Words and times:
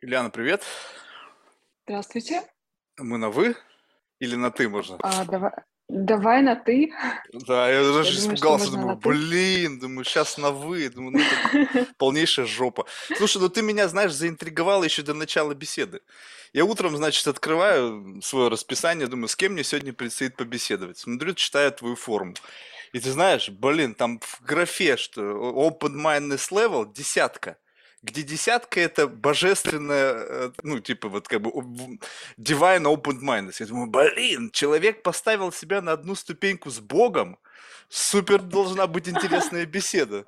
Ильяна, 0.00 0.30
привет. 0.30 0.62
Здравствуйте. 1.84 2.42
Мы 2.98 3.18
на 3.18 3.30
«вы» 3.30 3.56
или 4.20 4.36
на 4.36 4.50
«ты» 4.52 4.68
можно? 4.68 4.96
А, 5.02 5.24
давай, 5.24 5.50
давай 5.88 6.42
на 6.42 6.54
ты. 6.54 6.92
Да, 7.32 7.68
я 7.68 7.82
даже 7.82 8.10
Я 8.12 8.20
думаю, 8.20 8.34
испугался, 8.36 8.70
думаю, 8.70 8.96
ты. 8.96 9.08
блин, 9.08 9.80
думаю, 9.80 10.04
сейчас 10.04 10.38
на 10.38 10.52
«вы», 10.52 10.88
думаю, 10.88 11.12
ну 11.12 11.18
это 11.20 11.92
полнейшая 11.98 12.46
жопа. 12.46 12.86
Слушай, 13.16 13.38
ну 13.38 13.48
ты 13.48 13.62
меня, 13.62 13.88
знаешь, 13.88 14.12
заинтриговала 14.12 14.84
еще 14.84 15.02
до 15.02 15.14
начала 15.14 15.52
беседы. 15.52 16.00
Я 16.52 16.64
утром, 16.64 16.96
значит, 16.96 17.26
открываю 17.26 18.22
свое 18.22 18.48
расписание, 18.50 19.08
думаю, 19.08 19.26
с 19.26 19.34
кем 19.34 19.54
мне 19.54 19.64
сегодня 19.64 19.92
предстоит 19.92 20.36
побеседовать. 20.36 20.98
Смотрю, 20.98 21.34
читаю 21.34 21.72
твою 21.72 21.96
форму. 21.96 22.34
И 22.92 23.00
ты 23.00 23.10
знаешь, 23.10 23.48
блин, 23.48 23.94
там 23.96 24.20
в 24.20 24.42
графе, 24.42 24.96
что 24.96 25.20
open 25.22 25.94
mindedness 25.96 26.52
level 26.52 26.92
десятка. 26.92 27.58
Где 28.02 28.22
десятка 28.22 28.80
это 28.80 29.08
божественная, 29.08 30.12
э, 30.14 30.50
ну, 30.62 30.78
типа, 30.78 31.08
вот 31.08 31.26
как 31.26 31.42
бы 31.42 31.50
divine 32.38 32.84
open 32.84 33.20
mindedness. 33.20 33.56
Я 33.58 33.66
думаю, 33.66 33.88
блин, 33.88 34.50
человек 34.52 35.02
поставил 35.02 35.52
себя 35.52 35.80
на 35.82 35.92
одну 35.92 36.14
ступеньку 36.14 36.70
с 36.70 36.78
Богом. 36.78 37.38
Супер 37.88 38.40
должна 38.42 38.86
быть 38.86 39.08
интересная 39.08 39.66
беседа. 39.66 40.24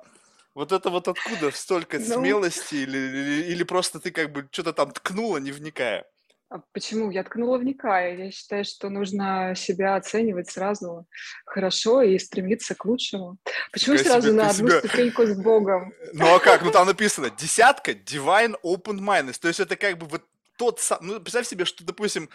Вот 0.53 0.73
это 0.73 0.89
вот 0.89 1.07
откуда 1.07 1.51
столько 1.51 1.97
Ну, 1.99 2.05
смелости 2.05 2.75
или, 2.75 2.97
или, 2.97 3.51
или 3.51 3.63
просто 3.63 3.99
ты 4.01 4.11
как 4.11 4.33
бы 4.33 4.47
что-то 4.51 4.73
там 4.73 4.91
ткнула, 4.91 5.37
не 5.37 5.51
вникая? 5.51 6.05
А 6.51 6.61
почему? 6.73 7.11
Я 7.11 7.23
ткнула 7.23 7.57
вникая. 7.57 8.17
Я 8.17 8.31
считаю, 8.31 8.65
что 8.65 8.89
нужно 8.89 9.53
себя 9.55 9.95
оценивать 9.95 10.49
сразу 10.49 11.07
хорошо 11.45 12.01
и 12.01 12.19
стремиться 12.19 12.75
к 12.75 12.83
лучшему. 12.83 13.37
Почему 13.71 13.95
Фига 13.95 14.03
себе, 14.03 14.11
сразу 14.11 14.33
на 14.33 14.43
ты 14.43 14.49
одну 14.49 14.67
себя... 14.67 14.79
ступеньку 14.79 15.25
с 15.25 15.37
Богом? 15.37 15.93
Ну 16.13 16.35
а 16.35 16.39
как? 16.39 16.61
Ну 16.61 16.71
там 16.71 16.87
написано 16.87 17.29
десятка 17.29 17.91
divine 17.91 18.55
open 18.63 18.99
mindedness. 18.99 19.39
То 19.39 19.47
есть 19.47 19.61
это 19.61 19.77
как 19.77 19.97
бы 19.97 20.07
вот 20.07 20.25
тот 20.57 20.81
сам... 20.81 20.99
Ну 21.01 21.21
представь 21.21 21.47
себе, 21.47 21.63
что, 21.63 21.85
допустим, 21.85 22.29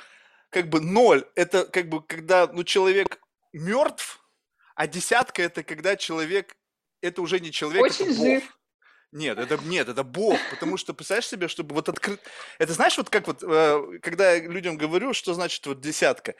как 0.48 0.70
бы 0.70 0.80
ноль, 0.80 1.26
это 1.34 1.66
как 1.66 1.90
бы 1.90 2.02
когда 2.02 2.46
ну, 2.46 2.64
человек 2.64 3.20
мертв, 3.52 4.24
а 4.74 4.86
десятка 4.86 5.42
это 5.42 5.62
когда 5.62 5.94
человек, 5.94 6.56
это 7.02 7.20
уже 7.20 7.38
не 7.38 7.52
человек, 7.52 7.84
это 7.84 8.02
Очень 8.02 8.16
Бог. 8.16 8.42
Нет, 9.12 9.38
это 9.38 9.56
нет, 9.64 9.88
это 9.88 10.02
Бог, 10.04 10.36
потому 10.50 10.76
что 10.76 10.92
представляешь 10.92 11.28
себе, 11.28 11.48
чтобы 11.48 11.74
вот 11.74 11.88
открыть, 11.88 12.20
это 12.58 12.72
знаешь 12.72 12.98
вот 12.98 13.08
как 13.08 13.26
вот, 13.28 13.42
э, 13.42 13.98
когда 14.02 14.32
я 14.32 14.46
людям 14.46 14.76
говорю, 14.76 15.14
что 15.14 15.32
значит 15.32 15.64
вот 15.66 15.80
десятка, 15.80 16.34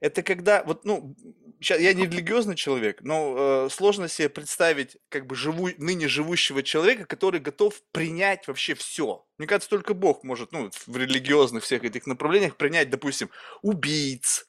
это 0.00 0.22
когда 0.22 0.62
вот 0.64 0.84
ну 0.84 1.16
ща- 1.60 1.76
я 1.76 1.92
не 1.92 2.04
религиозный 2.06 2.54
человек, 2.56 2.98
но 3.02 3.66
э, 3.66 3.68
сложно 3.70 4.06
себе 4.08 4.28
представить 4.28 4.96
как 5.08 5.26
бы 5.26 5.34
живу, 5.34 5.70
ныне 5.78 6.08
живущего 6.08 6.62
человека, 6.62 7.04
который 7.06 7.40
готов 7.40 7.82
принять 7.90 8.46
вообще 8.46 8.74
все. 8.74 9.24
Мне 9.38 9.48
кажется, 9.48 9.70
только 9.70 9.94
Бог 9.94 10.22
может, 10.22 10.52
ну 10.52 10.70
в 10.86 10.96
религиозных 10.96 11.64
всех 11.64 11.84
этих 11.84 12.06
направлениях 12.06 12.56
принять, 12.56 12.90
допустим, 12.90 13.30
убийц, 13.62 14.46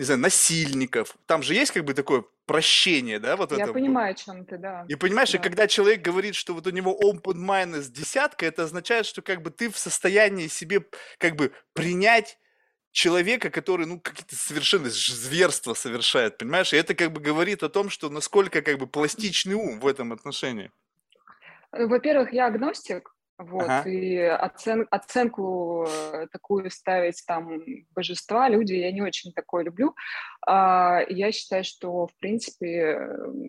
не 0.00 0.04
знаю, 0.06 0.20
насильников. 0.22 1.14
Там 1.26 1.42
же 1.42 1.52
есть 1.52 1.72
как 1.72 1.84
бы 1.84 1.92
такое 1.92 2.24
прощение, 2.46 3.18
да, 3.18 3.36
вот 3.36 3.52
Я 3.52 3.64
это. 3.64 3.74
понимаю, 3.74 4.12
о 4.12 4.14
чем 4.14 4.46
ты, 4.46 4.56
да. 4.56 4.86
И 4.88 4.94
понимаешь, 4.94 5.34
и 5.34 5.36
Да. 5.36 5.42
когда 5.42 5.66
человек 5.68 6.00
говорит, 6.00 6.34
что 6.34 6.54
вот 6.54 6.66
у 6.66 6.70
него 6.70 6.98
open 7.04 7.34
mindedness 7.36 7.90
десятка, 7.90 8.46
это 8.46 8.62
означает, 8.62 9.04
что 9.04 9.20
как 9.20 9.42
бы 9.42 9.50
ты 9.50 9.68
в 9.70 9.76
состоянии 9.76 10.46
себе 10.48 10.86
как 11.18 11.36
бы 11.36 11.52
принять 11.74 12.38
человека, 12.92 13.50
который, 13.50 13.84
ну, 13.84 14.00
какие-то 14.00 14.34
совершенно 14.36 14.88
зверства 14.88 15.74
совершает, 15.74 16.38
понимаешь? 16.38 16.72
И 16.72 16.78
это 16.78 16.94
как 16.94 17.12
бы 17.12 17.20
говорит 17.20 17.62
о 17.62 17.68
том, 17.68 17.90
что 17.90 18.08
насколько 18.08 18.62
как 18.62 18.78
бы 18.78 18.86
пластичный 18.86 19.54
ум 19.54 19.80
в 19.80 19.86
этом 19.86 20.14
отношении. 20.14 20.70
Э, 21.72 21.84
Во-первых, 21.86 22.32
я 22.32 22.46
агностик, 22.46 23.14
вот, 23.42 23.62
Ага. 23.70 23.88
и 23.88 24.16
оцен- 24.18 24.86
оценку 24.90 25.86
э, 25.88 26.26
такую 26.30 26.70
ставить 26.70 27.22
там 27.26 27.62
божества, 27.94 28.48
люди, 28.50 28.74
я 28.74 28.92
не 28.92 29.00
очень 29.00 29.32
такое 29.32 29.64
люблю. 29.64 29.94
А, 30.46 31.00
Я 31.08 31.32
считаю, 31.32 31.64
что, 31.64 32.06
в 32.06 32.14
принципе, 32.18 32.98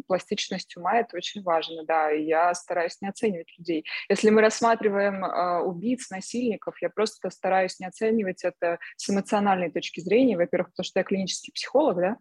пластичность 0.07 0.77
ума– 0.77 0.99
это 0.99 1.17
очень 1.17 1.43
важно, 1.43 1.83
да, 1.83 2.09
и 2.11 2.23
я 2.23 2.53
стараюсь 2.53 3.01
не 3.01 3.09
оценивать 3.09 3.51
людей. 3.57 3.85
Если 4.07 4.29
мы 4.29 4.41
рассматриваем 4.41 5.25
а, 5.25 5.61
убийц, 5.61 6.09
насильников, 6.09 6.81
я 6.81 6.89
просто 6.89 7.29
стараюсь 7.29 7.79
не 7.81 7.85
оценивать 7.85 8.45
это 8.45 8.79
с 8.95 9.09
эмоциональной 9.09 9.71
точки 9.71 9.99
зрения, 9.99 10.37
во-первых, 10.37 10.69
потому 10.69 10.85
что 10.85 10.99
я 10.99 11.03
клинический 11.03 11.51
психолог, 11.53 11.97
да, 11.97 12.17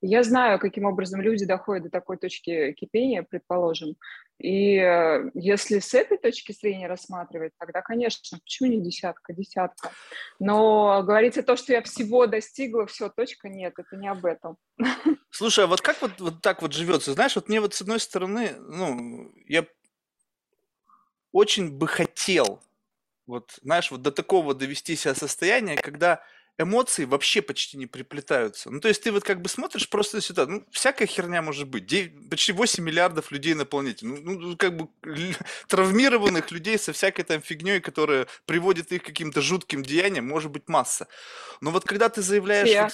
я 0.00 0.22
знаю, 0.22 0.58
каким 0.58 0.84
образом 0.84 1.20
люди 1.20 1.44
доходят 1.44 1.84
до 1.84 1.90
такой 1.90 2.16
точки 2.16 2.72
кипения, 2.72 3.22
предположим, 3.22 3.96
и 4.38 4.76
э, 4.76 5.30
если 5.34 5.80
с 5.80 5.92
этой 5.92 6.16
точки 6.16 6.52
зрения 6.52 6.86
рассматривать, 6.86 7.52
тогда, 7.58 7.82
конечно, 7.82 8.38
почему 8.38 8.70
не 8.70 8.80
десятка, 8.80 9.34
десятка. 9.34 9.90
Но 10.38 11.02
говорить 11.02 11.36
о 11.36 11.42
том, 11.42 11.58
что 11.58 11.74
я 11.74 11.82
всего 11.82 12.26
достигла, 12.26 12.86
все, 12.86 13.10
точка, 13.10 13.50
нет, 13.50 13.74
это 13.76 13.96
не 13.96 14.08
об 14.08 14.24
этом. 14.24 14.56
Слушай, 15.30 15.64
а 15.64 15.66
вот 15.66 15.82
как 15.82 16.00
вот, 16.00 16.18
вот 16.20 16.40
так 16.40 16.62
вот 16.62 16.72
живется? 16.72 17.12
Знаешь, 17.12 17.36
вот 17.36 17.48
мне 17.48 17.60
вот 17.60 17.74
с 17.74 17.82
одной 17.82 18.00
стороны, 18.00 18.54
ну, 18.58 19.30
я 19.46 19.66
очень 21.32 21.70
бы 21.70 21.86
хотел, 21.86 22.62
вот, 23.26 23.58
знаешь, 23.62 23.90
вот 23.90 24.00
до 24.00 24.10
такого 24.10 24.54
довести 24.54 24.96
себя 24.96 25.14
состояния, 25.14 25.76
когда 25.76 26.22
эмоции 26.60 27.04
вообще 27.04 27.42
почти 27.42 27.76
не 27.76 27.86
приплетаются. 27.86 28.70
Ну, 28.70 28.80
то 28.80 28.88
есть 28.88 29.02
ты 29.02 29.12
вот 29.12 29.24
как 29.24 29.40
бы 29.40 29.48
смотришь 29.48 29.88
просто 29.88 30.20
сюда, 30.20 30.46
ну, 30.46 30.64
всякая 30.70 31.06
херня 31.06 31.42
может 31.42 31.68
быть. 31.68 31.86
Де- 31.86 32.12
почти 32.30 32.52
8 32.52 32.84
миллиардов 32.84 33.30
людей 33.30 33.54
на 33.54 33.64
планете. 33.64 34.06
Ну, 34.06 34.16
ну, 34.38 34.56
как 34.56 34.76
бы 34.76 34.88
травмированных 35.68 36.50
людей 36.50 36.78
со 36.78 36.92
всякой 36.92 37.24
там 37.24 37.40
фигней, 37.40 37.80
которая 37.80 38.26
приводит 38.46 38.92
их 38.92 39.02
к 39.02 39.06
каким-то 39.06 39.40
жутким 39.40 39.82
деяниям, 39.82 40.26
может 40.26 40.50
быть 40.50 40.68
масса. 40.68 41.08
Но 41.60 41.70
вот 41.70 41.84
когда 41.84 42.08
ты 42.08 42.22
заявляешь... 42.22 42.68
Все. 42.68 42.84
вот 42.84 42.92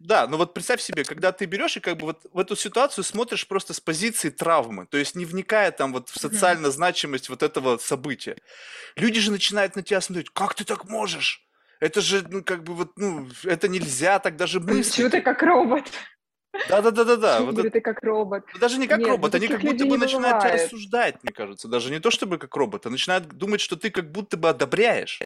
да, 0.00 0.26
но 0.26 0.36
вот 0.36 0.52
представь 0.52 0.82
себе, 0.82 1.04
когда 1.04 1.32
ты 1.32 1.46
берешь 1.46 1.76
и 1.76 1.80
как 1.80 1.96
бы 1.96 2.06
вот 2.06 2.26
в 2.32 2.38
эту 2.38 2.56
ситуацию 2.56 3.04
смотришь 3.04 3.46
просто 3.46 3.72
с 3.72 3.80
позиции 3.80 4.28
травмы, 4.28 4.86
то 4.86 4.98
есть 4.98 5.14
не 5.14 5.24
вникая 5.24 5.70
там 5.70 5.92
вот 5.92 6.10
в 6.10 6.20
социальную 6.20 6.72
значимость 6.72 7.28
вот 7.28 7.42
этого 7.42 7.78
события. 7.78 8.36
Люди 8.96 9.20
же 9.20 9.30
начинают 9.30 9.76
на 9.76 9.82
тебя 9.82 10.00
смотреть, 10.00 10.30
как 10.30 10.54
ты 10.54 10.64
так 10.64 10.84
можешь? 10.84 11.43
Это 11.84 12.00
же, 12.00 12.24
ну, 12.30 12.42
как 12.42 12.64
бы 12.64 12.72
вот, 12.72 12.92
ну, 12.96 13.28
это 13.44 13.68
нельзя 13.68 14.18
так 14.18 14.36
даже 14.36 14.58
мыслить. 14.58 15.10
ты 15.12 15.20
как 15.20 15.42
робот? 15.42 15.84
Да-да-да-да-да. 16.70 17.42
Вот 17.42 17.58
это, 17.58 17.68
ты 17.68 17.82
как 17.82 18.02
робот? 18.02 18.42
ну, 18.54 18.58
даже 18.58 18.78
не 18.78 18.86
как 18.86 19.00
Нет, 19.00 19.08
ну 19.08 19.12
робот, 19.12 19.34
они 19.34 19.48
таких 19.48 19.60
как 19.60 19.70
будто 19.70 19.84
бы 19.84 19.98
начинают 19.98 20.42
тебя 20.42 20.54
осуждать, 20.54 21.22
мне 21.22 21.30
кажется. 21.30 21.68
Даже 21.68 21.90
не 21.90 22.00
то 22.00 22.10
чтобы 22.10 22.38
как 22.38 22.56
робот, 22.56 22.86
а 22.86 22.90
начинают 22.90 23.28
думать, 23.28 23.60
что 23.60 23.76
ты 23.76 23.90
как 23.90 24.10
будто 24.10 24.38
бы 24.38 24.48
одобряешь. 24.48 25.20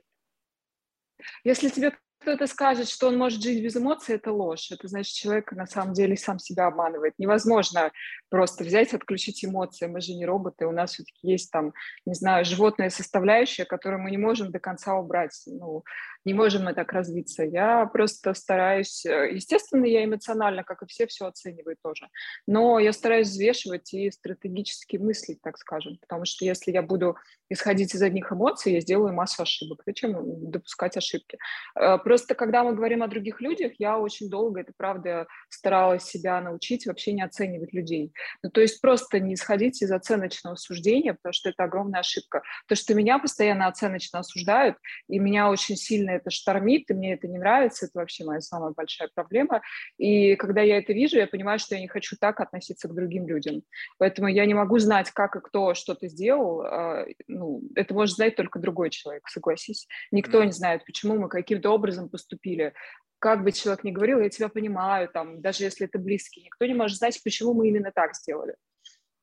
Если 1.45 1.69
тебе 1.69 1.93
кто-то 2.21 2.47
скажет, 2.47 2.89
что 2.89 3.09
он 3.09 3.17
может 3.17 3.43
жить 3.43 3.63
без 3.63 3.77
эмоций, 3.77 4.17
это 4.17 4.33
ложь. 4.33 4.71
Это 4.71 4.89
значит, 4.89 5.15
человек 5.15 5.53
на 5.53 5.67
самом 5.67 5.95
деле 5.95 6.17
сам 6.17 6.39
себя 6.39 6.67
обманывает. 6.67 7.15
Невозможно 7.19 7.93
просто 8.29 8.65
взять, 8.65 8.93
отключить 8.93 9.45
эмоции. 9.45 9.87
Мы 9.87 10.01
же 10.01 10.13
не 10.15 10.27
роботы, 10.27 10.67
у 10.67 10.73
нас 10.73 10.93
все-таки 10.93 11.29
есть 11.29 11.51
там, 11.51 11.73
не 12.05 12.15
знаю, 12.15 12.45
животная 12.45 12.91
составляющая, 12.91 13.65
которую 13.65 14.03
мы 14.03 14.11
не 14.11 14.19
можем 14.19 14.51
до 14.51 14.59
конца 14.59 14.95
убрать. 14.97 15.41
Ну, 15.47 15.85
не 16.29 16.35
можем 16.35 16.65
мы 16.65 16.75
так 16.75 16.93
развиться. 16.93 17.43
Я 17.43 17.87
просто 17.87 18.35
стараюсь... 18.35 19.07
э, 19.07 19.31
Естественно, 19.33 19.87
я 19.87 20.05
эмоционально, 20.05 20.63
как 20.63 20.83
и 20.83 20.87
все, 20.87 21.07
все 21.07 21.25
оцениваю 21.27 21.77
тоже. 21.83 22.07
Но 22.47 22.79
я 22.79 22.93
стараюсь 22.93 23.29
взвешивать 23.29 23.95
и 23.95 24.11
стратегически 24.11 24.99
мыслить, 24.99 25.41
так 25.41 25.57
скажем. 25.57 25.97
Потому 26.01 26.27
что 26.27 26.45
если 26.45 26.71
я 26.71 26.83
буду 26.83 27.17
исходить 27.49 27.95
из 27.95 28.03
одних 28.03 28.31
эмоций, 28.31 28.75
я 28.75 28.81
сделаю 28.81 29.15
массу 29.15 29.43
ошибок. 29.43 29.81
Зачем 29.87 30.51
допускать 30.51 30.99
ошибки? 30.99 31.39
Э, 31.75 31.97
Просто 31.97 32.35
когда 32.35 32.63
мы 32.63 32.75
говорим 32.75 33.03
о 33.03 33.09
других 33.09 33.41
людях, 33.41 33.73
я 33.79 33.99
очень 33.99 34.29
долго, 34.29 34.61
это 34.61 34.73
правда, 34.77 35.27
старалась 35.49 36.05
себя 36.05 36.43
научить 36.43 36.87
вообще 36.87 37.13
не 37.13 37.23
оценивать 37.23 37.73
людей. 37.73 38.13
Ну, 38.43 38.51
то 38.51 38.61
есть 38.61 38.83
просто 38.83 39.19
не 39.19 39.33
исходить 39.33 39.81
из 39.81 39.91
оценочного 39.91 40.57
суждения, 40.57 41.15
потому 41.15 41.33
что 41.33 41.49
это 41.49 41.65
огромная 41.65 42.01
ошибка. 42.01 42.43
То, 42.67 42.75
что 42.75 42.95
меня 42.95 43.19
постоянно 43.19 43.67
оценочно 43.67 44.19
осуждают, 44.19 44.77
и 45.09 45.19
меня 45.19 45.49
очень 45.49 45.77
сильно 45.77 46.18
это 46.19 46.31
штормит, 46.31 46.91
и 46.91 46.95
мне 46.95 47.15
это 47.15 47.27
не 47.27 47.39
нравится, 47.39 47.87
это 47.87 47.99
вообще 47.99 48.25
моя 48.25 48.41
самая 48.41 48.73
большая 48.73 49.09
проблема. 49.15 49.63
И 49.97 50.37
когда 50.37 50.61
я 50.61 50.79
это 50.79 50.93
вижу, 50.93 51.17
я 51.17 51.27
понимаю, 51.27 51.59
что 51.59 51.75
я 51.75 51.81
не 51.81 51.89
хочу 51.89 52.17
так 52.21 52.41
относиться 52.41 52.89
к 52.89 52.95
другим 52.95 53.27
людям. 53.27 53.63
Поэтому 53.99 54.29
я 54.29 54.45
не 54.47 54.55
могу 54.55 54.79
знать, 54.79 55.11
как 55.11 55.37
и 55.37 55.41
кто 55.41 55.75
что-то 55.75 56.09
сделал. 56.09 56.63
а, 56.63 57.07
Ну, 57.27 57.63
это 57.75 57.95
может 57.95 58.17
знать 58.17 58.37
только 58.37 58.59
другой 58.59 58.91
человек, 58.91 59.27
согласись. 59.29 59.87
Никто 60.11 60.43
не 60.45 60.53
знает, 60.53 60.85
почему 60.85 61.19
мы 61.19 61.29
каким-то 61.29 61.71
образом 61.71 62.09
поступили. 62.09 62.73
Как 63.19 63.43
бы 63.43 63.51
человек 63.51 63.83
ни 63.85 63.91
говорил, 63.91 64.21
я 64.21 64.29
тебя 64.29 64.49
понимаю, 64.49 65.09
там, 65.09 65.41
даже 65.41 65.65
если 65.65 65.87
это 65.87 65.99
близкий, 65.99 66.43
никто 66.45 66.67
не 66.67 66.75
может 66.75 66.99
знать, 66.99 67.21
почему 67.25 67.53
мы 67.53 67.69
именно 67.69 67.91
так 67.93 68.15
сделали. 68.15 68.55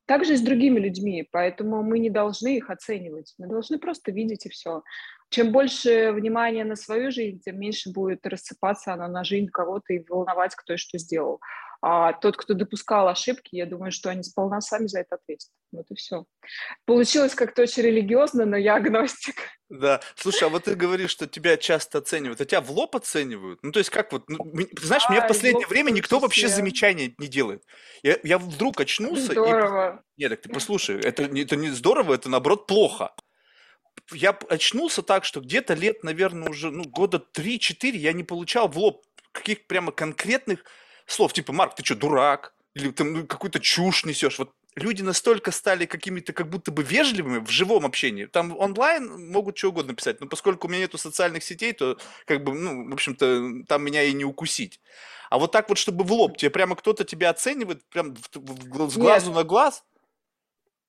Также 0.06 0.34
и 0.34 0.38
с 0.38 0.42
другими 0.42 0.80
людьми, 0.80 1.28
поэтому 1.32 1.82
мы 1.82 1.98
не 2.00 2.12
должны 2.12 2.58
их 2.58 2.70
оценивать, 2.70 3.34
мы 3.40 3.48
должны 3.48 3.80
просто 3.80 4.12
видеть 4.12 4.46
и 4.46 4.50
все. 4.50 4.84
Чем 5.30 5.52
больше 5.52 6.12
внимания 6.12 6.64
на 6.64 6.76
свою 6.76 7.12
жизнь, 7.12 7.40
тем 7.44 7.60
меньше 7.60 7.92
будет 7.92 8.26
рассыпаться 8.28 8.94
она 8.94 9.08
на 9.08 9.24
жизнь 9.24 9.48
кого-то 9.48 9.94
и 9.94 10.04
волновать, 10.08 10.56
кто 10.56 10.74
и 10.74 10.78
что 10.78 11.00
сделал. 11.00 11.42
А 11.88 12.14
тот, 12.14 12.36
кто 12.36 12.56
допускал 12.56 13.08
ошибки, 13.10 13.50
я 13.52 13.68
думаю, 13.68 13.92
что 13.92 14.10
они 14.10 14.24
сполна 14.24 14.60
сами 14.60 14.88
за 14.88 15.02
это 15.02 15.18
ответят. 15.18 15.52
Вот 15.72 15.86
и 15.92 15.94
все. 15.94 16.26
Получилось 16.86 17.36
как-то 17.36 17.62
очень 17.62 17.84
религиозно, 17.84 18.48
но 18.48 18.58
я 18.58 18.78
агностик. 18.78 19.36
Да. 19.70 20.02
Слушай, 20.16 20.46
а 20.46 20.50
вот 20.50 20.64
ты 20.64 20.74
говоришь, 20.74 21.12
что 21.12 21.28
тебя 21.28 21.58
часто 21.58 22.00
оценивают, 22.00 22.42
а 22.42 22.46
тебя 22.46 22.62
в 22.62 22.72
лоб 22.72 22.96
оценивают? 22.96 23.60
Ну, 23.62 23.72
то 23.72 23.78
есть 23.78 23.92
как 23.92 24.12
вот, 24.14 24.28
ну, 24.28 24.40
знаешь, 24.82 25.04
да, 25.04 25.10
мне 25.12 25.22
в 25.22 25.28
последнее 25.28 25.68
время 25.68 25.92
никто 25.92 26.18
вообще 26.18 26.48
замечания 26.48 27.14
не 27.20 27.28
делает. 27.28 27.64
Я, 28.02 28.18
я 28.24 28.40
вдруг 28.40 28.82
очнулся 28.82 29.34
здорово. 29.34 30.04
и... 30.18 30.22
Нет, 30.22 30.32
так 30.32 30.42
ты 30.42 30.50
послушай, 30.50 31.00
это, 31.00 31.22
это 31.22 31.56
не 31.56 31.70
здорово, 31.70 32.16
это 32.16 32.30
наоборот 32.30 32.66
плохо. 32.66 33.14
Я 34.12 34.32
очнулся 34.50 35.04
так, 35.04 35.24
что 35.24 35.40
где-то 35.40 35.76
лет, 35.76 36.04
наверное, 36.04 36.50
уже, 36.50 36.72
ну, 36.72 36.84
года 36.86 37.24
3-4 37.38 37.92
я 37.92 38.12
не 38.12 38.24
получал 38.24 38.70
в 38.70 38.76
лоб 38.80 39.06
каких 39.32 39.68
прямо 39.68 39.92
конкретных 39.92 40.64
слов, 41.06 41.34
типа, 41.34 41.54
Марк, 41.54 41.76
ты 41.76 41.84
что, 41.84 41.96
дурак? 41.96 42.54
Или 42.74 42.92
ты 42.92 43.04
ну, 43.04 43.26
какую-то 43.26 43.60
чушь 43.60 44.04
несешь. 44.06 44.38
Вот 44.38 44.52
люди 44.76 45.02
настолько 45.02 45.52
стали 45.52 45.86
какими-то 45.86 46.34
как 46.34 46.50
будто 46.50 46.72
бы 46.72 46.84
вежливыми 46.84 47.40
в 47.40 47.50
живом 47.50 47.86
общении. 47.86 48.26
Там 48.26 48.58
онлайн 48.58 49.32
могут 49.32 49.58
что 49.58 49.70
угодно 49.70 49.94
писать, 49.94 50.20
но 50.20 50.28
поскольку 50.28 50.68
у 50.68 50.70
меня 50.70 50.82
нету 50.82 50.98
социальных 50.98 51.44
сетей, 51.44 51.74
то 51.74 51.98
как 52.26 52.44
бы, 52.44 52.54
ну, 52.54 52.90
в 52.90 52.94
общем-то, 52.94 53.64
там 53.68 53.84
меня 53.84 54.04
и 54.04 54.14
не 54.14 54.26
укусить. 54.26 54.82
А 55.30 55.40
вот 55.40 55.52
так 55.52 55.70
вот, 55.70 55.78
чтобы 55.78 56.04
в 56.04 56.12
лоб, 56.12 56.38
тебе 56.38 56.52
прямо 56.52 56.76
кто-то 56.76 57.04
тебя 57.04 57.30
оценивает, 57.30 57.84
прям 57.90 58.16
с 58.16 58.38
глазу 58.98 59.00
Нет. 59.00 59.36
на 59.36 59.44
глаз? 59.44 59.84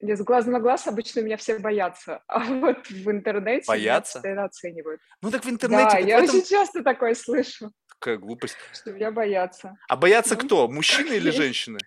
С 0.00 0.22
глазу 0.22 0.50
на 0.50 0.60
глаз 0.60 0.87
обычно 0.87 1.20
меня 1.20 1.37
все 1.37 1.58
боятся, 1.58 2.22
а 2.28 2.40
вот 2.40 2.87
в 2.88 3.10
интернете 3.10 3.66
боятся? 3.66 4.20
меня 4.22 4.44
оценивают. 4.44 5.00
Ну 5.22 5.31
так 5.31 5.44
в 5.44 5.48
интернете... 5.48 5.90
Да, 5.93 5.98
я 5.98 6.19
этом... 6.19 6.37
очень 6.37 6.46
часто 6.46 6.82
такое 6.82 7.14
слышу. 7.14 7.72
Какая 7.88 8.19
глупость. 8.19 8.56
Что 8.75 8.93
меня 8.93 9.10
боятся. 9.10 9.76
А 9.88 9.96
боятся 9.96 10.34
ну, 10.34 10.44
кто? 10.44 10.69
Мужчины 10.69 11.14
или 11.14 11.31
женщины? 11.31 11.78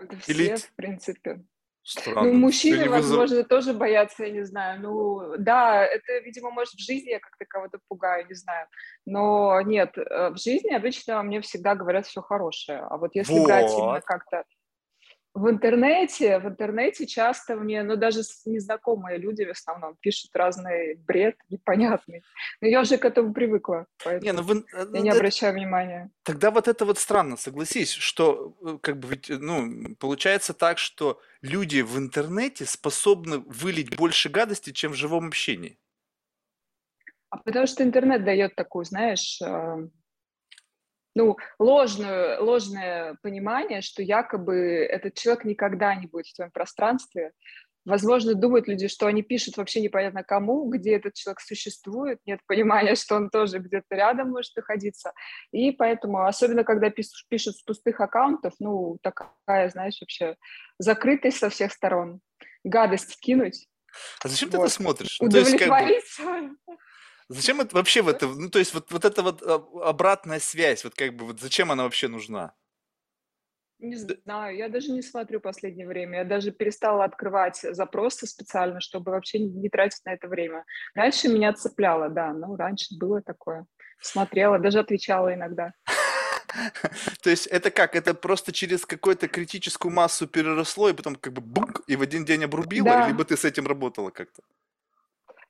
Да 0.00 0.16
все, 0.18 0.32
Или... 0.32 0.56
в 0.56 0.74
принципе. 0.74 1.44
Странно. 1.82 2.24
Ну, 2.24 2.34
мужчины, 2.34 2.86
возможно, 2.90 3.36
вызов... 3.36 3.48
тоже 3.48 3.72
боятся, 3.72 4.24
я 4.24 4.30
не 4.30 4.44
знаю. 4.44 4.82
Ну, 4.82 5.36
да, 5.38 5.86
это, 5.86 6.18
видимо, 6.18 6.50
может, 6.50 6.74
в 6.74 6.84
жизни 6.84 7.08
я 7.08 7.18
как-то 7.18 7.46
кого-то 7.46 7.78
пугаю, 7.88 8.26
не 8.28 8.34
знаю. 8.34 8.66
Но 9.06 9.62
нет, 9.62 9.96
э, 9.96 10.28
в 10.28 10.36
жизни 10.36 10.74
обычно 10.74 11.22
мне 11.22 11.40
всегда 11.40 11.74
говорят 11.74 12.06
все 12.06 12.20
хорошее. 12.20 12.80
А 12.80 12.98
вот 12.98 13.14
если 13.14 13.32
вот. 13.32 13.46
брать 13.46 13.72
именно 13.72 14.02
как-то 14.02 14.44
в 15.38 15.48
интернете, 15.48 16.38
в 16.38 16.46
интернете 16.46 17.06
часто 17.06 17.56
мне, 17.56 17.82
ну 17.82 17.96
даже 17.96 18.22
незнакомые 18.44 19.18
люди 19.18 19.44
в 19.44 19.50
основном 19.50 19.96
пишут 20.00 20.34
разный 20.34 20.96
бред 20.96 21.36
непонятный. 21.48 22.22
Но 22.60 22.68
я 22.68 22.80
уже 22.80 22.98
к 22.98 23.04
этому 23.04 23.32
привыкла, 23.32 23.86
поэтому 24.04 24.24
не, 24.24 24.32
ну, 24.32 24.42
в, 24.42 24.54
я 24.54 24.84
ну, 24.84 25.02
не 25.02 25.08
это, 25.08 25.18
обращаю 25.18 25.54
внимания. 25.54 26.10
Тогда 26.24 26.50
вот 26.50 26.68
это 26.68 26.84
вот 26.84 26.98
странно, 26.98 27.36
согласись, 27.36 27.92
что 27.92 28.56
э, 28.62 28.78
как 28.82 28.98
бы 28.98 29.08
ведь, 29.08 29.28
ну, 29.28 29.94
получается 29.96 30.54
так, 30.54 30.78
что 30.78 31.20
люди 31.40 31.80
в 31.80 31.96
интернете 31.98 32.66
способны 32.66 33.38
вылить 33.38 33.96
больше 33.96 34.28
гадости, 34.28 34.70
чем 34.72 34.92
в 34.92 34.96
живом 34.96 35.28
общении. 35.28 35.78
А 37.30 37.36
потому 37.38 37.66
что 37.66 37.84
интернет 37.84 38.24
дает 38.24 38.54
такую, 38.56 38.84
знаешь, 38.84 39.40
э, 39.42 39.88
ну, 41.18 41.36
ложную, 41.58 42.40
ложное 42.44 43.16
понимание, 43.22 43.82
что 43.82 44.02
якобы 44.02 44.86
этот 44.88 45.14
человек 45.14 45.44
никогда 45.44 45.96
не 45.96 46.06
будет 46.06 46.28
в 46.28 46.34
твоем 46.34 46.52
пространстве. 46.52 47.32
Возможно, 47.84 48.34
думают 48.34 48.68
люди, 48.68 48.86
что 48.86 49.06
они 49.06 49.22
пишут 49.22 49.56
вообще 49.56 49.80
непонятно 49.80 50.22
кому, 50.22 50.68
где 50.68 50.94
этот 50.94 51.14
человек 51.14 51.40
существует, 51.40 52.20
нет 52.24 52.38
понимания, 52.46 52.94
что 53.02 53.16
он 53.16 53.30
тоже 53.30 53.58
где-то 53.58 53.96
рядом 53.96 54.30
может 54.30 54.54
находиться. 54.54 55.12
И 55.50 55.72
поэтому, 55.72 56.24
особенно 56.24 56.62
когда 56.62 56.88
пишут, 56.88 57.14
пишут 57.28 57.56
с 57.56 57.62
пустых 57.62 58.00
аккаунтов, 58.00 58.54
ну, 58.60 58.98
такая, 59.02 59.70
знаешь, 59.70 59.98
вообще 60.00 60.36
закрытость 60.78 61.38
со 61.38 61.50
всех 61.50 61.72
сторон, 61.72 62.20
гадость 62.62 63.18
кинуть. 63.18 63.66
А 64.22 64.28
зачем 64.28 64.50
вот. 64.50 64.56
ты 64.56 64.62
это 64.62 64.72
смотришь? 64.72 65.16
Удовлетворить. 65.20 65.60
Ну, 65.66 66.26
то 66.28 66.36
есть, 66.36 66.56
как 66.58 66.66
бы... 66.66 66.78
Зачем 67.28 67.60
это 67.60 67.76
вообще 67.76 68.00
в 68.02 68.08
это, 68.08 68.26
ну 68.26 68.48
то 68.48 68.58
есть 68.58 68.72
вот, 68.72 68.90
вот 68.90 69.04
эта 69.04 69.22
вот 69.22 69.42
а, 69.42 69.62
обратная 69.88 70.40
связь, 70.40 70.84
вот 70.84 70.94
как 70.94 71.14
бы 71.14 71.26
вот 71.26 71.40
зачем 71.40 71.70
она 71.70 71.84
вообще 71.84 72.08
нужна? 72.08 72.54
Не 73.80 73.94
знаю, 73.94 74.56
я 74.56 74.68
даже 74.68 74.90
не 74.90 75.02
смотрю 75.02 75.38
последнее 75.38 75.86
время. 75.86 76.18
Я 76.18 76.24
даже 76.24 76.50
перестала 76.50 77.04
открывать 77.04 77.60
запросы 77.62 78.26
специально, 78.26 78.80
чтобы 78.80 79.12
вообще 79.12 79.38
не, 79.38 79.68
тратить 79.68 80.04
на 80.04 80.14
это 80.14 80.26
время. 80.26 80.64
Раньше 80.94 81.28
меня 81.28 81.52
цепляло, 81.52 82.08
да, 82.08 82.32
ну 82.32 82.56
раньше 82.56 82.96
было 82.98 83.22
такое. 83.22 83.66
Смотрела, 84.00 84.58
даже 84.58 84.80
отвечала 84.80 85.32
иногда. 85.32 85.74
То 87.22 87.30
есть 87.30 87.46
это 87.46 87.70
как? 87.70 87.94
Это 87.94 88.14
просто 88.14 88.52
через 88.52 88.84
какую-то 88.84 89.28
критическую 89.28 89.92
массу 89.92 90.26
переросло, 90.26 90.88
и 90.88 90.94
потом 90.94 91.14
как 91.14 91.32
бы 91.32 91.40
бук, 91.40 91.82
и 91.86 91.94
в 91.94 92.02
один 92.02 92.24
день 92.24 92.44
обрубило, 92.44 93.06
либо 93.06 93.24
ты 93.24 93.36
с 93.36 93.44
этим 93.44 93.68
работала 93.68 94.10
как-то? 94.10 94.42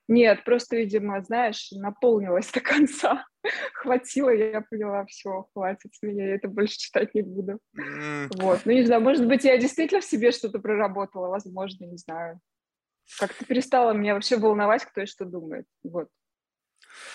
Нет, 0.09 0.43
просто, 0.43 0.75
видимо, 0.75 1.21
знаешь, 1.21 1.69
наполнилась 1.71 2.51
до 2.51 2.61
конца. 2.61 3.27
Хватило, 3.73 4.31
я 4.31 4.61
поняла, 4.61 5.05
все, 5.05 5.47
хватит 5.53 5.93
с 5.93 6.01
меня, 6.01 6.29
я 6.29 6.35
это 6.35 6.47
больше 6.47 6.79
читать 6.79 7.13
не 7.13 7.21
буду. 7.21 7.59
Mm. 7.77 8.29
Вот, 8.41 8.61
ну 8.65 8.71
не 8.71 8.83
знаю, 8.85 9.01
может 9.01 9.27
быть, 9.27 9.43
я 9.43 9.55
действительно 9.59 10.01
в 10.01 10.05
себе 10.05 10.31
что-то 10.31 10.57
проработала, 10.57 11.27
возможно, 11.27 11.85
не 11.85 11.97
знаю. 11.97 12.39
Как-то 13.19 13.45
перестала 13.45 13.91
меня 13.91 14.15
вообще 14.15 14.37
волновать, 14.37 14.83
кто 14.83 15.01
и 15.01 15.05
что 15.05 15.25
думает. 15.25 15.67
Вот. 15.83 16.09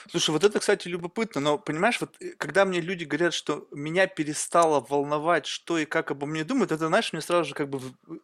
Слушай, 0.09 0.31
вот 0.31 0.45
это, 0.45 0.61
кстати, 0.61 0.87
любопытно, 0.87 1.41
но 1.41 1.59
понимаешь, 1.59 2.01
вот 2.01 2.15
э, 2.21 2.35
когда 2.39 2.65
мне 2.65 2.81
люди 2.81 3.03
говорят, 3.03 3.35
что 3.35 3.67
меня 3.73 4.07
перестало 4.07 4.79
волновать, 4.79 5.47
что 5.47 5.79
и 5.79 5.85
как 5.85 6.13
обо 6.13 6.27
мне 6.27 6.45
думают, 6.45 6.71
это, 6.71 6.87
знаешь, 6.87 7.13
мне 7.13 7.23
сразу 7.23 7.49
же 7.49 7.55
как 7.57 7.69
бы 7.69 7.81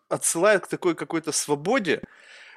отсылает 0.08 0.64
к 0.64 0.68
такой 0.68 0.94
какой-то 0.94 1.32
свободе, 1.32 2.02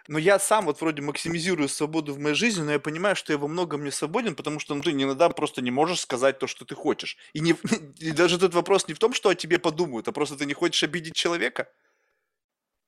но 0.07 0.19
я 0.19 0.37
сам 0.39 0.65
вот 0.65 0.81
вроде 0.81 1.01
максимизирую 1.01 1.69
свободу 1.69 2.13
в 2.13 2.19
моей 2.19 2.35
жизни, 2.35 2.61
но 2.61 2.71
я 2.71 2.79
понимаю, 2.79 3.15
что 3.15 3.31
я 3.31 3.39
во 3.39 3.47
многом 3.47 3.83
не 3.83 3.91
свободен, 3.91 4.35
потому 4.35 4.59
что 4.59 4.75
ну, 4.75 4.81
ты 4.81 4.91
иногда 4.91 5.29
просто 5.29 5.61
не 5.61 5.71
можешь 5.71 6.01
сказать 6.01 6.39
то, 6.39 6.47
что 6.47 6.65
ты 6.65 6.75
хочешь. 6.75 7.17
И, 7.33 7.39
не, 7.39 7.55
и 7.99 8.11
даже 8.11 8.35
этот 8.35 8.53
вопрос 8.53 8.87
не 8.87 8.93
в 8.93 8.99
том, 8.99 9.13
что 9.13 9.29
о 9.29 9.35
тебе 9.35 9.59
подумают, 9.59 10.07
а 10.07 10.11
просто 10.11 10.37
ты 10.37 10.45
не 10.45 10.53
хочешь 10.53 10.83
обидеть 10.83 11.15
человека. 11.15 11.69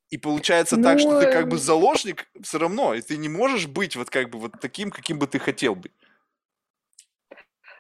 И 0.10 0.18
получается 0.18 0.78
ну, 0.78 0.84
так, 0.84 1.00
что 1.00 1.20
ты 1.20 1.32
как 1.32 1.48
бы 1.48 1.58
заложник 1.58 2.28
все 2.42 2.60
равно, 2.60 2.94
и 2.94 3.02
ты 3.02 3.18
не 3.18 3.30
можешь 3.30 3.68
быть 3.68 3.96
вот 3.96 4.10
как 4.10 4.30
бы 4.30 4.40
вот 4.40 4.54
таким, 4.62 4.92
каким 4.92 5.18
бы 5.18 5.26
ты 5.26 5.40
хотел 5.40 5.76
быть. 5.76 5.92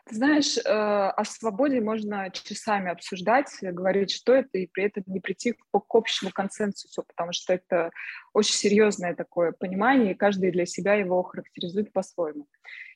Ты 0.07 0.15
знаешь, 0.15 0.55
э, 0.57 0.61
о 0.61 1.25
свободе 1.25 1.81
можно 1.81 2.29
часами 2.29 2.91
обсуждать, 2.91 3.49
говорить, 3.61 4.11
что 4.11 4.33
это, 4.33 4.59
и 4.59 4.67
при 4.67 4.83
этом 4.83 5.03
не 5.07 5.19
прийти 5.19 5.53
к, 5.53 5.57
общему 5.73 6.29
консенсусу, 6.31 7.03
потому 7.07 7.31
что 7.33 7.53
это 7.53 7.89
очень 8.31 8.53
серьезное 8.53 9.15
такое 9.15 9.51
понимание, 9.51 10.11
и 10.11 10.17
каждый 10.17 10.51
для 10.51 10.67
себя 10.67 10.93
его 10.93 11.23
характеризует 11.23 11.91
по-своему. 11.91 12.47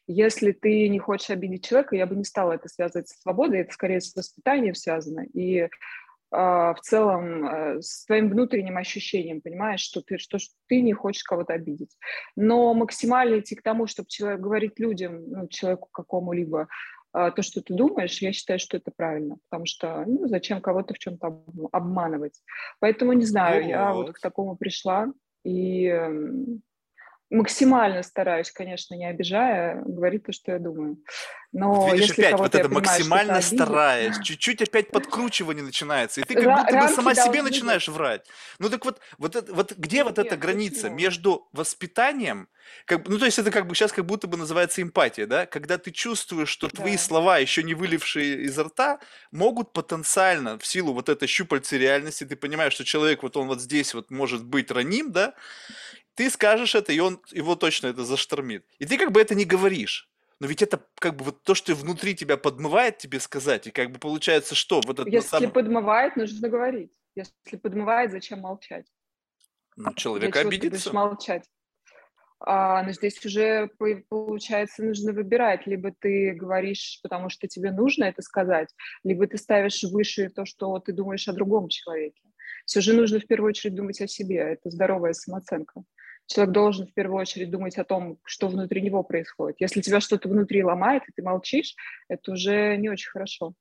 Если 0.06 0.52
ты 0.52 0.88
не 0.88 1.00
хочешь 1.00 1.32
обидеть 1.32 1.68
человека, 1.68 1.96
я 1.96 2.06
бы 2.06 2.16
не 2.16 2.24
стала 2.24 2.54
это 2.54 2.70
связывать 2.70 3.08
со 3.08 3.20
свободой, 3.22 3.62
это 3.62 3.74
скорее 3.74 4.02
с 4.02 4.16
воспитанием 4.16 4.76
связано. 4.76 5.26
И 5.34 5.62
э, 5.62 5.70
в 6.32 6.78
целом 6.84 7.48
э, 7.48 7.82
с 7.82 8.06
твоим 8.06 8.30
внутренним 8.30 8.78
ощущением, 8.78 9.42
понимаешь, 9.42 9.82
что 9.82 10.02
ты, 10.02 10.20
что, 10.20 10.38
что 10.38 10.54
ты 10.68 10.82
не 10.82 10.94
хочешь 10.94 11.24
кого-то 11.24 11.54
обидеть. 11.54 11.96
Но 12.36 12.74
максимально 12.76 13.40
идти 13.40 13.56
к 13.56 13.64
тому, 13.64 13.88
чтобы 13.88 14.10
человек, 14.10 14.42
говорить 14.42 14.80
людям, 14.80 15.28
ну, 15.28 15.48
человеку 15.48 15.90
какому-либо, 15.92 16.62
а, 16.62 16.68
то, 17.12 17.42
что 17.42 17.62
ты 17.62 17.74
думаешь, 17.74 18.22
я 18.22 18.32
считаю, 18.32 18.60
что 18.60 18.78
это 18.78 18.92
правильно, 18.96 19.38
потому 19.50 19.66
что 19.66 20.04
ну, 20.06 20.28
зачем 20.28 20.62
кого-то 20.62 20.94
в 20.94 21.00
чем-то 21.00 21.44
обманывать. 21.72 22.42
Поэтому 22.80 23.14
не 23.14 23.26
знаю, 23.26 23.64
вот. 23.64 23.70
я 23.70 23.94
вот 23.94 24.14
к 24.14 24.20
такому 24.20 24.56
пришла 24.56 25.12
и 25.44 25.88
максимально 27.30 28.04
стараюсь, 28.04 28.52
конечно, 28.52 28.96
не 28.96 29.06
обижая, 29.06 29.82
говорить 29.86 30.26
то, 30.26 30.32
что 30.32 30.52
я 30.52 30.60
думаю. 30.60 30.98
Но 31.52 31.92
Видишь, 31.92 32.10
если 32.10 32.24
опять 32.26 32.40
вот 32.40 32.56
это 32.56 32.70
понимаю, 32.70 32.86
максимально 32.86 33.42
стараясь, 33.42 34.20
чуть-чуть 34.24 34.62
опять 34.62 34.92
подкручивание 34.92 35.64
начинается, 35.64 36.22
и 36.22 36.24
ты 36.24 36.36
как 36.36 36.44
будто 36.44 36.80
бы 36.80 36.88
сама 36.90 37.16
себе 37.16 37.42
начинаешь 37.42 37.88
быть. 37.88 37.96
врать. 37.96 38.28
Ну 38.60 38.70
так 38.70 38.86
вот, 38.86 39.00
вот, 39.18 39.36
это, 39.36 39.52
вот 39.54 39.74
где 39.74 39.98
Нет, 39.98 40.06
вот 40.06 40.20
эта 40.20 40.38
граница 40.38 40.84
почему? 40.84 40.96
между 40.96 41.50
воспитанием, 41.52 42.50
как, 42.86 43.08
ну 43.08 43.18
то 43.18 43.26
есть 43.26 43.40
это 43.40 43.50
как 43.50 43.66
бы 43.66 43.74
сейчас 43.74 43.92
как 43.92 44.06
будто 44.06 44.28
бы 44.28 44.38
называется 44.38 44.84
эмпатия, 44.84 45.26
да, 45.26 45.48
когда 45.48 45.80
ты 45.80 45.90
чувствуешь, 45.90 46.50
что 46.50 46.68
да. 46.68 46.76
твои 46.76 46.98
слова, 46.98 47.40
еще 47.40 47.64
не 47.64 47.74
вылившие 47.74 48.44
изо 48.44 48.66
рта, 48.66 49.00
могут 49.32 49.74
потенциально 49.74 50.60
в 50.60 50.66
силу 50.68 50.94
вот 50.94 51.10
этой 51.10 51.28
щупальцы 51.28 51.80
реальности, 51.80 52.26
ты 52.26 52.36
понимаешь, 52.36 52.74
что 52.74 52.86
человек 52.86 53.24
вот 53.24 53.38
он 53.38 53.48
вот 53.48 53.60
здесь 53.60 53.96
вот 53.96 54.12
может 54.12 54.46
быть 54.46 54.70
раним, 54.70 55.12
да, 55.12 55.34
ты 56.16 56.30
скажешь 56.30 56.76
это, 56.76 56.92
и 56.92 57.00
он 57.00 57.22
его 57.32 57.56
точно 57.56 57.88
это 57.88 58.04
заштормит. 58.04 58.66
И 58.78 58.86
ты 58.86 58.98
как 58.98 59.12
бы 59.12 59.22
это 59.22 59.36
не 59.36 59.46
говоришь. 59.46 60.10
Но 60.40 60.48
ведь 60.48 60.62
это 60.62 60.82
как 60.96 61.16
бы 61.18 61.26
вот 61.26 61.44
то, 61.44 61.54
что 61.54 61.76
внутри 61.76 62.16
тебя 62.16 62.38
подмывает 62.38 62.98
тебе 62.98 63.20
сказать, 63.20 63.68
и 63.68 63.72
как 63.72 63.92
бы 63.92 64.00
получается 64.00 64.56
что? 64.56 64.82
Вот 64.86 65.00
это 65.00 65.10
Если 65.10 65.28
самом... 65.28 65.52
подмывает, 65.52 66.16
нужно 66.16 66.48
говорить. 66.48 66.92
Если 67.16 67.58
подмывает, 67.58 68.12
зачем 68.12 68.40
молчать? 68.40 68.86
Ну, 69.76 69.94
человек 69.94 70.36
обидится. 70.36 70.94
молчать? 70.94 71.46
А, 72.42 72.84
но 72.84 72.94
здесь 72.94 73.24
уже, 73.26 73.70
получается, 74.10 74.84
нужно 74.84 75.12
выбирать. 75.12 75.68
Либо 75.68 75.92
ты 75.92 76.32
говоришь, 76.34 77.00
потому 77.04 77.30
что 77.30 77.48
тебе 77.48 77.72
нужно 77.72 78.06
это 78.06 78.22
сказать, 78.22 78.70
либо 79.04 79.28
ты 79.28 79.38
ставишь 79.38 79.84
выше 79.84 80.30
то, 80.30 80.46
что 80.46 80.80
ты 80.80 80.94
думаешь 80.94 81.28
о 81.28 81.34
другом 81.34 81.68
человеке. 81.68 82.22
Все 82.66 82.82
же 82.82 82.94
нужно 82.94 83.20
в 83.20 83.28
первую 83.28 83.50
очередь 83.50 83.76
думать 83.76 84.00
о 84.00 84.08
себе. 84.08 84.38
Это 84.38 84.70
здоровая 84.70 85.14
самооценка. 85.14 85.84
Человек 86.30 86.54
должен 86.54 86.86
в 86.86 86.94
первую 86.94 87.20
очередь 87.20 87.50
думать 87.50 87.78
о 87.80 87.84
том, 87.84 88.20
что 88.24 88.50
внутри 88.50 88.82
него 88.82 89.02
происходит. 89.02 89.58
Если 89.60 89.82
тебя 89.82 90.00
что-то 90.00 90.30
внутри 90.30 90.64
ломает, 90.64 91.02
и 91.08 91.12
ты 91.12 91.24
молчишь, 91.24 91.74
это 92.08 92.34
уже 92.34 92.78
не 92.78 92.88
очень 92.88 93.10
хорошо. 93.10 93.56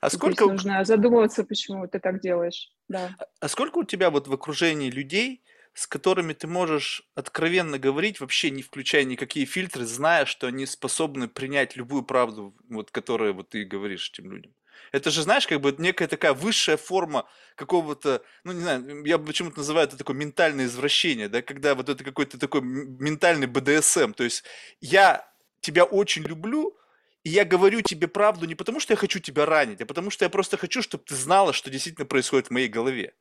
А 0.00 0.08
Здесь 0.08 0.18
сколько 0.18 0.46
нужно 0.46 0.82
задумываться, 0.84 1.44
почему 1.44 1.86
ты 1.86 1.98
так 1.98 2.22
делаешь. 2.22 2.70
Да. 2.88 3.10
А, 3.18 3.26
а 3.40 3.48
сколько 3.48 3.78
у 3.78 3.84
тебя 3.84 4.08
вот 4.08 4.28
в 4.28 4.32
окружении 4.32 4.90
людей, 4.90 5.42
с 5.74 5.86
которыми 5.86 6.32
ты 6.32 6.46
можешь 6.46 7.06
откровенно 7.14 7.78
говорить, 7.78 8.18
вообще 8.18 8.50
не 8.50 8.62
включая 8.62 9.04
никакие 9.04 9.44
фильтры, 9.44 9.84
зная, 9.84 10.24
что 10.24 10.46
они 10.46 10.64
способны 10.64 11.28
принять 11.28 11.76
любую 11.76 12.02
правду, 12.02 12.56
вот, 12.70 12.90
которую 12.90 13.34
вот 13.34 13.50
ты 13.50 13.64
говоришь 13.64 14.10
этим 14.10 14.32
людям. 14.32 14.54
Это 14.92 15.10
же, 15.10 15.22
знаешь, 15.22 15.46
как 15.46 15.60
бы 15.60 15.74
некая 15.78 16.08
такая 16.08 16.32
высшая 16.32 16.76
форма 16.76 17.28
какого-то, 17.54 18.22
ну, 18.44 18.52
не 18.52 18.60
знаю, 18.60 19.04
я 19.04 19.18
почему-то 19.18 19.58
называю 19.58 19.86
это 19.86 19.96
такое 19.96 20.16
ментальное 20.16 20.66
извращение, 20.66 21.28
да, 21.28 21.42
когда 21.42 21.74
вот 21.74 21.88
это 21.88 22.02
какой-то 22.04 22.38
такой 22.38 22.60
ментальный 22.62 23.46
БДСМ. 23.46 24.12
То 24.12 24.24
есть 24.24 24.44
я 24.80 25.28
тебя 25.60 25.84
очень 25.84 26.22
люблю, 26.22 26.76
и 27.24 27.30
я 27.30 27.44
говорю 27.44 27.80
тебе 27.80 28.06
правду 28.06 28.46
не 28.46 28.54
потому, 28.54 28.78
что 28.78 28.92
я 28.92 28.96
хочу 28.96 29.18
тебя 29.18 29.46
ранить, 29.46 29.80
а 29.80 29.86
потому 29.86 30.10
что 30.10 30.24
я 30.24 30.28
просто 30.28 30.56
хочу, 30.56 30.82
чтобы 30.82 31.04
ты 31.04 31.14
знала, 31.14 31.52
что 31.52 31.70
действительно 31.70 32.06
происходит 32.06 32.48
в 32.48 32.50
моей 32.52 32.68
голове. 32.68 33.14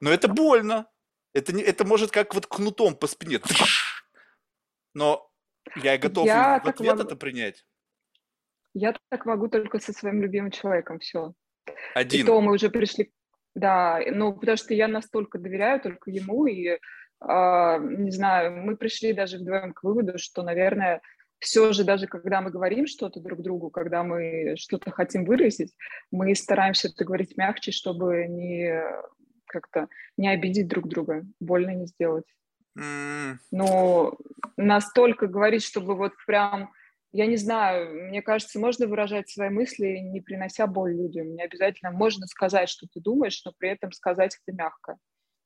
Но 0.00 0.10
это 0.10 0.28
больно, 0.28 0.86
это, 1.32 1.52
не, 1.52 1.62
это 1.62 1.84
может 1.84 2.10
как 2.10 2.34
вот 2.34 2.46
кнутом 2.46 2.94
по 2.94 3.06
спине. 3.06 3.40
Но 4.94 5.28
я 5.76 5.98
готов 5.98 6.26
я 6.26 6.60
в 6.60 6.68
ответ 6.68 6.96
могу... 6.96 7.02
это 7.02 7.16
принять. 7.16 7.66
Я 8.74 8.94
так 9.08 9.24
могу 9.24 9.48
только 9.48 9.78
со 9.78 9.92
своим 9.92 10.20
любимым 10.20 10.50
человеком, 10.50 10.98
все. 10.98 11.32
Один. 11.94 12.20
И 12.20 12.24
то 12.24 12.40
мы 12.40 12.52
уже 12.52 12.70
пришли... 12.70 13.12
Да, 13.54 14.00
ну, 14.10 14.32
потому 14.32 14.56
что 14.56 14.74
я 14.74 14.88
настолько 14.88 15.38
доверяю 15.38 15.80
только 15.80 16.10
ему, 16.10 16.46
и, 16.46 16.66
э, 16.66 16.78
не 17.20 18.10
знаю, 18.10 18.64
мы 18.64 18.76
пришли 18.76 19.12
даже 19.12 19.38
вдвоем 19.38 19.72
к 19.72 19.84
выводу, 19.84 20.18
что, 20.18 20.42
наверное, 20.42 21.00
все 21.38 21.72
же 21.72 21.84
даже 21.84 22.06
когда 22.06 22.40
мы 22.40 22.50
говорим 22.50 22.86
что-то 22.86 23.20
друг 23.20 23.42
другу, 23.42 23.70
когда 23.70 24.02
мы 24.02 24.56
что-то 24.56 24.90
хотим 24.90 25.24
выразить, 25.24 25.72
мы 26.10 26.34
стараемся 26.34 26.88
это 26.88 27.04
говорить 27.04 27.36
мягче, 27.36 27.70
чтобы 27.70 28.26
не 28.26 28.82
как-то 29.46 29.88
не 30.16 30.28
обидеть 30.28 30.68
друг 30.68 30.88
друга, 30.88 31.24
больно 31.38 31.70
не 31.70 31.86
сделать. 31.86 32.24
Mm. 32.76 33.36
Но 33.52 34.16
настолько 34.56 35.26
говорить, 35.26 35.62
чтобы 35.62 35.94
вот 35.94 36.12
прям, 36.26 36.72
я 37.14 37.26
не 37.26 37.36
знаю, 37.36 38.08
мне 38.08 38.22
кажется, 38.22 38.58
можно 38.58 38.88
выражать 38.88 39.30
свои 39.30 39.48
мысли, 39.48 39.98
не 40.02 40.20
принося 40.20 40.66
боль 40.66 40.94
людям. 40.94 41.36
Не 41.36 41.44
обязательно 41.44 41.92
можно 41.92 42.26
сказать, 42.26 42.68
что 42.68 42.88
ты 42.92 43.00
думаешь, 43.00 43.40
но 43.44 43.52
при 43.56 43.70
этом 43.70 43.92
сказать 43.92 44.36
это 44.44 44.56
мягко. 44.56 44.96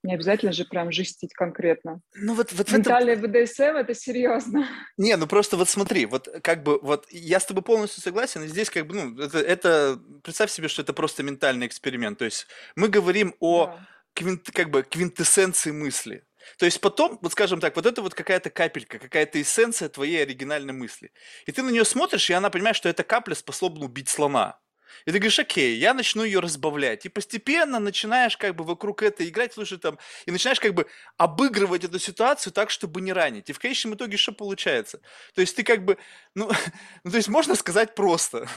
Не 0.02 0.14
обязательно 0.14 0.52
же 0.52 0.64
прям 0.64 0.90
жестить 0.90 1.34
конкретно. 1.34 2.00
Ну 2.14 2.34
вот, 2.34 2.52
вот 2.54 2.72
Ментальный 2.72 3.14
этом... 3.14 3.30
БДСМ– 3.30 3.62
это 3.76 3.94
серьезно. 3.94 4.66
Не, 4.96 5.16
ну 5.16 5.26
просто 5.26 5.58
вот 5.58 5.68
смотри, 5.68 6.06
вот 6.06 6.28
как 6.42 6.62
бы, 6.62 6.78
вот 6.80 7.06
я 7.10 7.38
с 7.38 7.44
тобой 7.44 7.62
полностью 7.62 8.02
согласен, 8.02 8.44
и 8.44 8.48
здесь 8.48 8.70
как 8.70 8.86
бы, 8.86 8.94
ну, 8.94 9.20
это, 9.20 9.38
это 9.38 10.00
представь 10.22 10.50
себе, 10.50 10.68
что 10.68 10.80
это 10.80 10.94
просто 10.94 11.22
ментальный 11.22 11.66
эксперимент. 11.66 12.18
То 12.18 12.24
есть 12.24 12.46
мы 12.76 12.88
говорим 12.88 13.34
о 13.40 13.66
да 13.66 13.88
квинт, 14.18 14.50
как 14.52 14.70
бы 14.70 14.82
квинтэссенции 14.82 15.70
мысли. 15.70 16.24
То 16.56 16.64
есть 16.64 16.80
потом, 16.80 17.18
вот 17.20 17.32
скажем 17.32 17.60
так, 17.60 17.76
вот 17.76 17.86
это 17.86 18.02
вот 18.02 18.14
какая-то 18.14 18.50
капелька, 18.50 18.98
какая-то 18.98 19.40
эссенция 19.40 19.88
твоей 19.88 20.22
оригинальной 20.22 20.72
мысли. 20.72 21.12
И 21.46 21.52
ты 21.52 21.62
на 21.62 21.70
нее 21.70 21.84
смотришь, 21.84 22.30
и 22.30 22.32
она 22.32 22.50
понимает, 22.50 22.76
что 22.76 22.88
эта 22.88 23.04
капля 23.04 23.34
способна 23.34 23.84
убить 23.84 24.08
слона. 24.08 24.58
И 25.06 25.12
ты 25.12 25.18
говоришь, 25.18 25.38
окей, 25.38 25.76
я 25.76 25.94
начну 25.94 26.24
ее 26.24 26.40
разбавлять. 26.40 27.06
И 27.06 27.08
постепенно 27.08 27.78
начинаешь 27.78 28.36
как 28.36 28.54
бы 28.54 28.64
вокруг 28.64 29.02
этого 29.02 29.28
играть, 29.28 29.52
слушай, 29.54 29.78
там, 29.78 29.98
и 30.26 30.30
начинаешь 30.30 30.60
как 30.60 30.74
бы 30.74 30.86
обыгрывать 31.16 31.84
эту 31.84 31.98
ситуацию 31.98 32.52
так, 32.52 32.70
чтобы 32.70 33.00
не 33.00 33.12
ранить. 33.12 33.50
И 33.50 33.52
в 33.52 33.58
конечном 33.58 33.94
итоге 33.94 34.16
что 34.16 34.32
получается? 34.32 35.00
То 35.34 35.40
есть 35.40 35.56
ты 35.56 35.62
как 35.62 35.84
бы, 35.84 35.98
ну, 36.34 36.50
ну 37.04 37.10
то 37.10 37.16
есть 37.16 37.28
можно 37.28 37.54
сказать 37.54 37.94
просто. 37.94 38.48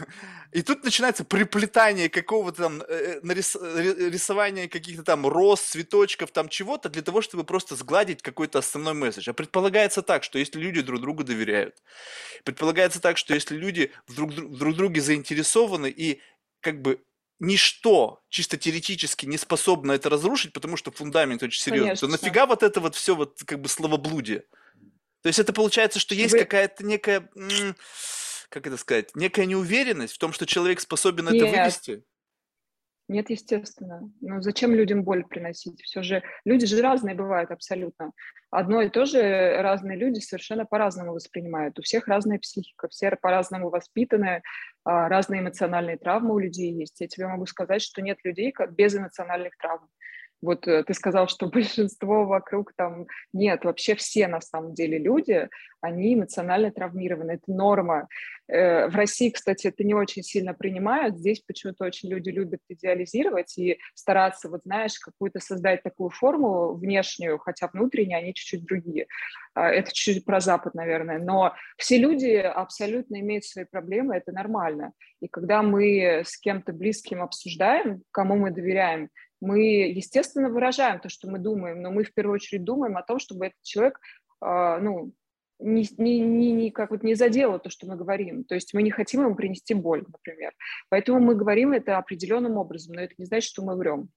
И 0.51 0.61
тут 0.61 0.83
начинается 0.83 1.23
приплетание 1.23 2.09
какого-то 2.09 2.63
там, 2.63 2.81
э, 2.88 3.19
нарис, 3.23 3.55
рисование 3.55 4.67
каких-то 4.67 5.03
там 5.03 5.27
роз, 5.27 5.61
цветочков, 5.61 6.31
там 6.31 6.50
чего-то, 6.50 6.89
для 6.89 7.01
того, 7.01 7.21
чтобы 7.21 7.43
просто 7.43 7.75
сгладить 7.75 8.21
какой-то 8.21 8.59
основной 8.59 8.93
месседж. 8.93 9.29
А 9.29 9.33
предполагается 9.33 10.01
так, 10.01 10.23
что 10.23 10.39
если 10.39 10.59
люди 10.59 10.81
друг 10.81 11.01
другу 11.01 11.23
доверяют, 11.23 11.75
предполагается 12.43 13.00
так, 13.00 13.17
что 13.17 13.33
если 13.33 13.55
люди 13.55 13.91
друг, 14.07 14.31
в 14.31 14.57
друг 14.57 14.75
друге 14.75 15.01
заинтересованы 15.01 15.89
и 15.89 16.21
как 16.62 16.82
бы 16.82 17.03
ничто 17.39 18.22
чисто 18.30 18.58
теоретически 18.58 19.25
не 19.25 19.38
способно 19.38 19.91
это 19.91 20.10
разрушить, 20.10 20.53
потому 20.53 20.77
что 20.77 20.91
фундамент 20.91 21.44
очень 21.44 21.62
серьезный, 21.62 21.88
Конечно. 21.89 22.08
то 22.08 22.12
нафига 22.12 22.46
вот 22.46 22.63
это 22.63 22.80
вот 22.80 22.96
все 22.96 23.15
вот 23.15 23.39
как 23.46 23.60
бы 23.60 23.68
словоблудие? 23.68 24.44
То 25.22 25.27
есть 25.27 25.39
это 25.39 25.51
получается, 25.51 26.00
что 26.00 26.15
есть 26.15 26.34
Вы... 26.34 26.39
какая-то 26.39 26.86
некая, 26.86 27.30
как 28.50 28.68
это 28.68 28.77
сказать, 28.77 29.15
некая 29.15 29.46
неуверенность 29.46 30.13
в 30.13 30.18
том, 30.18 30.34
что 30.34 30.46
человек 30.46 30.80
способен 30.80 31.25
Нет. 31.25 31.36
это 31.36 31.46
вывести? 31.46 32.03
Нет, 33.12 33.30
естественно. 33.30 34.10
Ну 34.22 34.41
зачем 34.41 34.74
людям 34.74 35.03
боль 35.03 35.25
приносить? 35.25 35.82
Все 35.82 36.01
же 36.01 36.24
люди 36.46 36.65
же 36.65 36.82
разные 36.82 37.13
бывают 37.13 37.51
абсолютно. 37.51 38.13
Одно 38.51 38.82
и 38.82 38.88
то 38.89 39.03
же 39.03 39.58
разные 39.62 39.98
люди 39.98 40.20
совершенно 40.20 40.65
по-разному 40.65 41.12
воспринимают. 41.12 41.77
У 41.77 41.82
всех 41.82 42.08
разная 42.08 42.39
психика, 42.39 42.88
все 42.88 43.13
по-разному 43.18 43.70
воспитаны, 43.70 44.41
а, 44.86 45.10
разные 45.10 45.41
эмоциональные 45.41 45.98
травмы 45.98 46.34
у 46.36 46.39
людей 46.39 46.72
есть. 46.72 47.01
Я 47.01 47.10
тебе 47.10 47.27
могу 47.27 47.46
сказать, 47.48 47.82
что 47.82 48.01
нет 48.01 48.18
людей 48.24 48.53
без 48.70 48.96
эмоциональных 48.96 49.58
травм. 49.58 49.89
Вот 50.41 50.67
э, 50.67 50.83
ты 50.83 50.93
сказал, 50.93 51.27
что 51.27 51.48
большинство 51.51 52.25
вокруг 52.25 52.74
там 52.75 53.07
нет, 53.33 53.63
вообще 53.63 53.95
все 53.95 54.27
на 54.27 54.41
самом 54.41 54.74
деле 54.74 54.98
люди, 54.98 55.50
они 55.81 56.13
эмоционально 56.13 56.71
травмированы, 56.71 57.31
это 57.31 57.51
норма. 57.51 58.07
Э, 58.48 58.88
в 58.88 58.95
России, 58.95 59.29
кстати, 59.29 59.67
это 59.67 59.83
не 59.83 59.93
очень 59.93 60.24
сильно 60.24 60.53
принимают, 60.53 61.17
здесь 61.17 61.41
почему-то 61.41 61.86
очень 61.86 62.10
люди 62.10 62.29
любят 62.29 62.60
идеализировать 62.69 63.57
и 63.57 63.79
стараться, 63.93 64.50
вот 64.50 64.62
знаешь, 64.65 64.98
какую-то 65.00 65.39
создать 65.39 65.83
такую 65.83 66.10
форму 66.10 66.74
внешнюю, 66.74 67.39
хотя 67.39 67.69
внутренне 67.71 68.17
они 68.17 68.33
чуть-чуть 68.33 68.65
другие. 68.65 69.07
А, 69.53 69.69
это 69.69 69.91
чуть-чуть 69.93 70.25
про 70.25 70.39
Запад, 70.39 70.75
наверное, 70.75 71.19
но 71.19 71.53
все 71.77 71.98
люди 71.98 72.36
абсолютно 72.36 73.19
имеют 73.19 73.45
свои 73.45 73.65
проблемы, 73.65 74.15
это 74.15 74.31
нормально. 74.31 74.91
И 75.19 75.27
когда 75.27 75.62
мы 75.62 76.24
с 76.25 76.38
кем-то 76.38 76.74
близким 76.74 77.21
обсуждаем, 77.21 78.03
кому 78.12 78.36
мы 78.36 78.51
доверяем, 78.51 79.10
мы, 79.41 79.60
естественно, 79.89 80.50
выражаем 80.50 81.00
то, 81.00 81.10
что 81.10 81.29
мы 81.29 81.39
думаем, 81.39 81.81
но 81.81 81.91
мы 81.91 82.03
в 82.03 82.13
первую 82.13 82.36
очередь 82.36 82.63
думаем 82.63 82.95
о 82.98 83.03
том, 83.03 83.19
чтобы 83.19 83.48
этот 83.48 83.62
человек, 83.63 84.00
э, 84.43 84.77
ну, 84.81 85.13
не, 85.60 85.88
не, 85.98 86.19
не, 86.19 86.51
не, 86.51 86.71
как 86.71 86.91
вот 86.91 87.03
не 87.03 87.15
задело 87.15 87.60
то, 87.60 87.69
что 87.69 87.88
мы 87.88 87.95
говорим. 87.95 88.43
То 88.43 88.55
есть 88.55 88.74
мы 88.74 88.81
не 88.81 88.91
хотим 88.91 89.21
ему 89.21 89.36
принести 89.36 89.74
боль, 89.74 90.05
например. 90.07 90.53
Поэтому 90.89 91.19
мы 91.19 91.36
говорим 91.36 91.74
это 91.74 91.98
определенным 91.98 92.57
образом, 92.57 92.95
но 92.95 93.01
это 93.01 93.13
не 93.17 93.25
значит, 93.25 93.50
что 93.50 93.63
мы 93.63 93.75
врем. 93.75 94.10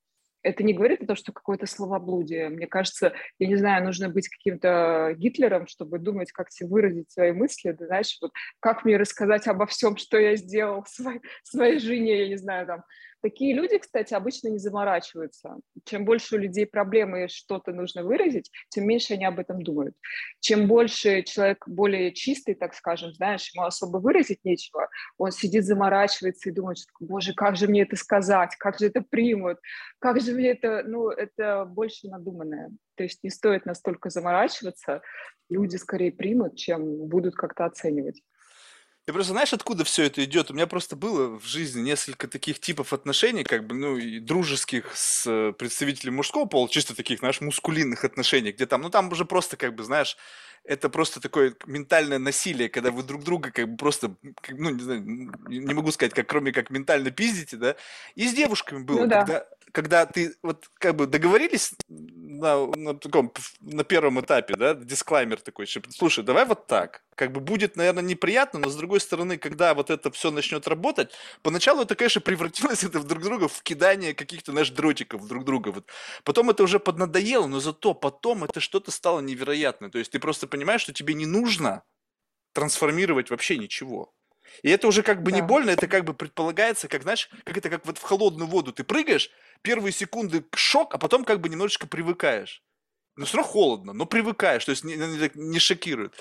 Это 0.43 0.63
не 0.63 0.75
говорит 0.75 1.03
о 1.03 1.07
том, 1.07 1.17
что 1.17 1.33
какое-то 1.33 1.67
словоблудие. 1.67 2.51
Мне 2.51 2.67
кажется, 2.67 3.15
я 3.39 3.47
не 3.47 3.57
знаю, 3.57 3.83
нужно 3.83 4.11
быть 4.11 4.29
каким-то 4.29 5.15
Гитлером, 5.17 5.67
чтобы 5.67 5.99
думать, 5.99 6.33
как 6.33 6.51
себе 6.51 6.69
выразить 6.69 7.11
свои 7.11 7.33
мысли, 7.33 7.73
да, 7.73 7.87
знаешь, 7.87 8.19
вот 8.21 8.31
как 8.61 8.85
мне 8.85 8.99
рассказать 8.99 9.47
обо 9.49 9.65
всем, 9.67 9.97
что 9.97 10.19
я 10.19 10.37
сделал 10.37 10.85
своей, 10.87 11.21
своей 11.43 11.79
жене, 11.79 12.21
я 12.21 12.29
не 12.29 12.37
знаю, 12.37 12.67
там, 12.67 12.85
Такие 13.25 13.55
люди, 13.55 13.79
кстати, 13.79 14.13
обычно 14.13 14.49
не 14.49 14.59
заморачиваются. 14.59 15.57
Чем 15.87 16.05
больше 16.05 16.37
у 16.37 16.39
людей 16.39 16.67
проблемы 16.67 17.25
и 17.25 17.29
что-то 17.29 17.73
нужно 17.73 18.05
выразить, 18.05 18.51
тем 18.69 18.87
меньше 18.87 19.15
они 19.15 19.25
об 19.25 19.39
этом 19.39 19.63
думают. 19.63 19.97
Чем 20.41 20.69
больше 20.69 21.23
человек 21.23 21.67
более 21.67 22.13
чистый, 22.13 22.55
так 22.55 22.75
скажем, 22.75 23.15
знаешь, 23.15 23.51
ему 23.55 23.65
особо 23.65 23.97
выразить 23.97 24.45
нечего, 24.45 24.91
он 25.17 25.33
сидит, 25.33 25.65
заморачивается 25.65 26.51
и 26.51 26.53
думает, 26.53 26.77
боже, 27.01 27.33
как 27.33 27.57
же 27.57 27.67
мне 27.67 27.85
это 27.85 27.97
сказать, 27.97 28.55
как 28.59 28.79
же 28.79 28.89
это 28.89 29.01
примут, 29.01 29.57
как 30.01 30.21
же 30.21 30.33
мне 30.33 30.51
это, 30.51 30.83
ну, 30.87 31.09
это 31.09 31.65
больше 31.65 32.09
надуманное. 32.09 32.73
То 32.95 33.05
есть 33.05 33.25
не 33.25 33.31
стоит 33.31 33.65
настолько 33.65 34.11
заморачиваться, 34.11 35.01
люди 35.49 35.77
скорее 35.77 36.13
примут, 36.13 36.57
чем 36.57 37.09
будут 37.09 37.37
как-то 37.37 37.65
оценивать. 37.65 38.21
Ты 39.05 39.13
просто 39.13 39.33
знаешь, 39.33 39.53
откуда 39.53 39.85
все 39.85 40.05
это 40.05 40.25
идет? 40.25 40.51
У 40.51 40.55
меня 40.55 40.67
просто 40.67 40.97
было 40.97 41.39
в 41.39 41.45
жизни 41.45 41.83
несколько 41.83 42.27
таких 42.27 42.59
типов 42.59 42.95
отношений, 42.95 43.45
как 43.45 43.67
бы, 43.67 43.75
ну, 43.75 43.99
и 43.99 44.19
дружеских 44.19 44.97
с 44.97 45.27
э, 45.27 45.53
представителями 45.53 46.17
мужского 46.17 46.47
пола, 46.47 46.71
чисто 46.71 46.97
таких, 46.97 47.19
знаешь, 47.19 47.43
мускулинных 47.43 48.05
отношений, 48.05 48.53
где 48.53 48.65
там, 48.65 48.81
ну, 48.81 48.89
там 48.89 49.13
уже 49.13 49.27
просто, 49.27 49.59
как 49.59 49.75
бы, 49.75 49.85
знаешь, 49.85 50.17
это 50.65 50.89
просто 50.89 51.21
такое 51.21 51.55
ментальное 51.67 52.19
насилие, 52.19 52.71
когда 52.71 52.91
вы 52.91 53.03
друг 53.03 53.23
друга 53.23 53.51
как 53.51 53.69
бы 53.69 53.77
просто, 53.77 54.17
ну, 54.49 54.71
не 54.71 54.81
знаю, 54.83 55.03
не 55.03 55.75
могу 55.75 55.93
сказать, 55.93 56.15
как 56.15 56.27
кроме 56.27 56.53
как 56.53 56.71
ментально 56.71 57.11
пиздите, 57.11 57.59
да. 57.59 57.77
И 58.15 58.27
с 58.27 58.33
девушками 58.33 58.83
было, 58.83 59.01
ну, 59.01 59.07
да. 59.07 59.21
когда, 59.21 59.47
когда 59.73 60.07
ты 60.07 60.35
вот 60.43 60.71
как 60.79 60.97
бы 60.97 61.07
договорились 61.07 61.75
на, 62.39 62.67
на 62.67 62.95
таком, 62.95 63.33
на 63.61 63.85
первом 63.85 64.21
этапе, 64.21 64.55
да, 64.57 64.75
дисклаймер 64.75 65.41
такой, 65.41 65.67
что, 65.67 65.81
слушай, 65.91 66.25
давай 66.25 66.45
вот 66.45 66.67
так. 66.67 67.05
Как 67.15 67.33
бы 67.33 67.41
будет, 67.41 67.77
наверное, 67.77 68.03
неприятно, 68.03 68.61
но 68.61 68.69
с 68.69 68.77
другой 68.77 69.01
стороны, 69.01 69.39
когда 69.39 69.75
вот 69.75 69.91
это 69.91 70.11
все 70.11 70.31
начнет 70.31 70.67
работать, 70.69 71.13
поначалу 71.43 71.83
это, 71.83 71.95
конечно, 71.95 72.21
превратилось 72.21 72.85
это 72.85 72.99
в 72.99 73.07
друг 73.07 73.23
друга 73.23 73.49
в 73.49 73.63
кидание 73.63 74.15
каких-то, 74.15 74.53
знаешь, 74.53 74.71
дротиков 74.71 75.27
друг 75.27 75.45
друга. 75.45 75.69
Вот. 75.69 75.91
Потом 76.25 76.51
это 76.51 76.63
уже 76.63 76.79
поднадоело, 76.79 77.47
но 77.47 77.61
зато 77.61 77.95
потом 77.95 78.45
это 78.45 78.61
что-то 78.61 78.91
стало 78.91 79.21
невероятное. 79.21 79.91
То 79.91 79.99
есть 79.99 80.13
ты 80.13 80.19
просто 80.19 80.47
понимаешь, 80.47 80.83
что 80.83 80.93
тебе 80.93 81.15
не 81.15 81.27
нужно 81.27 81.83
трансформировать 82.53 83.31
вообще 83.31 83.59
ничего. 83.59 84.15
И 84.63 84.71
это 84.71 84.87
уже 84.89 85.03
как 85.03 85.23
бы 85.23 85.31
да. 85.31 85.37
не 85.37 85.43
больно, 85.43 85.71
это 85.71 85.87
как 85.87 86.05
бы 86.05 86.15
предполагается, 86.15 86.89
как, 86.89 87.03
знаешь, 87.03 87.29
как 87.45 87.57
это 87.57 87.71
как 87.71 87.87
вот 87.87 87.99
в 87.99 88.03
холодную 88.03 88.49
воду 88.49 88.73
ты 88.73 88.85
прыгаешь, 88.85 89.31
первые 89.63 89.93
секунды 89.93 90.45
шок, 90.55 90.95
а 90.95 90.99
потом 90.99 91.25
как 91.25 91.41
бы 91.41 91.49
немножечко 91.49 91.87
привыкаешь. 91.87 92.63
Ну, 93.17 93.27
все 93.27 93.37
равно 93.37 93.53
холодно, 93.53 93.93
но 93.93 94.07
привыкаешь, 94.07 94.65
то 94.65 94.71
есть 94.71 94.83
не, 94.83 94.97
не, 94.97 95.31
не 95.35 95.59
шокирует. 95.61 96.15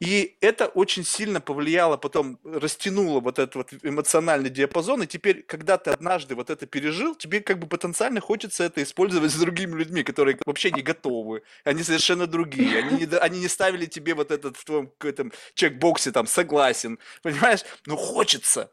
И 0.00 0.36
это 0.40 0.66
очень 0.66 1.04
сильно 1.04 1.40
повлияло, 1.40 1.96
потом 1.96 2.40
растянуло 2.42 3.20
вот 3.20 3.38
этот 3.38 3.54
вот 3.54 3.72
эмоциональный 3.84 4.50
диапазон, 4.50 5.04
и 5.04 5.06
теперь, 5.06 5.42
когда 5.42 5.78
ты 5.78 5.90
однажды 5.90 6.34
вот 6.34 6.50
это 6.50 6.66
пережил, 6.66 7.14
тебе 7.14 7.40
как 7.40 7.60
бы 7.60 7.68
потенциально 7.68 8.20
хочется 8.20 8.64
это 8.64 8.82
использовать 8.82 9.30
с 9.30 9.36
другими 9.36 9.76
людьми, 9.76 10.02
которые 10.02 10.36
вообще 10.44 10.72
не 10.72 10.82
готовы, 10.82 11.42
они 11.62 11.84
совершенно 11.84 12.26
другие, 12.26 12.78
они 12.78 13.06
не, 13.06 13.16
они 13.16 13.38
не 13.38 13.48
ставили 13.48 13.86
тебе 13.86 14.14
вот 14.14 14.32
этот 14.32 14.56
в 14.56 14.64
твоем 14.64 14.90
этом 15.04 15.32
чекбоксе 15.54 16.10
там 16.10 16.26
согласен, 16.26 16.98
понимаешь? 17.22 17.60
Но 17.86 17.96
хочется. 17.96 18.72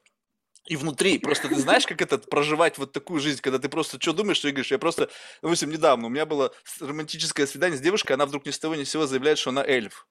И 0.68 0.76
внутри, 0.76 1.18
просто 1.18 1.50
ты 1.50 1.56
знаешь, 1.56 1.88
как 1.88 2.02
это 2.02 2.20
проживать 2.20 2.78
вот 2.78 2.92
такую 2.92 3.20
жизнь, 3.20 3.42
когда 3.42 3.58
ты 3.58 3.68
просто 3.68 4.00
что 4.00 4.14
думаешь, 4.14 4.38
что 4.38 4.50
говоришь, 4.50 4.72
я 4.72 4.78
просто, 4.78 5.10
допустим, 5.42 5.72
недавно 5.72 6.06
у 6.08 6.10
меня 6.10 6.26
было 6.26 6.54
романтическое 6.80 7.48
свидание 7.48 7.78
с 7.78 7.82
девушкой, 7.82 8.14
она 8.14 8.28
вдруг 8.28 8.46
ни 8.46 8.52
с 8.52 8.60
того 8.60 8.76
ни 8.76 8.84
с 8.84 8.92
сего 8.92 9.08
заявляет, 9.08 9.40
что 9.40 9.50
она 9.50 9.66
эльф. 9.66 10.08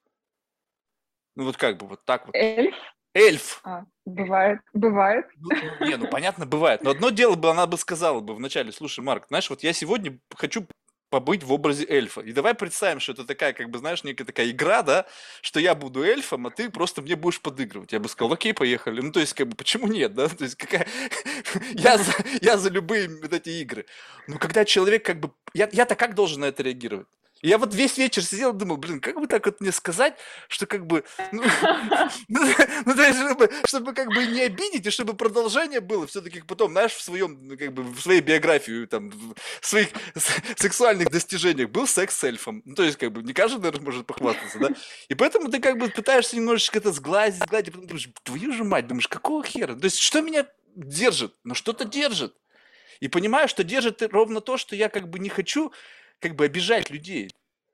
Ну 1.35 1.45
вот 1.45 1.55
как 1.55 1.77
бы 1.77 1.87
вот 1.87 2.03
так 2.03 2.25
вот. 2.25 2.35
Эльф? 2.35 2.75
Эльф. 3.13 3.61
А, 3.63 3.83
бывает, 4.05 4.59
бывает. 4.73 5.25
Ну, 5.37 5.49
ну, 5.79 5.85
не, 5.85 5.95
ну 5.97 6.07
понятно, 6.07 6.45
бывает. 6.45 6.83
Но 6.83 6.91
одно 6.91 7.09
дело 7.09 7.35
бы, 7.35 7.49
она 7.49 7.65
бы 7.67 7.77
сказала 7.77 8.19
бы 8.19 8.35
вначале, 8.35 8.71
слушай, 8.71 9.01
Марк, 9.01 9.27
знаешь, 9.27 9.49
вот 9.49 9.63
я 9.63 9.73
сегодня 9.73 10.19
хочу 10.35 10.65
побыть 11.11 11.43
в 11.43 11.51
образе 11.51 11.85
эльфа. 11.87 12.21
И 12.21 12.31
давай 12.31 12.55
представим, 12.55 12.99
что 12.99 13.11
это 13.11 13.25
такая, 13.25 13.53
как 13.53 13.69
бы, 13.69 13.77
знаешь, 13.77 14.03
некая 14.03 14.23
такая 14.23 14.49
игра, 14.49 14.81
да, 14.81 15.05
что 15.41 15.59
я 15.59 15.75
буду 15.75 16.03
эльфом, 16.03 16.47
а 16.47 16.49
ты 16.49 16.69
просто 16.69 17.01
мне 17.01 17.15
будешь 17.15 17.41
подыгрывать. 17.41 17.91
Я 17.91 17.99
бы 17.99 18.09
сказал, 18.09 18.33
окей, 18.33 18.53
поехали. 18.53 19.01
Ну, 19.01 19.11
то 19.11 19.19
есть, 19.19 19.33
как 19.33 19.49
бы, 19.49 19.55
почему 19.55 19.87
нет, 19.87 20.15
да? 20.15 20.27
То 20.41 20.45
есть, 20.45 20.55
какая... 20.55 20.87
я, 21.73 21.97
за, 21.97 22.13
я 22.41 22.57
за 22.57 22.69
любые 22.69 23.09
вот 23.09 23.33
эти 23.33 23.49
игры. 23.49 23.85
Но 24.27 24.39
когда 24.39 24.65
человек, 24.65 25.05
как 25.05 25.19
бы... 25.19 25.31
Я, 25.53 25.69
я-то 25.73 25.95
как 25.95 26.15
должен 26.15 26.41
на 26.41 26.45
это 26.45 26.63
реагировать? 26.63 27.07
Я 27.41 27.57
вот 27.57 27.73
весь 27.73 27.97
вечер 27.97 28.23
сидел 28.23 28.53
и 28.53 28.57
думал, 28.57 28.77
блин, 28.77 28.99
как 28.99 29.19
бы 29.19 29.27
так 29.27 29.45
вот 29.45 29.61
мне 29.61 29.71
сказать, 29.71 30.15
что 30.47 30.65
как 30.65 30.85
бы, 30.85 31.03
ну, 31.31 31.43
ну, 32.27 32.41
ну 32.85 32.95
то 32.95 33.03
есть, 33.03 33.19
чтобы, 33.65 33.93
как 33.93 34.07
бы 34.09 34.25
не 34.27 34.41
обидеть, 34.41 34.85
и 34.85 34.89
чтобы 34.91 35.13
продолжение 35.13 35.79
было 35.79 36.05
все-таки 36.07 36.41
потом, 36.41 36.71
знаешь, 36.71 36.93
в 36.93 37.01
своем, 37.01 37.39
ну, 37.41 37.57
как 37.57 37.73
бы, 37.73 37.83
в 37.83 37.99
своей 37.99 38.21
биографии, 38.21 38.85
там, 38.85 39.11
в 39.61 39.65
своих 39.65 39.89
сексуальных 40.55 41.09
достижениях 41.09 41.69
был 41.69 41.87
секс 41.87 42.15
с 42.17 42.23
эльфом. 42.23 42.61
Ну, 42.65 42.75
то 42.75 42.83
есть, 42.83 42.97
как 42.97 43.11
бы, 43.11 43.23
не 43.23 43.33
каждый, 43.33 43.57
наверное, 43.57 43.85
может 43.85 44.05
похвастаться, 44.05 44.59
да? 44.59 44.69
И 45.09 45.15
поэтому 45.15 45.49
ты 45.49 45.59
как 45.59 45.77
бы 45.77 45.89
пытаешься 45.89 46.35
немножечко 46.35 46.77
это 46.77 46.91
сгладить, 46.91 47.41
сгладить, 47.43 47.69
и 47.69 47.71
потом 47.71 47.87
думаешь, 47.87 48.09
твою 48.23 48.53
же 48.53 48.63
мать, 48.63 48.87
думаешь, 48.87 49.07
какого 49.07 49.43
хера? 49.43 49.75
То 49.75 49.85
есть, 49.85 49.97
что 49.97 50.21
меня 50.21 50.47
держит? 50.75 51.35
Ну, 51.43 51.55
что-то 51.55 51.85
держит. 51.85 52.35
И 52.99 53.07
понимаю, 53.07 53.47
что 53.47 53.63
держит 53.63 54.01
ровно 54.13 54.41
то, 54.41 54.57
что 54.57 54.75
я 54.75 54.87
как 54.87 55.09
бы 55.09 55.17
не 55.17 55.29
хочу 55.29 55.73
как 56.21 56.35
бы 56.35 56.45
обижать 56.45 56.89
людей. 56.89 57.33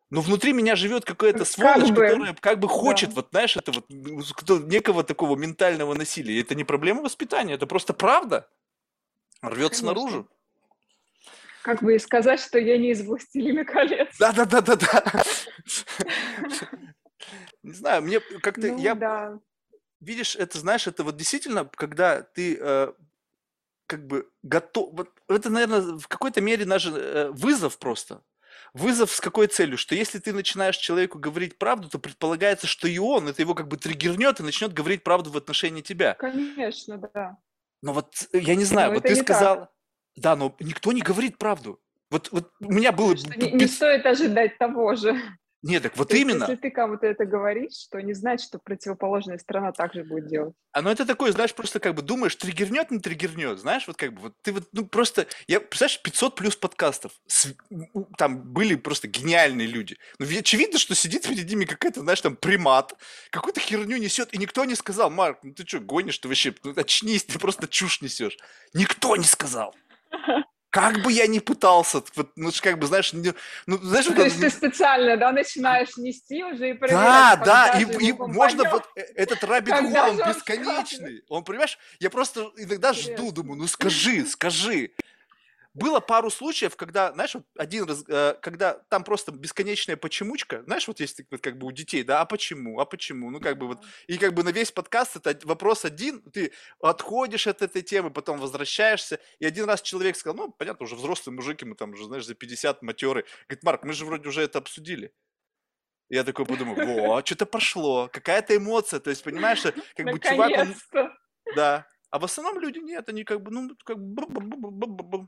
Но 0.10 0.22
внутри 0.22 0.54
меня 0.54 0.76
живет 0.78 1.04
какая-то 1.04 1.44
сволочь, 1.44 1.88
как 1.88 1.96
бы, 1.96 2.08
которая 2.08 2.34
как 2.34 2.60
бы 2.60 2.70
хочет, 2.70 3.10
да. 3.10 3.16
вот 3.16 3.28
знаешь, 3.32 3.58
это 3.58 3.74
вот 3.74 3.90
некого 3.90 5.04
такого 5.04 5.36
ментального 5.38 5.94
насилия. 5.94 6.40
Это 6.40 6.56
не 6.56 6.64
проблема 6.64 7.02
воспитания, 7.02 7.54
это 7.56 7.68
просто 7.68 7.94
правда. 7.94 8.50
Рвется 9.42 9.82
Конечно. 9.82 9.88
наружу. 9.88 10.30
Как 11.62 11.84
бы 11.84 11.96
и 11.96 12.00
сказать, 12.00 12.40
что 12.40 12.58
я 12.58 12.78
не 12.78 12.92
из 12.92 13.06
«Властелина 13.06 13.66
колец». 13.66 14.16
Да-да-да-да-да. 14.18 15.24
Не 17.64 17.74
знаю, 17.74 18.02
мне 18.04 18.22
как-то... 18.42 18.68
Ну, 18.68 18.80
я 18.80 18.96
да. 18.96 19.38
Видишь, 20.00 20.38
это, 20.38 20.60
знаешь, 20.60 20.88
это 20.88 21.04
вот 21.04 21.18
действительно, 21.18 21.66
когда 21.66 22.22
ты 22.22 22.58
э, 22.58 22.94
как 23.88 24.08
бы 24.08 24.30
готов... 24.44 24.94
Вот 24.94 25.10
это, 25.28 25.50
наверное, 25.50 25.98
в 25.98 26.08
какой-то 26.08 26.40
мере 26.40 26.64
даже 26.64 26.92
э, 26.92 27.32
вызов 27.32 27.78
просто. 27.78 28.22
Вызов 28.78 29.12
с 29.12 29.20
какой 29.20 29.48
целью? 29.48 29.78
Что 29.78 29.96
если 29.96 30.20
ты 30.20 30.34
начинаешь 30.34 30.78
человеку 30.78 31.18
говорить 31.18 31.58
правду, 31.58 31.90
то 31.90 32.00
предполагается, 32.00 32.68
что 32.68 32.88
и 32.88 32.98
он, 33.00 33.28
это 33.28 33.42
его 33.42 33.56
как 33.56 33.68
бы 33.68 33.78
триггернет 33.78 34.40
и 34.40 34.44
начнет 34.44 34.72
говорить 34.72 35.04
правду 35.04 35.32
в 35.32 35.38
отношении 35.38 35.82
тебя. 35.82 36.14
Конечно, 36.14 36.98
да. 36.98 37.38
Но 37.82 37.94
вот 37.94 38.28
э, 38.34 38.40
я 38.40 38.56
не 38.56 38.64
знаю, 38.64 38.90
но 38.90 38.96
вот 38.96 39.04
ты 39.04 39.16
сказал... 39.16 39.56
Так. 39.58 39.70
Да, 40.16 40.36
но 40.36 40.56
никто 40.60 40.92
не 40.92 41.02
говорит 41.02 41.38
правду. 41.38 41.80
Вот, 42.10 42.32
вот 42.32 42.52
у 42.60 42.72
меня 42.72 42.92
было... 42.92 43.14
Не, 43.14 43.52
не 43.52 43.68
стоит 43.68 44.06
ожидать 44.06 44.58
того 44.58 44.96
же. 44.96 45.16
Нет, 45.68 45.84
так 45.84 45.98
вот 45.98 46.10
То 46.10 46.16
именно. 46.16 46.46
Есть, 46.46 46.50
если 46.50 46.62
ты 46.62 46.72
кому-то 46.72 47.06
это 47.06 47.26
говоришь, 47.26 47.88
то 47.92 48.02
не 48.02 48.14
значит, 48.14 48.48
что 48.48 48.58
противоположная 48.58 49.38
сторона 49.38 49.74
также 49.74 50.04
будет 50.04 50.28
делать. 50.28 50.56
А 50.72 50.82
ну 50.82 50.90
это 50.90 51.06
такое, 51.06 51.32
знаешь, 51.34 51.54
просто 51.54 51.80
как 51.80 51.94
бы 51.94 52.02
думаешь, 52.02 52.36
триггернет, 52.36 52.90
не 52.90 53.00
триггернет, 53.00 53.60
знаешь, 53.60 53.86
вот 53.86 53.98
как 53.98 54.14
бы, 54.14 54.22
вот 54.22 54.34
ты 54.42 54.54
вот, 54.54 54.64
ну 54.72 54.86
просто, 54.86 55.28
я, 55.48 55.60
представляешь, 55.60 56.02
500 56.02 56.36
плюс 56.36 56.56
подкастов, 56.56 57.12
с, 57.28 57.54
там 58.18 58.42
были 58.54 58.76
просто 58.76 59.08
гениальные 59.08 59.68
люди. 59.68 59.98
Ну 60.20 60.26
очевидно, 60.26 60.80
что 60.80 60.96
сидит 60.96 61.28
перед 61.28 61.50
ними 61.50 61.66
какая-то, 61.66 62.00
знаешь, 62.00 62.22
там 62.22 62.38
примат, 62.38 62.94
какую-то 63.30 63.60
херню 63.60 63.98
несет, 63.98 64.34
и 64.34 64.38
никто 64.38 64.64
не 64.64 64.76
сказал, 64.76 65.10
Марк, 65.10 65.40
ну 65.44 65.54
ты 65.54 65.68
что, 65.68 65.80
гонишь 65.80 66.18
ты 66.20 66.30
вообще, 66.30 66.56
ну 66.64 66.74
очнись, 66.76 67.26
ты 67.26 67.40
просто 67.40 67.68
чушь 67.68 68.02
несешь. 68.02 68.38
Никто 68.74 69.16
не 69.16 69.26
сказал. 69.26 69.76
как 70.70 71.02
бы 71.02 71.12
я 71.12 71.28
ни 71.28 71.40
пытался, 71.40 72.04
вот, 72.16 72.32
ну, 72.36 72.52
как 72.62 72.78
бы, 72.78 72.88
знаешь, 72.88 73.14
ну, 73.14 73.78
знаешь... 73.78 74.06
То 74.06 74.24
есть 74.24 74.40
ты 74.40 74.50
специально, 74.50 75.18
да, 75.18 75.32
начинаешь 75.32 75.96
нести 75.98 76.44
уже 76.44 76.72
и 76.72 76.74
проверять, 76.74 77.02
Да, 77.02 77.36
да, 77.38 77.80
и, 77.80 77.84
и 77.84 78.12
можно 78.14 78.70
вот 78.70 78.84
э, 78.96 79.02
этот 79.16 79.44
рабит 79.44 79.74
он 79.74 80.18
бесконечный. 80.18 81.24
Он, 81.30 81.44
понимаешь, 81.44 81.78
я 82.00 82.10
просто 82.10 82.52
иногда 82.58 82.94
жду, 82.94 83.32
думаю, 83.32 83.60
ну 83.60 83.68
скажи, 83.68 84.26
скажи 84.26 84.92
было 85.78 86.00
пару 86.00 86.30
случаев, 86.30 86.76
когда, 86.76 87.14
знаешь, 87.14 87.36
вот 87.36 87.46
один 87.56 87.86
раз, 87.86 88.04
э, 88.08 88.36
когда 88.42 88.74
там 88.90 89.04
просто 89.04 89.32
бесконечная 89.32 89.96
почемучка, 89.96 90.64
знаешь, 90.64 90.88
вот 90.88 91.00
есть 91.00 91.22
как 91.42 91.58
бы 91.58 91.68
у 91.68 91.72
детей, 91.72 92.04
да, 92.04 92.22
а 92.22 92.26
почему, 92.26 92.80
а 92.80 92.86
почему, 92.86 93.30
ну 93.30 93.40
как 93.40 93.58
бы 93.58 93.68
вот, 93.68 93.80
и 94.08 94.18
как 94.18 94.34
бы 94.34 94.44
на 94.44 94.50
весь 94.50 94.72
подкаст 94.72 95.18
это 95.18 95.40
вопрос 95.48 95.86
один, 95.86 96.22
ты 96.32 96.52
отходишь 96.82 97.48
от 97.48 97.62
этой 97.62 97.84
темы, 97.84 98.10
потом 98.10 98.40
возвращаешься, 98.40 99.20
и 99.40 99.46
один 99.46 99.66
раз 99.66 99.82
человек 99.82 100.16
сказал, 100.16 100.36
ну, 100.36 100.52
понятно, 100.52 100.86
уже 100.86 100.96
взрослый 100.96 101.36
мужик, 101.36 101.62
ему 101.62 101.76
там 101.76 101.92
уже, 101.92 102.06
знаешь, 102.06 102.26
за 102.26 102.34
50 102.34 102.82
матеры, 102.82 103.26
говорит, 103.48 103.64
Марк, 103.64 103.84
мы 103.84 103.94
же 103.94 104.06
вроде 104.06 104.28
уже 104.30 104.42
это 104.42 104.58
обсудили. 104.58 105.14
Я 106.10 106.24
такой 106.24 106.46
подумал, 106.46 106.76
во, 106.76 107.24
что-то 107.24 107.46
пошло, 107.46 108.10
какая-то 108.12 108.56
эмоция, 108.56 109.00
то 109.00 109.10
есть, 109.10 109.24
понимаешь, 109.24 109.62
как 109.96 110.06
бы 110.06 110.20
чувак, 110.20 110.52
он... 110.58 110.76
Да, 111.56 111.86
а 112.10 112.20
в 112.20 112.24
основном 112.24 112.60
люди 112.60 112.80
нет, 112.80 113.08
они 113.10 113.24
как 113.24 113.42
бы, 113.42 113.52
ну, 113.52 113.70
как 113.84 113.98
бы 114.00 115.28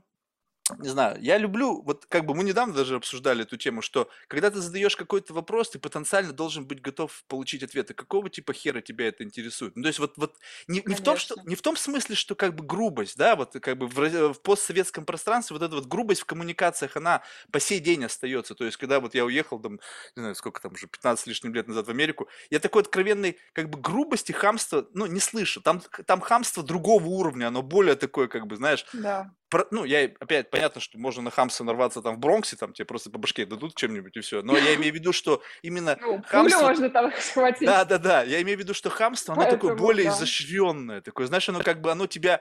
не 0.78 0.88
знаю, 0.88 1.16
я 1.20 1.38
люблю, 1.38 1.82
вот 1.82 2.06
как 2.06 2.24
бы 2.24 2.34
мы 2.34 2.44
недавно 2.44 2.74
даже 2.74 2.96
обсуждали 2.96 3.42
эту 3.42 3.56
тему, 3.56 3.82
что 3.82 4.08
когда 4.28 4.50
ты 4.50 4.60
задаешь 4.60 4.96
какой-то 4.96 5.32
вопрос, 5.34 5.70
ты 5.70 5.78
потенциально 5.78 6.32
должен 6.32 6.66
быть 6.66 6.80
готов 6.80 7.24
получить 7.28 7.62
ответы. 7.62 7.94
Какого 7.94 8.30
типа 8.30 8.52
хера 8.52 8.80
тебя 8.80 9.08
это 9.08 9.24
интересует? 9.24 9.76
Ну, 9.76 9.82
то 9.82 9.88
есть 9.88 9.98
вот, 9.98 10.14
вот 10.16 10.36
не, 10.68 10.82
не, 10.84 10.94
в 10.94 11.00
том, 11.02 11.16
что, 11.16 11.36
не 11.44 11.54
в 11.54 11.62
том 11.62 11.76
смысле, 11.76 12.14
что 12.14 12.34
как 12.34 12.54
бы 12.54 12.64
грубость, 12.64 13.16
да, 13.16 13.36
вот 13.36 13.52
как 13.60 13.78
бы 13.78 13.86
в, 13.86 14.32
в 14.32 14.40
постсоветском 14.42 15.04
пространстве 15.04 15.54
вот 15.54 15.62
эта 15.62 15.74
вот 15.74 15.86
грубость 15.86 16.22
в 16.22 16.26
коммуникациях, 16.26 16.96
она 16.96 17.22
по 17.50 17.60
сей 17.60 17.80
день 17.80 18.04
остается. 18.04 18.54
То 18.54 18.64
есть 18.64 18.76
когда 18.76 19.00
вот 19.00 19.14
я 19.14 19.24
уехал 19.24 19.58
там, 19.58 19.74
не 20.16 20.20
знаю, 20.20 20.34
сколько 20.34 20.60
там 20.60 20.72
уже, 20.72 20.86
15 20.86 21.26
лишним 21.26 21.54
лет 21.54 21.68
назад 21.68 21.86
в 21.86 21.90
Америку, 21.90 22.28
я 22.50 22.60
такой 22.60 22.82
откровенной 22.82 23.38
как 23.52 23.70
бы 23.70 23.78
грубости, 23.80 24.32
хамства, 24.32 24.86
ну, 24.94 25.06
не 25.06 25.20
слышу. 25.20 25.60
Там, 25.60 25.82
там 26.06 26.20
хамство 26.20 26.62
другого 26.62 27.04
уровня, 27.04 27.48
оно 27.48 27.62
более 27.62 27.96
такое, 27.96 28.28
как 28.28 28.46
бы, 28.46 28.56
знаешь, 28.56 28.86
да 28.92 29.32
ну, 29.70 29.84
я 29.84 30.04
опять 30.20 30.50
понятно, 30.50 30.80
что 30.80 30.98
можно 30.98 31.22
на 31.22 31.30
хамса 31.30 31.64
нарваться 31.64 32.02
там 32.02 32.16
в 32.16 32.18
Бронксе, 32.18 32.56
там 32.56 32.72
тебе 32.72 32.84
просто 32.84 33.10
по 33.10 33.18
башке 33.18 33.46
дадут 33.46 33.74
чем-нибудь 33.74 34.16
и 34.16 34.20
все. 34.20 34.42
Но 34.42 34.56
я 34.56 34.74
имею 34.74 34.92
в 34.92 34.94
виду, 34.94 35.12
что 35.12 35.42
именно 35.62 35.96
ну, 36.00 36.22
хамство... 36.26 36.62
можно 36.62 36.90
там 36.90 37.12
схватить. 37.18 37.66
Да, 37.66 37.84
да, 37.84 37.98
да. 37.98 38.22
Я 38.22 38.40
имею 38.42 38.58
в 38.58 38.60
виду, 38.60 38.74
что 38.74 38.90
хамство, 38.90 39.34
оно 39.34 39.42
Поэтому, 39.42 39.60
такое 39.60 39.76
более 39.76 40.06
да. 40.06 40.16
изощренное, 40.16 41.00
такое, 41.00 41.26
знаешь, 41.26 41.48
оно 41.48 41.60
как 41.60 41.80
бы, 41.80 41.90
оно 41.90 42.06
тебя 42.06 42.40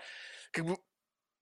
как 0.52 0.66
бы 0.66 0.78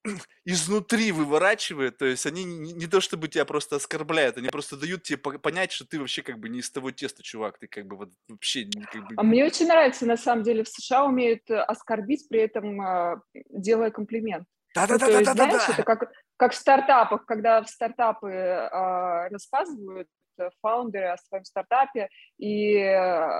изнутри 0.46 1.12
выворачивает, 1.12 1.98
то 1.98 2.06
есть 2.06 2.26
они 2.26 2.44
не, 2.44 2.74
не 2.74 2.88
то 2.88 3.02
чтобы 3.02 3.28
тебя 3.28 3.46
просто 3.46 3.78
оскорбляют, 3.78 4.38
они 4.38 4.50
просто 4.50 4.78
дают 4.78 5.04
тебе 5.04 5.18
понять, 5.18 5.72
что 5.72 5.86
ты 5.86 6.00
вообще 6.00 6.22
как 6.22 6.40
бы 6.40 6.50
не 6.50 6.60
из 6.60 6.70
того 6.72 6.92
теста, 6.92 7.24
чувак, 7.24 7.58
ты 7.60 7.68
как 7.68 7.86
бы 7.86 7.98
вот 7.98 8.10
вообще 8.28 8.68
как 8.92 9.08
бы... 9.08 9.16
А 9.18 9.24
мне 9.24 9.46
очень 9.46 9.68
нравится, 9.68 10.06
на 10.06 10.18
самом 10.18 10.44
деле, 10.44 10.64
в 10.64 10.70
США 10.70 11.06
умеют 11.06 11.50
э, 11.50 11.60
оскорбить, 11.60 12.28
при 12.30 12.42
этом 12.42 12.82
э, 12.82 13.16
делая 13.50 13.92
комплимент. 13.92 14.48
Да-да-да-да-да-да. 14.76 15.60
Это 15.74 15.84
как, 15.84 16.12
как 16.38 16.52
в 16.52 16.56
стартапах, 16.56 17.26
когда 17.26 17.62
в 17.62 17.70
стартапы 17.70 18.30
э, 18.30 19.30
рассказывают 19.30 20.08
фаундеры 20.62 21.08
о 21.08 21.18
своем 21.18 21.44
стартапе, 21.46 22.10
и 22.38 22.76
э, 22.76 22.96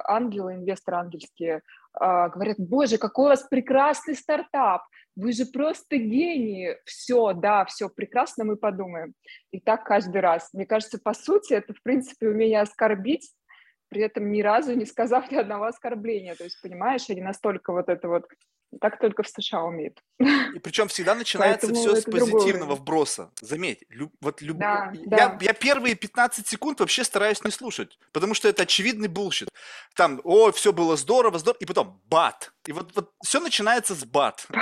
ангелы, 0.08 0.56
инвесторы 0.56 0.98
ангельские, 0.98 1.58
э, 1.58 2.30
говорят, 2.30 2.58
боже, 2.58 2.98
какой 2.98 3.26
у 3.26 3.30
вас 3.30 3.44
прекрасный 3.44 4.16
стартап, 4.16 4.84
вы 5.16 5.32
же 5.32 5.46
просто 5.46 5.98
гении, 5.98 6.78
все, 6.86 7.34
да, 7.34 7.66
все 7.66 7.90
прекрасно, 7.90 8.46
мы 8.46 8.56
подумаем. 8.56 9.14
И 9.52 9.60
так 9.60 9.84
каждый 9.84 10.22
раз. 10.22 10.50
Мне 10.54 10.66
кажется, 10.66 11.00
по 11.04 11.14
сути, 11.14 11.54
это, 11.54 11.74
в 11.74 11.82
принципе, 11.82 12.30
умение 12.30 12.62
оскорбить, 12.62 13.32
при 13.90 14.02
этом 14.02 14.32
ни 14.32 14.42
разу 14.42 14.76
не 14.76 14.86
сказав 14.86 15.32
ни 15.32 15.38
одного 15.38 15.66
оскорбления. 15.66 16.36
То 16.36 16.44
есть, 16.44 16.62
понимаешь, 16.62 17.10
они 17.10 17.22
настолько 17.22 17.72
вот 17.72 17.90
это 17.90 18.08
вот 18.08 18.26
так 18.82 19.00
только 19.00 19.24
в 19.24 19.28
США 19.28 19.64
умеют. 19.64 20.02
И 20.20 20.60
причем 20.60 20.88
всегда 20.88 21.16
начинается 21.16 21.74
все 21.74 21.96
с 21.96 22.04
позитивного 22.04 22.76
вброса. 22.76 23.32
Заметь, 23.42 23.84
люб, 23.90 24.14
вот 24.22 24.42
люб... 24.42 24.58
да, 24.58 24.92
я, 24.94 25.30
да. 25.30 25.38
я 25.42 25.54
первые 25.54 25.96
15 25.96 26.48
секунд 26.48 26.80
вообще 26.80 27.04
стараюсь 27.04 27.44
не 27.44 27.52
слушать, 27.52 27.98
потому 28.12 28.34
что 28.34 28.48
это 28.48 28.64
очевидный 28.64 29.08
bullshit. 29.08 29.50
Там, 29.96 30.22
о, 30.24 30.52
все 30.52 30.74
было 30.74 30.98
здорово, 30.98 31.40
здорово, 31.40 31.60
и 31.60 31.66
потом 31.66 32.02
бат. 32.06 32.54
И 32.66 32.72
вот, 32.72 32.94
вот 32.96 33.14
все 33.24 33.40
начинается 33.40 33.96
с 33.96 34.06
бат. 34.06 34.48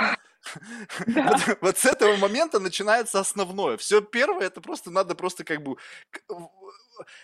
Вот, 1.06 1.58
вот 1.60 1.78
с 1.78 1.84
этого 1.84 2.16
момента 2.18 2.60
начинается 2.60 3.18
основное. 3.18 3.76
Все 3.78 4.00
первое, 4.00 4.46
это 4.46 4.60
просто 4.60 4.92
надо 4.92 5.16
просто 5.16 5.42
как 5.42 5.60
бы... 5.60 5.76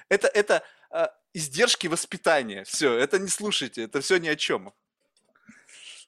Это, 0.08 0.26
это 0.26 0.64
э, 0.90 1.06
издержки 1.32 1.86
воспитания. 1.86 2.64
Все, 2.64 2.92
это 2.94 3.20
не 3.20 3.28
слушайте, 3.28 3.84
это 3.84 4.00
все 4.00 4.16
ни 4.16 4.26
о 4.26 4.34
чем. 4.34 4.74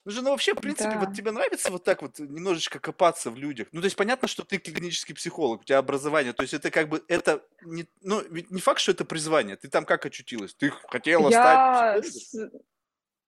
Ну 0.04 0.10
же, 0.10 0.22
ну 0.22 0.30
вообще, 0.30 0.52
в 0.52 0.60
принципе, 0.60 0.90
да. 0.90 0.98
вот 0.98 1.14
тебе 1.14 1.30
нравится 1.30 1.70
вот 1.70 1.82
так 1.82 2.02
вот 2.02 2.18
немножечко 2.18 2.78
копаться 2.78 3.30
в 3.30 3.36
людях? 3.36 3.68
Ну, 3.72 3.80
то 3.80 3.86
есть 3.86 3.96
понятно, 3.96 4.28
что 4.28 4.44
ты 4.44 4.58
клинический 4.58 5.14
психолог, 5.14 5.62
у 5.62 5.64
тебя 5.64 5.78
образование, 5.78 6.34
то 6.34 6.42
есть 6.42 6.52
это 6.52 6.70
как 6.70 6.88
бы, 6.90 7.02
это 7.08 7.42
не, 7.62 7.86
ну, 8.02 8.20
ведь 8.30 8.50
не 8.50 8.60
факт, 8.60 8.80
что 8.80 8.92
это 8.92 9.06
призвание, 9.06 9.56
ты 9.56 9.68
там 9.68 9.86
как 9.86 10.04
очутилась? 10.04 10.54
Ты 10.54 10.70
хотела 10.88 11.30
я... 11.30 12.02
стать 12.02 12.04
психологом? 12.04 12.60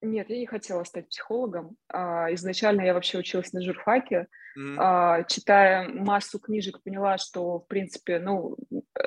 Нет, 0.03 0.29
я 0.29 0.39
не 0.39 0.47
хотела 0.47 0.85
стать 0.85 1.09
психологом. 1.09 1.77
А, 1.89 2.33
изначально 2.35 2.83
я 2.83 2.93
вообще 2.93 3.17
училась 3.17 3.55
на 3.55 3.63
журфаке. 3.63 4.27
Mm-hmm. 4.59 5.25
Читая 5.29 5.89
массу 5.89 6.39
книжек, 6.39 6.83
поняла, 6.83 7.17
что, 7.17 7.61
в 7.61 7.67
принципе, 7.67 8.19
ну, 8.19 8.57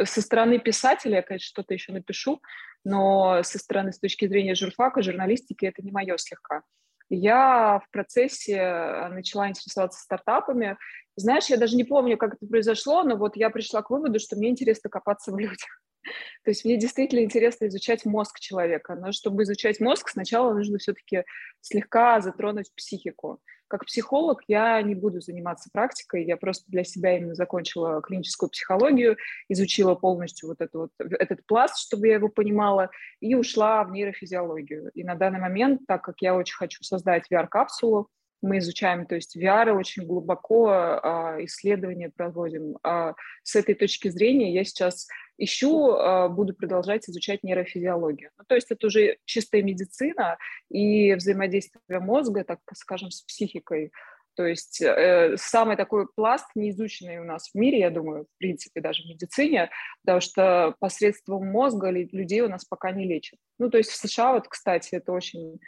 со 0.04 0.22
стороны 0.22 0.60
писателя 0.60 1.18
я, 1.18 1.22
конечно, 1.22 1.46
что-то 1.46 1.76
еще 1.76 1.92
напишу, 1.92 2.42
но 2.84 3.44
со 3.44 3.60
стороны, 3.60 3.94
с 3.94 4.00
точки 4.00 4.28
зрения 4.28 4.56
журфака, 4.56 5.04
журналистики, 5.04 5.66
это 5.66 5.84
не 5.84 5.92
мое 5.92 6.18
слегка 6.18 6.64
я 7.10 7.82
в 7.86 7.92
процессе 7.92 8.56
э, 8.56 9.08
начала 9.10 9.50
интересоваться 9.50 10.02
стартапами. 10.02 10.78
Знаешь, 11.16 11.48
я 11.48 11.58
даже 11.58 11.76
не 11.76 11.84
помню, 11.84 12.18
как 12.18 12.36
это 12.36 12.46
произошло, 12.46 13.04
но 13.04 13.16
вот 13.16 13.36
я 13.36 13.50
пришла 13.50 13.82
к 13.82 13.90
выводу, 13.90 14.20
что 14.20 14.36
мне 14.36 14.50
интересно 14.50 14.90
копаться 14.90 15.32
в 15.32 15.40
людях. 15.40 15.82
То 16.44 16.52
есть 16.52 16.66
мне 16.66 16.78
действительно 16.78 17.22
интересно 17.22 17.68
изучать 17.68 18.06
мозг 18.06 18.40
человека, 18.40 18.96
но 18.96 19.12
чтобы 19.12 19.44
изучать 19.44 19.80
мозг, 19.80 20.10
сначала 20.10 20.54
нужно 20.54 20.78
все-таки 20.78 21.24
слегка 21.62 22.22
затронуть 22.22 22.74
психику. 22.76 23.42
Как 23.70 23.86
психолог 23.86 24.42
я 24.48 24.82
не 24.82 24.96
буду 24.96 25.22
заниматься 25.22 25.70
практикой, 25.72 26.26
я 26.26 26.38
просто 26.38 26.66
для 26.72 26.84
себя 26.84 27.16
именно 27.16 27.36
закончила 27.36 28.02
клиническую 28.02 28.50
психологию, 28.50 29.16
изучила 29.48 29.94
полностью 29.94 30.50
вот, 30.50 30.60
это 30.60 30.78
вот 30.80 30.92
этот 30.98 31.46
пласт, 31.46 31.78
чтобы 31.78 32.08
я 32.08 32.16
его 32.16 32.30
понимала, 32.30 32.90
и 33.20 33.36
ушла 33.36 33.84
в 33.84 33.92
нейрофизиологию. 33.92 34.90
И 34.96 35.04
на 35.04 35.14
данный 35.14 35.40
момент, 35.40 35.82
так 35.88 36.04
как 36.04 36.16
я 36.22 36.36
очень 36.36 36.56
хочу 36.56 36.84
создать 36.84 37.32
VR-капсулу, 37.32 38.10
мы 38.42 38.60
изучаем, 38.60 39.06
то 39.06 39.16
есть 39.16 39.38
VR 39.38 39.72
очень 39.74 40.06
глубоко 40.06 40.70
а, 40.70 41.38
исследования 41.42 42.10
проводим. 42.10 42.78
А, 42.84 43.14
с 43.44 43.56
этой 43.56 43.76
точки 43.76 44.10
зрения 44.10 44.54
я 44.54 44.64
сейчас 44.64 45.08
ищу, 45.38 45.92
а, 45.92 46.30
буду 46.30 46.54
продолжать 46.54 47.10
изучать 47.10 47.44
нейрофизиологию. 47.44 48.32
Ну, 48.38 48.44
то 48.48 48.56
есть 48.56 48.72
это 48.72 48.88
уже 48.88 49.18
чистая 49.26 49.62
медицина 49.64 50.38
и 50.70 51.14
взаимодействие 51.16 52.00
мозга, 52.00 52.44
так 52.44 52.60
скажем, 52.74 53.12
с 53.12 53.22
психикой. 53.22 53.92
То 54.36 54.46
есть 54.46 54.82
э, 54.82 55.36
самый 55.36 55.76
такой 55.76 56.08
пласт, 56.16 56.46
неизученный 56.56 57.20
у 57.20 57.26
нас 57.26 57.50
в 57.50 57.56
мире, 57.56 57.80
я 57.80 57.90
думаю, 57.90 58.24
в 58.24 58.38
принципе, 58.38 58.80
даже 58.80 59.04
в 59.04 59.08
медицине, 59.08 59.70
потому 60.06 60.22
что 60.22 60.76
посредством 60.80 61.46
мозга 61.48 61.90
людей 61.90 62.40
у 62.40 62.48
нас 62.48 62.64
пока 62.64 62.92
не 62.92 63.06
лечат. 63.06 63.38
Ну, 63.58 63.70
то 63.70 63.78
есть 63.78 63.90
в 63.90 63.98
США, 63.98 64.32
вот, 64.32 64.48
кстати, 64.48 64.96
это 64.96 65.12
очень 65.12 65.60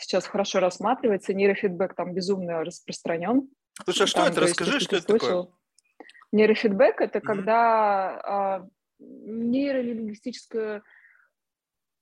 сейчас 0.00 0.26
хорошо 0.26 0.60
рассматривается. 0.60 1.34
Нейрофидбэк 1.34 1.94
там 1.94 2.14
безумно 2.14 2.64
распространен. 2.64 3.48
Слушай, 3.84 4.02
а 4.02 4.06
что 4.06 4.22
там, 4.22 4.32
это? 4.32 4.40
Расскажи, 4.40 4.74
есть, 4.74 4.86
что 4.86 4.96
это 4.96 5.06
слышал. 5.06 5.44
такое? 5.44 5.60
Нейрофидбэк– 6.32 7.00
это 7.02 7.18
mm-hmm. 7.18 7.22
когда 7.22 8.20
а, 8.20 8.68
нейролингвистическое 8.98 10.82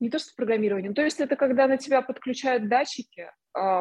не 0.01 0.11
то 0.11 0.19
что 0.19 0.35
программирование, 0.37 0.93
то 0.93 1.03
есть 1.03 1.19
это 1.19 1.35
когда 1.35 1.67
на 1.67 1.77
тебя 1.77 2.03
подключают 2.03 2.69
датчики, 2.69 3.33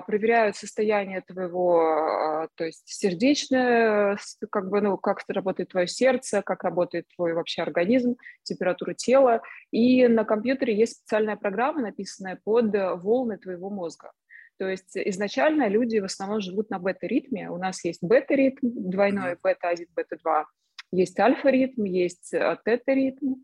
проверяют 0.06 0.56
состояние 0.56 1.22
твоего, 1.22 1.82
а, 1.82 2.48
то 2.56 2.66
есть 2.66 2.84
сердечное, 2.86 4.18
как 4.50 4.70
бы, 4.70 4.82
ну, 4.82 4.98
как 4.98 5.20
работает 5.28 5.70
твое 5.70 5.88
сердце, 5.88 6.42
как 6.42 6.64
работает 6.64 7.06
твой 7.16 7.34
вообще 7.34 7.62
организм, 7.62 8.16
температура 8.44 8.94
тела. 8.94 9.42
И 9.72 10.08
на 10.08 10.24
компьютере 10.24 10.76
есть 10.76 10.98
специальная 10.98 11.36
программа, 11.36 11.82
написанная 11.82 12.40
под 12.44 12.74
волны 13.02 13.38
твоего 13.38 13.70
мозга. 13.70 14.12
То 14.58 14.68
есть 14.68 14.98
изначально 14.98 15.68
люди 15.68 16.00
в 16.00 16.06
основном 16.06 16.42
живут 16.42 16.70
на 16.70 16.80
бета-ритме. 16.80 17.50
У 17.50 17.58
нас 17.58 17.84
есть 17.86 18.04
бета-ритм, 18.04 18.90
двойной 18.90 19.38
бета-1, 19.42 19.88
бета-2, 19.96 20.46
есть 20.92 21.20
альфа-ритм, 21.20 21.84
есть 21.84 22.34
э, 22.34 22.58
тета-ритм 22.64 23.36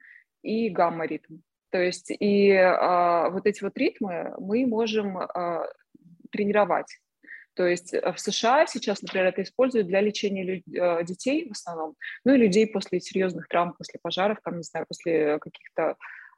и 0.42 0.70
гамма-ритм. 0.70 1.38
То 1.72 1.80
есть 1.80 2.12
и 2.12 2.52
а, 2.52 3.30
вот 3.30 3.48
эти 3.48 3.64
вот 3.64 3.76
ритмы 3.78 4.36
мы 4.40 4.66
можем 4.68 5.18
а, 5.18 5.68
тренировать. 6.34 6.88
То 7.56 7.66
есть 7.68 7.94
э, 7.94 8.12
в 8.12 8.20
США 8.20 8.66
сейчас, 8.66 9.02
например, 9.02 9.28
это 9.28 9.44
используют 9.44 9.88
для 9.88 10.02
лечения 10.02 10.62
э, 10.62 11.04
детей 11.04 11.48
в 11.48 11.52
основном, 11.52 11.96
ну 12.26 12.34
и 12.34 12.38
людей 12.38 12.68
после 12.68 13.00
серьезных 13.00 13.48
травм, 13.48 13.74
после 13.74 14.00
пожаров, 14.02 14.40
там, 14.44 14.58
не 14.58 14.64
знаю, 14.64 14.86
после 14.88 15.40
каких-то 15.40 15.96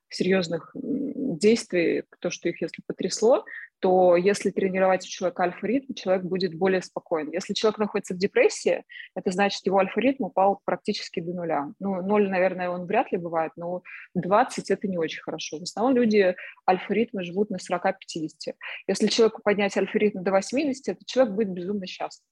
серьезных 0.09 0.71
действий, 0.73 2.03
то, 2.19 2.29
что 2.29 2.49
их 2.49 2.61
если 2.61 2.81
потрясло, 2.85 3.45
то 3.79 4.15
если 4.15 4.51
тренировать 4.51 5.05
у 5.05 5.09
человека 5.09 5.43
альфа-ритм, 5.43 5.93
человек 5.93 6.23
будет 6.23 6.55
более 6.55 6.81
спокоен. 6.81 7.31
Если 7.31 7.53
человек 7.53 7.77
находится 7.77 8.13
в 8.13 8.17
депрессии, 8.17 8.83
это 9.15 9.31
значит, 9.31 9.65
его 9.65 9.77
альфа-ритм 9.79 10.23
упал 10.23 10.61
практически 10.65 11.19
до 11.19 11.33
нуля. 11.33 11.67
Ну, 11.79 12.01
ноль, 12.01 12.29
наверное, 12.29 12.69
он 12.69 12.85
вряд 12.85 13.11
ли 13.11 13.17
бывает, 13.17 13.51
но 13.57 13.83
20– 14.15 14.69
это 14.71 14.87
не 14.87 14.97
очень 14.97 15.21
хорошо. 15.21 15.59
В 15.59 15.63
основном 15.63 15.95
люди 15.95 16.35
альфа-ритмы 16.67 17.23
живут 17.23 17.49
на 17.49 17.57
40-50. 17.57 18.55
Если 18.87 19.07
человеку 19.07 19.41
поднять 19.43 19.75
альфа-ритм 19.77 20.23
до 20.23 20.31
80, 20.31 20.87
этот 20.87 21.05
человек 21.05 21.33
будет 21.33 21.49
безумно 21.49 21.85
счастлив. 21.85 22.25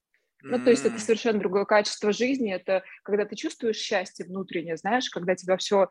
Ну, 0.45 0.59
то 0.59 0.71
есть 0.71 0.85
это 0.85 0.99
совершенно 0.99 1.39
другое 1.39 1.63
качество 1.63 2.11
жизни. 2.11 2.53
Это 2.53 2.83
когда 3.03 3.23
ты 3.25 3.35
чувствуешь 3.35 3.77
счастье 3.77 4.25
внутреннее, 4.25 4.75
знаешь, 4.75 5.09
когда 5.09 5.35
тебя 5.35 5.55
все 5.55 5.87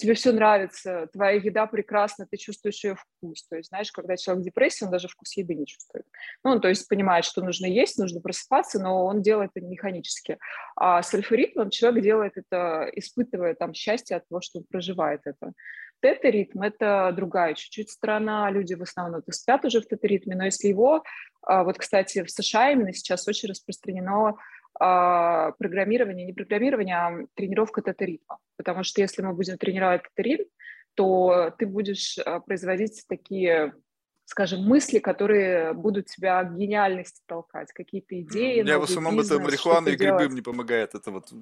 тебе 0.00 0.14
все 0.14 0.32
нравится, 0.32 1.08
твоя 1.12 1.36
еда 1.36 1.66
прекрасна, 1.66 2.26
ты 2.28 2.36
чувствуешь 2.36 2.82
ее 2.82 2.96
вкус. 2.96 3.46
То 3.48 3.56
есть, 3.56 3.68
знаешь, 3.68 3.92
когда 3.92 4.16
человек 4.16 4.42
в 4.42 4.44
депрессии, 4.46 4.84
он 4.84 4.90
даже 4.90 5.08
вкус 5.08 5.36
еды 5.36 5.54
не 5.54 5.66
чувствует. 5.66 6.06
Ну, 6.44 6.52
он, 6.52 6.60
то 6.60 6.68
есть 6.68 6.88
понимает, 6.88 7.24
что 7.24 7.42
нужно 7.42 7.66
есть, 7.66 7.98
нужно 7.98 8.20
просыпаться, 8.20 8.80
но 8.80 9.04
он 9.04 9.22
делает 9.22 9.50
это 9.54 9.66
механически. 9.66 10.38
А 10.76 11.02
с 11.02 11.14
альфа-ритмом 11.14 11.70
человек 11.70 12.02
делает 12.02 12.32
это, 12.36 12.90
испытывая 12.94 13.54
там 13.54 13.74
счастье 13.74 14.16
от 14.16 14.28
того, 14.28 14.40
что 14.40 14.58
он 14.58 14.64
проживает 14.68 15.20
это. 15.24 15.52
Тета-ритм– 16.00 16.62
это 16.62 17.12
другая 17.14 17.54
чуть-чуть 17.54 17.90
сторона, 17.90 18.50
люди 18.50 18.74
в 18.74 18.82
основном 18.82 19.20
это 19.20 19.32
спят 19.32 19.64
уже 19.66 19.80
в 19.80 19.86
тета-ритме, 19.86 20.34
но 20.34 20.46
если 20.46 20.68
его, 20.68 21.04
а, 21.42 21.62
вот, 21.62 21.78
кстати, 21.78 22.22
в 22.22 22.30
США 22.30 22.72
именно 22.72 22.92
сейчас 22.94 23.28
очень 23.28 23.50
распространено 23.50 24.36
программирование, 24.78 26.26
не 26.26 26.32
программирование, 26.32 26.96
а 26.96 27.26
тренировка 27.34 27.82
тета-ритма. 27.82 28.38
Потому 28.56 28.82
что 28.84 29.00
если 29.00 29.22
мы 29.22 29.34
будем 29.34 29.58
тренировать 29.58 30.02
тета-ритм, 30.02 30.48
то 30.94 31.54
ты 31.58 31.66
будешь 31.66 32.18
а, 32.18 32.40
производить 32.40 33.04
такие 33.08 33.74
скажем, 34.30 34.60
мысли, 34.60 35.00
которые 35.00 35.72
будут 35.72 36.06
тебя 36.06 36.44
к 36.44 36.54
гениальности 36.54 37.20
толкать, 37.26 37.72
какие-то 37.72 38.20
идеи. 38.20 38.62
Мне 38.62 38.78
в 38.78 38.84
основном 38.84 39.18
это 39.18 39.40
марихуана 39.40 39.88
и 39.88 39.96
грибы 39.96 40.28
мне 40.28 40.40
помогает. 40.40 40.94
Это 40.94 41.10
вот. 41.10 41.32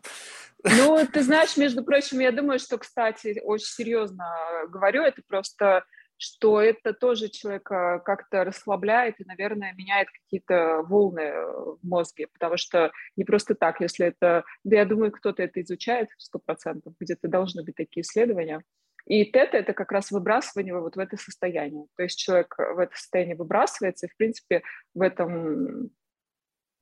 Ну, 0.65 1.07
ты 1.13 1.23
знаешь, 1.23 1.59
между 1.59 1.85
прочим, 1.85 2.21
я 2.21 2.33
думаю, 2.33 2.59
что, 2.59 2.79
кстати, 2.79 3.43
очень 3.45 3.67
серьезно 3.67 4.25
говорю, 4.69 5.03
это 5.03 5.21
просто 5.29 5.85
что 6.19 6.61
это 6.61 6.93
тоже 6.93 7.29
человека 7.29 8.03
как-то 8.05 8.45
расслабляет 8.45 9.21
и, 9.21 9.25
наверное, 9.25 9.73
меняет 9.75 10.09
какие-то 10.11 10.83
волны 10.83 11.33
в 11.33 11.79
мозге, 11.83 12.27
потому 12.33 12.57
что 12.57 12.91
не 13.17 13.25
просто 13.25 13.55
так, 13.55 13.81
если 13.81 14.07
это... 14.07 14.45
Да 14.65 14.77
я 14.77 14.85
думаю, 14.85 15.13
кто-то 15.13 15.43
это 15.43 15.63
изучает 15.63 16.09
сто 16.19 16.39
процентов, 16.39 16.95
где-то 17.01 17.29
должны 17.29 17.65
быть 17.65 17.77
такие 17.77 18.03
исследования. 18.03 18.63
И 19.07 19.25
тета– 19.25 19.57
это 19.59 19.73
как 19.73 19.91
раз 19.91 20.11
выбрасывание 20.11 20.79
вот 20.79 20.97
в 20.97 20.99
это 20.99 21.17
состояние. 21.17 21.87
То 21.97 22.03
есть 22.03 22.19
человек 22.19 22.55
в 22.59 22.79
это 22.79 22.95
состояние 22.95 23.37
выбрасывается, 23.37 24.07
и, 24.07 24.11
в 24.11 24.17
принципе, 24.17 24.63
в 24.95 25.01
этом 25.01 25.91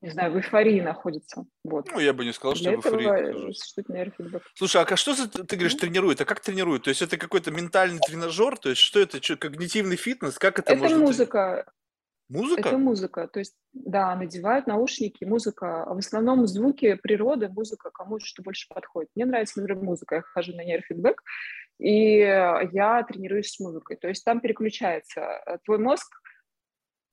не 0.03 0.11
знаю, 0.11 0.33
в 0.33 0.37
эйфории 0.37 0.81
находится. 0.81 1.45
Вот. 1.65 1.91
Ну, 1.91 1.99
я 1.99 2.13
бы 2.13 2.25
не 2.25 2.33
сказал, 2.33 2.55
что 2.55 2.65
Для 2.65 2.79
в 2.79 2.85
эйфории 2.85 3.07
нахожусь. 3.07 3.75
Слушай, 4.55 4.83
а 4.83 4.97
что 4.97 5.15
за, 5.15 5.29
ты 5.29 5.57
говоришь, 5.57 5.75
тренирует? 5.75 6.21
А 6.21 6.25
как 6.25 6.41
тренирует? 6.41 6.83
То 6.83 6.91
есть 6.91 7.03
это 7.03 7.17
какой-то 7.17 7.51
ментальный 7.51 8.01
тренажер? 8.01 8.59
То 8.59 8.69
есть 8.71 8.81
что 8.81 9.01
это? 9.01 9.23
Что, 9.23 9.37
когнитивный 9.37 9.97
фитнес? 9.97 10.39
Как 10.39 10.59
это 10.59 10.73
Это 10.73 10.83
можно... 10.83 10.97
трени- 10.97 11.07
музыка, 11.07 11.65
это 11.65 11.73
Музыка? 12.29 12.79
музыка. 12.79 13.29
То 13.29 13.39
есть, 13.39 13.55
да, 13.73 14.15
надевают 14.17 14.67
наушники, 14.67 15.25
музыка. 15.25 15.85
В 15.89 15.99
основном 15.99 16.47
звуки 16.47 16.95
природы, 16.95 17.49
музыка, 17.49 17.91
кому 17.91 18.19
что 18.21 18.43
больше 18.43 18.67
подходит. 18.69 19.11
Мне 19.15 19.27
нравится, 19.27 19.61
например, 19.61 19.83
музыка. 19.83 20.17
Я 20.17 20.23
хожу 20.23 20.55
на 20.55 20.65
нейрофидбэк, 20.65 21.23
и 21.79 22.19
я 22.19 23.05
тренируюсь 23.09 23.53
с 23.53 23.61
музыкой. 23.61 23.97
То 23.97 24.09
есть 24.09 24.25
там 24.25 24.41
переключается 24.41 25.21
э, 25.21 25.59
твой 25.65 25.79
мозг. 25.79 26.21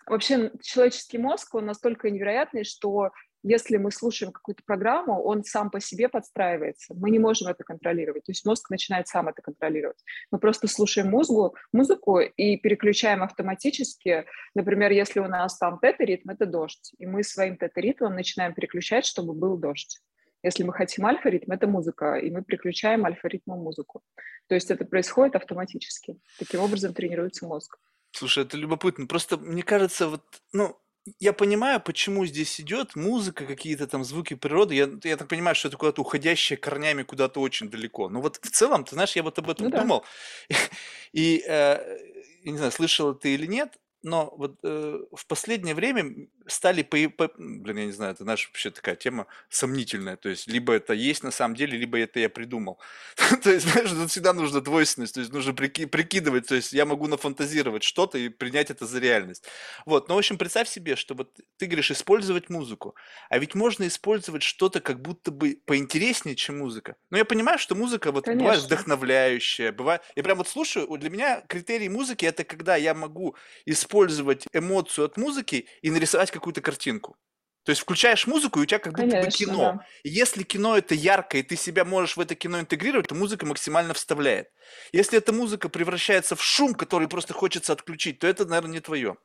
Вообще 0.07 0.51
человеческий 0.61 1.17
мозг, 1.17 1.55
он 1.55 1.65
настолько 1.65 2.09
невероятный, 2.09 2.63
что 2.63 3.11
если 3.43 3.75
мы 3.75 3.91
слушаем 3.91 4.31
какую-то 4.31 4.63
программу, 4.65 5.21
он 5.21 5.43
сам 5.43 5.69
по 5.69 5.81
себе 5.81 6.07
подстраивается. 6.07 6.93
Мы 6.93 7.11
не 7.11 7.19
можем 7.19 7.49
это 7.49 7.63
контролировать. 7.65 8.23
То 8.23 8.31
есть 8.31 8.45
мозг 8.45 8.69
начинает 8.69 9.09
сам 9.09 9.27
это 9.27 9.41
контролировать. 9.41 10.01
Мы 10.31 10.39
просто 10.39 10.67
слушаем 10.67 11.09
музыку, 11.09 11.55
музыку 11.73 12.19
и 12.19 12.55
переключаем 12.57 13.21
автоматически. 13.21 14.25
Например, 14.55 14.91
если 14.91 15.19
у 15.19 15.27
нас 15.27 15.57
там 15.57 15.77
тета-ритм, 15.79 16.29
это 16.29 16.45
дождь. 16.45 16.93
И 16.97 17.05
мы 17.05 17.23
своим 17.23 17.57
тета-ритмом 17.57 18.15
начинаем 18.15 18.53
переключать, 18.53 19.05
чтобы 19.05 19.33
был 19.33 19.57
дождь. 19.57 19.99
Если 20.41 20.63
мы 20.63 20.73
хотим 20.73 21.05
альфа-ритм, 21.05 21.51
это 21.51 21.67
музыка, 21.67 22.15
и 22.15 22.29
мы 22.29 22.43
переключаем 22.43 23.05
альфа-ритмом 23.05 23.59
музыку. 23.59 24.01
То 24.47 24.55
есть 24.55 24.71
это 24.71 24.85
происходит 24.85 25.35
автоматически. 25.35 26.17
Таким 26.39 26.61
образом 26.61 26.93
тренируется 26.93 27.45
мозг. 27.45 27.77
Слушай, 28.13 28.43
это 28.43 28.57
любопытно. 28.57 29.07
Просто 29.07 29.37
мне 29.37 29.63
кажется, 29.63 30.07
вот, 30.07 30.21
ну, 30.53 30.77
я 31.19 31.33
понимаю, 31.33 31.81
почему 31.81 32.25
здесь 32.25 32.61
идет 32.61 32.95
музыка, 32.95 33.45
какие-то 33.45 33.87
там 33.87 34.03
звуки 34.03 34.35
природы. 34.35 34.75
Я, 34.75 34.89
я 35.03 35.17
так 35.17 35.27
понимаю, 35.27 35.55
что 35.55 35.67
это 35.67 35.77
куда-то 35.77 36.01
уходящее 36.01 36.57
корнями 36.57 37.03
куда-то 37.03 37.41
очень 37.41 37.69
далеко. 37.69 38.09
Но 38.09 38.21
вот 38.21 38.37
в 38.37 38.51
целом, 38.51 38.85
ты 38.85 38.91
знаешь, 38.95 39.15
я 39.15 39.23
вот 39.23 39.39
об 39.39 39.49
этом 39.49 39.65
Ну 39.65 39.71
да. 39.71 39.81
думал. 39.81 40.05
И, 41.11 41.43
э, 41.45 41.97
я 42.43 42.51
не 42.51 42.57
знаю, 42.57 42.71
слышала 42.71 43.15
ты 43.15 43.33
или 43.33 43.47
нет, 43.47 43.77
но 44.03 44.33
вот 44.37 44.59
э, 44.63 44.99
в 45.13 45.25
последнее 45.27 45.73
время 45.75 46.27
стали, 46.45 46.83
по, 46.83 46.97
по- 47.09 47.31
блин, 47.37 47.77
я 47.77 47.85
не 47.85 47.91
знаю, 47.93 48.13
это, 48.13 48.23
знаешь, 48.23 48.47
вообще 48.47 48.69
такая 48.69 48.95
тема 48.97 49.27
сомнительная. 49.49 50.17
То 50.17 50.27
есть, 50.27 50.47
либо 50.47 50.73
это 50.73 50.93
есть 50.93 51.23
на 51.23 51.31
самом 51.31 51.55
деле, 51.55 51.77
либо 51.77 51.97
это 51.97 52.19
я 52.19 52.29
придумал. 52.29 52.79
То 53.43 53.51
есть, 53.51 53.65
знаешь, 53.65 53.89
тут 53.89 54.11
всегда 54.11 54.33
нужна 54.33 54.59
двойственность, 54.59 55.13
то 55.13 55.21
есть 55.21 55.31
нужно 55.31 55.53
прики- 55.53 55.87
прикидывать, 55.87 56.47
то 56.47 56.55
есть 56.55 56.73
я 56.73 56.85
могу 56.85 57.07
нафантазировать 57.07 57.83
что-то 57.83 58.17
и 58.17 58.27
принять 58.29 58.69
это 58.71 58.85
за 58.85 58.99
реальность. 58.99 59.45
Вот, 59.85 60.09
ну, 60.09 60.15
в 60.15 60.17
общем, 60.17 60.37
представь 60.37 60.67
себе, 60.67 60.95
что 60.95 61.15
вот 61.15 61.39
ты 61.57 61.65
говоришь 61.67 61.91
использовать 61.91 62.49
музыку, 62.49 62.95
а 63.29 63.37
ведь 63.37 63.55
можно 63.55 63.87
использовать 63.87 64.43
что-то 64.43 64.81
как 64.81 65.01
будто 65.01 65.31
бы 65.31 65.61
поинтереснее, 65.65 66.35
чем 66.35 66.59
музыка. 66.59 66.95
Но 67.09 67.17
я 67.17 67.25
понимаю, 67.25 67.57
что 67.57 67.75
музыка 67.75 68.11
вот 68.11 68.27
бывает 68.27 68.59
вдохновляющая, 68.65 69.71
бывает... 69.71 70.01
Я 70.15 70.23
прям 70.23 70.37
вот 70.37 70.49
слушаю, 70.49 70.87
для 70.97 71.09
меня 71.09 71.41
критерий 71.47 71.89
музыки 71.89 72.25
это 72.25 72.43
когда 72.43 72.75
я 72.75 72.93
могу 72.93 73.35
использовать 73.65 73.92
эмоцию 73.93 75.05
от 75.05 75.17
музыки 75.17 75.67
и 75.81 75.91
нарисовать 75.91 76.31
какую-то 76.31 76.61
картинку. 76.61 77.17
То 77.63 77.69
есть 77.69 77.81
включаешь 77.81 78.27
музыку, 78.27 78.59
и 78.59 78.63
у 78.63 78.65
тебя 78.65 78.79
как 78.79 78.93
будто 78.93 79.05
бы 79.05 79.11
Конечно, 79.11 79.45
кино. 79.45 79.57
да. 79.57 79.85
Если 80.03 80.43
кино 80.43 80.77
это 80.77 80.95
ярко, 80.95 81.37
и 81.37 81.43
ты 81.43 81.55
себя 81.55 81.85
можешь 81.85 82.17
в 82.17 82.19
это 82.19 82.35
кино 82.35 82.59
интегрировать, 82.59 83.07
то 83.07 83.15
музыка 83.15 83.45
максимально 83.45 83.93
вставляет. 83.93 84.49
Если 84.91 85.17
эта 85.17 85.31
музыка 85.31 85.69
превращается 85.69 86.35
в 86.35 86.43
шум, 86.43 86.73
который 86.73 87.07
просто 87.07 87.33
хочется 87.33 87.71
отключить, 87.71 88.19
то 88.19 88.27
это, 88.27 88.43
наверное, 88.45 88.73
не 88.73 88.79
твое. 88.81 89.15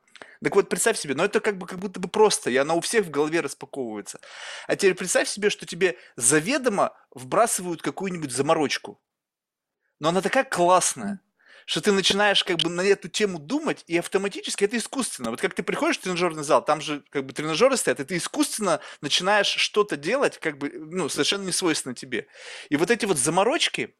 Так 0.43 0.55
вот, 0.55 0.69
представь 0.69 0.99
себе, 0.99 1.15
но 1.15 1.25
это 1.25 1.41
как 1.41 1.59
бы 1.59 1.67
как 1.67 1.81
будто 1.81 1.99
бы 1.99 2.09
просто, 2.09 2.51
и 2.51 2.57
она 2.57 2.75
у 2.75 2.81
всех 2.81 3.07
в 3.07 3.11
голове 3.11 3.41
распаковывается. 3.41 4.21
А 4.69 4.77
теперь 4.77 4.95
представь 4.95 5.29
себе, 5.29 5.51
что 5.51 5.67
тебе 5.67 5.97
заведомо 6.15 6.97
вбрасывают 7.13 7.83
какую-нибудь 7.83 8.31
заморочку. 8.31 9.01
Но 9.99 10.11
она 10.11 10.21
такая 10.21 10.45
классная, 10.45 11.21
что 11.69 11.83
ты 11.83 11.93
начинаешь 11.93 12.45
как 12.45 12.57
бы 12.57 12.71
на 12.71 12.81
эту 12.81 13.09
тему 13.09 13.39
думать, 13.39 13.85
и 13.87 13.99
автоматически 13.99 14.65
это 14.65 14.79
искусственно. 14.79 15.31
Вот 15.31 15.43
как 15.43 15.53
ты 15.53 15.63
приходишь 15.63 15.99
в 15.99 16.01
тренажерный 16.01 16.43
зал, 16.43 16.65
там 16.65 16.81
же 16.81 17.05
как 17.11 17.27
бы 17.27 17.35
тренажеры 17.35 17.77
стоят, 17.77 18.01
и 18.01 18.05
ты 18.05 18.17
искусственно 18.17 18.81
начинаешь 19.03 19.49
что-то 19.49 19.99
делать, 19.99 20.39
как 20.39 20.57
бы, 20.57 20.71
ну, 20.71 21.11
совершенно 21.11 21.45
не 21.45 21.53
свойственно 21.53 21.95
тебе. 21.95 22.27
И 22.71 22.77
вот 22.79 22.91
эти 22.91 23.05
вот 23.05 23.19
заморочки, 23.19 23.95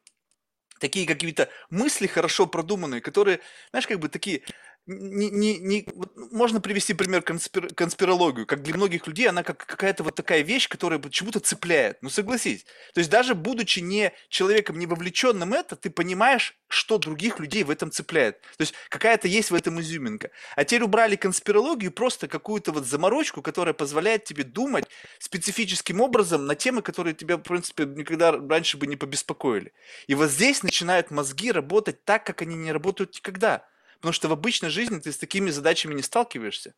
такие 0.79 1.05
какие-то 1.05 1.47
мысли 1.69 2.07
хорошо 2.07 2.47
продуманные, 2.47 3.01
которые, 3.01 3.39
знаешь, 3.69 3.85
как 3.85 3.99
бы 3.99 4.09
такие, 4.09 4.41
не, 4.89 5.29
не, 5.29 5.57
не, 5.59 5.85
вот 5.93 6.15
можно 6.31 6.59
привести 6.59 6.95
пример 6.95 7.21
конспир, 7.21 7.73
конспирологию, 7.75 8.47
как 8.47 8.63
для 8.63 8.73
многих 8.73 9.05
людей 9.05 9.29
она 9.29 9.43
как 9.43 9.63
какая-то 9.65 10.03
вот 10.03 10.15
такая 10.15 10.41
вещь, 10.41 10.67
которая 10.67 10.97
почему-то 10.97 11.39
цепляет. 11.39 11.99
Ну 12.01 12.09
согласись. 12.09 12.65
То 12.93 12.99
есть 12.99 13.09
даже 13.11 13.35
будучи 13.35 13.79
не 13.79 14.11
человеком, 14.29 14.79
не 14.79 14.87
вовлеченным 14.87 15.53
это, 15.53 15.75
ты 15.75 15.91
понимаешь, 15.91 16.57
что 16.67 16.97
других 16.97 17.39
людей 17.39 17.63
в 17.63 17.69
этом 17.69 17.91
цепляет. 17.91 18.41
То 18.41 18.61
есть 18.61 18.73
какая-то 18.89 19.27
есть 19.27 19.51
в 19.51 19.55
этом 19.55 19.79
изюминка. 19.79 20.31
А 20.55 20.65
теперь 20.65 20.83
убрали 20.83 21.15
конспирологию, 21.15 21.91
просто 21.91 22.27
какую-то 22.27 22.71
вот 22.71 22.87
заморочку, 22.87 23.43
которая 23.43 23.75
позволяет 23.75 24.23
тебе 24.23 24.43
думать 24.43 24.85
специфическим 25.19 26.01
образом 26.01 26.47
на 26.47 26.55
темы, 26.55 26.81
которые 26.81 27.13
тебя, 27.13 27.37
в 27.37 27.43
принципе, 27.43 27.85
никогда 27.85 28.31
раньше 28.31 28.77
бы 28.77 28.87
не 28.87 28.95
побеспокоили. 28.95 29.71
И 30.07 30.15
вот 30.15 30.31
здесь 30.31 30.63
начинают 30.63 31.11
мозги 31.11 31.51
работать 31.51 32.03
так, 32.05 32.25
как 32.25 32.41
они 32.41 32.55
не 32.55 32.71
работают 32.71 33.13
никогда. 33.13 33.67
Потому 33.99 34.13
что 34.13 34.27
в 34.29 34.31
обычной 34.31 34.69
жизни 34.69 34.99
ты 34.99 35.11
с 35.11 35.17
такими 35.17 35.49
задачами 35.49 35.93
не 35.93 36.01
сталкиваешься. 36.01 36.73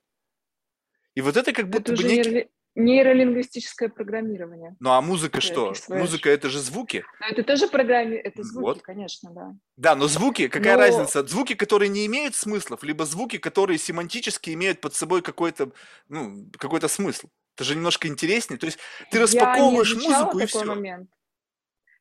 И 1.15 1.21
вот 1.21 1.37
это 1.37 1.53
как 1.53 1.69
будто 1.69 1.93
Это 1.93 2.01
бы 2.01 2.07
некий... 2.07 2.29
нейро- 2.31 2.49
нейролингвистическое 2.75 3.89
программирование. 3.89 4.75
Ну 4.79 4.91
а 4.91 5.01
музыка 5.01 5.39
Ты 5.39 5.47
что? 5.47 5.69
описываешь. 5.69 6.01
Музыка 6.01 6.29
это 6.29 6.49
же 6.49 6.59
звуки. 6.59 7.03
Но 7.19 7.27
это 7.27 7.43
тоже 7.43 7.67
программе, 7.67 8.17
это 8.17 8.43
звуки, 8.43 8.63
Вот. 8.63 8.81
конечно, 8.81 9.31
да. 9.31 9.53
Да, 9.77 9.95
но 9.95 10.07
звуки, 10.07 10.47
какая 10.47 10.75
Но- 10.77 10.79
разница? 10.81 11.25
Звуки, 11.27 11.53
которые 11.53 11.89
не 11.89 12.05
имеют 12.05 12.33
смыслов, 12.35 12.83
либо 12.83 13.05
звуки, 13.05 13.37
которые 13.37 13.77
семантически 13.77 14.51
имеют 14.51 14.81
под 14.81 14.95
собой 14.95 15.21
какой-то, 15.21 15.71
ну, 16.07 16.49
какой-то 16.57 16.87
смысл. 16.87 17.27
Это 17.55 17.65
же 17.65 17.75
немножко 17.75 18.07
интереснее. 18.07 18.57
То 18.57 18.65
есть 18.65 18.79
ты 19.11 19.19
распаковываешь 19.19 19.93
музыку 19.95 20.39
и 20.39 20.45
такой 20.45 20.47
все. 20.47 20.65
момент. 20.65 21.09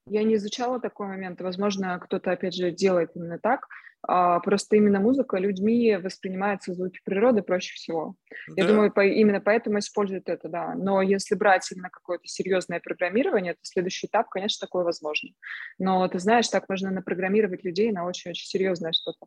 Я 0.06 0.22
не 0.22 0.36
изучала 0.36 0.80
такой 0.80 1.08
момент. 1.08 1.40
Возможно, 1.40 1.98
кто-то, 1.98 2.30
опять 2.32 2.54
же, 2.54 2.70
делает 2.70 3.10
именно 3.14 3.38
так. 3.38 3.66
А, 4.02 4.40
просто 4.40 4.76
именно 4.76 4.98
музыка 4.98 5.36
людьми 5.36 5.96
воспринимается 5.96 6.72
звуки 6.72 7.00
природы 7.04 7.42
проще 7.42 7.74
всего. 7.74 8.14
Я 8.56 8.64
думаю, 8.66 8.92
по- 8.92 9.04
именно 9.04 9.40
поэтому 9.40 9.78
используют 9.78 10.28
это, 10.28 10.48
да. 10.48 10.74
Но 10.74 11.02
если 11.02 11.34
брать 11.34 11.70
именно 11.70 11.90
какое-то 11.90 12.26
серьезное 12.26 12.80
программирование, 12.80 13.54
то 13.54 13.60
следующий 13.62 14.06
этап, 14.06 14.28
конечно, 14.30 14.66
такое 14.66 14.84
возможно. 14.84 15.30
Но 15.78 16.08
ты 16.08 16.18
знаешь, 16.18 16.48
так 16.48 16.68
можно 16.68 16.90
напрограммировать 16.90 17.62
людей 17.64 17.92
на 17.92 18.06
очень-очень 18.06 18.46
серьезное 18.46 18.92
что-то. 18.92 19.26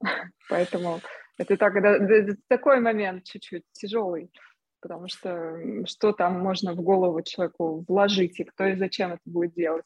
Поэтому 0.48 1.00
это 1.38 1.56
так, 1.56 1.74
да, 1.74 1.98
да, 1.98 2.14
это 2.14 2.36
такой 2.48 2.80
момент 2.80 3.24
чуть-чуть 3.24 3.64
тяжелый, 3.72 4.30
потому 4.80 5.08
что 5.08 5.56
что 5.86 6.12
там 6.12 6.40
можно 6.40 6.74
в 6.74 6.82
голову 6.82 7.22
человеку 7.22 7.84
вложить, 7.86 8.40
и 8.40 8.44
кто 8.44 8.66
и 8.66 8.76
зачем 8.76 9.12
это 9.12 9.22
будет 9.24 9.54
делать, 9.54 9.84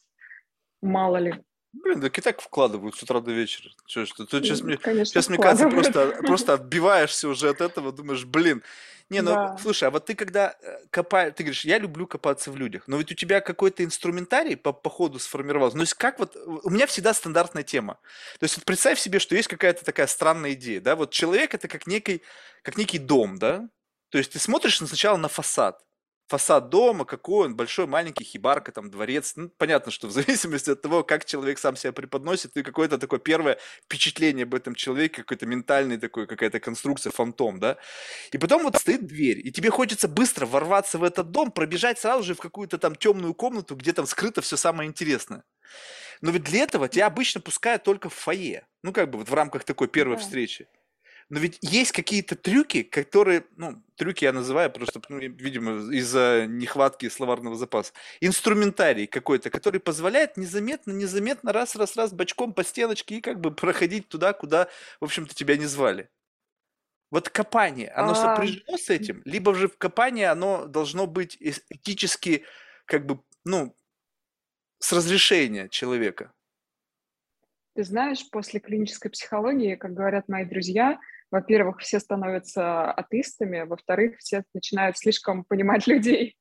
мало 0.80 1.18
ли. 1.18 1.34
Блин, 1.82 2.00
так 2.00 2.16
и 2.16 2.20
так 2.20 2.40
вкладывают 2.40 2.96
с 2.96 3.02
утра 3.02 3.20
до 3.20 3.32
вечера. 3.32 3.70
Чё, 3.86 4.06
что, 4.06 4.24
ты 4.26 4.42
сейчас 4.42 4.62
мне, 4.62 4.76
Конечно, 4.76 5.06
сейчас, 5.06 5.28
мне 5.28 5.38
кажется, 5.38 5.68
просто, 5.68 6.08
просто 6.26 6.54
отбиваешься 6.54 7.28
уже 7.28 7.48
от 7.50 7.60
этого, 7.60 7.92
думаешь, 7.92 8.24
блин. 8.24 8.62
Не, 9.10 9.20
ну, 9.20 9.32
Да. 9.34 9.56
слушай, 9.60 9.84
а 9.84 9.90
вот 9.90 10.06
ты 10.06 10.14
когда 10.14 10.56
копаешь, 10.90 11.34
ты 11.36 11.42
говоришь, 11.42 11.64
я 11.64 11.78
люблю 11.78 12.06
копаться 12.06 12.50
в 12.50 12.56
людях, 12.56 12.84
но 12.86 12.96
ведь 12.96 13.12
у 13.12 13.14
тебя 13.14 13.40
какой-то 13.40 13.84
инструментарий 13.84 14.56
по, 14.56 14.72
по 14.72 14.88
ходу 14.88 15.18
сформировался. 15.18 15.76
Ну, 15.76 15.82
то 15.82 15.84
есть 15.84 15.94
как 15.94 16.18
вот, 16.18 16.36
у 16.36 16.70
меня 16.70 16.86
всегда 16.86 17.12
стандартная 17.12 17.64
тема. 17.64 17.98
То 18.38 18.44
есть 18.44 18.56
вот 18.56 18.64
представь 18.64 18.98
себе, 18.98 19.18
что 19.18 19.34
есть 19.34 19.48
какая-то 19.48 19.84
такая 19.84 20.06
странная 20.06 20.52
идея, 20.54 20.80
да, 20.80 20.96
вот 20.96 21.10
человек 21.10 21.54
это 21.54 21.68
как 21.68 21.86
некий, 21.86 22.22
как 22.62 22.78
некий 22.78 22.98
дом, 22.98 23.38
да, 23.38 23.68
то 24.10 24.18
есть 24.18 24.32
ты 24.32 24.38
смотришь 24.38 24.78
сначала 24.78 25.16
на 25.16 25.28
фасад, 25.28 25.82
фасад 26.28 26.68
дома, 26.70 27.04
какой 27.04 27.46
он, 27.46 27.56
большой, 27.56 27.86
маленький, 27.86 28.24
хибарка, 28.24 28.72
там, 28.72 28.90
дворец. 28.90 29.34
Ну, 29.36 29.50
понятно, 29.50 29.92
что 29.92 30.08
в 30.08 30.10
зависимости 30.12 30.70
от 30.70 30.82
того, 30.82 31.02
как 31.04 31.24
человек 31.24 31.58
сам 31.58 31.76
себя 31.76 31.92
преподносит, 31.92 32.52
ты 32.54 32.62
какое-то 32.62 32.98
такое 32.98 33.18
первое 33.20 33.58
впечатление 33.84 34.44
об 34.44 34.54
этом 34.54 34.74
человеке, 34.74 35.22
какой-то 35.22 35.46
ментальный 35.46 35.98
такой, 35.98 36.26
какая-то 36.26 36.60
конструкция, 36.60 37.10
фантом, 37.12 37.60
да. 37.60 37.76
И 38.32 38.38
потом 38.38 38.62
вот 38.62 38.76
стоит 38.76 39.06
дверь, 39.06 39.40
и 39.46 39.52
тебе 39.52 39.70
хочется 39.70 40.08
быстро 40.08 40.46
ворваться 40.46 40.98
в 40.98 41.04
этот 41.04 41.30
дом, 41.30 41.50
пробежать 41.52 41.98
сразу 41.98 42.22
же 42.24 42.34
в 42.34 42.38
какую-то 42.40 42.78
там 42.78 42.94
темную 42.96 43.34
комнату, 43.34 43.76
где 43.76 43.92
там 43.92 44.06
скрыто 44.06 44.40
все 44.42 44.56
самое 44.56 44.88
интересное. 44.88 45.44
Но 46.20 46.30
ведь 46.30 46.44
для 46.44 46.62
этого 46.62 46.88
тебя 46.88 47.06
обычно 47.06 47.40
пускают 47.40 47.82
только 47.84 48.08
в 48.08 48.14
фойе. 48.14 48.66
Ну, 48.82 48.92
как 48.92 49.10
бы 49.10 49.18
вот 49.18 49.28
в 49.28 49.34
рамках 49.34 49.64
такой 49.64 49.88
первой 49.88 50.16
Да. 50.16 50.22
встречи. 50.22 50.68
Но 51.30 51.40
ведь 51.40 51.58
есть 51.62 51.92
какие-то 51.92 52.36
трюки, 52.36 52.82
которые, 52.82 53.44
ну, 53.56 53.82
трюки 53.96 54.24
я 54.24 54.32
называю 54.32 54.70
просто, 54.70 55.00
ну, 55.08 55.18
видимо, 55.18 55.92
из-за 55.92 56.46
нехватки 56.46 57.08
словарного 57.08 57.56
запаса. 57.56 57.92
Инструментарий 58.20 59.06
какой-то, 59.06 59.50
который 59.50 59.80
позволяет 59.80 60.36
незаметно, 60.36 60.92
незаметно 60.92 61.52
раз-раз-раз 61.52 62.12
бочком 62.12 62.52
по 62.52 62.62
стеночке 62.62 63.16
и 63.16 63.20
как 63.20 63.40
бы 63.40 63.54
проходить 63.54 64.08
туда, 64.08 64.32
куда, 64.32 64.68
в 65.00 65.04
общем-то, 65.04 65.34
тебя 65.34 65.56
не 65.56 65.66
звали. 65.66 66.10
Вот 67.10 67.28
копание, 67.28 67.90
оно 67.90 68.12
А, 68.12 68.14
сопряжено 68.14 68.76
с 68.76 68.90
этим, 68.90 69.22
либо 69.24 69.54
же 69.54 69.68
в 69.68 69.78
копании 69.78 70.24
оно 70.24 70.66
должно 70.66 71.06
быть 71.06 71.36
этически, 71.40 72.44
как 72.86 73.06
бы, 73.06 73.20
ну, 73.44 73.76
с 74.80 74.92
разрешения 74.92 75.68
человека. 75.68 76.32
Ты 77.74 77.84
знаешь, 77.84 78.28
после 78.30 78.60
клинической 78.60 79.10
психологии, 79.10 79.74
как 79.74 79.94
говорят 79.94 80.28
мои 80.28 80.44
друзья, 80.44 80.98
во-первых, 81.30 81.80
все 81.80 81.98
становятся 82.00 82.90
атеистами, 82.92 83.62
во-вторых, 83.62 84.18
все 84.18 84.44
начинают 84.54 84.98
слишком 84.98 85.44
понимать 85.44 85.86
людей. 85.86 86.36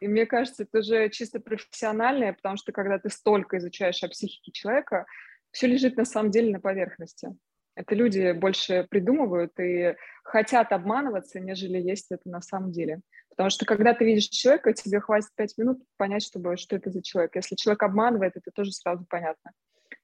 И 0.00 0.08
мне 0.08 0.26
кажется, 0.26 0.64
это 0.64 0.78
уже 0.80 1.08
чисто 1.10 1.38
профессиональное, 1.38 2.32
потому 2.32 2.56
что 2.56 2.72
когда 2.72 2.98
ты 2.98 3.08
столько 3.08 3.58
изучаешь 3.58 4.02
о 4.02 4.08
психике 4.08 4.50
человека, 4.50 5.06
все 5.52 5.68
лежит 5.68 5.96
на 5.96 6.04
самом 6.04 6.30
деле 6.30 6.52
на 6.52 6.60
поверхности. 6.60 7.28
Это 7.76 7.94
люди 7.94 8.32
больше 8.32 8.86
придумывают 8.88 9.52
и 9.58 9.96
хотят 10.22 10.72
обманываться, 10.72 11.40
нежели 11.40 11.78
есть 11.80 12.06
это 12.10 12.28
на 12.28 12.40
самом 12.40 12.72
деле. 12.72 13.00
Потому 13.30 13.50
что 13.50 13.66
когда 13.66 13.94
ты 13.94 14.04
видишь 14.04 14.28
человека, 14.28 14.72
тебе 14.72 15.00
хватит 15.00 15.30
пять 15.34 15.58
минут 15.58 15.82
понять, 15.96 16.24
чтобы, 16.24 16.56
что 16.56 16.76
это 16.76 16.90
за 16.90 17.02
человек. 17.02 17.34
Если 17.34 17.56
человек 17.56 17.82
обманывает, 17.82 18.36
это 18.36 18.50
тоже 18.52 18.72
сразу 18.72 19.04
понятно. 19.08 19.52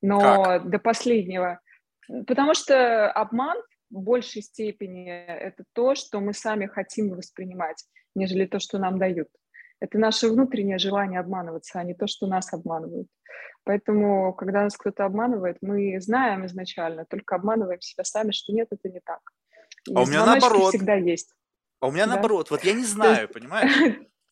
Но 0.03 0.45
Как? 0.45 0.69
до 0.69 0.79
последнего... 0.79 1.61
Потому 2.27 2.55
что 2.55 3.09
обман 3.13 3.57
большей 3.91 4.43
степени 4.43 5.09
это 5.09 5.65
то, 5.73 5.95
что 5.95 6.21
мы 6.21 6.33
сами 6.33 6.67
хотим 6.67 7.11
воспринимать, 7.11 7.85
нежели 8.15 8.47
то, 8.47 8.59
что 8.59 8.79
нам 8.79 8.99
дают. 8.99 9.29
Это 9.81 9.99
наше 9.99 10.29
внутреннее 10.29 10.79
желание 10.79 11.21
обманываться, 11.21 11.81
а 11.81 11.85
не 11.85 11.95
то, 11.95 12.07
что 12.07 12.27
нас 12.27 12.53
обманывают. 12.53 13.09
Поэтому, 13.65 14.33
когда 14.35 14.63
нас 14.63 14.77
кто-то 14.77 15.05
обманывает, 15.05 15.59
мы 15.61 16.01
знаем 16.01 16.47
изначально, 16.47 17.05
только 17.05 17.35
обманываем 17.37 17.81
себя 17.81 18.05
сами, 18.05 18.31
что 18.33 18.53
нет, 18.53 18.69
это 18.71 18.89
не 18.89 19.01
так. 19.01 19.21
И 19.89 19.95
А 19.95 20.03
у 20.03 20.07
меня 20.07 20.25
наоборот. 20.25 20.71
всегда 20.75 20.95
есть. 20.95 21.35
А 21.81 21.89
у 21.89 21.93
меня 21.93 22.07
Да. 22.07 22.15
наоборот. 22.15 22.51
Вот 22.51 22.65
я 22.65 22.75
не 22.75 22.85
знаю, 22.85 23.29
понимаешь? 23.29 23.73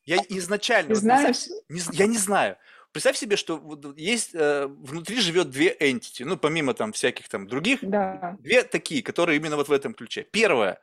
Я 0.04 0.16
изначально, 0.28 0.94
вот 0.94 1.02
представь, 1.02 1.36
знаешь, 1.36 1.62
не 1.68 1.80
я 1.96 2.06
не 2.06 2.18
знаю. 2.18 2.56
Представь 2.92 3.18
себе, 3.18 3.36
что 3.36 3.62
есть 3.96 4.34
э, 4.34 4.66
внутри 4.66 5.20
живет 5.20 5.50
две 5.50 5.74
entity, 5.74 6.24
ну 6.24 6.36
помимо 6.36 6.74
там 6.74 6.92
всяких 6.92 7.28
там 7.28 7.46
других, 7.46 7.80
да, 7.82 8.36
две 8.40 8.62
такие, 8.62 9.02
которые 9.02 9.36
именно 9.36 9.56
вот 9.56 9.68
в 9.68 9.72
этом 9.72 9.94
ключе. 9.94 10.22
Первая 10.22 10.80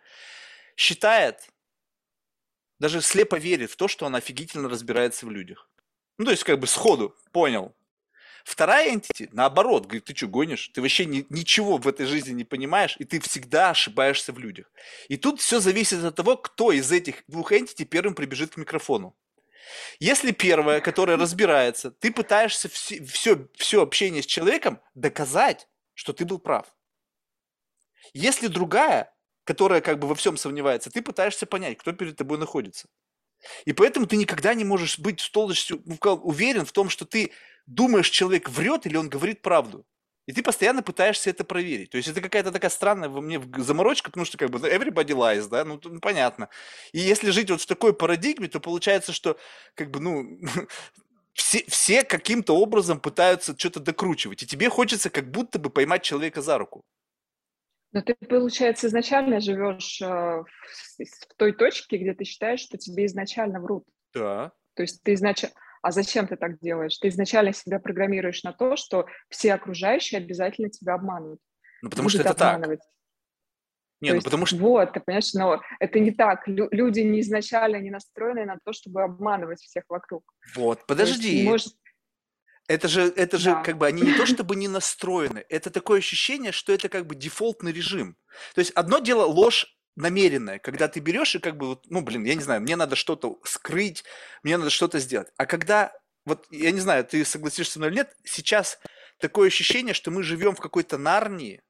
считает, 0.77 1.47
даже 2.79 3.01
слепо 3.01 3.37
верит 3.37 3.71
в 3.71 3.75
то, 3.75 3.87
что 3.87 4.05
она 4.05 4.19
офигительно 4.19 4.69
разбирается 4.69 5.25
в 5.25 5.31
людях. 5.31 5.69
Ну 6.17 6.25
то 6.25 6.31
есть 6.31 6.43
как 6.43 6.59
бы 6.59 6.67
сходу 6.67 7.15
понял. 7.31 7.75
Вторая 8.43 8.93
entity, 8.93 9.27
наоборот, 9.31 9.85
говорит, 9.85 10.05
ты 10.05 10.15
что, 10.15 10.27
гонишь? 10.27 10.67
Ты 10.67 10.81
вообще 10.81 11.05
ни- 11.05 11.25
ничего 11.29 11.77
в 11.77 11.87
этой 11.87 12.05
жизни 12.05 12.31
не 12.31 12.43
понимаешь, 12.43 12.95
и 12.99 13.03
ты 13.03 13.19
всегда 13.19 13.71
ошибаешься 13.71 14.31
в 14.33 14.37
людях. 14.37 14.71
И 15.09 15.17
тут 15.17 15.41
все 15.41 15.59
зависит 15.59 16.03
от 16.03 16.15
того, 16.15 16.37
кто 16.37 16.71
из 16.71 16.91
этих 16.91 17.23
двух 17.27 17.51
entity 17.51 17.85
первым 17.85 18.13
прибежит 18.13 18.53
к 18.53 18.57
микрофону. 18.57 19.15
Если 19.99 20.31
первая, 20.31 20.81
которая 20.81 21.17
разбирается, 21.23 21.91
ты 21.91 22.11
пытаешься 22.11 22.69
все, 22.69 23.03
все, 23.05 23.47
все 23.55 23.81
общение 23.81 24.21
с 24.21 24.25
человеком 24.25 24.81
доказать, 24.93 25.67
что 25.93 26.13
ты 26.13 26.25
был 26.25 26.39
прав. 26.39 26.73
Если 28.13 28.47
другая, 28.47 29.13
которая 29.43 29.81
как 29.81 29.99
бы 29.99 30.07
во 30.07 30.15
всем 30.15 30.37
сомневается, 30.37 30.89
ты 30.91 31.01
пытаешься 31.01 31.45
понять, 31.45 31.77
кто 31.77 31.93
перед 31.93 32.15
тобой 32.15 32.37
находится. 32.37 32.87
И 33.65 33.73
поэтому 33.73 34.07
ты 34.07 34.15
никогда 34.15 34.53
не 34.53 34.63
можешь 34.63 34.97
быть 34.99 35.19
с 35.19 35.29
полностью 35.29 35.83
ка- 35.99 36.13
уверен 36.13 36.65
в 36.65 36.71
том, 36.71 36.89
что 36.89 37.05
ты 37.05 37.31
думаешь, 37.65 38.09
человек 38.09 38.49
врет 38.49 38.85
или 38.85 38.97
он 38.97 39.09
говорит 39.09 39.41
правду. 39.41 39.85
И 40.27 40.33
ты 40.33 40.41
постоянно 40.41 40.81
пытаешься 40.81 41.29
это 41.29 41.43
проверить. 41.43 41.91
То 41.91 41.97
есть 41.97 42.09
это 42.09 42.19
какая-то 42.19 42.51
такая 42.51 42.71
странная 42.71 43.09
во 43.09 43.21
мне 43.21 43.39
заморочка, 43.57 44.09
потому 44.09 44.25
что 44.25 44.37
как 44.37 44.49
бы 44.49 44.59
ну, 44.59 44.67
everybody 44.67 45.11
lies, 45.11 45.47
да, 45.47 45.63
ну, 45.63 45.79
ну, 45.83 45.99
понятно. 45.99 46.49
И 46.93 46.99
если 46.99 47.29
жить 47.29 47.51
вот 47.51 47.61
в 47.61 47.67
такой 47.67 47.93
парадигме, 47.93 48.47
то 48.47 48.59
получается, 48.59 49.13
что 49.13 49.37
как 49.75 49.91
бы, 49.91 49.99
ну, 49.99 50.39
все, 51.33 51.63
все 51.67 52.03
каким-то 52.03 52.57
образом 52.57 52.99
пытаются 52.99 53.55
что-то 53.57 53.79
докручивать. 53.79 54.41
И 54.41 54.47
тебе 54.47 54.69
хочется 54.69 55.11
как 55.11 55.29
будто 55.29 55.59
бы 55.59 55.69
поймать 55.69 56.01
человека 56.01 56.41
за 56.41 56.57
руку. 56.57 56.83
но 57.91 58.01
ты, 58.01 58.15
получается, 58.15 58.87
изначально 58.87 59.39
живешь 59.39 60.01
э, 60.01 60.05
в, 60.05 60.45
в 61.03 61.35
той 61.37 61.53
точке, 61.53 61.97
где 61.97 62.15
ты 62.15 62.23
считаешь, 62.23 62.61
что 62.61 62.77
тебе 62.77 63.05
изначально 63.05 63.59
врут. 63.59 63.85
Да. 64.11 64.53
То 64.73 64.81
есть 64.81 65.03
ты 65.03 65.13
изначально... 65.13 65.55
А 65.85 65.91
зачем 65.91 66.27
ты 66.27 66.35
так 66.35 66.57
делаешь? 66.61 66.97
Ты 66.97 67.09
изначально 67.09 67.53
себя 67.53 67.79
программируешь 67.79 68.41
на 68.41 68.53
то, 68.53 68.75
что 68.75 69.05
все 69.29 69.53
окружающие 69.53 70.17
обязательно 70.17 70.67
тебя 70.71 70.95
обманывают. 70.95 71.39
Ну, 71.83 71.91
потому 71.91 72.09
что 72.09 72.21
это 72.21 72.33
так. 72.33 72.55
обманывать. 72.55 72.79
Не, 74.01 74.09
То 74.09 74.13
ну 74.13 74.15
есть, 74.15 74.25
потому 74.25 74.47
что... 74.47 74.57
вот, 74.57 74.93
ты 74.93 74.99
понимаешь, 74.99 75.31
но 75.35 75.61
это 75.79 75.99
не 75.99 76.09
так. 76.09 76.47
Лю- 76.47 76.69
люди 76.71 77.01
не 77.01 77.19
изначально 77.21 77.75
не 77.75 77.91
настроены 77.91 78.45
на 78.45 78.57
то, 78.65 78.73
чтобы 78.73 79.03
обманывать 79.03 79.61
всех 79.61 79.83
вокруг. 79.87 80.23
Вот, 80.55 80.83
То 80.87 80.95
есть, 80.95 81.13
подожди. 81.13 81.43
может, 81.43 81.75
Это 82.67 82.87
же, 82.87 83.03
это 83.15 83.37
же 83.37 83.51
да. 83.51 83.61
как 83.61 83.77
бы 83.77 83.85
они 83.85 84.01
не 84.01 84.13
то 84.15 84.25
чтобы 84.25 84.55
не 84.55 84.67
настроены, 84.67 85.45
это 85.49 85.69
такое 85.69 85.99
ощущение, 85.99 86.51
что 86.51 86.73
это 86.73 86.89
как 86.89 87.05
бы 87.05 87.13
дефолтный 87.13 87.71
режим. 87.71 88.17
То 88.55 88.59
есть 88.59 88.71
одно 88.71 88.97
дело 88.97 89.25
ложь 89.25 89.74
намеренная, 89.95 90.59
когда 90.59 90.87
ты 90.87 90.99
берешь 90.99 91.35
и 91.35 91.39
как 91.39 91.57
бы, 91.57 91.79
ну, 91.85 92.01
блин, 92.01 92.23
я 92.23 92.35
не 92.35 92.41
знаю, 92.41 92.61
мне 92.61 92.75
надо 92.75 92.95
что-то 92.95 93.39
скрыть, 93.43 94.03
мне 94.43 94.57
надо 94.57 94.69
что-то 94.69 94.99
сделать. 94.99 95.29
А 95.37 95.45
когда, 95.45 95.93
вот, 96.25 96.45
я 96.51 96.71
не 96.71 96.79
знаю, 96.79 97.05
ты 97.05 97.23
согласишься 97.23 97.73
со 97.73 97.79
мной 97.79 97.89
или 97.89 97.97
нет, 97.97 98.15
сейчас 98.23 98.79
такое 99.19 99.47
ощущение, 99.47 99.93
что 99.93 100.11
мы 100.11 100.23
живем 100.23 100.55
в 100.55 100.59
какой-то 100.59 100.97
Нарнии, 100.97 101.61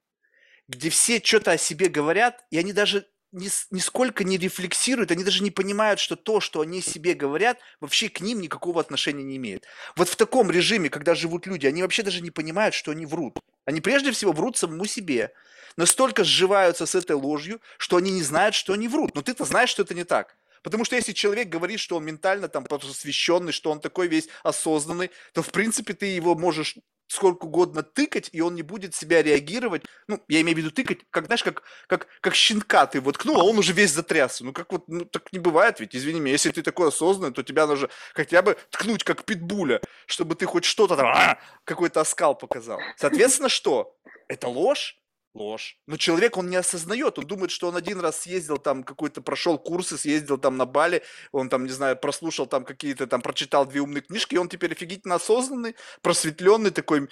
где 0.68 0.90
все 0.90 1.20
что-то 1.22 1.52
о 1.52 1.58
себе 1.58 1.88
говорят, 1.88 2.44
и 2.50 2.58
они 2.58 2.72
даже 2.72 3.06
нисколько 3.36 4.24
не 4.24 4.38
рефлексируют, 4.38 5.10
они 5.10 5.22
даже 5.22 5.42
не 5.42 5.50
понимают, 5.50 6.00
что 6.00 6.16
то, 6.16 6.40
что 6.40 6.60
они 6.62 6.80
себе 6.80 7.14
говорят, 7.14 7.58
вообще 7.80 8.08
к 8.08 8.20
ним 8.20 8.40
никакого 8.40 8.80
отношения 8.80 9.22
не 9.22 9.36
имеет. 9.36 9.66
Вот 9.94 10.08
в 10.08 10.16
таком 10.16 10.50
режиме, 10.50 10.88
когда 10.88 11.14
живут 11.14 11.46
люди, 11.46 11.66
они 11.66 11.82
вообще 11.82 12.02
даже 12.02 12.22
не 12.22 12.30
понимают, 12.30 12.74
что 12.74 12.90
они 12.92 13.06
врут. 13.06 13.38
Они 13.64 13.80
прежде 13.80 14.12
всего 14.12 14.32
врут 14.32 14.56
самому 14.56 14.86
себе. 14.86 15.32
Настолько 15.76 16.24
сживаются 16.24 16.86
с 16.86 16.94
этой 16.94 17.16
ложью, 17.16 17.60
что 17.76 17.96
они 17.96 18.10
не 18.10 18.22
знают, 18.22 18.54
что 18.54 18.72
они 18.72 18.88
врут. 18.88 19.14
Но 19.14 19.22
ты-то 19.22 19.44
знаешь, 19.44 19.70
что 19.70 19.82
это 19.82 19.94
не 19.94 20.04
так. 20.04 20.35
Потому 20.62 20.84
что 20.84 20.96
если 20.96 21.12
человек 21.12 21.48
говорит, 21.48 21.80
что 21.80 21.96
он 21.96 22.04
ментально 22.04 22.48
там 22.48 22.64
просвещенный, 22.64 23.52
что 23.52 23.70
он 23.70 23.80
такой 23.80 24.08
весь 24.08 24.28
осознанный, 24.42 25.10
то 25.32 25.42
в 25.42 25.50
принципе 25.50 25.94
ты 25.94 26.06
его 26.06 26.34
можешь 26.34 26.76
сколько 27.08 27.44
угодно 27.44 27.82
тыкать, 27.82 28.30
и 28.32 28.40
он 28.40 28.54
не 28.54 28.62
будет 28.62 28.94
себя 28.94 29.22
реагировать. 29.22 29.84
Ну, 30.08 30.22
я 30.28 30.40
имею 30.40 30.56
в 30.56 30.58
виду 30.58 30.70
тыкать, 30.70 30.98
как, 31.10 31.26
знаешь, 31.26 31.42
как, 31.42 31.62
как, 31.86 32.08
как 32.20 32.34
щенка 32.34 32.86
ты 32.86 33.00
воткнул, 33.00 33.40
а 33.40 33.44
он 33.44 33.58
уже 33.58 33.72
весь 33.72 33.92
затрясся. 33.92 34.44
Ну, 34.44 34.52
как 34.52 34.72
вот, 34.72 34.88
ну, 34.88 35.04
так 35.04 35.32
не 35.32 35.38
бывает 35.38 35.80
ведь, 35.80 35.94
извини 35.94 36.20
меня, 36.20 36.32
если 36.32 36.50
ты 36.50 36.62
такой 36.62 36.88
осознанный, 36.88 37.32
то 37.32 37.42
тебя 37.42 37.66
нужно 37.66 37.88
хотя 38.14 38.42
бы 38.42 38.56
ткнуть, 38.70 39.04
как 39.04 39.24
питбуля, 39.24 39.80
чтобы 40.06 40.34
ты 40.34 40.46
хоть 40.46 40.64
что-то 40.64 40.96
там, 40.96 41.06
«А!» 41.06 41.38
какой-то 41.64 42.00
оскал 42.00 42.34
показал. 42.34 42.80
Соответственно, 42.96 43.48
что? 43.48 43.96
Это 44.28 44.48
ложь? 44.48 44.98
Ложь. 45.36 45.78
Но 45.86 45.98
человек, 45.98 46.38
он 46.38 46.48
не 46.48 46.56
осознает, 46.56 47.18
он 47.18 47.26
думает, 47.26 47.50
что 47.50 47.68
он 47.68 47.76
один 47.76 48.00
раз 48.00 48.20
съездил 48.22 48.56
там 48.56 48.82
какой-то, 48.82 49.20
прошел 49.20 49.58
курсы, 49.58 49.98
съездил 49.98 50.38
там 50.38 50.56
на 50.56 50.64
Бали, 50.64 51.02
он 51.30 51.50
там, 51.50 51.64
не 51.64 51.72
знаю, 51.72 51.98
прослушал 51.98 52.46
там 52.46 52.64
какие-то, 52.64 53.06
там 53.06 53.20
прочитал 53.20 53.66
две 53.66 53.82
умные 53.82 54.00
книжки, 54.00 54.34
и 54.34 54.38
он 54.38 54.48
теперь 54.48 54.72
офигительно 54.72 55.16
осознанный, 55.16 55.76
просветленный, 56.00 56.70
такой, 56.70 57.10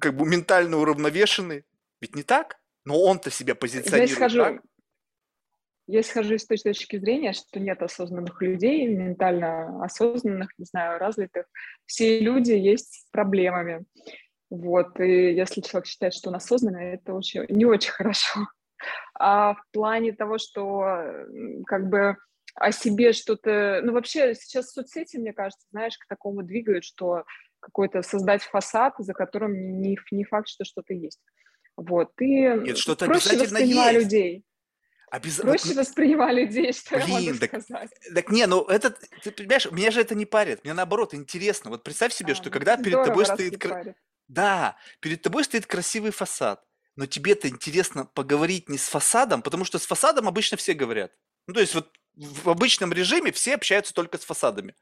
как 0.00 0.16
бы 0.16 0.26
ментально 0.26 0.78
уравновешенный. 0.78 1.64
Ведь 2.00 2.16
не 2.16 2.22
так? 2.22 2.58
Но 2.86 2.98
он-то 3.02 3.30
себя 3.30 3.50
Я 3.50 3.54
позиционирует 3.56 4.12
исхожу, 4.12 4.38
так. 4.38 4.62
я 5.88 6.00
исхожу 6.00 6.34
из 6.36 6.46
той 6.46 6.56
точки 6.56 6.98
зрения, 6.98 7.34
что 7.34 7.60
нет 7.60 7.82
осознанных 7.82 8.40
людей, 8.40 8.86
ментально 8.86 9.84
осознанных, 9.84 10.52
не 10.56 10.64
знаю, 10.64 10.98
развитых. 10.98 11.44
Все 11.84 12.18
люди 12.18 12.52
есть 12.52 12.94
с 12.94 13.10
проблемами. 13.10 13.84
Вот, 14.50 14.98
и 15.00 15.32
если 15.34 15.60
человек 15.60 15.86
считает, 15.86 16.14
что 16.14 16.30
он 16.30 16.36
осознанный, 16.36 16.94
это 16.94 17.12
очень, 17.14 17.44
не 17.48 17.64
очень 17.64 17.92
хорошо. 17.92 18.40
А 19.20 19.54
в 19.54 19.62
плане 19.72 20.12
того, 20.12 20.38
что 20.38 20.84
как 21.66 21.88
бы 21.88 22.16
о 22.54 22.70
себе 22.70 23.12
что-то... 23.12 23.80
Ну, 23.82 23.92
вообще 23.92 24.36
сейчас 24.36 24.70
соцсети, 24.70 25.16
мне 25.16 25.32
кажется, 25.32 25.66
знаешь, 25.72 25.98
к 25.98 26.06
такому 26.06 26.44
двигают, 26.44 26.84
что 26.84 27.24
какой-то 27.58 28.02
создать 28.02 28.42
фасад, 28.42 28.94
за 28.98 29.14
которым 29.14 29.80
не, 29.80 29.98
не 30.12 30.24
факт, 30.24 30.48
что 30.48 30.64
что-то 30.64 30.94
есть. 30.94 31.20
Вот, 31.76 32.12
и 32.20 32.42
Нет, 32.42 32.78
что-то 32.78 33.06
проще 33.06 33.36
воспринимай 33.36 33.94
есть. 33.94 34.04
людей. 34.04 34.44
Обяза- 35.10 35.42
Проще 35.42 35.68
вот, 35.68 35.76
воспринимай 35.78 36.34
людей, 36.34 36.72
что 36.74 36.98
я 36.98 37.04
Блин, 37.04 37.34
могу 37.34 37.38
так- 37.38 37.62
сказать. 37.62 37.90
Так 38.14 38.30
не, 38.30 38.46
ну 38.46 38.62
это, 38.64 38.94
ты 39.24 39.30
понимаешь, 39.32 39.70
меня 39.72 39.90
же 39.90 40.00
это 40.00 40.14
не 40.14 40.26
парит, 40.26 40.62
мне 40.64 40.74
наоборот 40.74 41.14
интересно. 41.14 41.70
Вот 41.70 41.82
представь 41.82 42.12
себе, 42.12 42.32
А, 42.32 42.36
что 42.36 42.46
ну, 42.46 42.50
когда 42.52 42.76
перед 42.76 43.04
тобой 43.04 43.26
стоит... 43.26 43.58
парит. 43.58 43.96
Да, 44.28 44.76
перед 45.00 45.22
тобой 45.22 45.44
стоит 45.44 45.66
красивый 45.66 46.10
фасад, 46.10 46.62
но 46.96 47.06
тебе-то 47.06 47.48
интересно 47.48 48.04
поговорить 48.04 48.68
не 48.68 48.78
с 48.78 48.88
фасадом, 48.88 49.42
потому 49.42 49.64
что 49.64 49.78
с 49.78 49.86
фасадом 49.86 50.28
обычно 50.28 50.56
все 50.56 50.74
говорят. 50.74 51.12
Ну, 51.46 51.54
то 51.54 51.60
есть 51.60 51.74
вот 51.74 51.90
в 52.18 52.50
обычном 52.50 52.92
режиме 52.92 53.30
все 53.32 53.54
общаются 53.54 53.94
только 53.94 54.18
с 54.18 54.24
фасадами. 54.24 54.74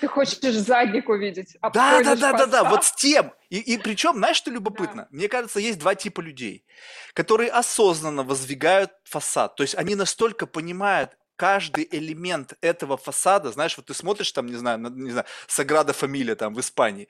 Ты 0.00 0.08
хочешь 0.08 0.38
задник 0.54 1.08
увидеть? 1.08 1.56
Да, 1.60 2.02
да, 2.02 2.16
да, 2.16 2.32
да, 2.32 2.46
да, 2.46 2.64
вот 2.64 2.84
с 2.84 2.92
тем. 2.92 3.32
И, 3.50 3.58
и 3.58 3.78
причем, 3.78 4.16
знаешь, 4.16 4.38
что 4.38 4.50
любопытно? 4.50 5.02
Да. 5.02 5.08
Мне 5.10 5.28
кажется, 5.28 5.60
есть 5.60 5.78
два 5.78 5.94
типа 5.94 6.20
людей, 6.22 6.64
которые 7.12 7.50
осознанно 7.50 8.22
воздвигают 8.22 8.90
фасад. 9.04 9.54
То 9.56 9.62
есть 9.62 9.74
они 9.74 9.94
настолько 9.94 10.46
понимают 10.46 11.16
каждый 11.36 11.86
элемент 11.90 12.54
этого 12.62 12.96
фасада, 12.96 13.52
знаешь, 13.52 13.76
вот 13.76 13.86
ты 13.86 13.94
смотришь 13.94 14.32
там, 14.32 14.46
не 14.46 14.56
знаю, 14.56 14.78
не 14.78 15.10
знаю, 15.10 15.26
Саграда 15.46 15.92
Фамилия 15.92 16.34
там 16.34 16.52
в 16.54 16.60
Испании, 16.60 17.08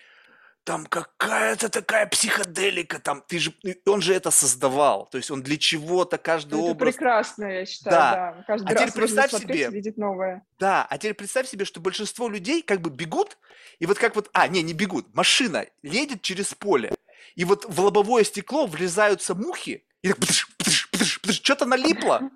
там 0.69 0.85
какая-то 0.85 1.71
такая 1.71 2.07
психоделика, 2.07 2.99
там, 3.01 3.25
ты 3.27 3.39
же, 3.39 3.55
он 3.87 4.03
же 4.03 4.13
это 4.13 4.31
создавал, 4.31 5.07
то 5.07 5.17
есть 5.17 5.31
он 5.31 5.43
для 5.43 5.57
чего-то 5.57 6.19
каждый 6.19 6.57
ну, 6.57 6.65
это 6.65 6.71
образ... 6.73 6.95
прекрасно, 6.95 7.45
я 7.47 7.65
считаю, 7.65 7.97
да. 7.97 8.35
да. 8.37 8.45
Каждый 8.47 8.67
а 8.67 8.75
раз 8.75 8.83
теперь 8.83 8.93
представь 8.93 9.31
себе... 9.31 9.71
видеть 9.71 9.97
новое. 9.97 10.45
Да, 10.59 10.87
а 10.91 10.99
теперь 10.99 11.15
представь 11.15 11.49
себе, 11.49 11.65
что 11.65 11.81
большинство 11.81 12.29
людей 12.29 12.61
как 12.61 12.83
бы 12.83 12.91
бегут, 12.91 13.39
и 13.79 13.87
вот 13.87 13.99
как 13.99 14.15
вот, 14.15 14.29
а, 14.35 14.47
не, 14.47 14.61
не 14.61 14.75
бегут, 14.75 15.07
машина 15.15 15.65
едет 15.83 16.21
через 16.21 16.53
поле, 16.53 16.93
и 17.35 17.47
вот 17.47 17.65
в 17.65 17.81
лобовое 17.81 18.25
стекло 18.25 18.67
влезаются 18.67 19.35
мухи, 19.35 19.87
и 20.03 20.13
так, 20.13 20.19
что-то 21.33 21.65
налипло, 21.65 22.31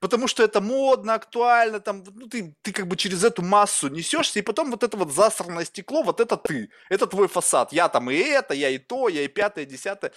потому 0.00 0.28
что 0.28 0.42
это 0.42 0.60
модно, 0.60 1.14
актуально, 1.14 1.80
там, 1.80 2.04
ну, 2.14 2.26
ты, 2.28 2.54
ты 2.62 2.72
как 2.72 2.86
бы 2.86 2.96
через 2.96 3.24
эту 3.24 3.42
массу 3.42 3.88
несешься, 3.88 4.38
и 4.38 4.42
потом 4.42 4.70
вот 4.70 4.82
это 4.82 4.96
вот 4.96 5.12
засранное 5.12 5.64
стекло, 5.64 6.02
вот 6.02 6.20
это 6.20 6.36
ты, 6.36 6.70
это 6.88 7.06
твой 7.06 7.28
фасад, 7.28 7.72
я 7.72 7.88
там 7.88 8.10
и 8.10 8.16
это, 8.16 8.54
я 8.54 8.68
и 8.70 8.78
то, 8.78 9.08
я 9.08 9.22
и 9.22 9.28
пятое, 9.28 9.64
десятое, 9.64 10.12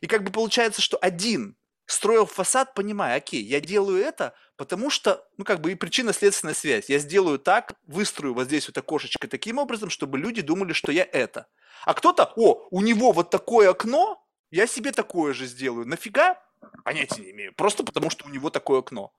и 0.00 0.06
как 0.06 0.24
бы 0.24 0.30
получается, 0.30 0.80
что 0.82 0.96
один 0.98 1.56
строил 1.86 2.26
фасад, 2.26 2.74
понимая, 2.74 3.16
окей, 3.16 3.42
я 3.42 3.60
делаю 3.60 4.02
это, 4.02 4.34
потому 4.56 4.90
что, 4.90 5.26
ну, 5.36 5.44
как 5.44 5.60
бы 5.60 5.72
и 5.72 5.74
причинно-следственная 5.74 6.54
связь. 6.54 6.88
Я 6.88 6.98
сделаю 6.98 7.38
так, 7.38 7.74
выстрою 7.86 8.34
вот 8.34 8.44
здесь 8.44 8.66
вот 8.68 8.78
окошечко 8.78 9.28
таким 9.28 9.58
образом, 9.58 9.90
чтобы 9.90 10.18
люди 10.18 10.42
думали, 10.42 10.72
что 10.72 10.92
я 10.92 11.06
это. 11.12 11.46
А 11.84 11.94
кто-то, 11.94 12.32
о, 12.36 12.66
у 12.70 12.80
него 12.80 13.12
вот 13.12 13.30
такое 13.30 13.70
окно, 13.70 14.24
я 14.50 14.66
себе 14.66 14.92
такое 14.92 15.32
же 15.32 15.46
сделаю. 15.46 15.86
Нафига? 15.86 16.40
Понятия 16.84 17.22
не 17.22 17.30
имею. 17.32 17.54
Просто 17.54 17.84
потому, 17.84 18.10
что 18.10 18.26
у 18.26 18.28
него 18.28 18.50
такое 18.50 18.80
окно. 18.80 19.12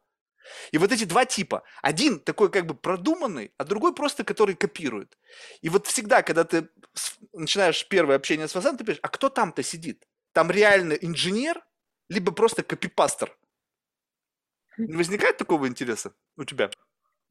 И 0.72 0.78
вот 0.78 0.92
эти 0.92 1.06
два 1.06 1.26
типа. 1.26 1.64
Один 1.82 2.20
такой 2.20 2.52
как 2.52 2.66
бы 2.66 2.74
продуманный, 2.76 3.54
а 3.58 3.64
другой 3.64 3.94
просто, 3.94 4.24
который 4.24 4.56
копирует. 4.56 5.18
И 5.62 5.70
вот 5.70 5.88
всегда, 5.88 6.22
когда 6.24 6.44
ты 6.44 6.70
начинаешь 7.34 7.88
первое 7.88 8.16
общение 8.16 8.48
с 8.48 8.52
фасадом, 8.52 8.78
ты 8.78 8.84
понимаешь, 8.84 9.00
а 9.04 9.10
кто 9.10 9.30
там-то 9.30 9.64
сидит? 9.64 10.08
Там 10.34 10.52
реально 10.52 10.94
инженер, 10.94 11.64
либо 12.10 12.32
просто 12.32 12.64
копипастер? 12.64 13.38
Не 14.78 14.96
возникает 14.96 15.38
такого 15.38 15.68
интереса 15.68 16.14
у 16.38 16.44
тебя? 16.44 16.70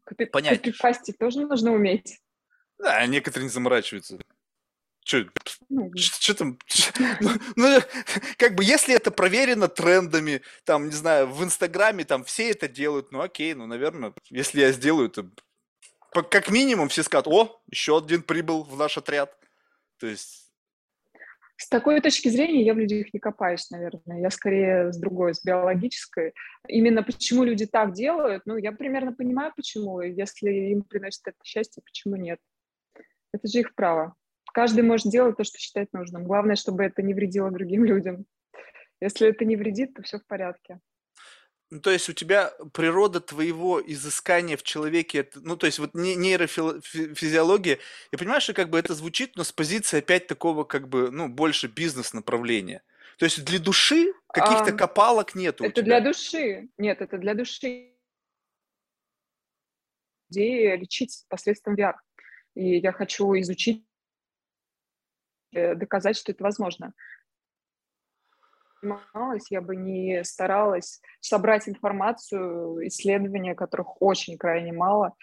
Копи- 0.05 0.27
Понять. 0.27 0.59
Копипастить 0.63 1.19
тоже 1.19 1.41
нужно 1.41 1.73
уметь. 1.73 2.21
Да, 2.79 3.05
некоторые 3.07 3.45
не 3.45 3.51
заморачиваются. 3.51 4.19
Что, 5.05 5.25
что 5.97 6.35
там? 6.35 6.59
Ну, 7.21 7.31
ну, 7.57 7.81
как 8.37 8.55
бы, 8.55 8.65
если 8.65 8.95
это 8.95 9.11
проверено 9.11 9.69
трендами, 9.69 10.43
там, 10.65 10.87
не 10.87 10.95
знаю, 10.95 11.29
в 11.29 11.43
Инстаграме, 11.43 12.05
там, 12.05 12.25
все 12.25 12.51
это 12.51 12.69
делают, 12.69 13.13
ну, 13.13 13.21
окей, 13.21 13.55
ну, 13.55 13.67
наверное, 13.67 14.13
если 14.31 14.61
я 14.61 14.73
сделаю, 14.73 15.11
то 15.11 15.29
как 16.13 16.51
минимум 16.51 16.89
все 16.89 17.03
скажут, 17.03 17.27
о, 17.29 17.63
еще 17.71 17.99
один 17.99 18.23
прибыл 18.23 18.65
в 18.65 18.77
наш 18.77 18.99
отряд. 18.99 19.37
То 19.99 20.07
есть... 20.07 20.53
С 21.57 21.69
такой 21.69 22.01
точки 22.01 22.29
зрения 22.29 22.65
я 22.65 22.75
в 22.75 22.79
людях 22.79 23.15
не 23.15 23.21
копаюсь, 23.21 23.71
наверное. 23.71 24.21
Я 24.21 24.31
скорее 24.31 24.93
с 24.93 24.99
другой, 24.99 25.35
с 25.35 25.45
биологической. 25.45 26.35
Именно 26.67 27.03
почему 27.03 27.45
люди 27.45 27.67
так 27.67 27.93
делают, 27.93 28.43
ну, 28.47 28.57
я 28.57 28.73
примерно 28.73 29.13
понимаю, 29.13 29.53
почему. 29.57 30.01
Если 30.01 30.51
им 30.51 30.83
приносит 30.83 31.23
это 31.25 31.39
счастье, 31.45 31.83
почему 31.85 32.17
нет? 32.17 32.41
Это 33.33 33.49
же 33.49 33.61
их 33.61 33.75
право. 33.75 34.15
Каждый 34.53 34.83
может 34.83 35.11
делать 35.11 35.37
то, 35.37 35.45
что 35.45 35.59
считает 35.59 35.93
нужным. 35.93 36.25
Главное, 36.25 36.57
чтобы 36.57 36.85
это 36.85 37.03
не 37.03 37.15
вредило 37.15 37.51
другим 37.51 37.85
людям. 37.85 38.27
Если 39.01 39.29
это 39.29 39.45
не 39.45 39.57
вредит, 39.57 39.95
то 39.95 40.03
все 40.03 40.19
в 40.19 40.27
порядке. 40.27 40.79
Ну, 41.71 41.81
то 41.81 41.91
есть 41.91 42.09
у 42.11 42.13
тебя 42.13 42.53
природа 42.75 43.21
твоего 43.21 43.81
изыскания 43.81 44.59
в 44.59 44.63
человеке, 44.63 45.27
ну, 45.37 45.57
то 45.57 45.65
есть 45.65 45.79
вот 45.79 45.95
нейрофизиология, 45.95 47.79
я 48.13 48.19
понимаю, 48.19 48.43
что 48.43 48.53
как 48.53 48.69
бы 48.69 48.79
это 48.79 48.93
звучит, 48.93 49.37
но 49.37 49.43
с 49.43 49.53
позиции 49.53 50.01
опять 50.01 50.27
такого 50.27 50.65
как 50.65 50.89
бы, 50.89 51.11
ну, 51.11 51.29
больше 51.29 51.69
бизнес-направления. 51.69 52.83
То 53.17 53.25
есть 53.25 53.43
для 53.47 53.59
души 53.59 54.13
каких-то 54.29 54.75
а, 54.75 54.77
копалок 54.77 55.35
нету. 55.35 55.65
Это 55.65 55.81
для 55.81 56.01
души. 56.01 56.69
Нет, 56.77 57.01
это 57.01 57.17
для 57.17 57.35
души. 57.35 57.95
Идея 60.29 60.77
лечить 60.77 61.25
посредством 61.29 61.75
VR. 61.75 61.95
И 62.55 62.81
я 62.81 62.93
хочу 62.93 63.33
изучить 63.41 63.87
доказать, 65.53 66.17
что 66.17 66.33
это 66.33 66.43
возможно. 66.43 66.93
Я 69.49 69.61
бы 69.61 69.77
не 69.77 70.25
старалась 70.25 71.01
собрать 71.21 71.69
информацию, 71.69 72.87
исследования, 72.89 73.55
которых 73.55 74.03
очень 74.03 74.37
крайне 74.37 74.73
мало, 74.73 75.15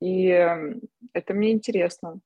и 0.00 0.28
эм, 0.28 0.82
это 1.14 1.32
мне 1.32 1.52
интересно. 1.52 2.20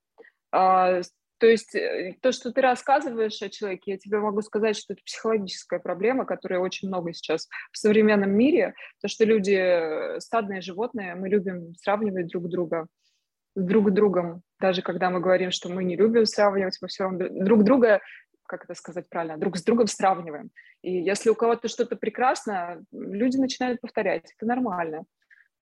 А, 0.50 1.00
то 1.38 1.46
есть 1.46 1.74
э, 1.74 2.16
то, 2.20 2.32
что 2.32 2.52
ты 2.52 2.61
рассказываешь 2.61 3.40
о 3.40 3.48
человеке, 3.48 3.92
я 3.92 3.98
тебе 3.98 4.18
могу 4.18 4.42
сказать, 4.42 4.76
что 4.76 4.92
это 4.92 5.02
психологическая 5.04 5.78
проблема, 5.78 6.26
которая 6.26 6.61
очень 6.61 6.88
много 6.88 7.12
сейчас 7.12 7.48
в 7.72 7.78
современном 7.78 8.32
мире, 8.32 8.74
то, 9.00 9.08
что 9.08 9.24
люди, 9.24 9.54
э, 9.54 10.20
стадные 10.20 10.61
животные, 10.61 11.14
мы 11.14 11.28
любим 11.28 11.74
сравнивать 11.76 12.26
друг 12.26 12.48
друга 12.48 12.88
друг 13.55 13.92
другом, 13.92 14.42
даже 14.61 14.82
когда 14.82 15.11
мы 15.11 15.20
говорим, 15.20 15.51
что 15.51 15.68
мы 15.68 15.84
не 15.84 15.96
любим 15.96 16.26
сравнивать, 16.26 16.78
мы 16.80 16.88
все 16.88 17.05
равно 17.05 17.28
друг 17.30 17.64
друга, 17.64 18.01
как 18.46 18.64
это 18.64 18.74
сказать 18.74 19.09
правильно, 19.09 19.38
друг 19.38 19.57
с 19.57 19.64
другом 19.64 19.86
сравниваем. 19.86 20.51
И 20.82 20.92
если 20.92 21.30
у 21.30 21.34
кого-то 21.34 21.68
что-то 21.68 21.96
прекрасно, 21.96 22.82
люди 22.92 23.36
начинают 23.36 23.80
повторять. 23.80 24.32
Это 24.36 24.46
нормально. 24.46 25.05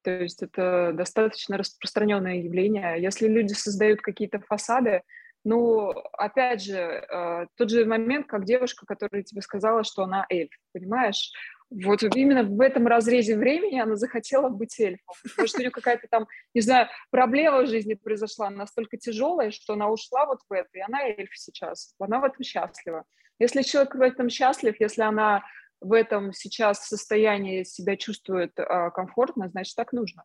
То 0.03 0.11
есть 0.11 0.43
это 0.43 0.93
достаточно 0.95 1.59
распространенное 1.59 2.37
явление. 2.37 3.03
Если 3.03 3.27
люди 3.27 3.53
создают 3.53 4.01
какие-то 4.01 4.41
фасады, 4.41 5.03
ну, 5.45 5.91
опять 6.13 6.63
же, 6.63 6.77
э, 6.77 7.47
тот 7.57 7.71
же 7.71 7.85
момент, 7.85 8.27
как 8.27 8.45
девушка, 8.45 8.87
которая 8.87 9.23
тебе 9.23 9.43
сказала, 9.43 9.85
что 9.85 10.03
она 10.03 10.27
эльф, 10.29 10.51
понимаешь? 10.73 11.33
Вот 11.71 12.03
именно 12.17 12.45
в 12.45 12.61
этом 12.61 12.87
разрезе 12.87 13.37
времени 13.37 13.79
она 13.79 13.97
захотела 13.97 14.49
быть 14.49 14.79
эльфом. 14.81 15.15
Потому 15.23 15.49
что 15.49 15.59
у 15.59 15.61
нее 15.61 15.71
какая-то 15.71 16.09
там, 16.09 16.27
не 16.55 16.61
знаю, 16.61 16.89
проблема 17.11 17.63
в 17.63 17.67
жизни 17.67 17.95
произошла 17.95 18.51
настолько 18.51 18.97
тяжелая, 18.97 19.51
что 19.51 19.75
она 19.75 19.91
ушла 19.91 20.27
вот 20.27 20.41
в 20.49 20.53
это, 20.53 20.69
и 20.73 20.81
она 20.81 21.03
эльф 21.05 21.31
сейчас. 21.35 21.95
Она 21.99 22.21
в 22.21 22.25
этом 22.25 22.43
счастлива. 22.43 23.05
Если 23.39 23.63
человек 23.63 23.95
в 23.95 24.01
этом 24.01 24.31
счастлив, 24.31 24.75
если 24.81 25.03
она 25.03 25.45
в 25.81 25.93
этом 25.93 26.33
сейчас 26.33 26.87
состоянии 26.87 27.63
себя 27.63 27.97
чувствует 27.97 28.59
а, 28.59 28.91
комфортно, 28.91 29.49
значит, 29.49 29.77
так 29.77 29.93
нужно. 29.93 30.25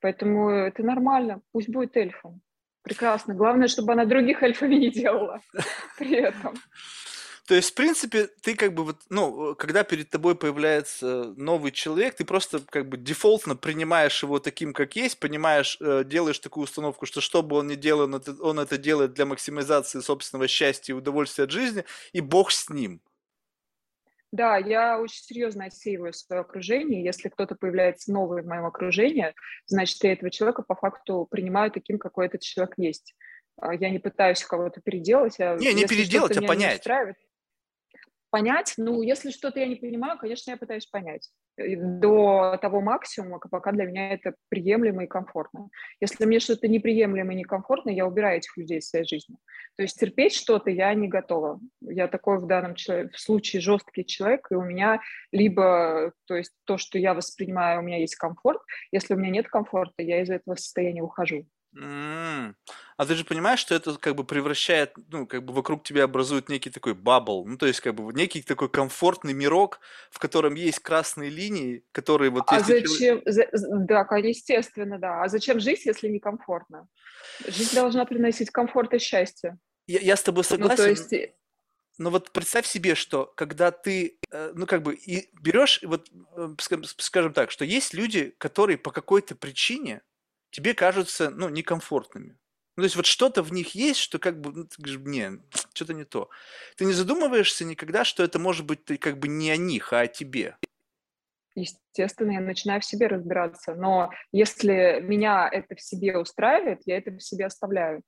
Поэтому 0.00 0.50
это 0.50 0.82
нормально, 0.82 1.40
пусть 1.52 1.68
будет 1.68 1.96
эльфом. 1.96 2.40
Прекрасно. 2.82 3.34
Главное, 3.34 3.66
чтобы 3.66 3.94
она 3.94 4.04
других 4.04 4.42
эльфами 4.42 4.76
не 4.76 4.90
делала 4.90 5.40
при 5.98 6.16
этом. 6.16 6.54
То 7.46 7.54
есть, 7.54 7.70
в 7.70 7.74
принципе, 7.74 8.28
ты 8.42 8.56
как 8.56 8.74
бы 8.74 8.84
вот, 8.84 9.02
ну, 9.08 9.54
когда 9.54 9.84
перед 9.84 10.10
тобой 10.10 10.34
появляется 10.34 11.32
новый 11.36 11.70
человек, 11.70 12.16
ты 12.16 12.24
просто 12.24 12.58
как 12.58 12.88
бы 12.88 12.96
дефолтно 12.96 13.54
принимаешь 13.54 14.20
его 14.20 14.40
таким, 14.40 14.72
как 14.72 14.96
есть, 14.96 15.20
понимаешь, 15.20 15.78
э, 15.80 16.02
делаешь 16.04 16.40
такую 16.40 16.64
установку, 16.64 17.06
что 17.06 17.20
что 17.20 17.44
бы 17.44 17.56
он 17.56 17.68
ни 17.68 17.76
делал, 17.76 18.12
он 18.40 18.58
это, 18.58 18.78
делает 18.78 19.12
для 19.12 19.26
максимизации 19.26 20.00
собственного 20.00 20.48
счастья 20.48 20.92
и 20.92 20.96
удовольствия 20.96 21.44
от 21.44 21.52
жизни, 21.52 21.84
и 22.12 22.20
бог 22.20 22.50
с 22.50 22.68
ним. 22.68 23.00
Да, 24.32 24.56
я 24.56 24.98
очень 25.00 25.22
серьезно 25.22 25.66
отсеиваю 25.66 26.12
свое 26.12 26.40
окружение. 26.40 27.04
Если 27.04 27.28
кто-то 27.28 27.54
появляется 27.54 28.12
новый 28.12 28.42
в 28.42 28.46
моем 28.46 28.66
окружении, 28.66 29.34
значит, 29.66 30.02
я 30.02 30.14
этого 30.14 30.32
человека 30.32 30.62
по 30.62 30.74
факту 30.74 31.28
принимаю 31.30 31.70
таким, 31.70 31.98
какой 31.98 32.26
этот 32.26 32.40
человек 32.40 32.74
есть. 32.76 33.14
А, 33.56 33.72
я 33.72 33.88
не 33.88 34.00
пытаюсь 34.00 34.42
кого-то 34.42 34.80
переделать. 34.80 35.38
А 35.38 35.56
не, 35.56 35.72
не 35.72 35.86
переделать, 35.86 36.36
а 36.36 36.42
понять. 36.42 36.84
Не 36.84 37.16
понять, 38.36 38.74
ну, 38.76 39.00
если 39.00 39.30
что-то 39.30 39.60
я 39.60 39.66
не 39.66 39.76
понимаю, 39.76 40.18
конечно, 40.18 40.50
я 40.50 40.58
пытаюсь 40.58 40.86
понять 40.86 41.30
до 41.56 42.58
того 42.60 42.82
максимума, 42.82 43.38
пока 43.38 43.72
для 43.72 43.86
меня 43.86 44.12
это 44.12 44.34
приемлемо 44.50 45.04
и 45.04 45.06
комфортно. 45.06 45.70
Если 46.00 46.26
мне 46.26 46.38
что-то 46.38 46.68
неприемлемо 46.68 47.32
и 47.32 47.36
некомфортно, 47.36 47.88
я 47.88 48.06
убираю 48.06 48.36
этих 48.36 48.54
людей 48.58 48.78
из 48.78 48.90
своей 48.90 49.06
жизни. 49.06 49.36
То 49.76 49.82
есть 49.82 49.98
терпеть 49.98 50.34
что-то 50.34 50.70
я 50.70 50.92
не 50.92 51.08
готова. 51.08 51.60
Я 51.80 52.08
такой 52.08 52.40
в 52.40 52.46
данном 52.46 52.74
в 52.74 53.18
случае 53.18 53.62
жесткий 53.62 54.04
человек, 54.04 54.48
и 54.50 54.54
у 54.54 54.62
меня 54.62 55.00
либо, 55.32 56.12
то 56.26 56.36
есть 56.36 56.52
то, 56.64 56.76
что 56.76 56.98
я 56.98 57.14
воспринимаю, 57.14 57.80
у 57.80 57.82
меня 57.82 57.98
есть 58.00 58.16
комфорт. 58.16 58.60
Если 58.92 59.14
у 59.14 59.16
меня 59.16 59.30
нет 59.30 59.48
комфорта, 59.48 60.02
я 60.02 60.20
из 60.20 60.28
этого 60.28 60.56
состояния 60.56 61.02
ухожу. 61.02 61.46
М. 61.78 62.56
А 62.96 63.04
ты 63.06 63.14
же 63.14 63.24
понимаешь, 63.24 63.60
что 63.60 63.74
это 63.74 63.96
как 63.98 64.14
бы 64.16 64.24
превращает, 64.24 64.94
ну, 65.10 65.26
как 65.26 65.44
бы 65.44 65.52
вокруг 65.52 65.84
тебя 65.84 66.04
образует 66.04 66.48
некий 66.48 66.70
такой 66.70 66.94
бабл, 66.94 67.44
ну, 67.46 67.58
то 67.58 67.66
есть 67.66 67.80
как 67.80 67.94
бы 67.94 68.04
вот 68.04 68.14
некий 68.14 68.42
такой 68.42 68.70
комфортный 68.70 69.34
мирок, 69.34 69.80
в 70.10 70.18
котором 70.18 70.54
есть 70.54 70.78
красные 70.78 71.28
линии, 71.28 71.84
которые 71.92 72.30
вот 72.30 72.44
А 72.46 72.56
если 72.56 72.80
человек... 72.82 72.88
зачем? 72.88 73.22
за- 73.26 73.48
з- 73.52 73.68
Да, 73.86 74.04
ка- 74.04 74.16
естественно, 74.16 74.98
да. 74.98 75.22
А 75.22 75.28
зачем 75.28 75.60
жить, 75.60 75.84
если 75.84 76.08
некомфортно? 76.08 76.88
Жизнь 77.46 77.74
должна 77.74 78.06
приносить 78.06 78.50
комфорт 78.50 78.94
и 78.94 78.98
счастье. 78.98 79.58
Я, 79.86 80.00
я 80.00 80.16
с 80.16 80.22
тобой 80.22 80.44
Ну, 80.44 80.48
то 80.48 80.56
согласен, 80.76 80.90
есть, 80.90 81.12
э, 81.12 81.34
но 81.98 82.10
вот 82.10 82.32
представь 82.32 82.66
себе, 82.66 82.94
что 82.94 83.26
когда 83.36 83.70
ты, 83.70 84.18
э, 84.30 84.52
ну, 84.54 84.66
как 84.66 84.82
бы, 84.82 84.94
и 84.94 85.28
берешь, 85.40 85.82
и 85.82 85.86
вот, 85.86 86.08
э, 86.36 86.54
ска- 86.58 86.84
скажем 86.98 87.32
так, 87.32 87.50
что 87.50 87.64
есть 87.64 87.94
люди, 87.94 88.34
которые 88.38 88.78
по 88.78 88.90
какой-то 88.90 89.34
причине 89.34 90.02
тебе 90.56 90.72
кажутся, 90.72 91.28
ну, 91.28 91.50
некомфортными. 91.50 92.38
Ну, 92.76 92.82
то 92.82 92.84
есть 92.84 92.96
вот 92.96 93.04
что-то 93.04 93.42
в 93.42 93.52
них 93.52 93.74
есть, 93.74 94.00
что 94.00 94.18
как 94.18 94.40
бы, 94.40 94.52
ну, 94.52 94.64
ты 94.64 94.76
говоришь, 94.78 95.00
не, 95.06 95.38
что-то 95.74 95.92
не 95.92 96.04
то. 96.04 96.30
Ты 96.76 96.86
не 96.86 96.94
задумываешься 96.94 97.66
никогда, 97.66 98.04
что 98.04 98.22
это 98.22 98.38
может 98.38 98.64
быть 98.64 98.82
ты 98.84 98.96
как 98.96 99.18
бы 99.18 99.28
не 99.28 99.50
о 99.50 99.58
них, 99.58 99.92
а 99.92 100.00
о 100.00 100.06
тебе. 100.06 100.56
естественно, 101.54 102.32
я 102.32 102.40
начинаю 102.40 102.80
в 102.80 102.86
себе 102.86 103.06
разбираться. 103.06 103.74
Но 103.74 104.10
если 104.32 105.00
меня 105.02 105.46
это 105.52 105.74
в 105.74 105.80
себе 105.82 106.16
устраивает, 106.16 106.80
я 106.86 106.96
это 106.96 107.10
в 107.10 107.20
себе 107.20 107.44
оставляю. 107.46 108.02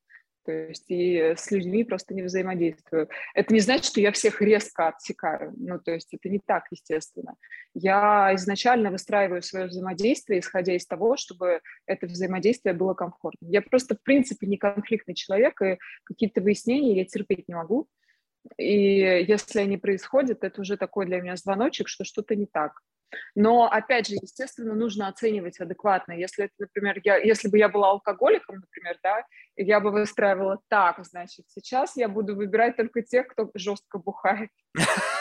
То 0.49 0.53
есть 0.53 0.87
и 0.89 1.35
с 1.37 1.51
людьми 1.51 1.85
просто 1.85 2.15
не 2.15 2.23
взаимодействую. 2.23 3.11
Это 3.35 3.53
не 3.53 3.61
значит, 3.61 3.85
что 3.85 4.01
я 4.01 4.13
всех 4.13 4.41
резко 4.41 4.89
отсекаю. 4.89 5.53
Ну, 5.59 5.79
то 5.79 5.91
есть 5.91 6.15
это 6.15 6.31
не 6.31 6.39
так, 6.39 6.65
естественно. 6.71 7.35
Я 7.75 8.35
изначально 8.35 8.91
выстраиваю 8.91 9.43
свое 9.43 9.67
взаимодействие, 9.67 10.41
исходя 10.41 10.73
из 10.75 10.87
того, 10.87 11.19
чтобы 11.19 11.61
это 11.85 12.07
взаимодействие 12.07 12.73
было 12.75 12.95
комфортным. 12.95 13.51
Я 13.51 13.61
просто, 13.61 13.95
в 13.95 14.03
принципе, 14.03 14.47
не 14.47 14.57
конфликтный 14.57 15.15
человек, 15.15 15.61
и 15.61 15.77
какие-то 16.05 16.41
выяснения 16.41 16.97
я 16.97 17.05
терпеть 17.05 17.47
не 17.47 17.55
могу. 17.55 17.87
И 18.57 18.65
если 19.29 19.61
они 19.61 19.77
происходят, 19.77 20.45
это 20.45 20.63
уже 20.63 20.79
такой 20.79 21.05
для 21.05 21.21
меня 21.21 21.37
звоночек, 21.37 21.89
что 21.89 22.05
что-то 22.05 22.35
не 22.35 22.47
так. 22.47 22.81
Но, 23.35 23.71
опять 23.71 24.09
же, 24.09 24.15
естественно, 24.21 24.75
нужно 24.75 25.09
оценивать 25.09 25.61
адекватно. 25.61 26.13
Если, 26.13 26.47
это, 26.47 26.55
например, 26.59 27.01
я, 27.05 27.17
если 27.17 27.49
бы 27.49 27.59
я 27.59 27.69
была 27.69 27.91
алкоголиком, 27.91 28.57
например, 28.57 28.99
да, 29.03 29.25
я 29.57 29.81
бы 29.81 29.91
выстраивала 29.91 30.61
так, 30.69 31.05
значит, 31.05 31.47
сейчас 31.49 31.97
я 31.97 32.09
буду 32.09 32.37
выбирать 32.37 32.77
только 32.77 33.03
тех, 33.03 33.29
кто 33.29 33.51
жестко 33.55 33.99
бухает, 33.99 34.51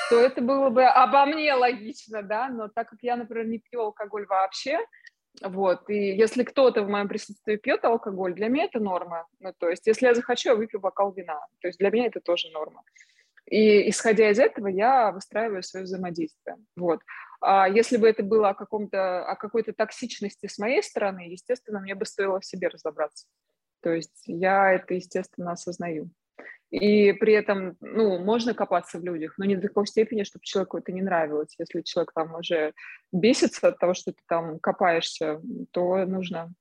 то 0.09 0.19
это 0.19 0.41
было 0.41 0.69
бы 0.69 0.83
обо 0.85 1.25
мне 1.25 1.53
логично, 1.53 2.23
да, 2.23 2.49
но 2.49 2.67
так 2.67 2.89
как 2.89 2.99
я, 3.01 3.15
например, 3.15 3.47
не 3.47 3.59
пью 3.59 3.81
алкоголь 3.81 4.25
вообще, 4.25 4.79
вот, 5.41 5.89
и 5.89 6.15
если 6.15 6.43
кто-то 6.43 6.81
в 6.81 6.89
моем 6.89 7.07
присутствии 7.07 7.57
пьет 7.57 7.85
алкоголь, 7.85 8.33
для 8.33 8.47
меня 8.47 8.65
это 8.65 8.79
норма. 8.79 9.27
Ну, 9.39 9.53
то 9.57 9.69
есть, 9.69 9.85
если 9.85 10.07
я 10.07 10.15
захочу, 10.15 10.49
я 10.49 10.55
выпью 10.55 10.79
бокал 10.79 11.13
вина. 11.13 11.39
То 11.61 11.67
есть, 11.67 11.77
для 11.77 11.91
меня 11.91 12.07
это 12.07 12.21
тоже 12.21 12.49
норма. 12.49 12.81
И 13.45 13.89
исходя 13.89 14.29
из 14.29 14.39
этого 14.39 14.67
я 14.67 15.11
выстраиваю 15.11 15.63
свое 15.63 15.85
взаимодействие. 15.85 16.57
Вот. 16.75 17.01
А 17.41 17.67
если 17.67 17.97
бы 17.97 18.07
это 18.07 18.23
было 18.23 18.49
о, 18.49 18.53
каком-то, 18.53 19.25
о 19.25 19.35
какой-то 19.35 19.73
токсичности 19.73 20.47
с 20.47 20.57
моей 20.57 20.81
стороны, 20.81 21.31
естественно, 21.31 21.79
мне 21.79 21.95
бы 21.95 22.05
стоило 22.05 22.39
в 22.39 22.45
себе 22.45 22.67
разобраться. 22.67 23.27
То 23.81 23.91
есть 23.91 24.23
я 24.25 24.73
это, 24.73 24.95
естественно, 24.95 25.51
осознаю. 25.51 26.09
И 26.69 27.13
при 27.13 27.33
этом, 27.33 27.77
ну, 27.79 28.19
можно 28.19 28.53
копаться 28.53 28.99
в 28.99 29.03
людях, 29.03 29.35
но 29.37 29.45
не 29.45 29.55
до 29.55 29.69
такой 29.69 29.87
степени, 29.87 30.23
чтобы 30.23 30.43
человеку 30.43 30.77
это 30.77 30.91
не 30.91 31.01
нравилось. 31.01 31.55
Если 31.57 31.81
человек 31.81 32.11
там 32.13 32.35
уже 32.35 32.73
бесится 33.13 33.69
от 33.69 33.79
того, 33.79 33.93
что 33.93 34.11
ты 34.11 34.19
там 34.27 34.59
копаешься, 34.59 35.41
то 35.71 36.05
нужно 36.05 36.53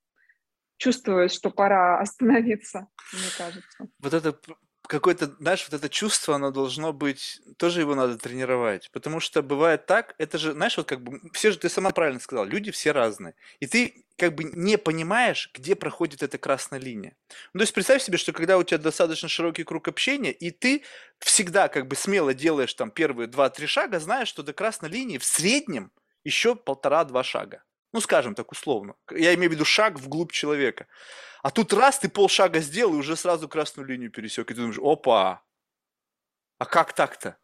чувствовать, 0.77 1.33
что 1.33 1.51
пора 1.51 1.99
остановиться, 2.01 2.87
мне 3.13 3.31
кажется. 3.37 3.89
Вот 3.99 4.15
это 4.15 4.39
какое-то, 4.87 5.35
знаешь, 5.39 5.67
вот 5.71 5.79
это 5.79 5.89
чувство, 5.89 6.35
оно 6.37 6.51
должно 6.51 6.93
быть, 6.93 7.41
тоже 7.59 7.81
его 7.81 7.95
надо 7.95 8.19
тренировать, 8.19 8.91
потому 8.93 9.21
что 9.21 9.43
бывает 9.43 9.87
так, 9.87 10.15
это 10.19 10.39
же, 10.39 10.53
знаешь, 10.53 10.77
вот 10.77 10.87
как 10.87 11.03
бы, 11.03 11.21
все 11.33 11.51
же, 11.53 11.59
ты 11.59 11.69
сама 11.69 11.91
правильно 11.91 12.21
сказала, 12.21 12.45
люди 12.45 12.71
все 12.71 12.93
разные, 12.93 13.35
и 13.61 13.67
ты 13.67 14.05
как 14.17 14.35
бы 14.35 14.45
не 14.45 14.79
понимаешь, 14.79 15.51
где 15.55 15.75
проходит 15.75 16.23
эта 16.23 16.39
красная 16.39 16.81
линия. 16.81 17.17
Ну, 17.53 17.59
то 17.59 17.63
есть 17.63 17.75
представь 17.75 18.03
себе, 18.03 18.19
что 18.19 18.33
когда 18.33 18.57
у 18.59 18.63
тебя 18.63 18.79
достаточно 18.79 19.29
широкий 19.29 19.65
круг 19.65 19.89
общения, 19.89 20.33
и 20.33 20.51
ты 20.51 20.85
всегда 21.19 21.69
как 21.69 21.87
бы 21.87 21.97
смело 21.97 22.33
делаешь 22.35 22.73
там 22.75 22.91
первые 22.91 23.27
два-три 23.29 23.67
шага, 23.67 24.01
знаешь, 24.01 24.29
что 24.29 24.43
до 24.43 24.53
красной 24.53 24.89
линии 24.89 25.19
в 25.19 25.25
среднем 25.25 25.93
еще 26.25 26.57
полтора-два 26.57 27.23
шага. 27.23 27.63
Ну, 27.93 28.01
скажем 28.01 28.35
так 28.35 28.53
условно. 28.53 28.95
Я 29.11 29.35
имею 29.35 29.51
в 29.51 29.55
виду 29.55 29.65
шаг 29.65 29.99
вглубь 29.99 30.33
человека. 30.33 30.87
А 31.43 31.51
тут 31.51 31.73
раз 31.73 31.99
ты 31.99 32.09
полшага 32.09 32.61
сделал 32.61 32.95
и 32.95 32.99
уже 32.99 33.17
сразу 33.17 33.49
красную 33.49 33.87
линию 33.87 34.11
пересек. 34.11 34.51
И 34.51 34.55
ты 34.55 34.61
думаешь, 34.61 34.79
опа, 34.83 35.43
а 36.59 36.65
как 36.67 36.93
так-то? 36.93 37.39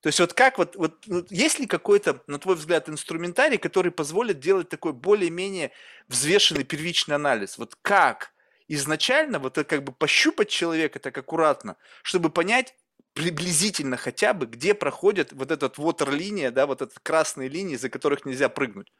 То 0.00 0.06
есть 0.06 0.18
вот 0.18 0.32
как 0.32 0.56
вот, 0.58 0.76
вот, 0.76 1.06
вот 1.06 1.30
есть 1.30 1.58
ли 1.58 1.66
какой-то, 1.66 2.22
на 2.26 2.38
твой 2.38 2.56
взгляд, 2.56 2.88
инструментарий, 2.88 3.58
который 3.58 3.92
позволит 3.92 4.40
делать 4.40 4.68
такой 4.70 4.94
более-менее 4.94 5.72
взвешенный 6.08 6.64
первичный 6.64 7.16
анализ? 7.16 7.58
Вот 7.58 7.76
как 7.82 8.32
изначально 8.66 9.38
вот 9.38 9.58
это 9.58 9.68
как 9.68 9.84
бы 9.84 9.92
пощупать 9.92 10.48
человека 10.48 10.98
так 11.00 11.18
аккуратно, 11.18 11.76
чтобы 12.02 12.30
понять 12.30 12.74
приблизительно 13.12 13.96
хотя 13.96 14.32
бы, 14.32 14.46
где 14.46 14.72
проходит 14.72 15.32
вот 15.32 15.50
эта 15.50 15.70
вот 15.76 16.00
линия, 16.08 16.50
да, 16.50 16.66
вот 16.66 16.80
эта 16.80 16.94
красные 17.02 17.48
линии, 17.48 17.76
за 17.76 17.90
которых 17.90 18.24
нельзя 18.24 18.48
прыгнуть. 18.48 18.90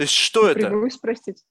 То 0.00 0.04
есть 0.04 0.14
что 0.14 0.48
Напрямую 0.48 0.86
это? 0.86 0.96
спросить. 0.96 1.44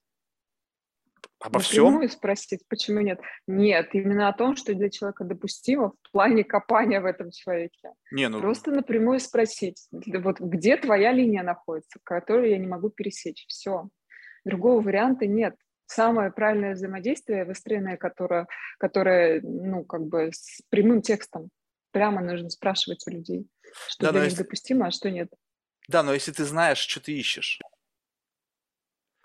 Обо 1.38 1.60
всем? 1.60 1.84
Напрямую 1.84 2.08
спросить, 2.08 2.66
почему 2.66 2.98
нет? 2.98 3.20
Нет, 3.46 3.90
именно 3.92 4.26
о 4.26 4.32
том, 4.32 4.56
что 4.56 4.74
для 4.74 4.90
человека 4.90 5.22
допустимо 5.22 5.92
в 6.02 6.10
плане 6.10 6.42
копания 6.42 7.00
в 7.00 7.04
этом 7.04 7.30
человеке. 7.30 7.92
Не, 8.10 8.28
ну, 8.28 8.40
Просто 8.40 8.72
напрямую 8.72 9.20
спросить, 9.20 9.86
вот 9.92 10.40
где 10.40 10.76
твоя 10.76 11.12
линия 11.12 11.44
находится, 11.44 12.00
которую 12.02 12.50
я 12.50 12.58
не 12.58 12.66
могу 12.66 12.90
пересечь. 12.90 13.44
Все. 13.46 13.88
Другого 14.44 14.82
варианта 14.82 15.28
нет. 15.28 15.54
Самое 15.86 16.32
правильное 16.32 16.74
взаимодействие, 16.74 17.44
выстроенное, 17.44 17.98
которое, 17.98 18.48
которое 18.80 19.42
ну, 19.42 19.84
как 19.84 20.06
бы 20.08 20.30
с 20.32 20.60
прямым 20.70 21.02
текстом. 21.02 21.50
Прямо 21.92 22.20
нужно 22.20 22.50
спрашивать 22.50 23.06
у 23.06 23.12
людей, 23.12 23.46
что 23.86 24.06
да, 24.06 24.10
для 24.10 24.20
них 24.22 24.30
если, 24.30 24.42
допустимо, 24.42 24.88
а 24.88 24.90
что 24.90 25.08
нет. 25.08 25.28
да, 25.86 26.02
но 26.02 26.12
если 26.12 26.32
ты 26.32 26.44
знаешь, 26.44 26.78
что 26.78 27.00
ты 27.00 27.12
ищешь, 27.12 27.60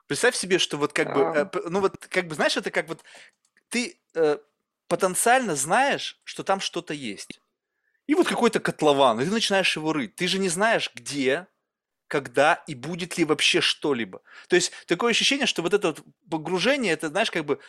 Представь 0.07 0.35
себе, 0.35 0.59
что 0.59 0.77
вот 0.77 0.93
как 0.93 1.13
бы, 1.13 1.21
А, 1.21 1.33
э, 1.33 1.45
ну 1.69 1.79
вот 1.81 1.97
как 1.97 2.27
бы, 2.27 2.35
знаешь, 2.35 2.57
это 2.57 2.71
как 2.71 2.87
вот 2.87 3.03
ты 3.69 3.99
э, 4.15 4.37
потенциально 4.87 5.55
знаешь, 5.55 6.21
что 6.23 6.43
там 6.43 6.59
что-то 6.59 6.93
есть. 6.93 7.41
И 8.07 8.15
вот 8.15 8.27
какой-то 8.27 8.59
котлован, 8.59 9.19
и 9.21 9.25
ты 9.25 9.31
начинаешь 9.31 9.75
его 9.75 9.93
рыть. 9.93 10.15
Ты 10.15 10.27
же 10.27 10.39
не 10.39 10.49
знаешь, 10.49 10.91
где, 10.93 11.47
когда 12.07 12.63
и 12.67 12.75
будет 12.75 13.17
ли 13.17 13.25
вообще 13.25 13.61
что-либо. 13.61 14.21
То 14.49 14.55
есть 14.55 14.71
такое 14.87 15.11
ощущение, 15.11 15.47
что 15.47 15.61
вот 15.63 15.73
это 15.73 15.89
вот 15.89 16.03
погружение, 16.29 16.93
это, 16.93 17.09
знаешь, 17.09 17.31
как 17.31 17.45
бы 17.45 17.59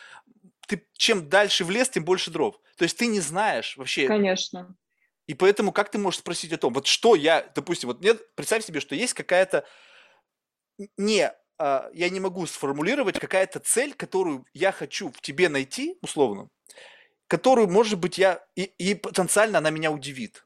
ты 0.67 0.87
чем 0.93 1.29
дальше 1.29 1.65
в 1.65 1.71
лес, 1.71 1.89
тем 1.89 2.05
больше 2.05 2.31
дров. 2.31 2.59
То 2.77 2.83
есть 2.83 2.97
ты 2.97 3.07
не 3.07 3.19
знаешь 3.21 3.77
вообще, 3.77 4.07
Конечно. 4.07 4.75
и 5.27 5.33
поэтому 5.33 5.71
как 5.71 5.91
ты 5.91 5.97
можешь 5.97 6.19
спросить 6.19 6.53
о 6.53 6.57
том, 6.57 6.73
вот 6.73 6.87
что 6.87 7.15
я, 7.15 7.49
допустим, 7.55 7.89
вот 7.89 8.01
нет, 8.01 8.33
представь 8.35 8.65
себе, 8.65 8.79
что 8.79 8.95
есть 8.95 9.13
какая-то 9.13 9.65
не, 10.97 11.31
я 11.59 12.09
не 12.09 12.19
могу 12.19 12.45
сформулировать 12.45 13.19
какая-то 13.19 13.59
цель, 13.59 13.93
которую 13.93 14.45
я 14.53 14.71
хочу 14.71 15.11
в 15.11 15.21
тебе 15.21 15.49
найти, 15.49 15.97
условно, 16.01 16.49
которую, 17.27 17.69
может 17.69 17.99
быть, 17.99 18.17
я, 18.17 18.45
и, 18.55 18.63
и 18.63 18.95
потенциально 18.95 19.57
она 19.57 19.69
меня 19.69 19.91
удивит. 19.91 20.45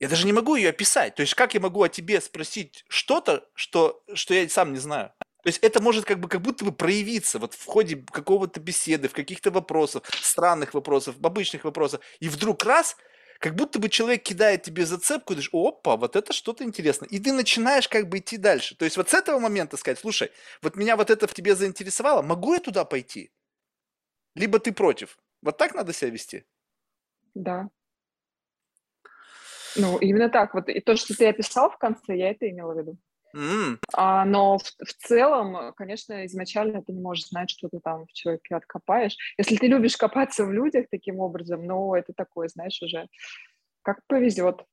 Я 0.00 0.08
даже 0.08 0.26
не 0.26 0.32
могу 0.32 0.54
ее 0.54 0.70
описать. 0.70 1.14
То 1.14 1.22
есть 1.22 1.34
как 1.34 1.54
я 1.54 1.60
могу 1.60 1.82
о 1.82 1.88
тебе 1.88 2.20
спросить 2.20 2.84
что-то, 2.88 3.48
что, 3.54 4.02
что 4.14 4.34
я 4.34 4.48
сам 4.48 4.72
не 4.72 4.78
знаю? 4.78 5.12
То 5.42 5.48
есть 5.48 5.58
это 5.58 5.80
может 5.80 6.04
как 6.04 6.20
бы 6.20 6.28
как 6.28 6.42
будто 6.42 6.64
бы 6.64 6.72
проявиться 6.72 7.38
вот 7.38 7.54
в 7.54 7.64
ходе 7.64 8.04
какого-то 8.10 8.60
беседы, 8.60 9.08
в 9.08 9.12
каких-то 9.12 9.50
вопросах, 9.50 10.02
странных 10.06 10.74
вопросов, 10.74 11.16
обычных 11.22 11.64
вопросов. 11.64 12.00
И 12.20 12.28
вдруг 12.28 12.64
раз, 12.64 12.96
как 13.38 13.54
будто 13.54 13.78
бы 13.78 13.88
человек 13.88 14.24
кидает 14.24 14.62
тебе 14.62 14.84
зацепку, 14.84 15.32
и 15.32 15.36
ты 15.36 15.42
думаешь, 15.42 15.68
опа, 15.68 15.96
вот 15.96 16.16
это 16.16 16.32
что-то 16.32 16.64
интересное. 16.64 17.08
И 17.08 17.20
ты 17.20 17.32
начинаешь 17.32 17.88
как 17.88 18.08
бы 18.08 18.18
идти 18.18 18.36
дальше. 18.36 18.76
То 18.76 18.84
есть 18.84 18.96
вот 18.96 19.08
с 19.10 19.14
этого 19.14 19.38
момента 19.38 19.76
сказать, 19.76 19.98
слушай, 19.98 20.30
вот 20.60 20.76
меня 20.76 20.96
вот 20.96 21.10
это 21.10 21.26
в 21.26 21.34
тебе 21.34 21.54
заинтересовало, 21.54 22.22
могу 22.22 22.54
я 22.54 22.60
туда 22.60 22.84
пойти? 22.84 23.30
Либо 24.34 24.58
ты 24.58 24.72
против. 24.72 25.18
Вот 25.40 25.56
так 25.56 25.74
надо 25.74 25.92
себя 25.92 26.10
вести? 26.10 26.44
Да. 27.34 27.68
Ну, 29.76 29.98
именно 29.98 30.28
так. 30.28 30.54
Вот 30.54 30.68
и 30.68 30.80
то, 30.80 30.96
что 30.96 31.14
ты 31.14 31.28
описал 31.28 31.70
в 31.70 31.78
конце, 31.78 32.16
я 32.16 32.30
это 32.30 32.48
имела 32.50 32.74
в 32.74 32.78
виду. 32.78 32.98
М, 33.38 33.78
А, 33.94 34.24
но 34.24 34.58
в, 34.58 34.62
в 34.64 34.92
целом, 35.06 35.56
э, 35.56 35.72
конечно, 35.74 36.26
изначально 36.26 36.82
ты 36.82 36.92
не 36.92 37.00
можешь 37.00 37.28
знать, 37.28 37.50
что 37.50 37.68
ты 37.68 37.78
там 37.78 38.06
в 38.06 38.12
человеке 38.12 38.56
откопаешь. 38.56 39.16
Если 39.38 39.56
ты 39.56 39.68
любишь 39.68 39.96
копаться 39.96 40.44
в 40.44 40.52
людях 40.52 40.86
таким 40.90 41.20
образом, 41.20 41.64
ну, 41.64 41.94
это 41.94 42.12
такое, 42.12 42.48
знаешь, 42.48 42.82
уже 42.82 43.06
как 43.82 44.00
повезет. 44.08 44.64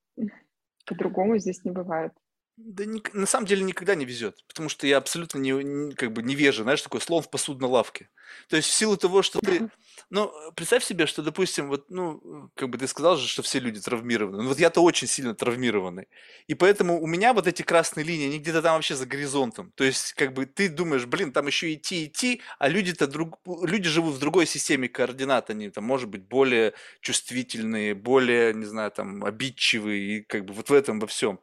По-другому 0.88 1.38
здесь 1.38 1.64
не 1.64 1.72
бывает. 1.72 2.12
Да 2.58 2.86
ник- 2.86 3.14
на 3.14 3.26
самом 3.26 3.46
деле 3.48 3.64
никогда 3.64 3.96
не 3.96 4.06
везет, 4.06 4.44
потому 4.48 4.70
что 4.70 4.88
я 4.88 4.98
абсолютно 4.98 5.40
не, 5.40 5.52
не- 5.52 5.94
как 5.94 6.14
бы 6.14 6.24
невежа, 6.24 6.64
знаешь, 6.64 6.82
такой 6.82 7.02
слон 7.02 7.22
в 7.22 7.30
посудной 7.30 7.68
лавке. 7.70 8.10
То 8.50 8.56
есть 8.58 8.70
в 8.70 8.74
силу 8.74 8.98
того, 8.98 9.22
что 9.22 9.40
ты 9.40 9.70
ну, 10.10 10.32
представь 10.56 10.84
себе, 10.84 11.08
что, 11.08 11.22
допустим, 11.24 11.68
вот, 11.68 11.90
ну, 11.90 12.50
как 12.56 12.70
бы 12.70 12.78
ты 12.78 12.88
сказал 12.88 13.18
же, 13.18 13.28
что 13.28 13.42
все 13.42 13.60
люди 13.60 13.80
травмированы. 13.82 14.44
Ну, 14.44 14.50
вот 14.50 14.60
я-то 14.60 14.82
очень 14.82 15.08
сильно 15.08 15.34
травмированный. 15.34 16.08
И 16.48 16.54
поэтому 16.54 17.02
у 17.02 17.08
меня 17.08 17.34
вот 17.34 17.48
эти 17.48 17.64
красные 17.64 18.06
линии, 18.06 18.28
они 18.28 18.40
где-то 18.40 18.62
там 18.62 18.76
вообще 18.76 18.96
за 18.96 19.06
горизонтом. 19.06 19.72
То 19.76 19.84
есть, 19.84 20.14
как 20.14 20.34
бы 20.34 20.46
ты 20.46 20.70
думаешь, 20.70 21.06
блин, 21.06 21.32
там 21.32 21.48
еще 21.48 21.74
идти, 21.74 22.06
идти, 22.06 22.42
а 22.60 22.70
люди-то 22.70 23.08
друг... 23.08 23.40
люди 23.46 23.90
живут 23.90 24.16
в 24.16 24.20
другой 24.20 24.46
системе 24.46 24.90
координат. 24.90 25.50
Они 25.50 25.70
там, 25.70 25.84
может 25.84 26.10
быть, 26.10 26.28
более 26.28 26.74
чувствительные, 27.02 27.96
более, 27.96 28.54
не 28.54 28.66
знаю, 28.66 28.92
там, 28.92 29.24
обидчивые, 29.24 30.18
и 30.18 30.22
как 30.22 30.46
бы 30.46 30.54
вот 30.54 30.70
в 30.70 30.74
этом 30.74 31.00
во 31.00 31.08
всем. 31.08 31.40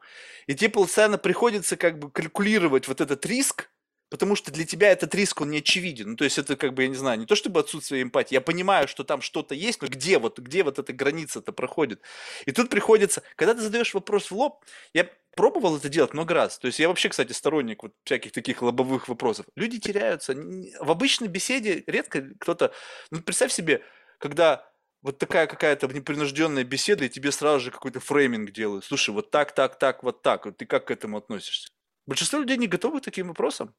И 0.47 0.55
тебе 0.55 0.69
постоянно 0.69 1.17
приходится 1.17 1.75
как 1.75 1.99
бы 1.99 2.09
калькулировать 2.09 2.87
вот 2.87 3.01
этот 3.01 3.25
риск, 3.25 3.69
Потому 4.13 4.35
что 4.35 4.51
для 4.51 4.63
тебя 4.63 4.91
этот 4.91 5.15
риск, 5.15 5.41
он 5.41 5.49
не 5.49 5.57
очевиден. 5.57 6.11
Ну, 6.11 6.15
то 6.15 6.23
есть 6.23 6.37
это 6.37 6.55
как 6.55 6.75
бы, 6.75 6.83
я 6.83 6.87
не 6.87 6.95
знаю, 6.95 7.17
не 7.17 7.25
то 7.25 7.33
чтобы 7.33 7.61
отсутствие 7.61 8.03
эмпатии. 8.03 8.35
Я 8.35 8.41
понимаю, 8.41 8.87
что 8.87 9.03
там 9.03 9.23
что-то 9.23 9.55
есть, 9.55 9.81
но 9.81 9.87
где 9.87 10.19
вот, 10.19 10.37
где 10.37 10.63
вот 10.63 10.77
эта 10.77 10.93
граница-то 10.93 11.51
проходит? 11.51 11.99
И 12.45 12.51
тут 12.51 12.69
приходится, 12.69 13.23
когда 13.35 13.55
ты 13.55 13.61
задаешь 13.61 13.91
вопрос 13.95 14.29
в 14.29 14.35
лоб, 14.35 14.63
я 14.93 15.09
пробовал 15.35 15.77
это 15.77 15.89
делать 15.89 16.13
много 16.13 16.35
раз. 16.35 16.59
То 16.59 16.67
есть 16.67 16.77
я 16.77 16.89
вообще, 16.89 17.09
кстати, 17.09 17.31
сторонник 17.31 17.81
вот 17.81 17.95
всяких 18.03 18.33
таких 18.33 18.61
лобовых 18.61 19.07
вопросов. 19.07 19.47
Люди 19.55 19.79
теряются. 19.79 20.35
В 20.35 20.91
обычной 20.91 21.27
беседе 21.27 21.83
редко 21.87 22.21
кто-то... 22.39 22.71
Ну, 23.09 23.19
представь 23.19 23.51
себе, 23.51 23.81
когда 24.19 24.63
вот 25.01 25.17
такая 25.17 25.47
какая-то 25.47 25.87
непринужденная 25.87 26.63
беседа, 26.63 27.05
и 27.05 27.09
тебе 27.09 27.31
сразу 27.31 27.61
же 27.61 27.71
какой-то 27.71 27.99
фрейминг 27.99 28.51
делают. 28.51 28.85
Слушай, 28.85 29.09
вот 29.09 29.31
так, 29.31 29.55
так, 29.55 29.79
так, 29.79 30.03
вот 30.03 30.21
так. 30.21 30.45
Вот 30.45 30.57
ты 30.57 30.67
как 30.67 30.85
к 30.85 30.91
этому 30.91 31.17
относишься? 31.17 31.69
Большинство 32.05 32.39
людей 32.39 32.57
не 32.57 32.67
готовы 32.67 32.99
к 32.99 33.05
таким 33.05 33.29
вопросам. 33.29 33.73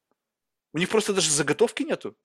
У 0.75 0.77
них 0.77 0.89
просто 0.89 1.13
даже 1.13 1.31
заготовки 1.31 1.83
нету. 1.83 2.17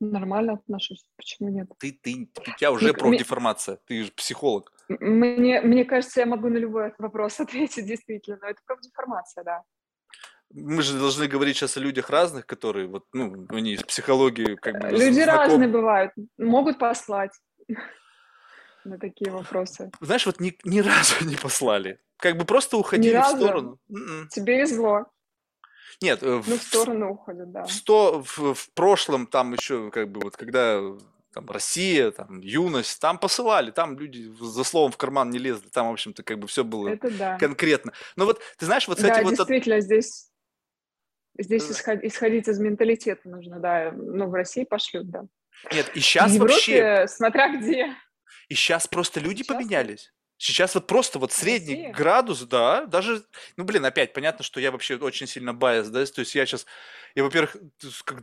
Нормально 0.00 0.52
отношусь. 0.52 1.02
Почему 1.16 1.48
нет? 1.48 1.66
Ты, 1.78 1.92
ты, 1.92 2.28
у 2.36 2.58
тебя 2.58 2.72
уже 2.72 2.92
про 2.92 3.16
деформация. 3.16 3.78
Ты 3.86 4.04
же 4.04 4.12
психолог. 4.12 4.70
Мне, 4.88 5.62
мне 5.62 5.86
кажется, 5.86 6.20
я 6.20 6.26
могу 6.26 6.48
на 6.48 6.58
любой 6.58 6.92
вопрос 6.98 7.40
ответить, 7.40 7.86
действительно. 7.86 8.38
Но 8.42 8.48
это 8.48 8.60
деформация, 8.82 9.44
да. 9.44 9.62
Мы 10.52 10.82
же 10.82 10.98
должны 10.98 11.26
говорить 11.26 11.56
сейчас 11.56 11.78
о 11.78 11.80
людях 11.80 12.10
разных, 12.10 12.44
которые 12.44 12.86
вот, 12.86 13.06
ну, 13.14 13.46
они 13.48 13.72
из 13.72 13.82
психологии 13.82 14.56
как 14.56 14.78
бы 14.78 14.90
Люди 14.90 15.22
знакомы. 15.22 15.38
разные 15.38 15.68
бывают. 15.68 16.12
Могут 16.36 16.78
послать 16.78 17.32
на 18.84 18.98
такие 18.98 19.30
вопросы. 19.30 19.90
Знаешь, 20.02 20.26
вот 20.26 20.38
ни, 20.38 20.54
ни 20.64 20.80
разу 20.80 21.24
не 21.24 21.36
послали. 21.36 21.98
Как 22.18 22.36
бы 22.36 22.44
просто 22.44 22.76
уходили 22.76 23.16
ни 23.16 23.22
в 23.22 23.24
сторону. 23.24 23.78
М-м. 23.88 24.28
Тебе 24.28 24.60
везло. 24.60 25.06
Нет, 26.00 26.22
э, 26.22 26.42
ну, 26.46 26.58
в 26.58 26.62
сторону 26.62 27.10
уходят, 27.12 27.50
да. 27.50 27.64
В, 27.64 27.72
сто, 27.72 28.22
в, 28.22 28.54
в 28.54 28.70
прошлом 28.72 29.26
там 29.26 29.52
еще, 29.54 29.90
как 29.90 30.10
бы, 30.10 30.20
вот 30.20 30.36
когда 30.36 30.80
там 31.32 31.48
Россия, 31.48 32.10
там 32.10 32.40
юность, 32.40 33.00
там 33.00 33.18
посылали, 33.18 33.70
там 33.70 33.98
люди 33.98 34.32
за 34.40 34.64
словом 34.64 34.92
в 34.92 34.96
карман 34.96 35.30
не 35.30 35.38
лезли, 35.38 35.68
там, 35.68 35.88
в 35.88 35.92
общем-то, 35.92 36.22
как 36.22 36.38
бы 36.38 36.48
все 36.48 36.64
было 36.64 36.88
Это 36.88 37.10
да. 37.10 37.38
конкретно. 37.38 37.92
Но 38.16 38.24
вот, 38.24 38.40
ты 38.58 38.66
знаешь, 38.66 38.88
вот 38.88 38.98
с 38.98 39.02
да, 39.02 39.14
этим 39.14 39.24
вот... 39.24 39.36
действительно, 39.36 39.80
здесь, 39.80 40.30
здесь 41.38 41.66
да. 41.66 41.72
исход, 41.72 41.98
исходить 42.02 42.48
из 42.48 42.58
менталитета 42.58 43.28
нужно, 43.28 43.60
да, 43.60 43.92
ну, 43.92 44.26
в 44.26 44.34
России 44.34 44.64
пошлют, 44.64 45.10
да. 45.10 45.24
Нет, 45.72 45.90
и 45.94 46.00
сейчас 46.00 46.32
в 46.32 46.34
Европе, 46.34 46.54
вообще... 46.54 47.08
смотря 47.08 47.56
где. 47.56 47.94
И 48.48 48.54
сейчас 48.54 48.88
просто 48.88 49.20
люди 49.20 49.42
сейчас 49.42 49.56
поменялись. 49.56 50.12
Сейчас 50.40 50.74
вот 50.74 50.86
просто 50.86 51.18
вот 51.18 51.32
средний 51.32 51.74
Россия? 51.74 51.92
градус, 51.92 52.40
да, 52.44 52.86
даже, 52.86 53.22
ну, 53.58 53.64
блин, 53.64 53.84
опять 53.84 54.14
понятно, 54.14 54.42
что 54.42 54.58
я 54.58 54.70
вообще 54.70 54.96
очень 54.96 55.26
сильно 55.26 55.52
байс, 55.52 55.88
да, 55.88 56.02
то 56.06 56.20
есть 56.20 56.34
я 56.34 56.46
сейчас, 56.46 56.64
я, 57.14 57.24
во-первых, 57.24 57.58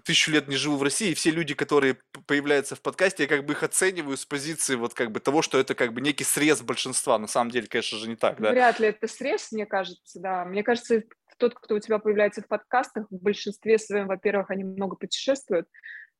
тысячу 0.04 0.32
лет 0.32 0.48
не 0.48 0.56
живу 0.56 0.78
в 0.78 0.84
России, 0.84 1.12
и 1.12 1.14
все 1.14 1.30
люди, 1.30 1.54
которые 1.54 2.00
появляются 2.26 2.76
в 2.76 2.82
подкасте, 2.82 3.24
я 3.24 3.30
как 3.30 3.46
бы 3.46 3.54
их 3.54 3.62
оцениваю 3.62 4.18
с 4.18 4.26
позиции 4.26 4.74
вот 4.74 4.96
как 4.96 5.12
бы 5.12 5.20
того, 5.20 5.44
что 5.44 5.60
это 5.60 5.76
как 5.76 5.94
бы 5.94 6.02
некий 6.02 6.24
срез 6.24 6.64
большинства, 6.64 7.20
на 7.20 7.28
самом 7.28 7.52
деле, 7.52 7.68
конечно 7.68 8.00
же, 8.00 8.10
не 8.10 8.16
так, 8.16 8.42
да. 8.42 8.50
Вряд 8.50 8.80
ли 8.80 8.88
это 8.88 9.08
срез, 9.08 9.52
мне 9.52 9.68
кажется, 9.68 10.20
да, 10.20 10.44
мне 10.44 10.64
кажется, 10.64 11.04
тот, 11.38 11.54
кто 11.54 11.76
у 11.76 11.80
тебя 11.80 12.00
появляется 12.00 12.42
в 12.42 12.48
подкастах, 12.48 13.06
в 13.12 13.22
большинстве 13.22 13.78
своем, 13.78 14.08
во-первых, 14.08 14.50
они 14.50 14.64
много 14.64 14.96
путешествуют, 14.96 15.68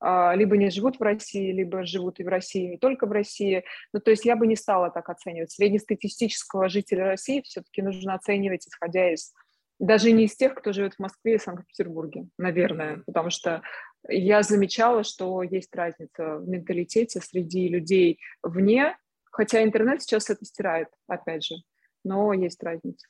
либо 0.02 0.58
не 0.58 0.70
живут 0.70 1.00
в 1.00 1.04
России, 1.04 1.52
либо 1.52 1.86
живут 1.86 2.20
и 2.20 2.24
в 2.24 2.28
России, 2.28 2.68
не 2.68 2.78
только 2.78 3.08
в 3.08 3.12
России. 3.12 3.64
Ну, 3.94 4.00
то 4.00 4.12
есть 4.12 4.26
я 4.26 4.36
бы 4.36 4.46
не 4.46 4.56
стала 4.56 4.92
так 4.92 5.10
оценивать. 5.10 5.52
Среднестатистического 5.52 6.70
жителя 6.70 7.06
России 7.06 7.42
все-таки 7.42 7.82
нужно 7.82 8.14
оценивать, 8.14 8.68
исходя 8.68 9.12
из 9.12 9.34
даже 9.80 10.12
не 10.12 10.26
из 10.26 10.36
тех, 10.36 10.56
кто 10.56 10.72
живет 10.72 10.96
в 10.96 11.00
Москве 11.00 11.36
и 11.36 11.40
Санкт-Петербурге, 11.40 12.28
наверное, 12.38 13.04
потому 13.06 13.30
что 13.30 13.62
я 14.08 14.42
замечала, 14.42 15.04
что 15.04 15.44
есть 15.44 15.76
разница 15.76 16.38
в 16.38 16.48
менталитете 16.48 17.22
среди 17.22 17.68
людей 17.68 18.20
вне, 18.42 18.98
хотя 19.32 19.64
интернет 19.64 20.02
сейчас 20.02 20.30
это 20.30 20.46
стирает, 20.46 20.88
опять 21.08 21.44
же, 21.44 21.56
но 22.04 22.34
есть 22.34 22.62
разница. 22.64 23.08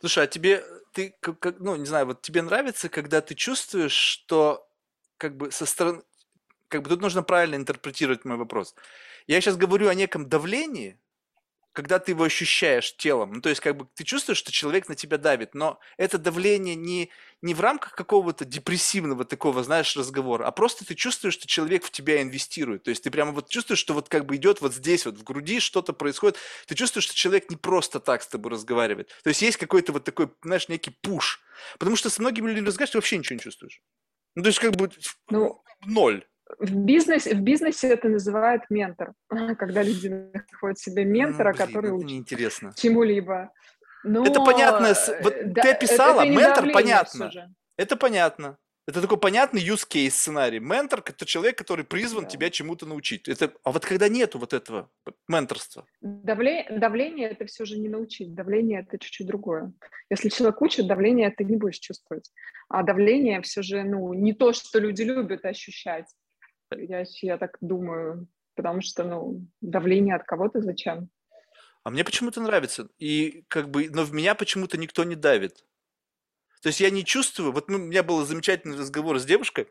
Слушай, 0.00 0.24
а 0.24 0.26
тебе, 0.28 0.62
ты, 0.92 1.16
как, 1.20 1.58
ну, 1.58 1.74
не 1.74 1.86
знаю, 1.86 2.06
вот 2.06 2.22
тебе 2.22 2.42
нравится, 2.42 2.88
когда 2.88 3.20
ты 3.20 3.34
чувствуешь, 3.34 3.92
что 3.92 4.67
как 5.18 5.36
бы 5.36 5.50
со 5.50 5.66
стороны, 5.66 6.02
как 6.68 6.82
бы 6.82 6.88
тут 6.88 7.00
нужно 7.00 7.22
правильно 7.22 7.56
интерпретировать 7.56 8.24
мой 8.24 8.36
вопрос. 8.36 8.74
Я 9.26 9.40
сейчас 9.40 9.56
говорю 9.56 9.88
о 9.88 9.94
неком 9.94 10.28
давлении, 10.28 10.98
когда 11.78 12.00
ты 12.00 12.10
его 12.10 12.24
ощущаешь 12.24 12.96
телом. 12.96 13.34
Ну, 13.34 13.40
то 13.40 13.50
есть, 13.50 13.60
как 13.60 13.76
бы 13.76 13.86
ты 13.94 14.02
чувствуешь, 14.02 14.38
что 14.38 14.50
человек 14.50 14.88
на 14.88 14.96
тебя 14.96 15.16
давит, 15.16 15.54
но 15.54 15.78
это 15.96 16.18
давление 16.18 16.74
не, 16.74 17.10
не 17.40 17.54
в 17.54 17.60
рамках 17.60 17.94
какого-то 17.94 18.44
депрессивного 18.44 19.24
такого, 19.24 19.62
знаешь, 19.62 19.96
разговора, 19.96 20.44
а 20.44 20.50
просто 20.50 20.84
ты 20.84 20.96
чувствуешь, 20.96 21.34
что 21.34 21.46
человек 21.46 21.84
в 21.84 21.92
тебя 21.92 22.20
инвестирует. 22.20 22.82
То 22.82 22.90
есть 22.90 23.04
ты 23.04 23.12
прямо 23.12 23.30
вот 23.30 23.48
чувствуешь, 23.48 23.78
что 23.78 23.94
вот 23.94 24.08
как 24.08 24.26
бы 24.26 24.34
идет 24.34 24.60
вот 24.60 24.74
здесь, 24.74 25.06
вот 25.06 25.18
в 25.18 25.22
груди 25.22 25.60
что-то 25.60 25.92
происходит. 25.92 26.38
Ты 26.66 26.74
чувствуешь, 26.74 27.04
что 27.04 27.14
человек 27.14 27.48
не 27.48 27.56
просто 27.56 28.00
так 28.00 28.22
с 28.22 28.26
тобой 28.26 28.50
разговаривает. 28.50 29.10
То 29.22 29.28
есть 29.28 29.42
есть 29.42 29.56
какой-то 29.56 29.92
вот 29.92 30.02
такой, 30.02 30.30
знаешь, 30.42 30.68
некий 30.68 30.90
пуш. 30.90 31.40
Потому 31.78 31.94
что 31.94 32.10
с 32.10 32.18
многими 32.18 32.48
людьми 32.48 32.66
разговариваешь, 32.66 32.90
ты 32.90 32.98
вообще 32.98 33.18
ничего 33.18 33.34
не 33.34 33.42
чувствуешь. 33.42 33.82
Ну, 34.38 34.44
то 34.44 34.50
есть 34.50 34.60
как 34.60 34.76
бы 34.76 34.88
ну, 35.30 35.60
ноль. 35.84 36.24
В 36.60 36.72
бизнесе, 36.72 37.34
в 37.34 37.40
бизнесе 37.40 37.88
это 37.88 38.08
называют 38.08 38.62
ментор, 38.70 39.14
когда 39.58 39.82
люди 39.82 40.06
находят 40.52 40.78
себе 40.78 41.04
ментора, 41.04 41.50
ну, 41.50 41.56
блин, 41.56 41.66
который 41.66 41.90
учит 41.90 42.76
чему-либо. 42.76 43.50
Но... 44.04 44.24
Это 44.24 44.40
понятно. 44.40 44.94
Вот 45.24 45.34
да, 45.46 45.62
ты 45.62 45.70
описала, 45.72 46.20
это, 46.20 46.30
это 46.30 46.40
ментор 46.40 46.72
понятно. 46.72 47.32
Это 47.76 47.96
понятно. 47.96 48.58
Это 48.88 49.02
такой 49.02 49.18
понятный 49.18 49.60
use 49.60 49.86
case 49.86 50.12
сценарий. 50.12 50.60
Ментор– 50.60 51.02
это 51.06 51.26
человек, 51.26 51.58
который 51.58 51.84
призван 51.84 52.24
да. 52.24 52.30
тебя 52.30 52.48
чему-то 52.48 52.86
научить. 52.86 53.28
Это, 53.28 53.52
а 53.62 53.70
вот 53.70 53.84
когда 53.84 54.08
нету 54.08 54.38
вот 54.38 54.54
этого 54.54 54.88
менторства? 55.28 55.84
Давление, 56.00 56.78
давление– 56.78 57.28
это 57.30 57.44
все 57.44 57.66
же 57.66 57.78
не 57.78 57.90
научить. 57.90 58.34
Давление– 58.34 58.80
это 58.88 58.98
чуть-чуть 58.98 59.26
другое. 59.26 59.74
Если 60.08 60.30
человек 60.30 60.62
учит, 60.62 60.86
давление 60.86 61.30
ты 61.30 61.44
не 61.44 61.56
будешь 61.56 61.78
чувствовать. 61.78 62.32
А 62.70 62.82
давление 62.82 63.42
все 63.42 63.60
же 63.60 63.84
ну, 63.84 64.14
не 64.14 64.32
то, 64.32 64.54
что 64.54 64.78
люди 64.78 65.02
любят 65.02 65.44
ощущать. 65.44 66.06
Я, 66.74 67.04
я 67.20 67.36
так 67.36 67.58
думаю. 67.60 68.26
Потому 68.54 68.80
что 68.80 69.04
ну, 69.04 69.46
давление 69.60 70.14
от 70.14 70.24
кого-то 70.24 70.62
зачем? 70.62 71.10
А 71.84 71.90
мне 71.90 72.04
почему-то 72.04 72.40
нравится. 72.40 72.88
И 72.98 73.44
как 73.48 73.68
бы, 73.68 73.90
но 73.90 74.04
в 74.04 74.14
меня 74.14 74.34
почему-то 74.34 74.78
никто 74.78 75.04
не 75.04 75.14
давит. 75.14 75.66
То 76.62 76.68
есть 76.68 76.80
я 76.80 76.90
не 76.90 77.04
чувствую, 77.04 77.52
вот 77.52 77.68
ну, 77.68 77.76
у 77.76 77.80
меня 77.80 78.02
был 78.02 78.24
замечательный 78.26 78.76
разговор 78.76 79.18
с 79.18 79.24
девушкой, 79.24 79.68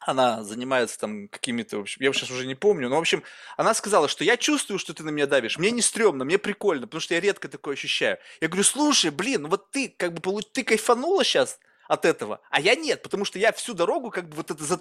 она 0.00 0.42
занимается 0.44 0.98
там 0.98 1.28
какими-то, 1.28 1.78
в 1.78 1.80
общем, 1.82 2.02
я 2.02 2.12
сейчас 2.12 2.30
уже 2.30 2.46
не 2.46 2.54
помню, 2.54 2.88
но, 2.88 2.96
в 2.96 3.00
общем, 3.00 3.22
она 3.56 3.74
сказала, 3.74 4.08
что 4.08 4.24
я 4.24 4.36
чувствую, 4.36 4.78
что 4.78 4.92
ты 4.94 5.02
на 5.02 5.10
меня 5.10 5.26
давишь, 5.26 5.58
мне 5.58 5.70
не 5.70 5.82
стрёмно, 5.82 6.24
мне 6.24 6.38
прикольно, 6.38 6.86
потому 6.86 7.00
что 7.00 7.14
я 7.14 7.20
редко 7.20 7.48
такое 7.48 7.74
ощущаю. 7.74 8.18
Я 8.40 8.48
говорю, 8.48 8.64
слушай, 8.64 9.10
блин, 9.10 9.48
вот 9.48 9.70
ты 9.70 9.88
как 9.88 10.12
бы, 10.12 10.42
ты 10.42 10.62
кайфанула 10.62 11.24
сейчас 11.24 11.58
от 11.88 12.04
этого, 12.04 12.40
а 12.50 12.60
я 12.60 12.74
нет, 12.74 13.02
потому 13.02 13.24
что 13.24 13.38
я 13.38 13.52
всю 13.52 13.74
дорогу 13.74 14.10
как 14.10 14.28
бы 14.28 14.36
вот 14.36 14.50
это, 14.50 14.80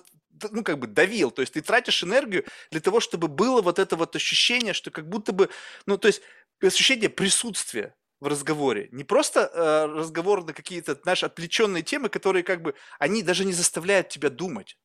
ну, 0.51 0.63
как 0.63 0.79
бы 0.79 0.87
давил, 0.87 1.31
то 1.31 1.41
есть 1.41 1.53
ты 1.53 1.61
тратишь 1.61 2.03
энергию 2.03 2.45
для 2.71 2.81
того, 2.81 2.99
чтобы 2.99 3.27
было 3.27 3.61
вот 3.61 3.79
это 3.79 3.95
вот 3.95 4.15
ощущение, 4.15 4.73
что 4.73 4.91
как 4.91 5.07
будто 5.07 5.31
бы, 5.31 5.49
ну, 5.85 5.97
то 5.97 6.07
есть 6.07 6.21
ощущение 6.61 7.09
присутствия, 7.09 7.95
в 8.23 8.27
разговоре. 8.27 8.87
Не 8.91 9.03
просто 9.03 9.51
э, 9.53 9.85
разговор 9.85 10.45
на 10.45 10.53
какие-то, 10.53 10.95
знаешь, 10.95 11.23
отвлеченные 11.23 11.83
темы, 11.83 12.07
которые 12.07 12.43
как 12.43 12.61
бы, 12.61 12.73
они 12.97 13.21
даже 13.21 13.43
не 13.43 13.51
заставляют 13.51 14.07
тебя 14.07 14.29
думать. 14.29 14.77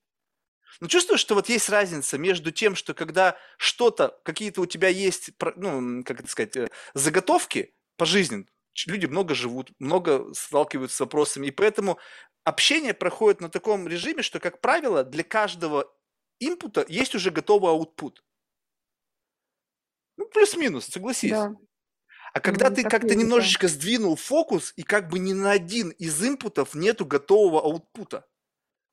Но 0.81 0.89
чувствуешь, 0.89 1.21
что 1.21 1.37
вот 1.37 1.49
есть 1.49 1.69
разница 1.69 2.19
между 2.19 2.51
тем, 2.51 2.75
что 2.75 2.95
когда 2.95 3.37
что-то, 3.57 4.21
какие-то 4.25 4.61
у 4.61 4.67
тебя 4.67 4.89
есть, 4.89 5.31
ну, 5.57 6.03
как 6.05 6.21
это 6.21 6.29
сказать, 6.29 6.57
э, 6.57 6.69
заготовки 6.95 7.75
по 7.97 8.07
жизни, 8.07 8.47
люди 8.87 9.07
много 9.07 9.35
живут, 9.35 9.71
много 9.79 10.35
сталкиваются 10.35 10.97
с 10.97 11.01
вопросами, 11.01 11.47
и 11.47 11.53
поэтому 11.53 11.99
общение 12.43 12.93
проходит 12.93 13.41
на 13.41 13.51
таком 13.51 13.87
режиме, 13.87 14.23
что, 14.23 14.41
как 14.41 14.61
правило, 14.61 15.05
для 15.05 15.23
каждого 15.23 15.93
инпута 16.41 16.85
есть 16.89 17.15
уже 17.15 17.31
готовый 17.31 17.71
аутпут. 17.71 18.25
Ну, 20.17 20.27
плюс-минус, 20.27 20.87
согласись. 20.87 21.31
Да. 21.31 21.53
А 22.33 22.41
когда 22.41 22.71
ты 22.71 22.83
как-то 22.83 23.15
немножечко 23.15 23.69
сдвинул 23.69 24.17
фокус, 24.17 24.73
и 24.77 24.83
как 24.83 25.09
бы 25.09 25.19
ни 25.19 25.33
на 25.33 25.51
один 25.51 25.91
из 25.91 26.23
инпутов 26.23 26.75
нету 26.75 27.07
готового 27.07 27.61
аутпута. 27.61 28.27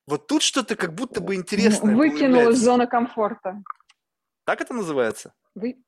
Вот 0.06 0.26
тут 0.26 0.42
что-то 0.42 0.76
как 0.76 0.94
будто 0.94 1.20
бы 1.20 1.34
интересное 1.34 1.94
Выкинул 1.94 2.50
из 2.50 2.58
зоны 2.58 2.86
комфорта. 2.86 3.62
Так 4.44 4.60
это 4.60 4.72
называется? 4.72 5.34
Вы... 5.54 5.82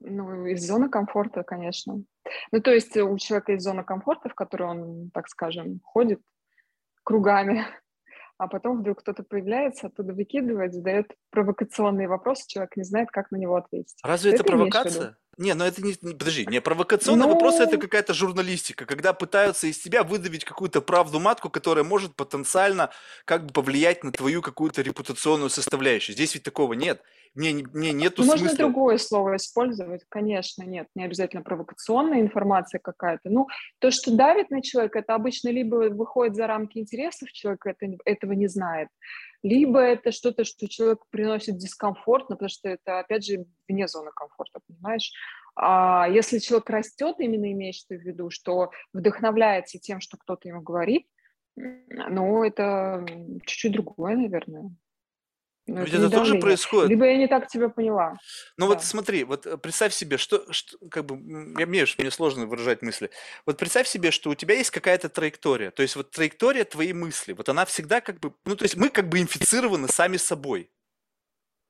Ну, 0.00 0.46
из 0.46 0.64
зоны 0.64 0.88
комфорта, 0.88 1.42
конечно. 1.42 2.02
Ну, 2.52 2.60
то 2.60 2.72
есть 2.72 2.96
у 2.96 3.18
человека 3.18 3.52
есть 3.52 3.64
зона 3.64 3.82
комфорта, 3.82 4.28
в 4.28 4.34
которой 4.34 4.68
он, 4.68 5.10
так 5.12 5.28
скажем, 5.28 5.80
ходит 5.82 6.20
кругами, 7.02 7.66
а 8.38 8.48
потом 8.48 8.80
вдруг 8.80 9.00
кто-то 9.00 9.24
появляется, 9.24 9.88
оттуда 9.88 10.14
выкидывает, 10.14 10.72
задает 10.72 11.14
провокационные 11.30 12.06
вопросы, 12.06 12.44
человек 12.46 12.76
не 12.76 12.84
знает, 12.84 13.10
как 13.10 13.30
на 13.30 13.36
него 13.36 13.56
ответить. 13.56 13.98
Разве 14.04 14.32
это, 14.32 14.42
это 14.42 14.52
провокация? 14.52 15.18
Не, 15.38 15.54
ну 15.54 15.64
это 15.64 15.80
не, 15.82 15.94
подожди, 15.94 16.44
не 16.46 16.60
провокационный 16.60 17.26
но... 17.26 17.32
вопрос, 17.32 17.60
это 17.60 17.78
какая-то 17.78 18.12
журналистика, 18.12 18.86
когда 18.86 19.12
пытаются 19.12 19.68
из 19.68 19.78
тебя 19.78 20.02
выдавить 20.02 20.44
какую-то 20.44 20.80
правду 20.80 21.20
матку, 21.20 21.48
которая 21.48 21.84
может 21.84 22.16
потенциально 22.16 22.90
как 23.24 23.46
бы 23.46 23.52
повлиять 23.52 24.02
на 24.02 24.10
твою 24.10 24.42
какую-то 24.42 24.82
репутационную 24.82 25.48
составляющую. 25.48 26.14
Здесь 26.14 26.34
ведь 26.34 26.42
такого 26.42 26.72
нет. 26.72 27.02
Мне, 27.34 27.52
мне 27.72 27.92
нету 27.92 28.24
Можно 28.24 28.48
смысла. 28.48 28.58
другое 28.58 28.98
слово 28.98 29.36
использовать, 29.36 30.02
конечно, 30.08 30.64
нет, 30.64 30.88
не 30.96 31.04
обязательно 31.04 31.42
провокационная 31.42 32.20
информация 32.20 32.80
какая-то. 32.82 33.30
Ну, 33.30 33.46
то, 33.78 33.92
что 33.92 34.10
давит 34.10 34.50
на 34.50 34.60
человека, 34.60 34.98
это 34.98 35.14
обычно 35.14 35.50
либо 35.50 35.88
выходит 35.90 36.34
за 36.34 36.48
рамки 36.48 36.78
интересов, 36.78 37.30
человек 37.30 37.64
это, 37.66 37.86
этого 38.04 38.32
не 38.32 38.48
знает, 38.48 38.88
либо 39.42 39.80
это 39.80 40.12
что-то, 40.12 40.44
что 40.44 40.68
человек 40.68 41.00
приносит 41.10 41.56
дискомфорт, 41.56 42.28
потому 42.28 42.48
что 42.48 42.68
это, 42.68 43.00
опять 43.00 43.24
же, 43.24 43.46
вне 43.68 43.86
зоны 43.88 44.10
комфорта, 44.14 44.60
понимаешь? 44.66 45.12
А 45.54 46.08
если 46.08 46.38
человек 46.38 46.70
растет, 46.70 47.16
именно 47.18 47.50
имеешь 47.52 47.84
в 47.88 47.92
виду, 47.92 48.30
что 48.30 48.70
вдохновляется 48.92 49.78
тем, 49.78 50.00
что 50.00 50.16
кто-то 50.16 50.48
ему 50.48 50.62
говорит, 50.62 51.06
ну, 51.56 52.44
это 52.44 53.04
чуть-чуть 53.44 53.72
другое, 53.72 54.16
наверное. 54.16 54.70
Но 55.68 55.82
Ведь 55.82 55.92
это, 55.92 56.06
это 56.06 56.16
тоже 56.16 56.38
происходит. 56.38 56.88
Либо 56.88 57.04
я 57.06 57.16
не 57.16 57.28
так 57.28 57.46
тебя 57.46 57.68
поняла. 57.68 58.16
Ну 58.56 58.66
да. 58.66 58.74
вот 58.74 58.84
смотри, 58.84 59.24
вот 59.24 59.46
э, 59.46 59.56
представь 59.58 59.92
себе, 59.92 60.16
что, 60.16 60.50
что 60.50 60.78
как 60.90 61.04
бы, 61.04 61.14
я, 61.60 61.66
мне, 61.66 61.84
мне 61.98 62.10
сложно 62.10 62.46
выражать 62.46 62.80
мысли. 62.82 63.10
Вот 63.44 63.58
представь 63.58 63.86
себе, 63.86 64.10
что 64.10 64.30
у 64.30 64.34
тебя 64.34 64.54
есть 64.54 64.70
какая-то 64.70 65.08
траектория. 65.08 65.70
То 65.70 65.82
есть 65.82 65.94
вот 65.94 66.10
траектория 66.10 66.64
твоей 66.64 66.94
мысли, 66.94 67.34
вот 67.34 67.48
она 67.48 67.66
всегда 67.66 68.00
как 68.00 68.18
бы, 68.18 68.32
ну 68.46 68.56
то 68.56 68.64
есть 68.64 68.76
мы 68.76 68.88
как 68.88 69.08
бы 69.08 69.20
инфицированы 69.20 69.88
сами 69.88 70.16
собой. 70.16 70.70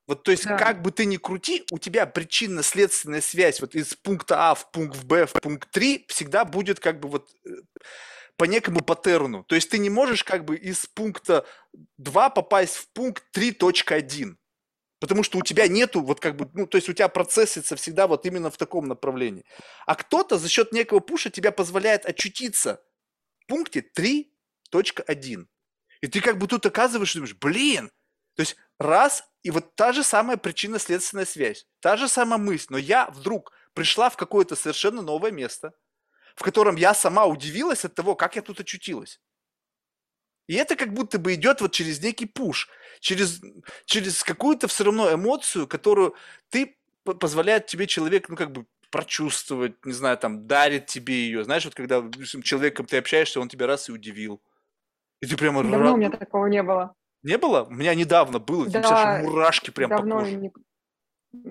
Вот, 0.07 0.23
то 0.23 0.31
есть, 0.31 0.45
да. 0.45 0.57
как 0.57 0.81
бы 0.81 0.89
ты 0.89 1.05
ни 1.05 1.17
крути, 1.17 1.65
у 1.71 1.77
тебя 1.77 2.07
причинно-следственная 2.07 3.21
связь 3.21 3.61
вот 3.61 3.75
из 3.75 3.93
пункта 3.93 4.49
А 4.49 4.55
в 4.55 4.71
пункт 4.71 5.03
Б 5.03 5.27
в 5.27 5.33
пункт 5.33 5.69
3 5.69 6.05
всегда 6.07 6.45
будет 6.45 6.79
как 6.79 6.99
бы 6.99 7.09
вот 7.09 7.29
э, 7.45 7.49
по 8.39 8.45
некому 8.45 8.79
паттерну. 8.81 9.43
То 9.43 9.55
есть 9.55 9.69
ты 9.69 9.77
не 9.79 9.89
можешь 9.89 10.23
как 10.23 10.45
бы 10.45 10.55
из 10.55 10.85
пункта 10.85 11.45
2 11.97 12.29
попасть 12.29 12.77
в 12.77 12.87
пункт 12.93 13.25
3.1. 13.37 14.37
Потому 15.01 15.23
что 15.23 15.39
у 15.39 15.41
тебя 15.41 15.67
нету, 15.67 16.01
вот 16.01 16.21
как 16.21 16.37
бы, 16.37 16.49
ну, 16.53 16.65
то 16.65 16.77
есть 16.77 16.87
у 16.87 16.93
тебя 16.93 17.09
процессится 17.09 17.75
всегда 17.75 18.07
вот 18.07 18.25
именно 18.25 18.49
в 18.49 18.55
таком 18.55 18.87
направлении. 18.87 19.43
А 19.85 19.95
кто-то 19.95 20.37
за 20.37 20.47
счет 20.47 20.71
некого 20.71 21.01
пуша 21.01 21.29
тебя 21.29 21.51
позволяет 21.51 22.05
очутиться 22.05 22.81
в 23.41 23.47
пункте 23.47 23.85
3.1. 23.97 25.45
И 25.99 26.07
ты 26.07 26.21
как 26.21 26.37
бы 26.37 26.47
тут 26.47 26.65
оказываешь, 26.65 27.13
думаешь, 27.13 27.35
блин, 27.35 27.91
то 28.35 28.41
есть 28.41 28.55
раз, 28.79 29.25
и 29.43 29.51
вот 29.51 29.75
та 29.75 29.91
же 29.91 30.01
самая 30.01 30.37
причинно-следственная 30.37 31.25
связь, 31.25 31.67
та 31.81 31.97
же 31.97 32.07
самая 32.07 32.39
мысль, 32.39 32.67
но 32.69 32.77
я 32.77 33.09
вдруг 33.09 33.51
пришла 33.73 34.09
в 34.09 34.15
какое-то 34.15 34.55
совершенно 34.55 35.01
новое 35.01 35.31
место– 35.31 35.73
в 36.39 36.41
котором 36.41 36.77
я 36.77 36.93
сама 36.93 37.25
удивилась 37.25 37.83
от 37.83 37.95
того, 37.95 38.15
как 38.15 38.37
я 38.37 38.41
тут 38.41 38.61
очутилась. 38.61 39.19
И 40.47 40.55
это 40.55 40.77
как 40.77 40.93
будто 40.93 41.19
бы 41.19 41.33
идет 41.33 41.59
вот 41.59 41.73
через 41.73 42.01
некий 42.01 42.27
пуш, 42.27 42.69
через, 43.01 43.41
через 43.83 44.23
какую-то 44.23 44.69
все 44.69 44.85
равно 44.85 45.13
эмоцию, 45.13 45.67
которую 45.67 46.15
ты 46.49 46.77
позволяет 47.03 47.65
тебе 47.65 47.87
человек, 47.87 48.29
ну, 48.29 48.37
как 48.37 48.53
бы 48.53 48.65
прочувствовать, 48.89 49.85
не 49.85 49.91
знаю, 49.91 50.17
там, 50.17 50.47
дарит 50.47 50.85
тебе 50.85 51.13
ее. 51.13 51.43
Знаешь, 51.43 51.65
вот 51.65 51.75
когда 51.75 52.01
с 52.01 52.41
человеком 52.41 52.85
ты 52.85 52.97
общаешься, 52.97 53.41
он 53.41 53.49
тебя 53.49 53.67
раз 53.67 53.89
и 53.89 53.91
удивил. 53.91 54.41
И 55.21 55.27
ты 55.27 55.35
прямо... 55.35 55.61
Давно 55.61 55.77
рад... 55.77 55.93
у 55.93 55.97
меня 55.97 56.09
такого 56.09 56.45
не 56.45 56.63
было. 56.63 56.95
Не 57.21 57.37
было? 57.37 57.63
У 57.63 57.71
меня 57.71 57.93
недавно 57.95 58.39
было. 58.39 58.65
Да, 58.69 58.81
тебя 58.81 59.19
мурашки 59.23 59.71
прям 59.71 59.89
давно 59.89 60.19
по 60.19 60.23
коже. 60.23 60.37
Не... 60.37 60.53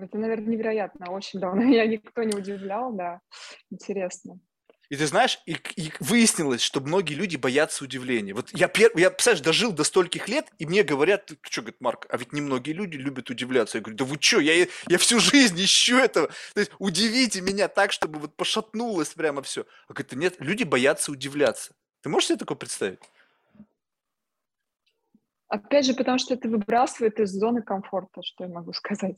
Это, 0.03 0.17
наверное, 0.17 0.49
невероятно. 0.49 1.11
Очень 1.11 1.41
давно 1.41 1.63
меня 1.65 1.87
никто 1.87 2.23
не 2.23 2.35
удивлял, 2.35 2.91
да. 2.91 3.21
Интересно. 3.71 4.41
И 4.89 4.97
ты 4.97 5.07
знаешь, 5.07 5.39
и, 5.45 5.57
и 5.77 5.93
выяснилось, 6.01 6.63
что 6.63 6.81
многие 6.81 7.13
люди 7.13 7.37
боятся 7.37 7.85
удивления. 7.85 8.33
Вот 8.33 8.49
я, 8.53 8.69
пер, 8.69 8.91
я, 8.97 9.11
представляешь, 9.11 9.45
дожил 9.45 9.71
до 9.71 9.85
стольких 9.85 10.29
лет, 10.29 10.47
и 10.59 10.65
мне 10.65 10.83
говорят, 10.83 11.27
ты 11.27 11.37
что, 11.43 11.61
говорит, 11.61 11.81
Марк, 11.81 12.07
а 12.09 12.17
ведь 12.17 12.33
немногие 12.33 12.75
люди 12.75 12.97
любят 12.97 13.29
удивляться. 13.29 13.79
Я 13.79 13.83
говорю, 13.83 13.99
да 13.99 14.05
вы 14.07 14.17
что, 14.19 14.41
я, 14.41 14.67
я 14.87 14.99
всю 14.99 15.21
жизнь 15.21 15.63
ищу 15.63 15.99
этого. 15.99 16.29
То 16.55 16.61
есть 16.61 16.73
удивите 16.79 17.43
меня 17.43 17.69
так, 17.69 17.93
чтобы 17.93 18.19
вот 18.19 18.35
пошатнулось 18.35 19.11
прямо 19.11 19.43
все. 19.43 19.67
А 19.89 19.93
говорит, 19.93 20.13
нет, 20.15 20.37
люди 20.39 20.65
боятся 20.65 21.13
удивляться. 21.13 21.75
Ты 22.01 22.09
можешь 22.09 22.29
себе 22.29 22.39
такое 22.39 22.57
представить? 22.57 23.01
Опять 25.49 25.85
же, 25.85 25.95
потому 25.95 26.19
что 26.19 26.33
это 26.33 26.49
выбрасывает 26.49 27.21
из 27.21 27.31
зоны 27.31 27.63
комфорта, 27.63 28.23
что 28.23 28.45
я 28.45 28.51
могу 28.51 28.73
сказать. 28.73 29.17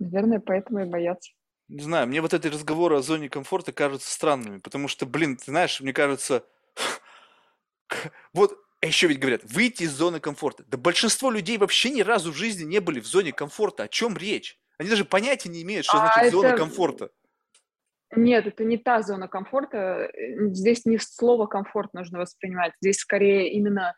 Наверное, 0.00 0.40
поэтому 0.40 0.80
и 0.80 0.84
боятся. 0.84 1.30
Не 1.68 1.82
знаю, 1.82 2.06
мне 2.06 2.20
вот 2.20 2.34
эти 2.34 2.46
разговоры 2.48 2.96
о 2.96 3.02
зоне 3.02 3.28
комфорта 3.28 3.72
кажутся 3.72 4.12
странными, 4.12 4.58
потому 4.58 4.88
что, 4.88 5.06
блин, 5.06 5.36
ты 5.36 5.44
знаешь, 5.46 5.80
мне 5.80 5.92
кажется, 5.92 6.44
вот 8.32 8.58
а 8.84 8.86
еще 8.86 9.06
ведь 9.06 9.18
говорят, 9.18 9.40
выйти 9.44 9.84
из 9.84 9.92
зоны 9.92 10.20
комфорта. 10.20 10.62
Да 10.66 10.76
большинство 10.76 11.30
людей 11.30 11.56
вообще 11.56 11.88
ни 11.88 12.02
разу 12.02 12.32
в 12.32 12.36
жизни 12.36 12.64
не 12.64 12.80
были 12.80 13.00
в 13.00 13.06
зоне 13.06 13.32
комфорта. 13.32 13.84
О 13.84 13.88
чем 13.88 14.14
речь? 14.14 14.58
Они 14.76 14.90
даже 14.90 15.06
понятия 15.06 15.48
не 15.48 15.62
имеют, 15.62 15.86
что 15.86 15.96
а 15.96 16.00
значит 16.00 16.22
это... 16.24 16.30
зона 16.30 16.54
комфорта. 16.54 17.10
Нет, 18.14 18.46
это 18.46 18.62
не 18.62 18.76
та 18.76 19.00
зона 19.00 19.26
комфорта. 19.26 20.10
Здесь 20.50 20.84
не 20.84 20.98
слово 20.98 21.46
комфорт 21.46 21.94
нужно 21.94 22.18
воспринимать. 22.18 22.74
Здесь 22.82 22.98
скорее 22.98 23.52
именно 23.52 23.94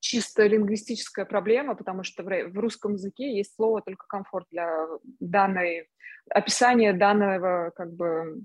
чисто 0.00 0.46
лингвистическая 0.46 1.24
проблема, 1.24 1.74
потому 1.74 2.02
что 2.02 2.22
в 2.22 2.58
русском 2.58 2.94
языке 2.94 3.36
есть 3.36 3.54
слово 3.54 3.82
только 3.82 4.06
комфорт 4.06 4.46
для 4.50 4.86
данной 5.20 5.88
описания 6.28 6.92
данного 6.92 7.70
как 7.76 7.92
бы 7.92 8.42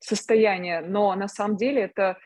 состояния, 0.00 0.80
но 0.80 1.14
на 1.14 1.28
самом 1.28 1.56
деле 1.56 1.82
это 1.82 2.18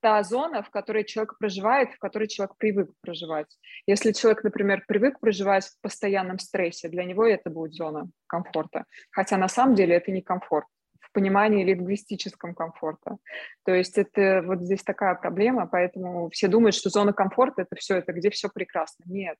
та 0.00 0.22
зона, 0.24 0.62
в 0.62 0.70
которой 0.70 1.04
человек 1.04 1.38
проживает, 1.38 1.92
в 1.92 1.98
которой 1.98 2.26
человек 2.26 2.56
привык 2.56 2.90
проживать. 3.00 3.46
Если 3.86 4.12
человек, 4.12 4.42
например, 4.42 4.84
привык 4.86 5.20
проживать 5.20 5.64
в 5.64 5.80
постоянном 5.80 6.38
стрессе, 6.40 6.88
для 6.88 7.04
него 7.04 7.24
это 7.24 7.50
будет 7.50 7.74
зона 7.74 8.08
комфорта. 8.26 8.84
Хотя 9.10 9.36
на 9.36 9.48
самом 9.48 9.76
деле 9.76 9.94
это 9.94 10.10
не 10.10 10.20
комфорт 10.20 10.66
понимании 11.12 11.64
лингвистическом 11.64 12.54
комфорта. 12.54 13.18
То 13.64 13.72
есть 13.74 13.98
это 13.98 14.42
вот 14.44 14.60
здесь 14.62 14.82
такая 14.82 15.14
проблема, 15.14 15.66
поэтому 15.66 16.30
все 16.30 16.48
думают, 16.48 16.74
что 16.74 16.90
зона 16.90 17.12
комфорта– 17.12 17.62
это 17.62 17.76
все, 17.76 17.96
это 17.96 18.12
где 18.12 18.30
все 18.30 18.48
прекрасно. 18.48 19.04
Нет, 19.06 19.36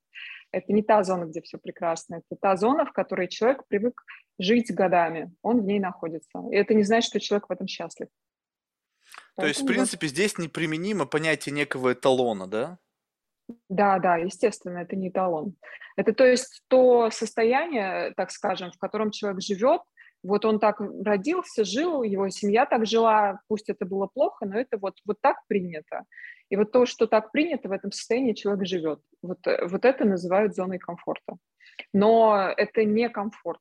это 0.51 0.73
не 0.73 0.83
та 0.83 1.03
зона, 1.03 1.25
где 1.25 1.41
все 1.41 1.59
прекрасно. 1.59 2.17
Это 2.17 2.39
та 2.41 2.57
зона, 2.57 2.85
в 2.85 2.93
которой 2.93 3.29
человек 3.29 3.63
привык 3.69 4.03
жить 4.39 4.73
годами, 4.75 5.33
он 5.43 5.61
в 5.61 5.65
ней 5.65 5.81
находится. 5.81 6.43
И 6.51 6.57
это 6.57 6.75
не 6.75 6.83
значит, 6.83 7.09
что 7.09 7.21
человек 7.21 7.49
в 7.49 7.53
этом 7.53 7.67
счастлив. 7.67 8.09
То 9.37 9.47
есть, 9.47 9.63
в 9.63 9.67
принципе, 9.67 10.07
здесь 10.09 10.39
неприменимо 10.39 11.07
понятие 11.07 11.55
некого 11.55 11.95
эталона, 11.95 12.47
да? 12.47 12.79
Да, 13.69 13.99
да, 13.99 14.17
естественно, 14.17 14.79
это 14.79 14.97
не 14.97 15.09
эталон. 15.09 15.57
Это 15.97 16.13
то 16.13 16.25
есть 16.25 16.63
то 16.69 17.11
состояние, 17.11 18.13
так 18.17 18.31
скажем, 18.31 18.71
в 18.71 18.79
котором 18.79 19.11
человек 19.11 19.43
живет, 19.43 19.83
вот 20.23 20.45
он 20.45 20.59
так 20.59 20.81
родился, 21.05 21.65
жил, 21.65 22.03
его 22.03 22.29
семья 22.29 22.67
так 22.67 22.87
жила, 22.87 23.41
пусть 23.49 23.69
это 23.69 23.85
было 23.85 24.07
плохо, 24.07 24.47
но 24.47 24.59
это 24.59 24.79
вот, 24.79 24.95
вот 25.05 25.17
так 25.21 25.39
принято. 25.49 26.05
И 26.49 26.57
вот 26.57 26.71
то, 26.71 26.87
что 26.87 27.07
так 27.07 27.33
принято, 27.33 27.69
в 27.69 27.73
этом 27.73 27.93
состоянии 27.93 28.35
человек 28.35 28.67
живет. 28.67 29.01
Вот, 29.23 29.47
э, 29.47 29.67
вот 29.67 29.85
это 29.85 30.05
называют 30.05 30.55
зоной 30.55 30.79
комфорта. 30.79 31.37
Но 31.93 32.53
это 32.57 32.85
не 32.85 33.09
комфорт. 33.09 33.61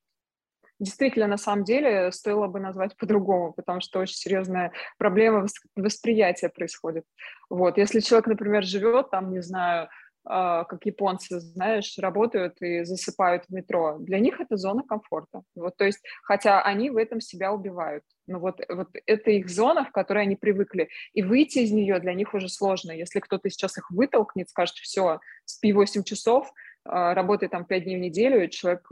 Действительно, 0.80 1.28
на 1.28 1.38
самом 1.38 1.64
деле, 1.64 2.12
стоило 2.12 2.48
бы 2.48 2.60
назвать 2.60 2.98
по-другому, 2.98 3.54
потому 3.54 3.82
что 3.82 4.00
очень 4.00 4.16
серьезная 4.16 4.72
проблема 4.98 5.46
восприятия 5.76 6.50
происходит. 6.50 7.06
Вот. 7.50 7.78
Если 7.78 8.00
человек, 8.00 8.28
например, 8.28 8.64
живет 8.64 9.12
там, 9.12 9.32
не 9.32 9.42
знаю, 9.42 9.90
как 10.24 10.86
японцы, 10.86 11.40
знаешь, 11.40 11.98
работают 11.98 12.62
и 12.62 12.84
засыпают 12.84 13.46
в 13.46 13.54
метро. 13.54 13.98
Для 14.00 14.20
них 14.20 14.40
это 14.40 14.56
зона 14.56 14.84
комфорта. 14.84 15.42
Вот, 15.56 15.78
то 15.78 15.86
есть, 15.86 16.00
хотя 16.24 16.62
они 16.62 16.90
в 16.90 16.98
этом 16.98 17.22
себя 17.22 17.52
убивают. 17.52 18.04
Но 18.28 18.40
вот, 18.40 18.62
вот 18.70 18.90
это 19.06 19.32
их 19.32 19.50
зона, 19.50 19.84
в 19.84 19.92
которой 19.92 20.24
они 20.24 20.36
привыкли. 20.36 20.90
И 21.14 21.24
выйти 21.24 21.60
из 21.60 21.72
нее 21.72 22.00
для 22.00 22.14
них 22.14 22.34
уже 22.34 22.50
сложно. 22.50 22.92
Если 22.92 23.20
кто-то 23.20 23.50
сейчас 23.50 23.78
их 23.78 23.90
вытолкнет, 23.90 24.50
скажет, 24.50 24.76
все, 24.76 25.20
спи 25.46 25.74
8 25.74 26.04
часов, 26.04 26.52
а, 26.86 27.14
работай 27.14 27.50
там 27.50 27.66
5 27.66 27.84
дней 27.84 27.98
в 27.98 28.02
неделю, 28.02 28.48
человек 28.50 28.90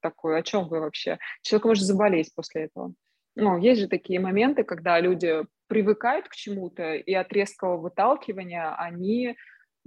такой, 0.00 0.38
о 0.38 0.42
чем 0.42 0.68
вы 0.68 0.80
вообще? 0.80 1.18
Человек 1.42 1.66
может 1.66 1.84
заболеть 1.84 2.34
после 2.34 2.64
этого. 2.64 2.94
Ну, 3.36 3.56
есть 3.58 3.80
же 3.80 3.88
такие 3.88 4.18
моменты, 4.18 4.64
когда 4.64 4.98
люди 4.98 5.44
привыкают 5.68 6.28
к 6.28 6.34
чему-то, 6.34 6.94
и 6.94 7.12
от 7.12 7.32
резкого 7.32 7.76
выталкивания 7.76 8.74
они 8.74 9.36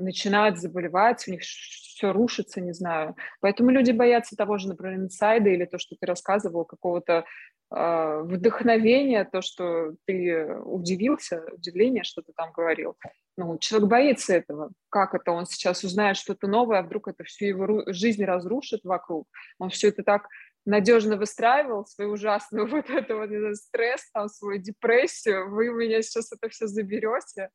начинают 0.02 0.60
заболевать, 0.60 1.28
у 1.28 1.32
них 1.32 1.42
все 1.42 2.12
рушится, 2.12 2.62
не 2.62 2.74
знаю. 2.74 3.16
Поэтому 3.40 3.70
люди 3.70 3.92
боятся 3.92 4.36
того 4.36 4.58
же, 4.58 4.68
например, 4.68 4.96
инсайда 4.96 5.50
или 5.50 5.66
то, 5.66 5.78
что 5.78 5.96
ты 6.00 6.06
рассказывал, 6.06 6.66
какого-то 6.66 7.26
э, 7.74 8.22
вдохновения, 8.24 9.24
то, 9.24 9.42
что 9.42 9.96
ты 10.06 10.56
удивился, 10.56 11.44
удивление, 11.52 12.04
что 12.04 12.22
ты 12.22 12.34
там 12.36 12.52
говорил. 12.52 12.96
Ну, 13.38 13.58
человек 13.60 13.90
боится 13.90 14.34
этого. 14.36 14.72
Как 14.90 15.14
это? 15.14 15.32
Он 15.32 15.46
сейчас 15.46 15.84
узнает 15.84 16.18
что-то 16.18 16.48
новое, 16.48 16.80
а 16.80 16.84
вдруг 16.84 17.08
это 17.08 17.24
всю 17.24 17.46
его 17.46 17.84
жизнь 17.88 18.24
разрушит 18.24 18.82
вокруг. 18.84 19.28
Он 19.60 19.70
все 19.70 19.90
это 19.90 20.04
так 20.04 20.28
надежно 20.66 21.18
выстраивал, 21.18 21.86
свою 21.86 22.12
ужасную 22.12 22.68
вот 22.72 22.90
эту 22.90 23.18
вот 23.18 23.32
этот 23.32 23.58
стресс, 23.58 24.10
там, 24.12 24.30
свою 24.30 24.62
депрессию, 24.62 25.50
вы 25.52 25.70
у 25.70 25.76
меня 25.76 26.02
сейчас 26.02 26.32
это 26.32 26.50
все 26.50 26.68
заберете. 26.68 27.50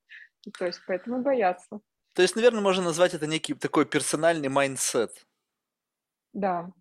То 0.59 0.67
есть 0.67 0.81
поэтому 0.87 1.23
боятся. 1.23 1.81
То 2.17 2.23
есть, 2.23 2.35
наверное, 2.35 2.63
можно 2.63 2.83
назвать 2.83 3.13
это 3.13 3.27
некий 3.27 3.53
такой 3.53 3.85
персональный 3.85 4.49
mindset. 4.49 5.27
Да. 6.33 6.73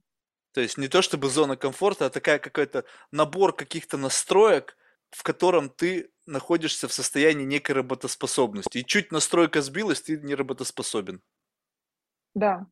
То 0.53 0.61
есть 0.61 0.77
не 0.77 0.87
то 0.87 1.01
чтобы 1.01 1.29
зона 1.29 1.57
комфорта, 1.57 2.05
а 2.05 2.09
такая 2.09 2.39
какой-то 2.39 2.85
набор 3.11 3.53
каких-то 3.53 3.97
настроек, 3.97 4.77
в 5.09 5.23
котором 5.23 5.69
ты 5.69 6.09
находишься 6.25 6.87
в 6.87 6.93
состоянии 6.93 7.43
некой 7.43 7.75
работоспособности. 7.75 8.77
И 8.77 8.85
чуть 8.85 9.11
настройка 9.11 9.61
сбилась, 9.61 10.03
ты 10.03 10.17
не 10.17 10.35
работоспособен. 10.35 11.21
Да. 12.33 12.67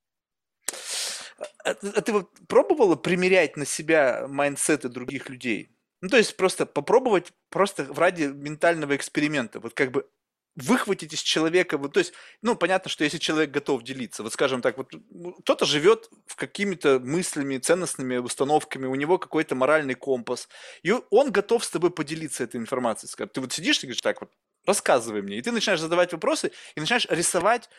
А, 1.66 1.72
а 1.72 2.02
ты 2.02 2.14
вот 2.14 2.30
пробовала 2.48 2.96
примерять 2.96 3.58
на 3.58 3.66
себя 3.66 4.26
майндсеты 4.30 4.88
других 4.88 5.28
людей? 5.28 5.70
Ну, 6.00 6.08
то 6.08 6.16
есть 6.16 6.38
просто 6.38 6.66
попробовать 6.66 7.34
просто 7.50 7.84
в 7.84 8.00
ради 8.00 8.24
ментального 8.24 8.96
эксперимента. 8.96 9.60
Вот 9.60 9.74
как 9.74 9.92
бы 9.92 10.10
выхватить 10.56 11.14
из 11.14 11.22
человека, 11.22 11.78
вот, 11.78 11.94
то 11.94 12.00
есть, 12.00 12.14
ну, 12.42 12.56
понятно, 12.56 12.90
что 12.90 13.04
если 13.04 13.18
человек 13.18 13.52
готов 13.52 13.84
делиться, 13.84 14.24
вот 14.24 14.34
скажем 14.34 14.62
так, 14.62 14.78
вот 14.78 14.92
кто-то 15.40 15.66
живет 15.66 16.10
в 16.28 16.36
какими-то 16.36 17.00
мыслями, 17.00 17.58
ценностными 17.58 18.18
установками, 18.18 18.86
у 18.86 18.96
него 18.96 19.18
какой-то 19.18 19.56
моральный 19.56 19.96
компас, 19.96 20.48
и 20.84 20.94
он 21.10 21.32
готов 21.32 21.64
с 21.66 21.70
тобой 21.70 21.90
поделиться 21.90 22.44
этой 22.44 22.58
информацией. 22.58 23.12
Ты 23.34 23.42
вот 23.42 23.52
сидишь 23.52 23.80
и 23.80 23.88
говоришь, 23.88 24.02
так 24.02 24.22
вот, 24.22 24.32
рассказывай 24.66 25.22
мне, 25.22 25.38
и 25.38 25.42
ты 25.42 25.52
начинаешь 25.52 25.80
задавать 25.82 26.14
вопросы, 26.14 26.52
и 26.76 26.80
начинаешь 26.80 27.08
рисовать 27.10 27.70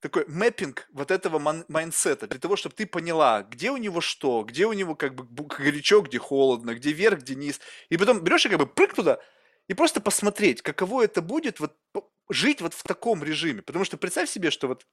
такой 0.00 0.26
mapping 0.26 0.88
вот 0.92 1.10
этого 1.10 1.38
майндсета, 1.68 2.26
для 2.26 2.38
того, 2.38 2.56
чтобы 2.56 2.74
ты 2.74 2.86
поняла, 2.86 3.42
где 3.42 3.70
у 3.70 3.76
него 3.76 4.00
что, 4.00 4.42
где 4.42 4.66
у 4.66 4.72
него 4.72 4.94
как 4.94 5.14
бы 5.14 5.46
горячо, 5.46 6.00
где 6.02 6.18
холодно, 6.18 6.74
где 6.74 6.92
вверх, 6.92 7.20
где 7.20 7.34
низ, 7.34 7.60
и 7.88 7.96
потом 7.96 8.20
берешь 8.20 8.44
и 8.46 8.48
как 8.48 8.58
бы 8.58 8.66
прыг 8.66 8.94
туда, 8.94 9.20
и 9.68 9.74
просто 9.74 10.00
посмотреть, 10.00 10.62
каково 10.62 11.04
это 11.04 11.22
будет 11.22 11.60
вот 11.60 11.76
жить 12.28 12.60
вот 12.60 12.74
в 12.74 12.82
таком 12.82 13.22
режиме. 13.22 13.62
Потому 13.62 13.84
что 13.84 13.96
представь 13.96 14.30
себе, 14.30 14.50
что 14.50 14.68
вот... 14.68 14.86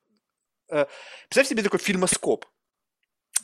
Э, 0.69 0.85
представь 1.27 1.47
себе 1.47 1.63
такой 1.63 1.79
фильмоскоп. 1.79 2.45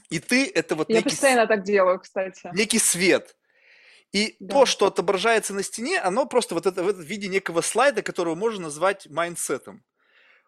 И 0.09 0.19
ты 0.19 0.49
это 0.49 0.75
вот 0.75 0.89
Я 0.89 0.97
некий, 0.97 1.09
постоянно 1.09 1.47
так 1.47 1.63
делаю, 1.63 1.99
кстати. 1.99 2.49
Некий 2.53 2.79
свет. 2.79 3.35
И 4.11 4.35
да. 4.39 4.53
то, 4.53 4.65
что 4.65 4.87
отображается 4.87 5.53
на 5.53 5.61
стене, 5.61 5.99
оно 5.99 6.25
просто 6.25 6.55
вот 6.55 6.65
это, 6.65 6.83
в 6.83 6.87
этом 6.87 7.03
виде 7.03 7.27
некого 7.27 7.61
слайда, 7.61 8.01
которого 8.01 8.35
можно 8.35 8.63
назвать 8.63 9.07
майндсетом. 9.07 9.83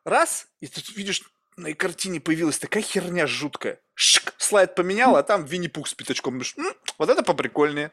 Раз, 0.04 0.48
и 0.62 0.68
ты 0.68 0.82
видишь, 0.96 1.22
на 1.58 1.74
картине 1.76 2.20
появилась 2.20 2.58
такая 2.58 2.82
херня 2.82 3.28
жуткая. 3.28 3.80
Чик, 3.94 4.34
слайд 4.38 4.74
поменял, 4.74 5.16
а 5.16 5.22
там 5.22 5.46
Винни-Пух 5.46 5.88
с 5.88 5.94
пятачком. 5.94 6.42
Вот 6.98 7.10
это 7.10 7.22
поприкольнее. 7.22 7.92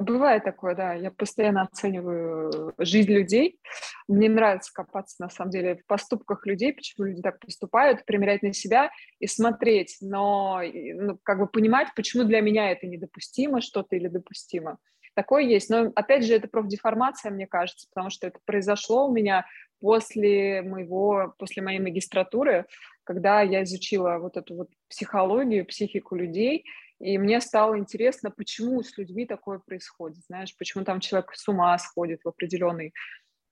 Бывает 0.00 0.44
такое, 0.44 0.74
да. 0.74 0.94
Я 0.94 1.10
постоянно 1.10 1.62
оцениваю 1.62 2.72
жизнь 2.78 3.12
людей. 3.12 3.60
Мне 4.08 4.30
нравится 4.30 4.72
копаться, 4.72 5.16
на 5.18 5.28
самом 5.28 5.50
деле, 5.50 5.76
в 5.76 5.86
поступках 5.86 6.46
людей, 6.46 6.72
почему 6.72 7.06
люди 7.06 7.20
так 7.20 7.38
поступают, 7.38 8.06
примерять 8.06 8.42
на 8.42 8.54
себя 8.54 8.90
и 9.18 9.26
смотреть, 9.26 9.98
но 10.00 10.62
ну, 10.64 11.18
как 11.22 11.38
бы 11.38 11.46
понимать, 11.46 11.88
почему 11.94 12.24
для 12.24 12.40
меня 12.40 12.70
это 12.70 12.86
недопустимо, 12.86 13.60
что-то 13.60 13.94
или 13.94 14.08
допустимо. 14.08 14.78
Такое 15.14 15.42
есть. 15.42 15.68
Но, 15.68 15.92
опять 15.94 16.24
же, 16.24 16.34
это 16.34 16.48
профдеформация, 16.48 17.30
мне 17.30 17.46
кажется, 17.46 17.86
потому 17.92 18.08
что 18.08 18.26
это 18.26 18.38
произошло 18.46 19.06
у 19.06 19.12
меня 19.12 19.44
после 19.80 20.62
моего, 20.62 21.34
после 21.38 21.62
моей 21.62 21.78
магистратуры, 21.78 22.64
когда 23.04 23.42
я 23.42 23.64
изучила 23.64 24.16
вот 24.18 24.38
эту 24.38 24.54
вот 24.54 24.70
психологию, 24.88 25.66
психику 25.66 26.16
людей, 26.16 26.64
и 27.00 27.16
мне 27.18 27.40
стало 27.40 27.78
интересно, 27.78 28.30
почему 28.30 28.82
с 28.82 28.96
людьми 28.98 29.26
такое 29.26 29.58
происходит, 29.58 30.24
знаешь, 30.26 30.56
почему 30.56 30.84
там 30.84 31.00
человек 31.00 31.32
с 31.34 31.48
ума 31.48 31.76
сходит 31.78 32.20
в 32.24 32.28
определенной 32.28 32.92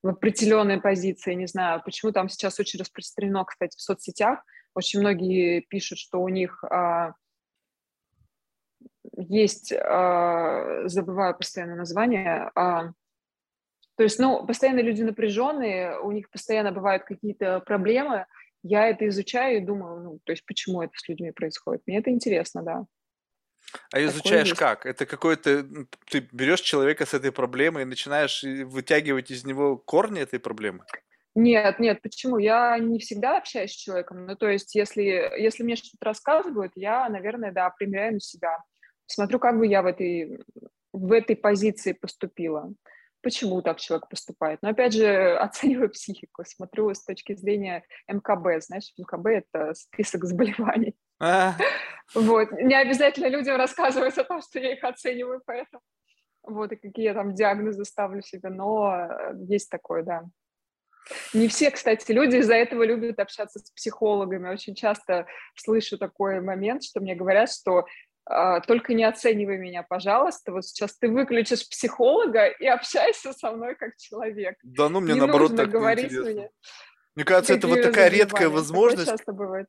в 0.01 0.07
определенной 0.07 0.79
позиции, 0.79 1.33
не 1.33 1.47
знаю, 1.47 1.81
почему 1.83 2.13
там 2.13 2.29
сейчас 2.29 2.57
очень 2.57 2.79
распространено, 2.79 3.43
кстати, 3.43 3.75
в 3.75 3.81
соцсетях, 3.81 4.39
очень 4.73 5.01
многие 5.01 5.59
пишут, 5.59 5.97
что 5.97 6.21
у 6.21 6.29
них 6.29 6.63
а, 6.63 7.15
есть, 9.17 9.73
а, 9.73 10.87
забываю 10.87 11.35
постоянно 11.35 11.75
название, 11.75 12.49
а, 12.55 12.93
то 13.97 14.03
есть, 14.03 14.19
ну, 14.19 14.45
постоянно 14.45 14.79
люди 14.79 15.03
напряженные, 15.03 15.99
у 15.99 16.13
них 16.13 16.29
постоянно 16.29 16.71
бывают 16.71 17.03
какие-то 17.03 17.59
проблемы, 17.59 18.25
я 18.63 18.87
это 18.87 19.05
изучаю 19.09 19.57
и 19.57 19.65
думаю, 19.65 20.01
ну, 20.01 20.19
то 20.23 20.31
есть, 20.31 20.45
почему 20.45 20.81
это 20.81 20.93
с 20.95 21.09
людьми 21.09 21.31
происходит. 21.31 21.81
Мне 21.85 21.97
это 21.97 22.09
интересно, 22.09 22.63
да. 22.63 22.85
А 23.91 24.03
изучаешь 24.03 24.53
как? 24.53 24.85
Это 24.85 25.05
какой-то... 25.05 25.65
Ты 26.09 26.27
берешь 26.31 26.61
человека 26.61 27.05
с 27.05 27.13
этой 27.13 27.31
проблемой 27.31 27.83
и 27.83 27.85
начинаешь 27.85 28.43
вытягивать 28.43 29.31
из 29.31 29.45
него 29.45 29.77
корни 29.77 30.21
этой 30.21 30.39
проблемы? 30.39 30.85
Нет, 31.35 31.79
нет, 31.79 32.01
почему? 32.01 32.37
Я 32.37 32.77
не 32.79 32.99
всегда 32.99 33.37
общаюсь 33.37 33.71
с 33.71 33.75
человеком. 33.75 34.25
Ну, 34.25 34.35
то 34.35 34.49
есть, 34.49 34.75
если, 34.75 35.03
если 35.37 35.63
мне 35.63 35.75
что-то 35.75 36.05
рассказывают, 36.05 36.73
я, 36.75 37.07
наверное, 37.09 37.51
да, 37.51 37.69
примеряю 37.69 38.13
на 38.13 38.19
себя. 38.19 38.57
Смотрю, 39.05 39.39
как 39.39 39.57
бы 39.57 39.65
я 39.65 39.81
в 39.81 39.85
этой, 39.85 40.39
в 40.91 41.11
этой 41.11 41.35
позиции 41.35 41.93
поступила. 41.93 42.73
Почему 43.21 43.61
так 43.61 43.79
человек 43.79 44.09
поступает? 44.09 44.59
Но, 44.61 44.69
опять 44.69 44.93
же, 44.93 45.37
оцениваю 45.39 45.89
психику, 45.89 46.43
смотрю 46.45 46.93
с 46.93 47.03
точки 47.03 47.35
зрения 47.35 47.83
МКБ. 48.07 48.63
Знаешь, 48.63 48.91
МКБ– 48.97 49.25
это 49.27 49.73
список 49.75 50.25
заболеваний. 50.25 50.95
А. 51.19 51.55
Вот. 52.15 52.51
Не 52.51 52.75
обязательно 52.75 53.27
людям 53.27 53.57
рассказывать 53.57 54.17
о 54.17 54.23
том, 54.23 54.41
что 54.41 54.59
я 54.59 54.73
их 54.73 54.83
оцениваю, 54.83 55.41
поэтому 55.45 55.81
вот, 56.43 56.71
и 56.71 56.75
какие 56.75 57.05
я 57.05 57.13
там 57.13 57.33
диагнозы 57.33 57.85
ставлю 57.85 58.21
себе, 58.21 58.49
но 58.49 59.07
есть 59.47 59.69
такое, 59.69 60.03
да. 60.03 60.23
Не 61.33 61.47
все, 61.47 61.71
кстати, 61.71 62.11
люди 62.11 62.37
из-за 62.37 62.55
этого 62.55 62.83
любят 62.83 63.19
общаться 63.19 63.59
с 63.59 63.71
психологами. 63.71 64.49
Очень 64.49 64.75
часто 64.75 65.25
слышу 65.55 65.97
такой 65.97 66.39
момент, 66.41 66.83
что 66.83 66.99
мне 66.99 67.15
говорят, 67.15 67.51
что 67.51 67.85
э, 68.29 68.61
только 68.67 68.93
не 68.93 69.03
оценивай 69.05 69.57
меня, 69.57 69.81
пожалуйста. 69.81 70.51
Вот 70.51 70.65
сейчас 70.65 70.97
ты 70.97 71.09
выключишь 71.09 71.67
психолога 71.67 72.45
и 72.47 72.67
общайся 72.67 73.33
со 73.33 73.51
мной 73.51 73.75
как 73.75 73.95
человек. 73.97 74.57
Да 74.61 74.87
ну, 74.89 74.99
мне 74.99 75.13
не 75.13 75.19
наоборот 75.19 75.55
так 75.55 75.69
говорить 75.69 76.11
мне. 76.11 76.51
Мне 77.15 77.25
кажется, 77.25 77.55
это 77.55 77.67
вот 77.67 77.81
такая 77.81 78.09
редкая 78.09 78.49
возможность. 78.49 79.05
Такое 79.05 79.17
часто 79.17 79.33
бывает. 79.33 79.67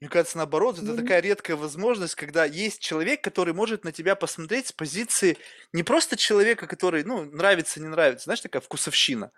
Мне 0.00 0.10
кажется, 0.10 0.36
наоборот, 0.36 0.78
это 0.78 0.94
такая 0.94 1.20
редкая 1.20 1.56
возможность, 1.56 2.14
когда 2.14 2.44
есть 2.44 2.80
человек, 2.80 3.22
который 3.22 3.54
может 3.54 3.84
на 3.84 3.92
тебя 3.92 4.16
посмотреть 4.16 4.66
с 4.68 4.72
позиции 4.72 5.38
не 5.72 5.82
просто 5.82 6.16
человека, 6.16 6.66
который, 6.66 7.04
ну, 7.04 7.24
нравится, 7.24 7.80
не 7.80 7.88
нравится, 7.88 8.24
знаешь, 8.24 8.40
такая 8.40 8.60
вкусовщина, 8.60 9.30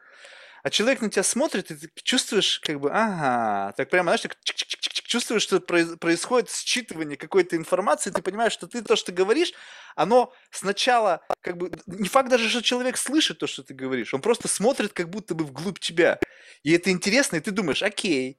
а 0.63 0.71
человек 0.71 1.01
на 1.03 1.11
тебя 1.11 1.23
смотрит, 1.23 1.71
и 1.71 1.77
ты 1.77 1.91
чувствуешь, 2.03 2.59
как 2.61 2.81
бы, 2.81 2.91
ага, 2.91 3.73
так 3.77 3.91
прямо, 3.91 4.11
знаешь, 4.11 4.23
так 4.23 4.37
чувствуешь, 4.43 5.43
что 5.43 5.61
происходит 5.61 6.49
считывание 6.49 7.17
какой-то 7.17 7.57
информации, 7.57 8.11
ты 8.11 8.23
понимаешь, 8.23 8.53
что 8.53 8.67
ты 8.67 8.83
то, 8.83 8.97
что 8.97 9.13
говоришь, 9.13 9.53
оно 9.95 10.33
сначала, 10.51 11.23
как 11.43 11.57
бы, 11.59 11.71
не 11.87 12.09
факт 12.09 12.29
даже, 12.29 12.49
что 12.49 12.63
человек 12.63 12.97
слышит 12.97 13.39
то, 13.39 13.47
что 13.47 13.63
ты 13.63 13.75
говоришь, 13.75 14.15
он 14.15 14.23
просто 14.23 14.49
смотрит 14.49 14.93
как 14.93 15.11
будто 15.11 15.35
бы 15.35 15.45
вглубь 15.45 15.79
тебя. 15.79 16.19
И 16.65 16.73
это 16.73 16.91
интересно, 16.91 17.37
и 17.37 17.41
ты 17.41 17.53
думаешь, 17.53 17.83
окей, 17.83 18.39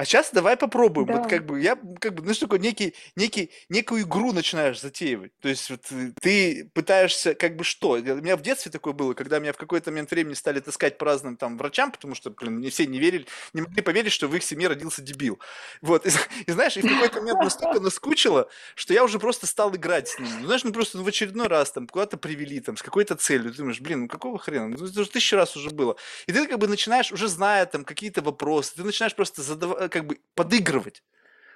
а 0.00 0.04
сейчас 0.06 0.30
давай 0.32 0.56
попробуем. 0.56 1.08
Да. 1.08 1.18
Вот 1.18 1.28
как 1.28 1.44
бы 1.44 1.60
я 1.60 1.76
как 2.00 2.14
бы, 2.14 2.22
ну 2.22 2.32
что 2.32 2.46
такое, 2.46 2.58
некий, 2.58 2.94
некий, 3.16 3.50
некую 3.68 4.04
игру 4.04 4.32
начинаешь 4.32 4.80
затеивать. 4.80 5.32
То 5.40 5.48
есть 5.50 5.68
вот 5.68 5.82
э, 5.90 6.12
ты 6.22 6.70
пытаешься 6.72 7.34
как 7.34 7.54
бы 7.54 7.64
что? 7.64 7.90
У 7.90 7.98
меня 7.98 8.38
в 8.38 8.40
детстве 8.40 8.72
такое 8.72 8.94
было, 8.94 9.12
когда 9.12 9.38
меня 9.40 9.52
в 9.52 9.58
какой-то 9.58 9.90
момент 9.90 10.10
времени 10.10 10.32
стали 10.32 10.60
таскать 10.60 10.96
по 10.96 11.04
разным 11.04 11.36
там 11.36 11.58
врачам, 11.58 11.92
потому 11.92 12.14
что, 12.14 12.30
блин, 12.30 12.60
не 12.60 12.70
все 12.70 12.86
не 12.86 12.98
верили, 12.98 13.26
не 13.52 13.60
могли 13.60 13.82
поверить, 13.82 14.12
что 14.12 14.26
в 14.26 14.34
их 14.34 14.42
семье 14.42 14.68
родился 14.68 15.02
дебил. 15.02 15.38
Вот, 15.82 16.06
и, 16.06 16.10
и 16.46 16.50
знаешь, 16.50 16.78
и 16.78 16.80
в 16.80 16.88
какой-то 16.88 17.20
момент 17.20 17.40
настолько 17.44 17.80
наскучило, 17.80 18.48
что 18.76 18.94
я 18.94 19.04
уже 19.04 19.18
просто 19.18 19.46
стал 19.46 19.76
играть 19.76 20.08
с 20.08 20.18
ними. 20.18 20.32
Ну, 20.40 20.46
знаешь, 20.46 20.64
ну 20.64 20.72
просто 20.72 20.96
ну, 20.96 21.04
в 21.04 21.08
очередной 21.08 21.48
раз 21.48 21.72
там 21.72 21.86
куда-то 21.86 22.16
привели 22.16 22.60
там 22.60 22.78
с 22.78 22.82
какой-то 22.82 23.16
целью. 23.16 23.50
Ты 23.52 23.58
думаешь, 23.58 23.82
блин, 23.82 24.00
ну 24.00 24.08
какого 24.08 24.38
хрена? 24.38 24.68
Ну, 24.68 24.76
это 24.82 24.98
уже 24.98 25.10
тысячу 25.10 25.36
раз 25.36 25.54
уже 25.58 25.68
было. 25.68 25.96
И 26.26 26.32
ты 26.32 26.46
как 26.46 26.58
бы 26.58 26.68
начинаешь, 26.68 27.12
уже 27.12 27.28
зная 27.28 27.66
там 27.66 27.84
какие-то 27.84 28.22
вопросы, 28.22 28.76
ты 28.76 28.82
начинаешь 28.82 29.14
просто 29.14 29.42
задавать 29.42 29.89
как 29.90 30.06
бы 30.06 30.20
подыгрывать. 30.34 31.02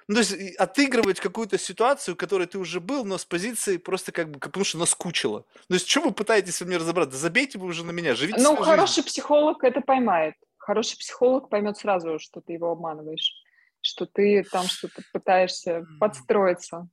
Ну, 0.07 0.15
то 0.15 0.19
есть 0.21 0.55
отыгрывать 0.57 1.19
какую-то 1.19 1.57
ситуацию, 1.57 2.13
в 2.13 2.17
которой 2.17 2.45
ты 2.45 2.59
уже 2.59 2.79
был, 2.79 3.05
но 3.05 3.17
с 3.17 3.25
позиции 3.25 3.77
просто 3.77 4.11
как 4.11 4.29
бы, 4.29 4.39
потому 4.39 4.63
что 4.63 4.77
наскучило. 4.77 5.41
То 5.67 5.73
есть, 5.73 5.87
что 5.87 6.01
вы 6.01 6.11
пытаетесь 6.11 6.61
во 6.61 6.67
мне 6.67 6.77
разобраться? 6.77 7.13
Да 7.13 7.17
забейте 7.17 7.57
вы 7.57 7.65
уже 7.65 7.83
на 7.83 7.91
меня, 7.91 8.13
живите 8.13 8.39
Ну, 8.39 8.55
хороший 8.55 8.97
жизнью. 8.97 9.05
психолог 9.05 9.63
это 9.63 9.81
поймает. 9.81 10.35
Хороший 10.57 10.97
психолог 10.97 11.49
поймет 11.49 11.77
сразу, 11.77 12.19
что 12.19 12.39
ты 12.41 12.53
его 12.53 12.71
обманываешь, 12.71 13.33
что 13.81 14.05
ты 14.05 14.43
там 14.51 14.67
что-то 14.67 15.01
пытаешься 15.11 15.85
подстроиться. 15.99 16.87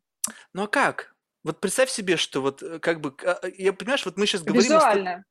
Ну 0.55 0.63
а 0.63 0.69
как? 0.69 1.15
Вот 1.45 1.61
представь 1.61 1.91
себе, 1.91 2.17
что 2.17 2.41
вот 2.41 2.63
э, 2.63 2.79
как 2.79 3.01
бы, 3.01 3.15
а, 3.25 3.41
я 3.59 3.73
понимаешь, 3.73 4.05
вот 4.07 4.17
мы 4.17 4.27
сейчас 4.27 4.43
говорим... 4.43 4.63
Визуально. 4.63 5.25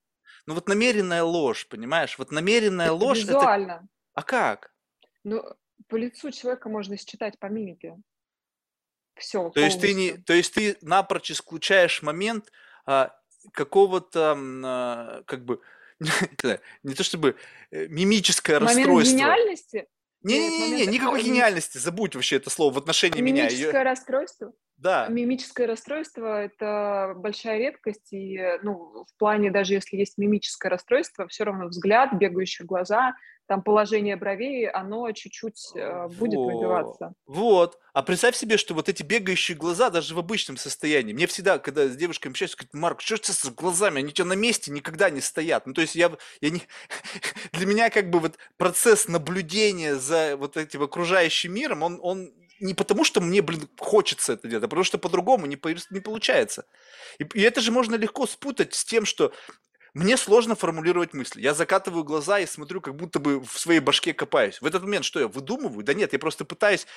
Ну 0.45 0.55
вот 0.55 0.67
намеренная 0.67 1.23
ложь, 1.23 1.67
понимаешь? 1.67 2.17
Вот 2.19 2.31
намеренная 2.31 2.91
ложь... 2.91 3.19
Визуально. 3.19 3.71
Это... 3.71 3.87
А 4.13 4.23
как? 4.23 4.73
Ну, 5.23 5.43
по 5.87 5.95
лицу 5.95 6.31
человека 6.31 6.69
можно 6.69 6.97
считать 6.97 7.39
по 7.39 7.47
мимике. 7.47 7.97
Все. 9.15 9.49
То 9.49 9.59
есть 9.59 9.79
ты 9.79 9.93
не, 9.93 10.17
то 10.17 10.33
есть 10.33 10.53
ты 10.53 10.77
напрочь 10.81 11.31
исключаешь 11.31 12.01
момент 12.01 12.51
а, 12.85 13.15
какого-то, 13.51 14.37
а, 14.37 15.23
как 15.25 15.45
бы, 15.45 15.61
не 16.83 16.93
то 16.95 17.03
чтобы 17.03 17.35
э, 17.71 17.87
мимическое 17.87 18.59
момент 18.59 18.77
расстройство. 18.77 19.13
гениальности? 19.13 19.87
Не-не-не, 20.23 20.85
никакой 20.85 21.23
гениальности, 21.23 21.77
забудь 21.77 22.15
вообще 22.15 22.37
это 22.37 22.49
слово 22.49 22.73
в 22.73 22.77
отношении 22.77 23.21
меня. 23.21 23.47
Мимическое 23.47 23.83
расстройство? 23.83 24.53
Да. 24.81 25.07
Мимическое 25.07 25.67
расстройство– 25.67 26.41
это 26.43 27.13
большая 27.15 27.59
редкость, 27.59 28.11
и 28.11 28.39
ну, 28.63 29.05
в 29.07 29.19
плане, 29.19 29.51
даже 29.51 29.75
если 29.75 29.95
есть 29.95 30.17
мимическое 30.17 30.71
расстройство, 30.71 31.27
все 31.27 31.43
равно 31.43 31.67
взгляд, 31.67 32.13
бегающие 32.13 32.65
глаза, 32.65 33.13
там 33.51 33.61
положение 33.61 34.15
бровей, 34.15 34.69
оно 34.69 35.11
чуть-чуть 35.11 35.71
э, 35.75 36.07
будет 36.07 36.37
Вот. 36.37 36.53
выбиваться. 36.53 37.13
Вот. 37.27 37.77
А 37.93 38.01
представь 38.01 38.35
себе, 38.35 38.55
что 38.55 38.73
вот 38.73 38.87
эти 38.87 39.03
бегающие 39.03 39.57
глаза 39.57 39.89
даже 39.89 40.15
в 40.15 40.19
обычном 40.19 40.55
состоянии. 40.55 41.11
Мне 41.13 41.27
всегда, 41.27 41.59
когда 41.59 41.87
с 41.87 41.95
девушками 41.97 42.31
общаюсь, 42.31 42.55
говорят, 42.55 42.73
Марк, 42.73 43.01
что 43.01 43.15
это 43.15 43.33
с 43.33 43.49
глазами? 43.49 43.99
Они 43.99 44.13
тебя 44.13 44.25
на 44.25 44.33
месте 44.33 44.71
никогда 44.71 45.09
не 45.09 45.19
стоят. 45.19 45.67
Ну, 45.67 45.73
то 45.73 45.81
есть 45.81 45.95
я, 45.95 46.11
я 46.39 46.49
не... 46.49 46.61
Для 47.51 47.65
меня 47.65 47.89
как 47.89 48.09
бы 48.09 48.19
вот 48.19 48.37
процесс 48.55 49.09
наблюдения 49.09 49.95
за 49.95 50.37
вот 50.37 50.55
этим 50.55 50.83
окружающим 50.83 51.53
миром, 51.53 51.83
он, 51.83 51.99
он 52.01 52.31
не 52.61 52.73
потому, 52.73 53.03
что 53.03 53.21
мне, 53.21 53.41
блин, 53.41 53.67
хочется 53.79 54.33
это 54.33 54.47
делать, 54.47 54.63
а 54.63 54.67
потому 54.67 54.83
что 54.83 54.97
по-другому 54.97 55.45
не, 55.45 55.57
по- 55.57 55.75
не 55.89 55.99
получается. 55.99 56.65
И, 57.19 57.23
и 57.23 57.41
это 57.41 57.61
же 57.61 57.71
можно 57.71 57.95
легко 57.95 58.27
спутать 58.27 58.73
с 58.73 58.85
тем, 58.85 59.05
что 59.05 59.33
мне 59.93 60.15
сложно 60.15 60.55
формулировать 60.55 61.13
мысли. 61.13 61.41
Я 61.41 61.53
закатываю 61.53 62.03
глаза 62.03 62.39
и 62.39 62.45
смотрю, 62.45 62.79
как 62.79 62.95
будто 62.95 63.19
бы 63.19 63.41
в 63.41 63.59
своей 63.59 63.79
башке 63.79 64.13
копаюсь. 64.13 64.61
В 64.61 64.65
этот 64.65 64.83
момент 64.83 65.05
что 65.05 65.19
я 65.19 65.27
выдумываю? 65.27 65.83
Да 65.83 65.93
нет, 65.93 66.13
я 66.13 66.19
просто 66.19 66.45
пытаюсь 66.45 66.87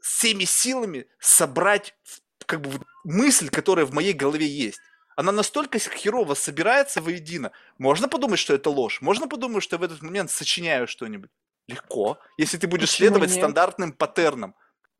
всеми 0.00 0.44
силами 0.44 1.06
собрать 1.18 1.94
как 2.46 2.62
бы 2.62 2.80
мысль, 3.04 3.50
которая 3.50 3.84
в 3.84 3.92
моей 3.92 4.14
голове 4.14 4.46
есть. 4.46 4.80
Она 5.16 5.32
настолько 5.32 5.78
херово 5.78 6.34
собирается 6.34 7.02
воедино. 7.02 7.52
Можно 7.76 8.08
подумать, 8.08 8.38
что 8.38 8.54
это 8.54 8.70
ложь. 8.70 9.02
Можно 9.02 9.28
подумать, 9.28 9.62
что 9.62 9.76
я 9.76 9.80
в 9.80 9.82
этот 9.82 10.00
момент 10.00 10.30
сочиняю 10.30 10.88
что-нибудь. 10.88 11.30
Легко, 11.68 12.18
если 12.38 12.56
ты 12.56 12.66
будешь 12.66 12.90
Почему 12.90 13.08
следовать 13.08 13.30
нет? 13.30 13.38
стандартным 13.38 13.92
паттернам. 13.92 14.54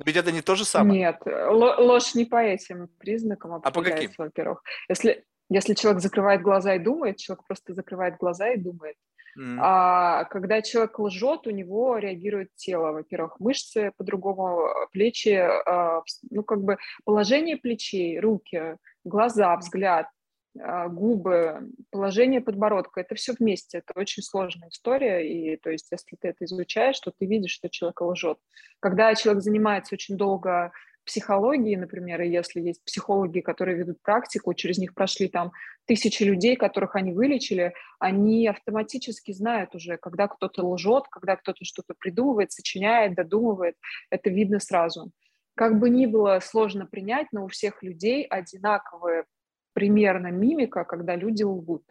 Ведь 0.05 0.17
это 0.17 0.33
не 0.33 0.41
то 0.43 0.55
же 0.55 0.65
самое. 0.65 1.01
Нет, 1.01 1.21
ло- 1.27 1.77
ложь 1.79 2.15
не 2.15 2.25
по 2.25 2.37
этим 2.43 2.89
признакам 2.99 3.55
А 3.55 3.61
по 3.61 3.71
каким? 3.71 3.81
определяется, 3.81 4.23
во-первых. 4.23 4.63
Если, 4.89 5.25
если 5.49 5.75
человек 5.75 6.03
закрывает 6.03 6.43
глаза 6.43 6.75
и 6.75 6.79
думает, 6.79 7.17
человек 7.19 7.45
просто 7.47 7.75
закрывает 7.75 8.17
глаза 8.17 8.49
и 8.51 8.57
думает. 8.57 8.97
М. 9.39 9.59
А 9.63 10.25
когда 10.25 10.61
человек 10.61 10.99
лжет, 10.99 11.47
у 11.47 11.51
него 11.51 11.99
реагирует 11.99 12.49
тело. 12.57 12.93
Во-первых, 12.93 13.39
мышцы 13.39 13.93
по-другому, 13.97 14.69
плечи, 14.93 15.29
а, 15.39 16.03
ну 16.31 16.43
как 16.43 16.63
бы 16.63 16.79
положение 17.05 17.57
плечей, 17.57 18.19
руки, 18.19 18.77
глаза, 19.05 19.57
взгляд, 19.57 20.07
губы, 20.55 21.71
положение 21.91 22.41
подбородка. 22.41 23.01
Это 23.01 23.15
все 23.15 23.35
вместе. 23.39 23.79
Это 23.79 23.99
очень 23.99 24.23
сложная 24.23 24.69
история. 24.69 25.21
И 25.27 25.57
то 25.57 25.71
есть, 25.71 25.89
если 25.91 26.17
ты 26.17 26.29
это 26.29 26.45
изучаешь, 26.45 26.99
то 27.01 27.13
ты 27.17 27.27
видишь, 27.27 27.53
что 27.53 27.69
человек 27.69 28.01
лжет. 28.01 28.39
Когда 28.81 29.15
человек 29.15 29.43
занимается 29.43 29.95
очень 29.95 30.17
долго 30.17 30.73
психологией, 31.05 31.77
например, 31.77 32.21
и 32.21 32.29
если 32.29 32.61
есть 32.61 32.85
психологи, 32.85 33.41
которые 33.41 33.77
ведут 33.77 34.03
практику, 34.03 34.55
через 34.55 34.79
них 34.79 34.95
прошли 34.95 35.29
там 35.29 35.51
тысячи 35.87 36.23
людей, 36.23 36.57
которых 36.57 36.95
они 36.95 37.13
вылечили, 37.13 37.75
они 37.99 38.47
автоматически 38.47 39.33
знают 39.33 39.75
уже, 39.75 39.97
когда 39.97 40.29
кто-то 40.29 40.65
лжет, 40.69 41.05
когда 41.11 41.37
кто-то 41.37 41.65
что-то 41.65 41.95
придумывает, 41.99 42.53
сочиняет, 42.53 43.15
додумывает. 43.15 43.77
Это 44.11 44.31
видно 44.31 44.61
сразу. 44.61 45.11
Как 45.57 45.79
бы 45.79 45.91
ни 45.91 46.07
было 46.07 46.39
сложно 46.41 46.87
принять, 46.87 47.27
но 47.33 47.45
у 47.45 47.49
всех 47.49 47.83
людей 47.83 48.25
одинаковая 48.25 49.25
примерно 49.73 50.29
мимика, 50.29 50.85
когда 50.85 51.17
люди 51.17 51.43
лгут. 51.43 51.85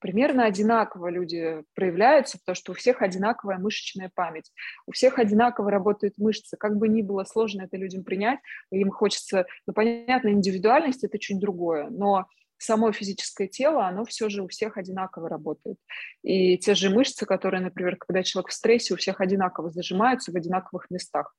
Примерно 0.00 0.44
одинаково 0.44 1.08
люди 1.08 1.62
проявляются, 1.74 2.38
потому 2.38 2.56
что 2.56 2.72
у 2.72 2.74
всех 2.74 3.00
одинаковая 3.00 3.56
мышечная 3.56 4.10
память, 4.14 4.52
у 4.86 4.92
всех 4.92 5.18
одинаково 5.18 5.70
работают 5.70 6.18
мышцы. 6.18 6.58
Как 6.58 6.76
бы 6.76 6.88
ни 6.88 7.00
было 7.00 7.24
сложно 7.24 7.62
это 7.62 7.78
людям 7.78 8.04
принять, 8.04 8.38
им 8.70 8.90
хочется, 8.90 9.46
ну, 9.66 9.72
понятно, 9.72 10.28
индивидуальность– 10.28 11.04
это 11.04 11.18
чуть 11.18 11.40
другое, 11.40 11.88
но 11.88 12.26
само 12.58 12.92
физическое 12.92 13.48
тело, 13.48 13.86
оно 13.86 14.04
все 14.04 14.28
же 14.28 14.42
у 14.42 14.48
всех 14.48 14.76
одинаково 14.76 15.28
работает. 15.28 15.78
И 16.22 16.58
те 16.58 16.74
же 16.74 16.90
мышцы, 16.90 17.26
которые, 17.26 17.62
например, 17.62 17.96
когда 17.96 18.22
человек 18.22 18.50
в 18.50 18.54
стрессе, 18.54 18.94
у 18.94 18.96
всех 18.96 19.20
одинаково 19.20 19.70
зажимаются 19.70 20.32
в 20.32 20.36
одинаковых 20.36 20.90
местах. 20.90 21.34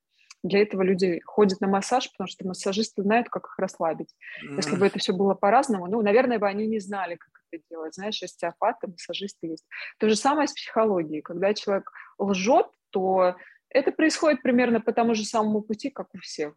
Для 0.46 0.62
этого 0.62 0.84
люди 0.84 1.22
ходят 1.26 1.60
на 1.60 1.68
массаж, 1.68 2.12
потому 2.12 2.28
что 2.28 2.48
массажисты 2.48 3.02
знают, 3.02 3.30
как 3.30 3.46
их 3.46 3.58
расслабить. 3.58 4.14
Если 4.56 4.76
бы 4.76 4.86
это 4.86 5.00
все 5.00 5.12
было 5.12 5.34
по-разному, 5.34 5.88
ну, 5.88 6.04
наверное, 6.04 6.38
бы 6.38 6.48
они 6.48 6.68
не 6.68 6.80
знали, 6.80 7.16
как 7.16 7.30
это 7.52 7.64
делать. 7.72 7.96
Знаешь, 7.96 8.22
остеопаты, 8.22 8.88
массажисты 8.88 9.48
есть. 9.48 9.66
То 9.98 10.08
же 10.08 10.16
самое 10.16 10.48
с 10.48 10.54
психологией. 10.54 11.24
Когда 11.24 11.56
человек 11.56 11.92
лжет, 12.20 12.68
то 12.92 13.36
это 13.70 13.92
происходит 13.92 14.44
примерно 14.44 14.80
по 14.80 14.94
тому 14.94 15.16
же 15.16 15.26
самому 15.26 15.62
пути, 15.62 15.90
как 15.90 16.14
у 16.14 16.20
всех. 16.20 16.54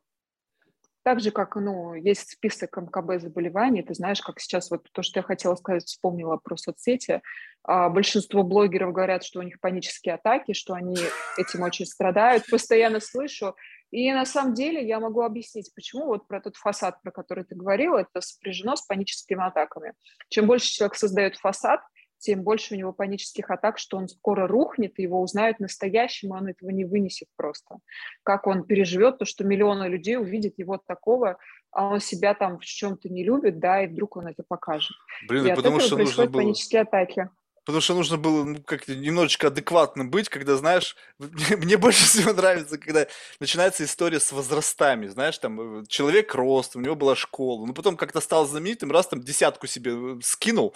Так 1.08 1.20
же, 1.20 1.30
как, 1.30 1.56
ну, 1.56 1.94
есть 1.94 2.32
список 2.32 2.76
МКБ 2.76 3.22
заболеваний, 3.22 3.82
ты 3.82 3.94
знаешь, 3.94 4.20
как 4.20 4.40
сейчас 4.40 4.70
вот 4.70 4.86
то, 4.92 5.02
что 5.02 5.20
я 5.20 5.22
хотела 5.22 5.54
сказать, 5.54 5.86
вспомнила 5.86 6.36
про 6.36 6.58
соцсети. 6.58 7.22
А, 7.62 7.88
большинство 7.88 8.42
блогеров 8.42 8.92
говорят, 8.92 9.24
что 9.24 9.40
у 9.40 9.42
них 9.42 9.58
панические 9.58 10.16
атаки, 10.16 10.52
что 10.52 10.74
они 10.74 10.96
этим 11.38 11.62
очень 11.62 11.86
страдают. 11.86 12.44
Постоянно 12.50 13.00
слышу. 13.00 13.56
И 13.90 14.12
на 14.12 14.26
самом 14.26 14.54
деле 14.54 14.86
я 14.86 15.00
могу 15.00 15.22
объяснить, 15.22 15.72
почему 15.74 16.06
вот 16.06 16.28
про 16.28 16.40
тот 16.40 16.56
фасад, 16.56 17.00
про 17.02 17.10
который 17.10 17.44
ты 17.44 17.54
говорил, 17.54 17.94
это 17.94 18.20
сопряжено 18.20 18.76
с 18.76 18.82
паническими 18.82 19.46
атаками. 19.46 19.94
Чем 20.28 20.46
больше 20.46 20.70
человек 20.70 20.96
создает 20.96 21.36
фасад, 21.36 21.80
тем 22.18 22.42
больше 22.42 22.74
у 22.74 22.76
него 22.76 22.92
панических 22.92 23.50
атак, 23.50 23.78
что 23.78 23.96
он 23.96 24.08
скоро 24.08 24.46
рухнет, 24.46 24.98
и 24.98 25.02
его 25.02 25.20
узнают 25.22 25.60
настоящим, 25.60 26.34
и 26.34 26.38
он 26.38 26.48
этого 26.48 26.70
не 26.70 26.84
вынесет 26.84 27.28
просто. 27.36 27.76
Как 28.24 28.46
он 28.46 28.64
переживет 28.64 29.18
то, 29.18 29.24
что 29.24 29.44
миллионы 29.44 29.84
людей 29.84 30.16
увидят 30.16 30.54
его 30.58 30.78
такого, 30.78 31.38
а 31.70 31.86
он 31.86 32.00
себя 32.00 32.34
там 32.34 32.58
в 32.58 32.64
чем-то 32.64 33.08
не 33.08 33.24
любит, 33.24 33.58
да, 33.58 33.84
и 33.84 33.86
вдруг 33.86 34.16
он 34.16 34.26
это 34.26 34.42
покажет. 34.46 34.96
Блин, 35.28 35.44
и 35.44 35.48
и 35.48 35.50
от 35.50 35.56
потому 35.56 35.80
что 35.80 35.96
нужно 35.96 36.26
было... 36.26 36.40
панические 36.40 36.82
атаки. 36.82 37.30
Потому 37.68 37.82
что 37.82 37.92
нужно 37.92 38.16
было 38.16 38.44
ну, 38.44 38.62
как 38.62 38.88
немножечко 38.88 39.48
адекватным 39.48 40.08
быть, 40.08 40.30
когда, 40.30 40.56
знаешь, 40.56 40.96
мне, 41.18 41.76
больше 41.76 42.06
всего 42.06 42.32
нравится, 42.32 42.78
когда 42.78 43.06
начинается 43.40 43.84
история 43.84 44.20
с 44.20 44.32
возрастами, 44.32 45.06
знаешь, 45.06 45.36
там 45.36 45.82
э, 45.82 45.84
человек 45.86 46.34
рост, 46.34 46.76
у 46.76 46.80
него 46.80 46.94
была 46.94 47.14
школа, 47.14 47.66
ну 47.66 47.74
потом 47.74 47.98
как-то 47.98 48.22
стал 48.22 48.46
знаменитым, 48.46 48.90
раз 48.90 49.08
там 49.08 49.20
десятку 49.20 49.66
себе 49.66 49.92
э, 49.92 50.18
скинул, 50.22 50.74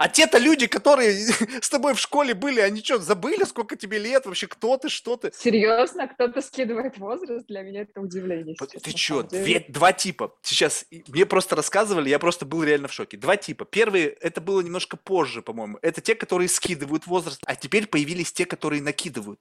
а 0.00 0.08
те-то 0.08 0.38
люди, 0.38 0.66
которые 0.66 1.12
с 1.60 1.68
тобой 1.68 1.92
в 1.92 2.00
школе 2.00 2.32
были, 2.32 2.60
они 2.60 2.82
что, 2.82 2.98
забыли, 3.00 3.44
сколько 3.44 3.76
тебе 3.76 3.98
лет, 3.98 4.24
вообще 4.24 4.46
кто 4.46 4.78
ты, 4.78 4.88
что 4.88 5.18
ты? 5.18 5.30
Серьезно, 5.36 6.08
кто-то 6.08 6.40
скидывает 6.40 6.96
возраст, 6.96 7.46
для 7.46 7.60
меня 7.60 7.82
это 7.82 8.00
удивление. 8.00 8.56
Ты 8.56 8.94
деле. 8.94 9.44
две- 9.44 9.66
два 9.68 9.92
типа. 9.92 10.34
Сейчас 10.40 10.86
мне 11.08 11.26
просто 11.26 11.54
рассказывали, 11.54 12.08
я 12.08 12.18
просто 12.18 12.46
был 12.46 12.64
реально 12.64 12.88
в 12.88 12.94
шоке. 12.94 13.18
Два 13.18 13.36
типа. 13.36 13.66
Первый, 13.66 14.04
это 14.04 14.40
было 14.40 14.62
немножко 14.62 14.96
позже, 14.96 15.42
по-моему. 15.42 15.78
Это 15.82 16.00
те, 16.00 16.14
которые 16.14 16.48
скидывают 16.48 17.06
возраст, 17.06 17.42
а 17.44 17.54
теперь 17.54 17.86
появились 17.86 18.32
те, 18.32 18.46
которые 18.46 18.80
накидывают. 18.80 19.40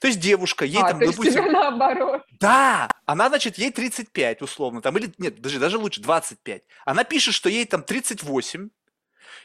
То 0.00 0.06
есть 0.06 0.20
девушка, 0.20 0.64
ей 0.64 0.80
а, 0.80 0.88
там, 0.88 1.00
то 1.00 1.04
есть 1.04 1.18
допустим... 1.18 1.42
тебя 1.42 1.52
наоборот. 1.52 2.22
Да, 2.40 2.88
она, 3.04 3.28
значит, 3.28 3.58
ей 3.58 3.70
35 3.70 4.40
условно, 4.40 4.80
там, 4.80 4.96
или 4.96 5.12
нет, 5.18 5.38
даже, 5.42 5.58
даже 5.58 5.76
лучше, 5.76 6.00
25. 6.00 6.62
Она 6.86 7.04
пишет, 7.04 7.34
что 7.34 7.50
ей 7.50 7.66
там 7.66 7.82
38. 7.82 8.70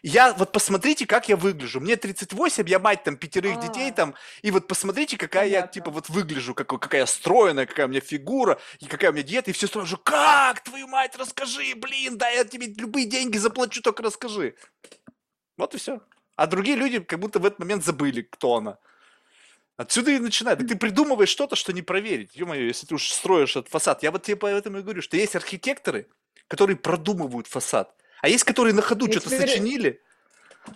Я, 0.01 0.33
вот 0.33 0.51
посмотрите, 0.51 1.05
как 1.05 1.29
я 1.29 1.35
выгляжу. 1.35 1.79
Мне 1.79 1.95
38, 1.95 2.67
я 2.67 2.79
мать 2.79 3.03
там 3.03 3.17
пятерых 3.17 3.59
детей 3.59 3.89
А. 3.89 3.93
там, 3.93 4.15
и 4.41 4.51
вот 4.51 4.67
посмотрите, 4.67 5.17
какая 5.17 5.47
я, 5.47 5.61
Понятно. 5.61 5.73
типа, 5.73 5.91
вот 5.91 6.09
выгляжу, 6.09 6.53
какой, 6.53 6.79
какая 6.79 7.01
я 7.01 7.07
стройная, 7.07 7.65
какая 7.65 7.85
у 7.85 7.89
меня 7.89 8.01
фигура, 8.01 8.59
и 8.79 8.85
какая 8.85 9.11
у 9.11 9.13
меня 9.13 9.23
диета, 9.23 9.51
и 9.51 9.53
все 9.53 9.67
сразу 9.67 9.87
же, 9.87 9.97
как, 9.97 10.61
твою 10.63 10.87
мать, 10.87 11.15
расскажи, 11.17 11.75
блин, 11.75 12.17
да 12.17 12.29
я 12.29 12.43
тебе 12.43 12.67
любые 12.67 13.05
деньги 13.05 13.37
заплачу, 13.37 13.81
только 13.81 14.03
расскажи. 14.03 14.55
Вот 15.57 15.75
и 15.75 15.77
все. 15.77 16.01
А 16.35 16.47
другие 16.47 16.75
люди 16.75 16.99
как 16.99 17.19
будто 17.19 17.39
в 17.39 17.45
этот 17.45 17.59
момент 17.59 17.83
забыли, 17.85 18.23
кто 18.23 18.55
она. 18.55 18.77
Отсюда 19.77 20.11
и 20.11 20.19
начинает. 20.19 20.59
Ты 20.59 20.75
придумываешь 20.75 21.29
что-то, 21.29 21.55
что 21.55 21.73
не 21.73 21.81
проверить. 21.81 22.35
Ё-моё, 22.35 22.65
если 22.67 22.85
ты 22.85 22.95
уж 22.95 23.09
строишь 23.09 23.55
этот 23.55 23.69
фасад. 23.69 24.03
Я 24.03 24.11
вот 24.11 24.23
тебе 24.23 24.35
поэтому 24.35 24.79
и 24.79 24.81
говорю, 24.81 25.01
что 25.01 25.17
есть 25.17 25.35
архитекторы, 25.35 26.07
которые 26.47 26.75
продумывают 26.77 27.47
фасад. 27.47 27.95
А 28.23 28.29
есть, 28.29 28.45
которые 28.45 28.73
на 28.73 28.81
ходу 28.81 29.11
что-то 29.11 29.29
теперь- 29.29 29.49
сочинили. 29.49 30.01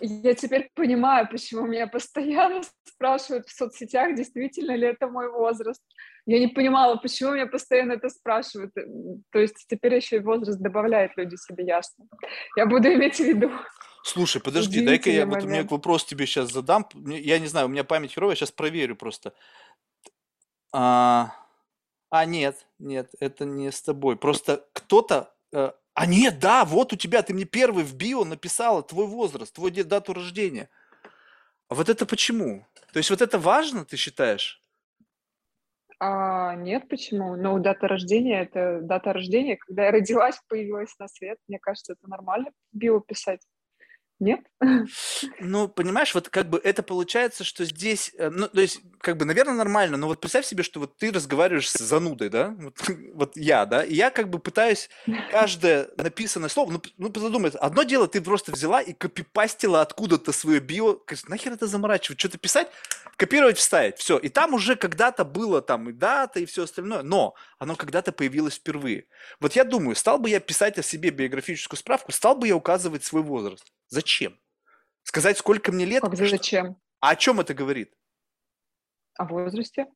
Я 0.00 0.34
теперь 0.34 0.70
понимаю, 0.74 1.26
почему 1.30 1.66
меня 1.66 1.86
постоянно 1.86 2.60
спрашивают 2.84 3.48
в 3.48 3.56
соцсетях, 3.56 4.14
действительно 4.14 4.76
ли 4.76 4.88
это 4.88 5.08
мой 5.08 5.30
возраст. 5.30 5.80
Я 6.26 6.40
не 6.40 6.48
понимала, 6.48 6.96
почему 6.96 7.32
меня 7.32 7.46
постоянно 7.46 7.92
это 7.92 8.10
спрашивают. 8.10 8.74
То 8.74 9.38
есть 9.38 9.64
теперь 9.66 9.94
еще 9.94 10.16
и 10.16 10.18
возраст 10.18 10.58
добавляет 10.58 11.12
люди 11.16 11.36
себе 11.36 11.64
ясно. 11.64 12.04
Я 12.54 12.66
буду 12.66 12.86
иметь 12.92 13.16
в 13.16 13.24
виду. 13.24 13.50
Слушай, 14.04 14.42
подожди, 14.42 14.84
дай-ка 14.84 15.08
я 15.08 15.24
вот 15.24 15.42
у 15.42 15.46
меня 15.46 15.64
вопрос 15.64 16.04
тебе 16.04 16.26
сейчас 16.26 16.52
задам. 16.52 16.86
Я 17.06 17.38
не 17.38 17.46
знаю, 17.46 17.64
у 17.64 17.70
меня 17.70 17.82
память 17.82 18.12
херовая, 18.12 18.34
я 18.34 18.36
сейчас 18.36 18.52
проверю 18.52 18.94
просто. 18.94 19.32
А, 20.70 21.32
а 22.10 22.26
нет, 22.26 22.66
нет, 22.78 23.10
это 23.20 23.46
не 23.46 23.72
с 23.72 23.80
тобой. 23.80 24.16
Просто 24.16 24.66
кто-то 24.74 25.32
э, 25.54 25.72
а 26.00 26.06
нет, 26.06 26.38
да, 26.38 26.64
вот 26.64 26.92
у 26.92 26.96
тебя, 26.96 27.22
ты 27.22 27.34
мне 27.34 27.44
первый 27.44 27.82
в 27.82 27.96
био 27.96 28.22
написала 28.22 28.84
твой 28.84 29.08
возраст, 29.08 29.52
твой 29.52 29.72
дату 29.72 30.12
рождения. 30.12 30.70
А 31.66 31.74
вот 31.74 31.88
это 31.88 32.06
почему? 32.06 32.64
То 32.92 32.98
есть 32.98 33.10
вот 33.10 33.20
это 33.20 33.36
важно, 33.36 33.84
ты 33.84 33.96
считаешь? 33.96 34.62
А, 35.98 36.54
нет, 36.54 36.88
почему? 36.88 37.34
Ну, 37.34 37.58
дата 37.58 37.88
рождения– 37.88 38.42
это 38.42 38.80
дата 38.80 39.12
рождения, 39.12 39.56
когда 39.56 39.86
я 39.86 39.90
родилась, 39.90 40.40
появилась 40.48 40.96
на 41.00 41.08
свет. 41.08 41.38
Мне 41.48 41.58
кажется, 41.58 41.94
это 41.94 42.08
нормально 42.08 42.52
био 42.70 43.00
писать. 43.00 43.40
Нет? 44.20 44.40
Ну, 45.38 45.68
понимаешь, 45.68 46.12
вот 46.14 46.28
как 46.28 46.50
бы 46.50 46.60
это 46.62 46.82
получается, 46.82 47.44
что 47.44 47.64
здесь, 47.64 48.12
э, 48.18 48.30
ну, 48.30 48.48
то 48.48 48.60
есть, 48.60 48.80
как 49.00 49.16
бы, 49.16 49.24
наверное, 49.24 49.54
нормально, 49.54 49.96
но 49.96 50.08
вот 50.08 50.20
представь 50.20 50.44
себе, 50.44 50.64
что 50.64 50.80
вот 50.80 50.96
ты 50.96 51.12
разговариваешь 51.12 51.70
с 51.70 51.78
занудой, 51.78 52.28
да, 52.28 52.56
вот, 52.58 52.76
вот 53.14 53.36
я, 53.36 53.64
да, 53.64 53.84
и 53.84 53.94
я 53.94 54.10
как 54.10 54.28
бы 54.28 54.40
пытаюсь 54.40 54.90
каждое 55.30 55.88
написанное 55.96 56.48
слово, 56.48 56.72
ну, 56.72 56.82
ну 56.96 57.20
задумай, 57.20 57.50
одно 57.50 57.84
дело, 57.84 58.08
ты 58.08 58.20
просто 58.20 58.50
взяла 58.50 58.82
и 58.82 58.92
копипастила 58.92 59.82
откуда-то 59.82 60.32
свое 60.32 60.58
био, 60.58 60.98
нахер 61.28 61.52
это 61.52 61.68
заморачивать, 61.68 62.18
что-то 62.18 62.38
писать, 62.38 62.68
копировать, 63.16 63.58
вставить, 63.58 63.98
все, 63.98 64.18
и 64.18 64.28
там 64.28 64.54
уже 64.54 64.74
когда-то 64.74 65.24
было 65.24 65.62
там 65.62 65.90
и 65.90 65.92
дата, 65.92 66.40
и 66.40 66.46
все 66.46 66.64
остальное, 66.64 67.02
но 67.02 67.34
оно 67.60 67.76
когда-то 67.76 68.10
появилось 68.10 68.54
впервые. 68.54 69.06
Вот 69.38 69.52
я 69.52 69.62
думаю, 69.62 69.94
стал 69.94 70.18
бы 70.18 70.28
я 70.28 70.40
писать 70.40 70.76
о 70.78 70.82
себе 70.82 71.10
биографическую 71.10 71.78
справку, 71.78 72.10
стал 72.10 72.34
бы 72.34 72.48
я 72.48 72.56
указывать 72.56 73.04
свой 73.04 73.22
возраст. 73.22 73.64
Зачем? 73.88 74.38
Сказать, 75.02 75.38
сколько 75.38 75.72
мне 75.72 75.84
лет? 75.84 76.02
Как 76.02 76.16
зачем? 76.16 76.76
А 77.00 77.10
о 77.10 77.16
чем 77.16 77.40
это 77.40 77.54
говорит? 77.54 77.94
О 79.16 79.24
возрасте. 79.24 79.86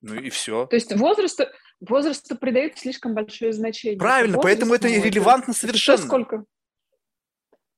Ну 0.00 0.14
и 0.14 0.30
все. 0.30 0.66
То 0.66 0.76
есть 0.76 0.94
возрасту, 0.96 1.44
возрасту 1.80 2.36
придают 2.36 2.78
слишком 2.78 3.14
большое 3.14 3.52
значение. 3.52 3.98
Правильно, 3.98 4.36
Возраст, 4.36 4.44
поэтому 4.44 4.74
это 4.74 4.88
релевантно 4.88 5.52
совершенно. 5.52 5.98
Сколько? 5.98 6.44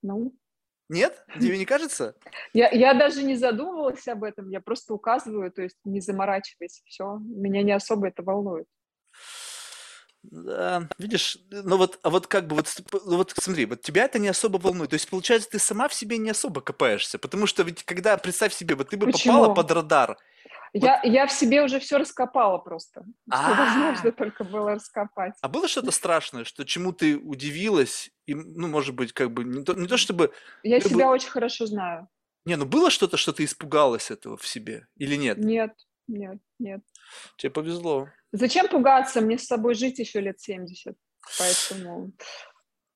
Ну. 0.01 0.35
Нет? 0.89 1.25
Тебе 1.39 1.57
не 1.57 1.65
кажется? 1.73 2.15
Я, 2.53 2.69
я 2.69 2.93
даже 2.93 3.23
не 3.23 3.35
задумывалась 3.35 4.07
об 4.07 4.23
этом, 4.23 4.49
я 4.49 4.61
просто 4.61 4.93
указываю, 4.93 5.51
то 5.51 5.61
есть 5.61 5.77
не 5.83 5.99
заморачивайся, 5.99 6.81
все. 6.85 7.17
Меня 7.23 7.63
не 7.63 7.71
особо 7.71 8.07
это 8.07 8.23
волнует. 8.23 8.67
Да, 10.23 10.87
видишь, 10.97 11.37
ну 11.51 11.77
вот, 11.77 11.99
а 12.01 12.09
вот 12.09 12.27
как 12.27 12.47
бы 12.47 12.55
вот, 12.55 12.67
ну 13.05 13.17
вот 13.17 13.33
смотри, 13.37 13.65
вот 13.65 13.81
тебя 13.81 14.05
это 14.05 14.19
не 14.19 14.29
особо 14.29 14.57
волнует. 14.57 14.89
То 14.91 14.95
есть, 14.95 15.09
получается, 15.09 15.49
ты 15.49 15.59
сама 15.59 15.87
в 15.89 15.93
себе 15.93 16.17
не 16.17 16.29
особо 16.29 16.61
копаешься. 16.61 17.19
Потому 17.19 17.45
что 17.45 17.63
ведь 17.63 17.83
когда, 17.83 18.17
представь 18.17 18.53
себе, 18.53 18.75
вот 18.75 18.89
ты 18.89 18.97
бы 18.97 19.07
Почему? 19.07 19.33
попала 19.33 19.53
под 19.53 19.71
радар. 19.71 20.17
Я, 20.71 21.01
вот... 21.03 21.11
я 21.11 21.27
в 21.27 21.31
себе 21.31 21.61
уже 21.61 21.79
все 21.79 21.97
раскопала 21.97 22.57
просто. 22.57 23.05
Что 23.31 23.53
возможно 23.53 24.11
только 24.11 24.43
было 24.43 24.71
раскопать. 24.71 25.33
А 25.41 25.47
было 25.49 25.67
что-то 25.67 25.91
страшное, 25.91 26.45
что 26.45 26.63
чему 26.63 26.93
ты 26.93 27.17
удивилась? 27.17 28.09
И, 28.25 28.33
ну, 28.33 28.67
может 28.69 28.95
быть, 28.95 29.11
как 29.11 29.31
бы 29.31 29.43
не 29.43 29.63
то, 29.63 29.73
не 29.73 29.87
то 29.87 29.97
чтобы... 29.97 30.31
Я 30.63 30.79
себя 30.79 31.09
очень 31.09 31.29
хорошо 31.29 31.65
знаю. 31.65 32.07
Не, 32.45 32.55
ну 32.55 32.65
было 32.65 32.89
что-то, 32.89 33.17
что 33.17 33.33
ты 33.33 33.43
испугалась 33.43 34.09
этого 34.09 34.35
в 34.35 34.47
себе 34.47 34.87
или 34.97 35.15
нет? 35.15 35.37
Нет, 35.37 35.73
нет, 36.07 36.39
нет. 36.59 36.81
Тебе 37.37 37.51
повезло. 37.51 38.09
Зачем 38.33 38.67
пугаться? 38.67 39.21
Мне 39.21 39.37
с 39.37 39.45
собой 39.45 39.75
жить 39.75 39.99
еще 39.99 40.19
лет 40.19 40.41
70. 40.41 40.95
Поэтому... 41.37 42.11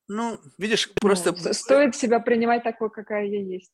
Ну, 0.08 0.40
видишь, 0.58 0.90
просто... 1.00 1.32
Ну, 1.32 1.54
стоит 1.54 1.96
себя 1.96 2.20
принимать 2.20 2.64
такой, 2.64 2.90
какая 2.90 3.26
я 3.26 3.42
есть. 3.42 3.72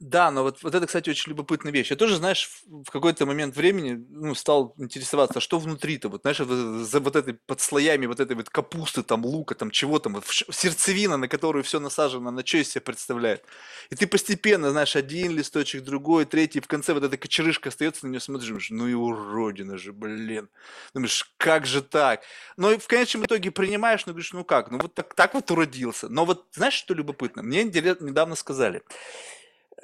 Да, 0.00 0.30
но 0.32 0.42
вот, 0.42 0.62
вот 0.62 0.74
это, 0.74 0.86
кстати, 0.86 1.08
очень 1.08 1.30
любопытная 1.30 1.72
вещь. 1.72 1.90
Я 1.90 1.96
тоже, 1.96 2.16
знаешь, 2.16 2.50
в 2.66 2.90
какой-то 2.90 3.26
момент 3.26 3.56
времени 3.56 4.04
ну, 4.10 4.34
стал 4.34 4.74
интересоваться, 4.76 5.38
что 5.40 5.58
внутри-то, 5.58 6.08
вот, 6.08 6.22
знаешь, 6.22 6.40
вот, 6.40 6.48
за 6.84 6.98
вот 7.00 7.14
этой, 7.16 7.34
под 7.34 7.60
слоями 7.60 8.06
вот 8.06 8.18
этой 8.18 8.34
вот 8.36 8.50
капусты, 8.50 9.04
там, 9.04 9.24
лука, 9.24 9.54
там, 9.54 9.70
чего 9.70 10.00
там, 10.00 10.14
вот, 10.14 10.24
сердцевина, 10.26 11.16
на 11.16 11.28
которую 11.28 11.62
все 11.62 11.78
насажено, 11.78 12.30
на 12.32 12.44
что 12.44 12.58
из 12.58 12.70
себя 12.70 12.80
представляет. 12.82 13.44
И 13.90 13.94
ты 13.94 14.06
постепенно, 14.08 14.70
знаешь, 14.72 14.96
один 14.96 15.32
листочек, 15.36 15.84
другой, 15.84 16.24
третий, 16.24 16.60
в 16.60 16.66
конце 16.66 16.92
вот 16.92 17.04
эта 17.04 17.16
кочерышка 17.16 17.68
остается, 17.68 18.06
на 18.06 18.10
нее 18.10 18.20
смотришь, 18.20 18.48
думаешь, 18.48 18.70
ну 18.70 18.88
и 18.88 18.94
уродина 18.94 19.78
же, 19.78 19.92
блин. 19.92 20.48
Думаешь, 20.92 21.32
как 21.36 21.66
же 21.66 21.82
так? 21.82 22.22
Но 22.56 22.72
и 22.72 22.78
в 22.78 22.86
конечном 22.88 23.24
итоге 23.26 23.52
принимаешь, 23.52 24.04
ну, 24.06 24.12
говоришь, 24.12 24.32
ну 24.32 24.44
как, 24.44 24.70
ну 24.72 24.78
вот 24.80 24.92
так, 24.94 25.14
так 25.14 25.34
вот 25.34 25.50
уродился. 25.52 26.08
Но 26.08 26.24
вот 26.24 26.46
знаешь, 26.52 26.74
что 26.74 26.94
любопытно? 26.94 27.42
Мне 27.42 27.62
недавно 27.64 28.34
сказали, 28.34 28.82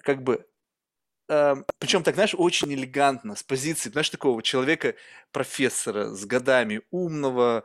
как 0.03 0.23
бы 0.23 0.47
э, 1.29 1.57
причем 1.79 2.03
так, 2.03 2.15
знаешь, 2.15 2.35
очень 2.37 2.73
элегантно, 2.75 3.37
с 3.37 3.43
позиции, 3.43 3.91
знаешь, 3.91 4.11
такого 4.11 4.43
человека, 4.43 4.95
профессора, 5.33 6.07
с 6.15 6.25
годами, 6.27 6.83
умного, 6.91 7.65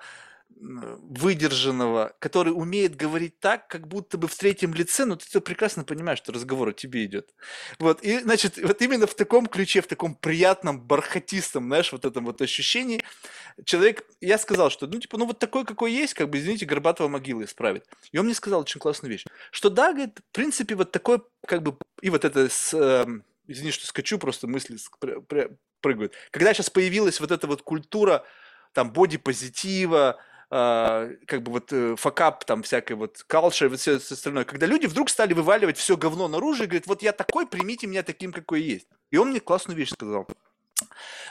выдержанного, 0.58 2.16
который 2.20 2.50
умеет 2.50 2.96
говорить 2.96 3.40
так, 3.40 3.68
как 3.68 3.88
будто 3.88 4.18
бы 4.18 4.28
в 4.28 4.36
третьем 4.36 4.74
лице, 4.74 5.06
но 5.06 5.18
ты 5.18 5.42
прекрасно 5.42 5.84
понимаешь, 5.84 6.20
что 6.20 6.32
разговор 6.32 6.70
о 6.70 6.74
тебе 6.74 7.06
идет. 7.06 7.34
Вот, 7.78 8.02
и, 8.02 8.20
значит, 8.20 8.58
вот 8.58 8.82
именно 8.82 9.06
в 9.06 9.16
таком 9.16 9.48
ключе, 9.48 9.82
в 9.82 9.88
таком 9.88 10.16
приятном, 10.16 10.80
бархатистом, 10.82 11.66
знаешь, 11.66 11.92
вот 11.92 12.06
этом 12.06 12.26
вот 12.26 12.42
ощущении, 12.42 13.04
человек, 13.66 14.06
я 14.22 14.38
сказал, 14.38 14.70
что, 14.70 14.88
ну, 14.88 15.00
типа, 15.00 15.18
ну, 15.18 15.26
вот 15.26 15.40
такой, 15.40 15.66
какой 15.66 15.92
есть, 15.92 16.14
как 16.14 16.30
бы, 16.30 16.38
извините, 16.38 16.66
Горбатова 16.66 17.10
могила 17.10 17.44
исправит. 17.44 17.86
И 18.12 18.18
он 18.18 18.26
мне 18.26 18.34
сказал 18.34 18.62
очень 18.62 18.80
классную 18.80 19.12
вещь, 19.12 19.26
что 19.52 19.70
да, 19.70 19.92
говорит, 19.92 20.20
в 20.20 20.34
принципе, 20.34 20.76
вот 20.76 20.92
такой, 20.92 21.22
как 21.46 21.64
бы, 21.64 21.78
и 22.02 22.10
вот 22.10 22.24
это 22.24 22.48
с, 22.50 22.74
э, 22.74 23.06
извини, 23.48 23.72
что 23.72 23.86
скачу, 23.88 24.18
просто 24.18 24.48
мысли 24.48 24.78
прыгают. 25.82 26.14
Когда 26.32 26.54
сейчас 26.54 26.70
появилась 26.70 27.20
вот 27.20 27.32
эта 27.32 27.46
вот 27.46 27.62
культура, 27.62 28.26
там, 28.74 28.92
бодипозитива, 28.92 30.20
а, 30.50 31.10
как 31.26 31.44
бы 31.44 31.52
вот 31.52 31.74
э, 31.74 31.96
факап, 31.96 32.46
там 32.46 32.64
всякой 32.64 32.94
вот 32.94 33.26
culture, 33.28 33.68
вот 33.68 33.80
все 33.80 33.96
остальное, 33.96 34.46
когда 34.46 34.66
люди 34.66 34.86
вдруг 34.86 35.10
стали 35.10 35.34
вываливать 35.34 35.78
все 35.78 35.98
говно 35.98 36.28
наружу 36.28 36.64
и 36.64 36.68
говорят, 36.68 36.88
вот 36.88 37.02
я 37.02 37.12
такой, 37.12 37.48
примите 37.48 37.88
меня 37.88 38.04
таким, 38.04 38.32
какой 38.32 38.62
есть. 38.62 38.88
И 39.12 39.18
он 39.18 39.30
мне 39.30 39.40
классную 39.40 39.78
вещь 39.78 39.92
сказал. 39.92 40.28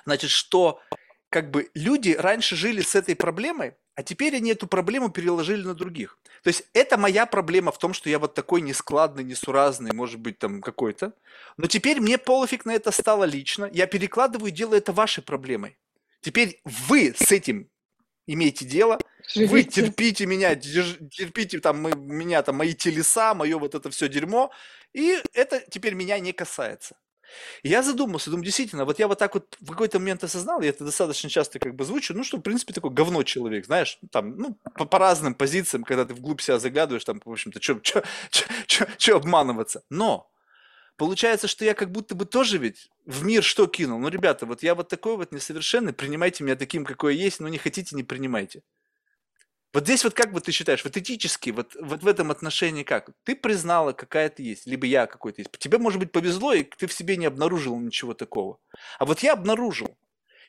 Значит, 0.04 0.30
что 0.30 0.80
как 1.28 1.50
бы 1.50 1.70
люди 1.74 2.16
раньше 2.18 2.56
жили 2.56 2.80
с 2.80 2.94
этой 2.94 3.16
проблемой, 3.16 3.74
а 3.96 4.02
теперь 4.02 4.36
они 4.36 4.50
эту 4.50 4.66
проблему 4.66 5.10
переложили 5.10 5.62
на 5.62 5.74
других. 5.74 6.18
То 6.42 6.48
есть 6.48 6.64
это 6.72 6.96
моя 6.96 7.26
проблема 7.26 7.72
в 7.72 7.78
том, 7.78 7.92
что 7.92 8.10
я 8.10 8.18
вот 8.18 8.34
такой 8.34 8.60
нескладный, 8.60 9.24
несуразный, 9.24 9.92
может 9.92 10.20
быть, 10.20 10.38
там 10.38 10.60
какой-то. 10.60 11.12
Но 11.56 11.66
теперь 11.66 12.00
мне 12.00 12.18
полофиг 12.18 12.64
на 12.64 12.74
это 12.74 12.90
стало 12.90 13.24
лично. 13.24 13.68
Я 13.72 13.86
перекладываю 13.86 14.50
и 14.50 14.54
делаю 14.54 14.78
это 14.78 14.92
вашей 14.92 15.22
проблемой. 15.22 15.76
Теперь 16.20 16.60
вы 16.64 17.14
с 17.16 17.30
этим 17.30 17.68
имейте 18.26 18.64
дело, 18.64 18.98
Живите. 19.32 19.52
вы 19.52 19.62
терпите 19.64 20.26
меня, 20.26 20.54
терпите 20.54 21.60
там 21.60 21.80
мы, 21.80 21.92
меня, 21.92 22.42
там 22.42 22.56
мои 22.56 22.74
телеса, 22.74 23.34
мое 23.34 23.58
вот 23.58 23.74
это 23.74 23.90
все 23.90 24.08
дерьмо, 24.08 24.50
и 24.92 25.18
это 25.32 25.62
теперь 25.70 25.94
меня 25.94 26.18
не 26.18 26.32
касается. 26.32 26.96
И 27.62 27.68
я 27.68 27.82
задумался, 27.82 28.30
думаю, 28.30 28.44
действительно, 28.44 28.84
вот 28.84 28.98
я 28.98 29.08
вот 29.08 29.18
так 29.18 29.34
вот 29.34 29.56
в 29.60 29.70
какой-то 29.70 29.98
момент 29.98 30.22
осознал, 30.24 30.60
и 30.60 30.66
это 30.66 30.84
достаточно 30.84 31.28
часто 31.28 31.58
как 31.58 31.74
бы 31.74 31.84
звучу, 31.84 32.14
ну, 32.14 32.22
что, 32.24 32.36
в 32.36 32.42
принципе, 32.42 32.72
такой 32.72 32.90
говно 32.90 33.22
человек, 33.22 33.66
знаешь, 33.66 33.98
там, 34.10 34.36
ну, 34.36 34.58
по, 34.76 34.84
по 34.84 34.98
разным 34.98 35.34
позициям, 35.34 35.84
когда 35.84 36.04
ты 36.04 36.14
вглубь 36.14 36.40
себя 36.40 36.58
заглядываешь, 36.58 37.04
там, 37.04 37.20
в 37.24 37.30
общем-то, 37.30 37.60
что 37.60 39.16
обманываться. 39.16 39.82
Но 39.90 40.30
Получается, 40.97 41.49
что 41.49 41.64
я 41.64 41.74
как 41.74 41.90
будто 41.90 42.14
бы 42.14 42.24
тоже 42.24 42.59
ведь 42.59 42.88
в 43.05 43.24
мир 43.24 43.42
что 43.42 43.66
кинул? 43.66 43.99
Ну, 43.99 44.09
ребята, 44.09 44.47
вот 44.47 44.62
я 44.62 44.74
вот 44.74 44.88
такой 44.88 45.16
вот 45.16 45.32
несовершенный, 45.32 45.92
принимайте 45.92 46.45
меня 46.45 46.55
таким, 46.55 46.84
какой 46.84 47.16
я 47.16 47.24
есть, 47.24 47.40
но 47.40 47.49
не 47.49 47.59
хотите, 47.59 47.97
не 47.97 48.05
принимайте. 48.05 48.62
Вот 49.72 49.82
здесь 49.82 50.05
вот 50.05 50.14
как 50.14 50.32
бы 50.32 50.40
ты 50.40 50.52
считаешь, 50.52 50.85
вот 50.85 50.97
этически, 50.97 51.51
вот, 51.51 51.74
вот 51.81 52.05
в 52.05 52.06
этом 52.06 52.31
отношении 52.31 52.85
как? 52.85 53.10
Ты 53.24 53.35
признала, 53.35 53.93
какая 53.93 54.28
ты 54.28 54.44
есть, 54.44 54.66
либо 54.66 54.86
я 54.86 55.09
какой-то 55.09 55.40
есть. 55.40 55.51
Тебе, 55.59 55.78
может 55.78 55.98
быть, 55.98 56.12
повезло, 56.12 56.52
и 56.52 56.62
ты 56.62 56.86
в 56.86 56.93
себе 56.93 57.16
не 57.16 57.27
обнаружил 57.27 57.77
ничего 57.81 58.14
такого. 58.14 58.59
А 59.01 59.05
вот 59.05 59.18
я 59.24 59.32
обнаружил. 59.32 59.98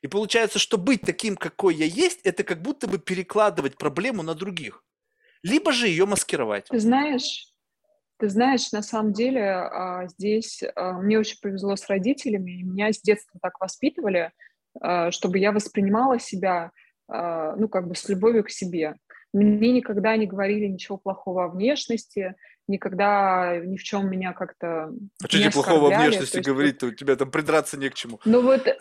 И 0.03 0.07
получается, 0.07 0.59
что 0.59 0.77
быть 0.77 1.01
таким, 1.01 1.37
какой 1.37 1.73
я 1.73 1.85
есть, 1.85 2.19
это 2.23 2.43
как 2.43 2.61
будто 2.61 2.85
бы 2.85 2.99
перекладывать 2.99 3.77
проблему 3.79 4.21
на 4.21 4.35
других. 4.35 4.83
Либо 5.41 5.71
же 5.71 5.87
ее 5.87 6.05
маскировать. 6.05 6.67
Знаешь, 6.71 7.47
ты 8.17 8.29
знаешь, 8.29 8.71
на 8.71 8.81
самом 8.81 9.13
деле 9.13 9.43
а, 9.43 10.07
здесь 10.07 10.63
а, 10.75 10.93
мне 10.93 11.19
очень 11.19 11.39
повезло 11.41 11.75
с 11.75 11.87
родителями, 11.89 12.59
и 12.59 12.63
меня 12.63 12.91
с 12.93 13.01
детства 13.01 13.39
так 13.41 13.59
воспитывали, 13.59 14.31
а, 14.79 15.11
чтобы 15.11 15.39
я 15.39 15.51
воспринимала 15.51 16.19
себя, 16.19 16.71
ну, 17.07 17.69
как 17.69 17.87
бы 17.87 17.93
с 17.93 18.09
любовью 18.09 18.43
к 18.43 18.49
себе. 18.49 18.95
Мне 19.31 19.73
никогда 19.73 20.17
не 20.17 20.25
говорили 20.25 20.65
ничего 20.65 20.97
плохого 20.97 21.43
о 21.43 21.49
внешности, 21.49 22.33
никогда 22.67 23.57
ни 23.57 23.77
в 23.77 23.83
чем 23.83 24.09
меня 24.09 24.33
как-то 24.33 24.91
А 25.23 25.27
что 25.27 25.37
тебе 25.37 25.51
плохого 25.51 25.89
внешности 25.89 26.39
говорить-то? 26.39 26.87
У 26.87 26.91
тебя 26.91 27.15
там 27.15 27.31
придраться 27.31 27.77
не 27.77 27.89
к 27.89 27.93
чему. 27.93 28.19
Ну 28.25 28.41
вот 28.41 28.67
э, 28.67 28.75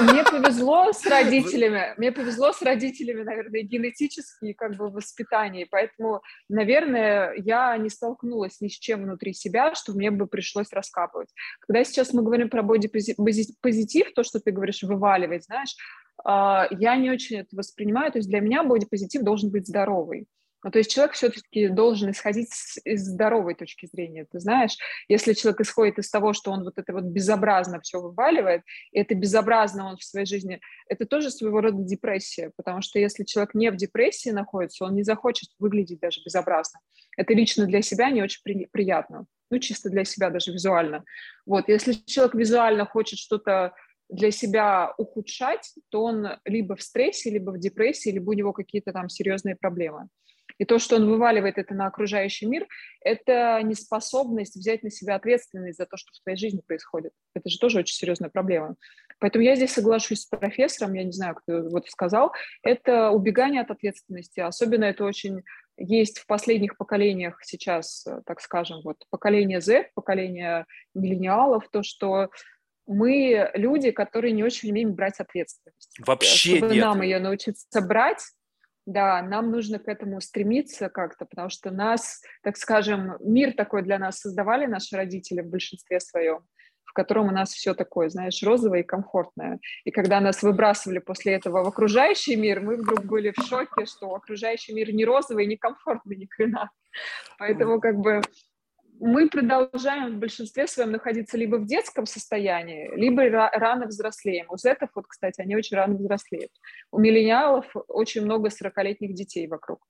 мне 0.00 0.24
повезло 0.24 0.92
с 0.92 1.06
родителями, 1.10 1.94
мне 1.96 2.12
повезло 2.12 2.52
с 2.52 2.62
родителями, 2.62 3.22
наверное, 3.22 3.62
генетически, 3.62 4.52
как 4.52 4.76
бы 4.76 4.90
воспитание, 4.90 5.66
поэтому, 5.70 6.22
наверное, 6.48 7.34
я 7.36 7.76
не 7.76 7.88
столкнулась 7.88 8.60
ни 8.60 8.68
с 8.68 8.78
чем 8.78 9.04
внутри 9.04 9.32
себя, 9.32 9.74
что 9.74 9.92
мне 9.92 10.10
бы 10.10 10.26
пришлось 10.26 10.72
раскапывать. 10.72 11.28
Когда 11.60 11.84
сейчас 11.84 12.12
мы 12.12 12.22
говорим 12.22 12.48
про 12.48 12.62
бодипозитив, 12.62 14.12
то, 14.14 14.22
что 14.22 14.40
ты 14.40 14.50
говоришь, 14.50 14.82
вываливать, 14.82 15.44
знаешь, 15.44 15.76
а, 16.24 16.66
я 16.70 16.96
не 16.96 17.10
очень 17.10 17.38
это 17.38 17.56
воспринимаю, 17.56 18.12
то 18.12 18.18
есть 18.18 18.28
для 18.28 18.40
меня 18.40 18.62
бодипозитив 18.62 19.22
должен 19.22 19.50
быть 19.50 19.66
здоровый. 19.66 20.26
Ну, 20.64 20.70
то 20.70 20.78
есть 20.78 20.92
человек 20.92 21.14
все-таки 21.14 21.68
должен 21.68 22.10
исходить 22.12 22.50
из 22.84 23.04
здоровой 23.04 23.54
точки 23.54 23.86
зрения. 23.86 24.26
Ты 24.30 24.38
знаешь, 24.38 24.76
если 25.08 25.32
человек 25.32 25.60
исходит 25.60 25.98
из 25.98 26.08
того, 26.08 26.32
что 26.32 26.52
он 26.52 26.62
вот 26.62 26.78
это 26.78 26.92
вот 26.92 27.04
безобразно 27.04 27.80
все 27.80 28.00
вываливает, 28.00 28.62
и 28.92 29.00
это 29.00 29.14
безобразно 29.14 29.90
он 29.90 29.96
в 29.96 30.04
своей 30.04 30.26
жизни, 30.26 30.60
это 30.88 31.04
тоже 31.04 31.30
своего 31.30 31.60
рода 31.60 31.82
депрессия, 31.82 32.52
потому 32.56 32.80
что 32.80 33.00
если 33.00 33.24
человек 33.24 33.54
не 33.54 33.70
в 33.70 33.76
депрессии 33.76 34.30
находится, 34.30 34.84
он 34.84 34.94
не 34.94 35.02
захочет 35.02 35.48
выглядеть 35.58 36.00
даже 36.00 36.20
безобразно. 36.24 36.80
Это 37.16 37.34
лично 37.34 37.66
для 37.66 37.82
себя 37.82 38.10
не 38.10 38.22
очень 38.22 38.40
при, 38.44 38.66
приятно, 38.66 39.26
ну, 39.50 39.58
чисто 39.58 39.90
для 39.90 40.04
себя 40.04 40.30
даже 40.30 40.52
визуально. 40.52 41.04
Вот, 41.44 41.68
если 41.68 41.92
человек 41.92 42.34
визуально 42.34 42.86
хочет 42.86 43.18
что-то 43.18 43.74
для 44.08 44.30
себя 44.30 44.92
ухудшать, 44.98 45.72
то 45.88 46.04
он 46.04 46.28
либо 46.44 46.76
в 46.76 46.82
стрессе, 46.82 47.30
либо 47.30 47.50
в 47.50 47.58
депрессии, 47.58 48.10
либо 48.10 48.30
у 48.30 48.34
него 48.34 48.52
какие-то 48.52 48.92
там 48.92 49.08
серьезные 49.08 49.56
проблемы. 49.56 50.08
И 50.62 50.64
то, 50.64 50.78
что 50.78 50.94
он 50.94 51.08
вываливает 51.08 51.58
это 51.58 51.74
на 51.74 51.88
окружающий 51.88 52.46
мир, 52.46 52.68
это 53.00 53.60
неспособность 53.64 54.54
взять 54.54 54.84
на 54.84 54.90
себя 54.90 55.16
ответственность 55.16 55.76
за 55.76 55.86
то, 55.86 55.96
что 55.96 56.12
в 56.12 56.22
твоей 56.22 56.38
жизни 56.38 56.60
происходит. 56.64 57.10
Это 57.34 57.50
же 57.50 57.58
тоже 57.58 57.80
очень 57.80 57.96
серьезная 57.96 58.30
проблема. 58.30 58.76
Поэтому 59.18 59.42
я 59.42 59.56
здесь 59.56 59.72
соглашусь 59.72 60.20
с 60.20 60.26
профессором, 60.26 60.92
я 60.92 61.02
не 61.02 61.10
знаю, 61.10 61.34
кто 61.34 61.68
вот 61.68 61.88
сказал, 61.88 62.32
это 62.62 63.10
убегание 63.10 63.62
от 63.62 63.72
ответственности. 63.72 64.38
Особенно 64.38 64.84
это 64.84 65.02
очень 65.02 65.42
есть 65.76 66.20
в 66.20 66.26
последних 66.28 66.76
поколениях 66.76 67.40
сейчас, 67.42 68.06
так 68.24 68.40
скажем, 68.40 68.82
вот 68.84 68.98
поколение 69.10 69.60
Z, 69.60 69.90
поколение 69.96 70.66
миллениалов, 70.94 71.68
то, 71.72 71.82
что 71.82 72.30
мы 72.86 73.50
люди, 73.54 73.90
которые 73.90 74.30
не 74.30 74.44
очень 74.44 74.70
умеем 74.70 74.94
брать 74.94 75.18
ответственность. 75.18 75.98
Вообще 76.06 76.58
Чтобы 76.58 76.74
нет. 76.76 76.84
нам 76.84 77.02
ее 77.02 77.18
научиться 77.18 77.80
брать, 77.80 78.22
да, 78.86 79.22
нам 79.22 79.50
нужно 79.50 79.78
к 79.78 79.88
этому 79.88 80.20
стремиться 80.20 80.88
как-то, 80.88 81.24
потому 81.24 81.48
что 81.48 81.70
нас, 81.70 82.22
так 82.42 82.56
скажем, 82.56 83.16
мир 83.20 83.52
такой 83.52 83.82
для 83.82 83.98
нас 83.98 84.18
создавали 84.18 84.66
наши 84.66 84.96
родители 84.96 85.40
в 85.40 85.50
большинстве 85.50 86.00
своем, 86.00 86.40
в 86.84 86.92
котором 86.92 87.28
у 87.28 87.30
нас 87.30 87.50
все 87.52 87.74
такое, 87.74 88.08
знаешь, 88.08 88.42
розовое 88.42 88.80
и 88.80 88.86
комфортное. 88.86 89.60
И 89.84 89.90
когда 89.90 90.20
нас 90.20 90.42
выбрасывали 90.42 90.98
после 90.98 91.34
этого 91.34 91.64
в 91.64 91.68
окружающий 91.68 92.36
мир, 92.36 92.60
мы 92.60 92.76
вдруг 92.76 93.04
были 93.04 93.32
в 93.36 93.42
шоке, 93.46 93.86
что 93.86 94.14
окружающий 94.14 94.74
мир 94.74 94.92
не 94.92 95.04
розовый, 95.04 95.46
не 95.46 95.56
комфортный 95.56 96.16
ни 96.16 96.26
хрена. 96.26 96.70
Поэтому 97.38 97.80
как 97.80 97.96
бы 97.96 98.20
мы 99.02 99.28
продолжаем 99.28 100.14
в 100.14 100.18
большинстве 100.18 100.68
своем 100.68 100.92
находиться 100.92 101.36
либо 101.36 101.56
в 101.56 101.66
детском 101.66 102.06
состоянии, 102.06 102.88
либо 102.94 103.28
рано 103.28 103.86
взрослеем. 103.86 104.46
У 104.48 104.56
зетов, 104.56 104.90
вот, 104.94 105.06
кстати, 105.08 105.40
они 105.40 105.56
очень 105.56 105.76
рано 105.76 105.96
взрослеют. 105.96 106.52
У 106.92 107.00
миллениалов 107.00 107.66
очень 107.88 108.22
много 108.22 108.48
40-летних 108.48 109.14
детей 109.14 109.48
вокруг. 109.48 109.80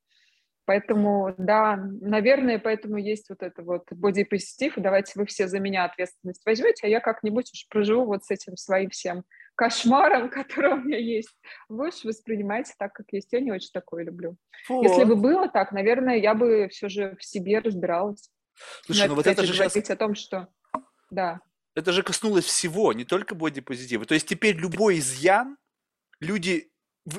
Поэтому, 0.64 1.34
да, 1.36 1.76
наверное, 2.01 2.59
поэтому 2.59 2.97
есть 2.97 3.28
вот 3.28 3.43
это 3.43 3.62
вот 3.62 3.82
бодипозитив, 3.90 4.74
давайте 4.76 5.12
вы 5.16 5.26
все 5.26 5.47
за 5.47 5.59
меня 5.59 5.84
ответственность 5.84 6.43
возьмете, 6.47 6.86
а 6.86 6.89
я 6.89 7.01
как-нибудь 7.01 7.51
уж 7.52 7.68
проживу 7.68 8.06
вот 8.06 8.24
с 8.24 8.30
этим 8.30 8.56
своим 8.56 8.89
всем 8.89 9.24
кошмаром, 9.56 10.30
который 10.30 10.72
у 10.72 10.76
меня 10.76 10.98
есть. 10.98 11.36
Вы 11.68 11.89
уж 11.89 12.05
воспринимаете 12.05 12.72
так, 12.78 12.94
как 12.94 13.06
есть. 13.10 13.28
Я 13.32 13.40
не 13.40 13.52
очень 13.52 13.72
такое 13.74 14.05
люблю. 14.05 14.36
Вот. 14.68 14.84
Если 14.84 15.05
бы 15.05 15.16
было 15.16 15.48
так, 15.48 15.72
наверное, 15.72 16.16
я 16.16 16.34
бы 16.34 16.68
все 16.70 16.89
же 16.89 17.16
в 17.18 17.24
себе 17.24 17.59
разбиралась. 17.59 18.30
Слушай, 18.86 19.09
ну 19.09 19.14
вот 19.14 19.26
это 19.26 19.44
же 19.44 19.55
сейчас... 19.55 19.90
о 19.90 19.97
том, 19.97 20.14
что... 20.14 20.48
Да. 21.10 21.40
Это 21.74 21.93
же 21.93 22.02
коснулось 22.02 22.44
всего, 22.44 22.93
не 22.93 23.05
только 23.05 23.34
бодипозитива. 23.34 24.05
То 24.05 24.14
есть 24.14 24.26
теперь 24.26 24.56
любой 24.56 24.98
изъян, 24.98 25.56
люди 26.20 26.70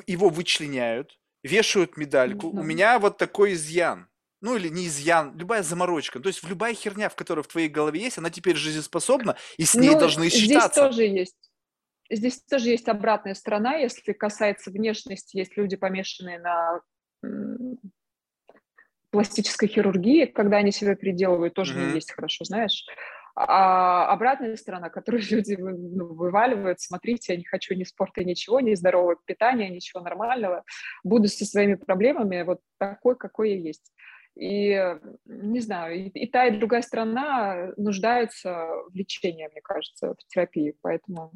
его 0.06 0.28
вычленяют, 0.28 1.18
вешают 1.42 1.96
медальку. 1.96 2.48
Mm-hmm. 2.48 2.60
У 2.60 2.62
меня 2.62 2.98
вот 2.98 3.18
такой 3.18 3.54
изъян. 3.54 4.08
Ну 4.40 4.56
или 4.56 4.68
не 4.68 4.86
изъян, 4.86 5.36
любая 5.38 5.62
заморочка. 5.62 6.20
То 6.20 6.28
есть 6.28 6.44
любая 6.44 6.74
херня, 6.74 7.08
в 7.08 7.16
которой 7.16 7.42
в 7.42 7.48
твоей 7.48 7.68
голове 7.68 8.00
есть, 8.00 8.18
она 8.18 8.30
теперь 8.30 8.56
жизнеспособна, 8.56 9.36
и 9.56 9.64
с 9.64 9.74
ней 9.74 9.90
ну, 9.90 9.98
должны 9.98 10.28
считаться. 10.28 10.82
Здесь 10.82 10.96
тоже 10.96 11.02
есть. 11.02 11.50
Здесь 12.10 12.42
тоже 12.42 12.68
есть 12.68 12.88
обратная 12.88 13.34
сторона, 13.34 13.76
если 13.76 14.12
касается 14.12 14.70
внешности, 14.70 15.38
есть 15.38 15.56
люди, 15.56 15.76
помешанные 15.76 16.38
на 16.38 16.82
пластической 19.14 19.68
хирургии, 19.68 20.24
когда 20.24 20.56
они 20.56 20.72
себя 20.72 20.96
переделывают, 20.96 21.54
тоже 21.54 21.78
mm-hmm. 21.78 21.86
не 21.86 21.94
есть 21.94 22.10
хорошо, 22.10 22.44
знаешь. 22.44 22.84
А 23.36 24.12
обратная 24.12 24.56
сторона, 24.56 24.90
которую 24.90 25.22
люди 25.30 25.54
ну, 25.54 26.14
вываливают, 26.14 26.80
смотрите, 26.80 27.34
я 27.34 27.38
не 27.38 27.44
хочу 27.44 27.74
ни 27.74 27.84
спорта, 27.84 28.24
ничего, 28.24 28.58
ни 28.58 28.74
здорового 28.74 29.16
питания, 29.24 29.70
ничего 29.70 30.02
нормального, 30.02 30.64
буду 31.04 31.28
со 31.28 31.44
своими 31.44 31.76
проблемами 31.76 32.42
вот 32.42 32.58
такой, 32.76 33.16
какой 33.16 33.52
я 33.52 33.58
есть. 33.58 33.92
И, 34.36 34.96
не 35.26 35.60
знаю, 35.60 35.94
и, 35.94 36.08
и 36.08 36.26
та, 36.26 36.46
и 36.46 36.58
другая 36.58 36.82
сторона 36.82 37.72
нуждаются 37.76 38.66
в 38.90 38.96
лечении, 38.96 39.46
мне 39.46 39.60
кажется, 39.62 40.14
в 40.14 40.26
терапии, 40.26 40.74
поэтому 40.82 41.30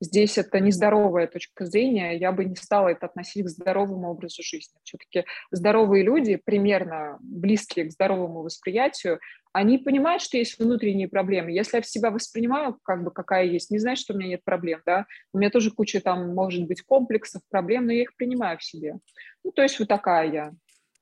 здесь 0.00 0.38
это 0.38 0.60
нездоровая 0.60 1.26
точка 1.26 1.66
зрения, 1.66 2.16
я 2.16 2.32
бы 2.32 2.44
не 2.44 2.56
стала 2.56 2.88
это 2.88 3.06
относить 3.06 3.44
к 3.44 3.48
здоровому 3.48 4.10
образу 4.10 4.42
жизни. 4.42 4.78
Все-таки 4.82 5.24
здоровые 5.50 6.04
люди, 6.04 6.36
примерно 6.36 7.18
близкие 7.20 7.86
к 7.86 7.92
здоровому 7.92 8.42
восприятию, 8.42 9.20
они 9.52 9.78
понимают, 9.78 10.22
что 10.22 10.36
есть 10.36 10.58
внутренние 10.58 11.08
проблемы. 11.08 11.50
Если 11.50 11.76
я 11.76 11.82
себя 11.82 12.10
воспринимаю, 12.10 12.78
как 12.82 13.02
бы 13.02 13.10
какая 13.10 13.44
есть, 13.44 13.70
не 13.70 13.78
значит, 13.78 14.04
что 14.04 14.14
у 14.14 14.16
меня 14.16 14.30
нет 14.30 14.44
проблем, 14.44 14.80
да. 14.86 15.06
У 15.32 15.38
меня 15.38 15.50
тоже 15.50 15.72
куча 15.72 16.00
там, 16.00 16.34
может 16.34 16.66
быть, 16.66 16.82
комплексов, 16.82 17.42
проблем, 17.50 17.86
но 17.86 17.92
я 17.92 18.02
их 18.02 18.14
принимаю 18.16 18.58
в 18.58 18.64
себе. 18.64 18.94
Ну, 19.42 19.50
то 19.50 19.62
есть 19.62 19.78
вот 19.78 19.88
такая 19.88 20.30
я, 20.30 20.52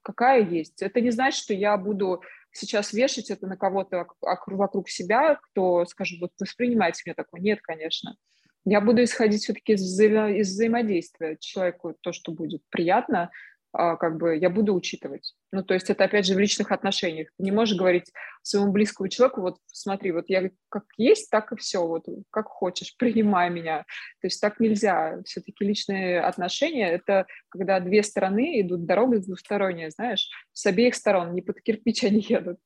какая 0.03 0.43
есть. 0.43 0.81
Это 0.83 1.01
не 1.03 1.11
значит, 1.11 1.43
что 1.43 1.53
я 1.53 1.77
буду 1.77 2.23
сейчас 2.53 2.95
вешать 2.95 3.31
это 3.31 3.47
на 3.47 3.57
кого-то 3.57 4.07
вокруг 4.21 4.89
себя, 4.89 5.37
кто, 5.37 5.85
скажем, 5.85 6.21
вот 6.21 6.33
воспринимайте 6.41 7.03
меня 7.05 7.15
такой. 7.15 7.41
Нет, 7.41 7.61
конечно. 7.61 8.17
Я 8.65 8.81
буду 8.81 9.03
исходить 9.03 9.43
все-таки 9.43 9.73
из, 9.73 9.83
взаимо- 9.83 10.33
из 10.35 10.49
взаимодействия 10.49 11.37
человеку, 11.41 11.97
то, 12.01 12.13
что 12.13 12.33
будет 12.33 12.63
приятно, 12.71 13.31
а, 13.73 13.97
как 13.97 14.17
бы 14.17 14.37
я 14.37 14.49
буду 14.49 14.75
учитывать. 14.75 15.35
Ну, 15.53 15.63
то 15.63 15.75
есть 15.75 15.91
это, 15.91 16.05
опять 16.05 16.27
же, 16.27 16.35
в 16.35 16.39
личных 16.39 16.73
отношениях. 16.73 17.29
Ты 17.37 17.45
не 17.45 17.53
можешь 17.53 17.77
говорить 17.77 18.13
своему 18.43 18.73
близкому 18.73 19.09
человеку, 19.09 19.43
вот 19.43 19.59
смотри, 19.67 20.11
вот 20.13 20.25
я 20.29 20.51
как 20.71 20.85
есть, 20.97 21.31
так 21.31 21.53
и 21.53 21.57
все, 21.57 21.87
вот 21.87 22.07
как 22.31 22.47
хочешь, 22.49 22.97
принимай 22.97 23.51
меня. 23.51 23.85
То 24.21 24.27
есть 24.27 24.41
так 24.41 24.59
нельзя. 24.59 25.23
Все-таки 25.25 25.65
личные 25.65 26.21
отношения— 26.21 26.91
это 26.91 27.27
когда 27.51 27.79
две 27.81 28.03
стороны 28.03 28.61
идут, 28.61 28.87
дорога 28.87 29.21
двусторонняя, 29.21 29.91
знаешь, 29.91 30.29
с 30.53 30.65
обеих 30.67 30.95
сторон, 30.95 31.35
не 31.35 31.43
под 31.43 31.61
кирпич 31.61 32.05
они 32.05 32.25
едут. 32.27 32.59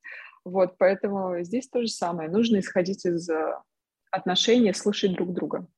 Вот, 0.44 0.76
поэтому 0.78 1.42
здесь 1.42 1.68
то 1.68 1.82
же 1.82 1.88
самое. 1.88 2.28
Нужно 2.28 2.58
исходить 2.60 3.04
из 3.06 3.28
э, 3.28 3.54
отношений, 4.10 4.72
слушать 4.72 5.12
друг 5.12 5.32
друга. 5.32 5.68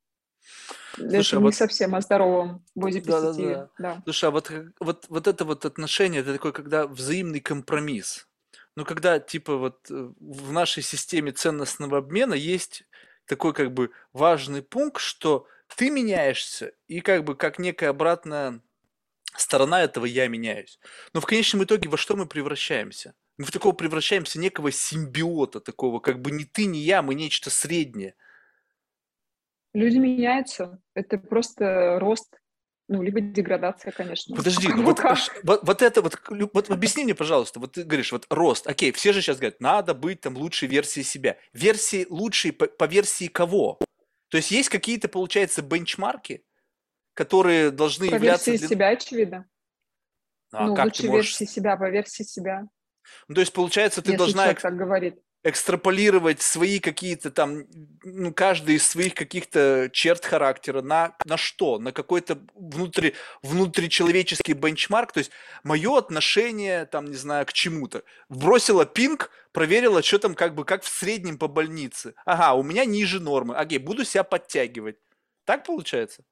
Слушай, 0.96 1.20
это 1.20 1.36
а 1.36 1.38
не 1.38 1.44
вот... 1.44 1.54
совсем 1.54 1.94
о 1.94 2.00
здоровом 2.00 2.64
бодипозитиве. 2.74 3.54
Да, 3.54 3.60
да, 3.60 3.70
да. 3.78 3.94
да. 3.96 4.02
Слушай, 4.04 4.24
а 4.26 4.30
вот, 4.30 4.52
вот, 4.80 5.06
вот 5.08 5.26
это 5.26 5.44
вот 5.44 5.64
отношение, 5.64 6.20
это 6.20 6.32
такой, 6.32 6.52
когда 6.52 6.86
взаимный 6.86 7.40
компромисс. 7.40 8.28
Ну, 8.76 8.84
когда, 8.84 9.20
типа, 9.20 9.56
вот 9.56 9.90
э, 9.90 10.12
в 10.18 10.52
нашей 10.52 10.82
системе 10.82 11.32
ценностного 11.32 11.98
обмена 11.98 12.34
есть 12.34 12.84
такой, 13.26 13.52
как 13.52 13.72
бы, 13.72 13.90
важный 14.12 14.62
пункт, 14.62 15.00
что 15.00 15.46
ты 15.76 15.90
меняешься, 15.90 16.72
и 16.88 17.00
как 17.00 17.24
бы, 17.24 17.36
как 17.36 17.58
некая 17.58 17.90
обратная 17.90 18.60
сторона 19.36 19.82
этого 19.82 20.04
я 20.04 20.28
меняюсь. 20.28 20.78
Но 21.12 21.20
в 21.20 21.26
конечном 21.26 21.64
итоге 21.64 21.88
во 21.88 21.96
что 21.96 22.16
мы 22.16 22.26
превращаемся? 22.26 23.14
Мы 23.36 23.44
в 23.44 23.50
такого 23.50 23.72
превращаемся 23.72 24.38
некого 24.38 24.70
симбиота, 24.70 25.60
такого, 25.60 25.98
как 25.98 26.20
бы 26.20 26.30
не 26.30 26.44
ты, 26.44 26.66
не 26.66 26.80
я, 26.80 27.02
мы 27.02 27.14
нечто 27.14 27.50
среднее. 27.50 28.14
Люди 29.74 29.98
меняются. 29.98 30.80
Это 30.94 31.18
просто 31.18 31.98
рост 31.98 32.38
ну, 32.86 33.02
либо 33.02 33.20
деградация, 33.20 33.92
конечно. 33.92 34.36
Подожди, 34.36 34.68
ну 34.68 34.82
вот, 34.82 35.01
вот, 35.42 35.60
вот 35.62 35.82
это 35.82 36.02
вот, 36.02 36.18
вот 36.28 36.70
объясни 36.70 37.05
мне, 37.05 37.14
пожалуйста, 37.14 37.59
вот 37.59 37.72
ты 37.72 37.84
говоришь, 37.84 38.12
вот 38.12 38.26
рост, 38.28 38.66
окей, 38.66 38.92
все 38.92 39.12
же 39.12 39.22
сейчас 39.22 39.38
говорят, 39.38 39.60
надо 39.60 39.94
быть 39.94 40.20
там 40.20 40.36
лучшей 40.36 40.68
версией 40.68 41.05
себя. 41.05 41.38
Версии 41.55 42.06
лучшей 42.10 42.52
по, 42.52 42.66
по 42.66 42.84
версии 42.84 43.28
кого? 43.28 43.78
То 44.28 44.36
есть 44.36 44.51
есть 44.51 44.68
какие-то, 44.68 45.09
получается, 45.09 45.62
бенчмарки, 45.62 46.44
которые 47.14 47.70
должны 47.70 48.10
по 48.10 48.16
являться... 48.16 48.51
Версии 48.51 48.66
для... 48.66 48.76
себя, 48.76 48.88
очевидно. 48.88 49.48
Ну, 50.52 50.59
а 50.59 50.66
Ну, 50.66 50.74
как 50.74 50.84
ты 50.84 50.90
лучше 50.90 51.06
можешь... 51.06 51.40
версии 51.40 51.52
себя 51.52 51.76
по 51.76 51.88
версии 51.88 52.22
себя, 52.22 52.68
Ну, 53.28 53.34
то 53.34 53.40
есть, 53.40 53.52
получается, 53.52 54.02
ты 54.02 54.12
если 54.12 54.18
должна 54.18 54.52
так 54.52 54.76
говорит. 54.76 55.18
Экстраполировать 55.44 56.40
свои 56.40 56.80
какие-то 56.80 57.30
там, 57.30 57.64
ну, 58.02 58.32
каждый 58.32 58.76
из 58.76 58.88
своих 58.88 59.14
каких-то 59.14 59.90
черт 59.92 60.24
характера 60.24 60.80
на, 60.80 61.14
на 61.26 61.36
что? 61.36 61.78
На 61.78 61.92
какой-то 61.92 62.38
внутри, 62.54 63.14
внутричеловеческий 63.42 64.54
бенчмарк? 64.54 65.12
То 65.12 65.18
есть, 65.18 65.30
мое 65.62 65.96
отношение, 65.98 66.86
там, 66.86 67.04
не 67.04 67.16
знаю, 67.16 67.44
к 67.44 67.52
чему-то. 67.52 68.02
Бросила 68.30 68.86
пинг, 68.86 69.30
проверила, 69.52 70.02
что 70.02 70.18
там 70.18 70.34
как 70.34 70.54
бы, 70.54 70.64
как 70.64 70.82
в 70.82 70.88
среднем 70.88 71.38
по 71.38 71.46
больнице. 71.46 72.14
Ага, 72.24 72.54
у 72.54 72.62
меня 72.62 72.86
ниже 72.86 73.20
нормы. 73.20 73.54
Окей, 73.54 73.78
буду 73.78 74.04
себя 74.04 74.24
подтягивать. 74.24 74.96
Так 75.44 75.64
получается? 75.64 76.24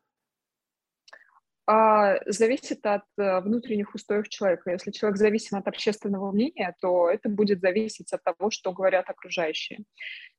А, 1.66 2.16
зависит 2.26 2.84
от 2.84 3.05
э, 3.18 3.40
внутренних 3.40 3.94
устоев 3.94 4.28
человека. 4.28 4.72
Если 4.72 4.90
человек 4.90 5.16
зависим 5.16 5.59
от 5.59 5.68
общественного 5.68 6.32
мнения, 6.32 6.74
то 6.80 7.09
это 7.09 7.28
будет 7.28 7.60
зависеть 7.60 8.12
от 8.12 8.22
того, 8.24 8.51
что 8.51 8.72
говорят 8.72 9.09
окружающие. 9.09 9.84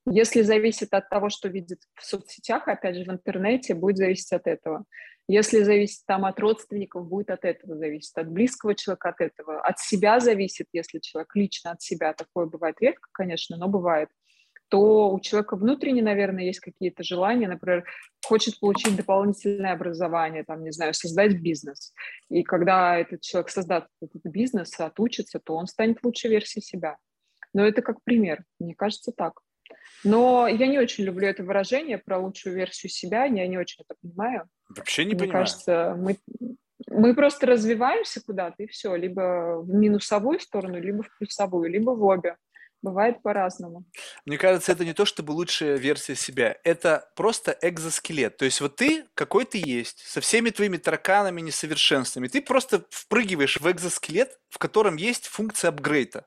Если 0.05 0.41
зависит 0.41 0.93
от 0.93 1.09
того, 1.09 1.29
что 1.29 1.47
видит 1.47 1.79
в 1.95 2.05
соцсетях, 2.05 2.67
опять 2.67 2.97
же, 2.97 3.05
в 3.05 3.09
интернете, 3.09 3.73
будет 3.73 3.97
зависеть 3.97 4.33
от 4.33 4.47
этого. 4.47 4.83
Если 5.29 5.63
зависит 5.63 6.05
там 6.05 6.25
от 6.25 6.37
родственников, 6.41 7.07
будет 7.07 7.29
от 7.29 7.45
этого 7.45 7.77
зависеть, 7.77 8.17
от 8.17 8.29
близкого 8.29 8.75
человека 8.75 9.09
от 9.09 9.21
этого, 9.21 9.61
от 9.61 9.79
себя 9.79 10.19
зависит, 10.19 10.67
если 10.73 10.99
человек 10.99 11.33
лично 11.35 11.71
от 11.71 11.81
себя, 11.81 12.13
такое 12.13 12.47
бывает 12.47 12.75
редко, 12.81 13.07
конечно, 13.13 13.55
но 13.55 13.69
бывает, 13.69 14.09
то 14.69 15.11
у 15.11 15.19
человека 15.19 15.55
внутренне, 15.55 16.01
наверное, 16.01 16.45
есть 16.45 16.59
какие-то 16.59 17.03
желания, 17.03 17.47
например, 17.47 17.85
хочет 18.25 18.59
получить 18.59 18.95
дополнительное 18.95 19.73
образование, 19.73 20.43
там, 20.43 20.63
не 20.63 20.71
знаю, 20.71 20.93
создать 20.93 21.39
бизнес. 21.39 21.93
И 22.29 22.43
когда 22.43 22.97
этот 22.97 23.21
человек 23.21 23.49
создаст 23.49 23.87
этот 24.01 24.23
бизнес, 24.23 24.79
отучится, 24.79 25.39
то 25.39 25.55
он 25.55 25.67
станет 25.67 26.03
лучшей 26.03 26.31
версией 26.31 26.63
себя. 26.63 26.97
Но 27.53 27.65
это 27.65 27.81
как 27.81 28.03
пример, 28.03 28.43
мне 28.59 28.73
кажется 28.73 29.11
так. 29.15 29.41
Но 30.03 30.47
я 30.47 30.67
не 30.67 30.79
очень 30.79 31.03
люблю 31.03 31.27
это 31.27 31.43
выражение 31.43 31.97
про 31.97 32.17
лучшую 32.19 32.55
версию 32.55 32.89
себя, 32.89 33.25
я 33.25 33.47
не 33.47 33.57
очень 33.57 33.83
это 33.87 33.95
понимаю. 34.01 34.49
Вообще 34.69 35.05
не 35.05 35.11
Мне 35.11 35.19
понимаю. 35.19 35.45
кажется, 35.45 35.95
мы, 35.97 36.17
мы 36.87 37.15
просто 37.15 37.45
развиваемся 37.45 38.21
куда-то, 38.21 38.63
и 38.63 38.67
все, 38.67 38.95
либо 38.95 39.61
в 39.61 39.69
минусовую 39.69 40.39
сторону, 40.39 40.79
либо 40.79 41.03
в 41.03 41.17
плюсовую, 41.17 41.69
либо 41.69 41.91
в 41.91 42.03
обе. 42.03 42.37
Бывает 42.83 43.23
по-разному. 43.23 43.85
Мне 44.25 44.37
кажется, 44.37 44.73
это 44.73 44.83
не 44.83 44.93
то 44.93 45.05
чтобы 45.05 45.31
лучшая 45.31 45.77
версия 45.77 46.15
себя, 46.15 46.57
это 46.65 47.09
просто 47.15 47.57
экзоскелет. 47.61 48.35
То 48.35 48.43
есть 48.43 48.59
вот 48.59 48.75
ты 48.75 49.05
какой 49.15 49.45
ты 49.45 49.61
есть, 49.63 49.99
со 49.99 50.19
всеми 50.19 50.49
твоими 50.49 50.75
тараканами, 50.75 51.39
несовершенствами. 51.39 52.27
Ты 52.27 52.41
просто 52.41 52.85
впрыгиваешь 52.89 53.61
в 53.61 53.71
экзоскелет, 53.71 54.37
в 54.49 54.57
котором 54.57 54.97
есть 54.97 55.27
функция 55.27 55.69
апгрейда. 55.69 56.25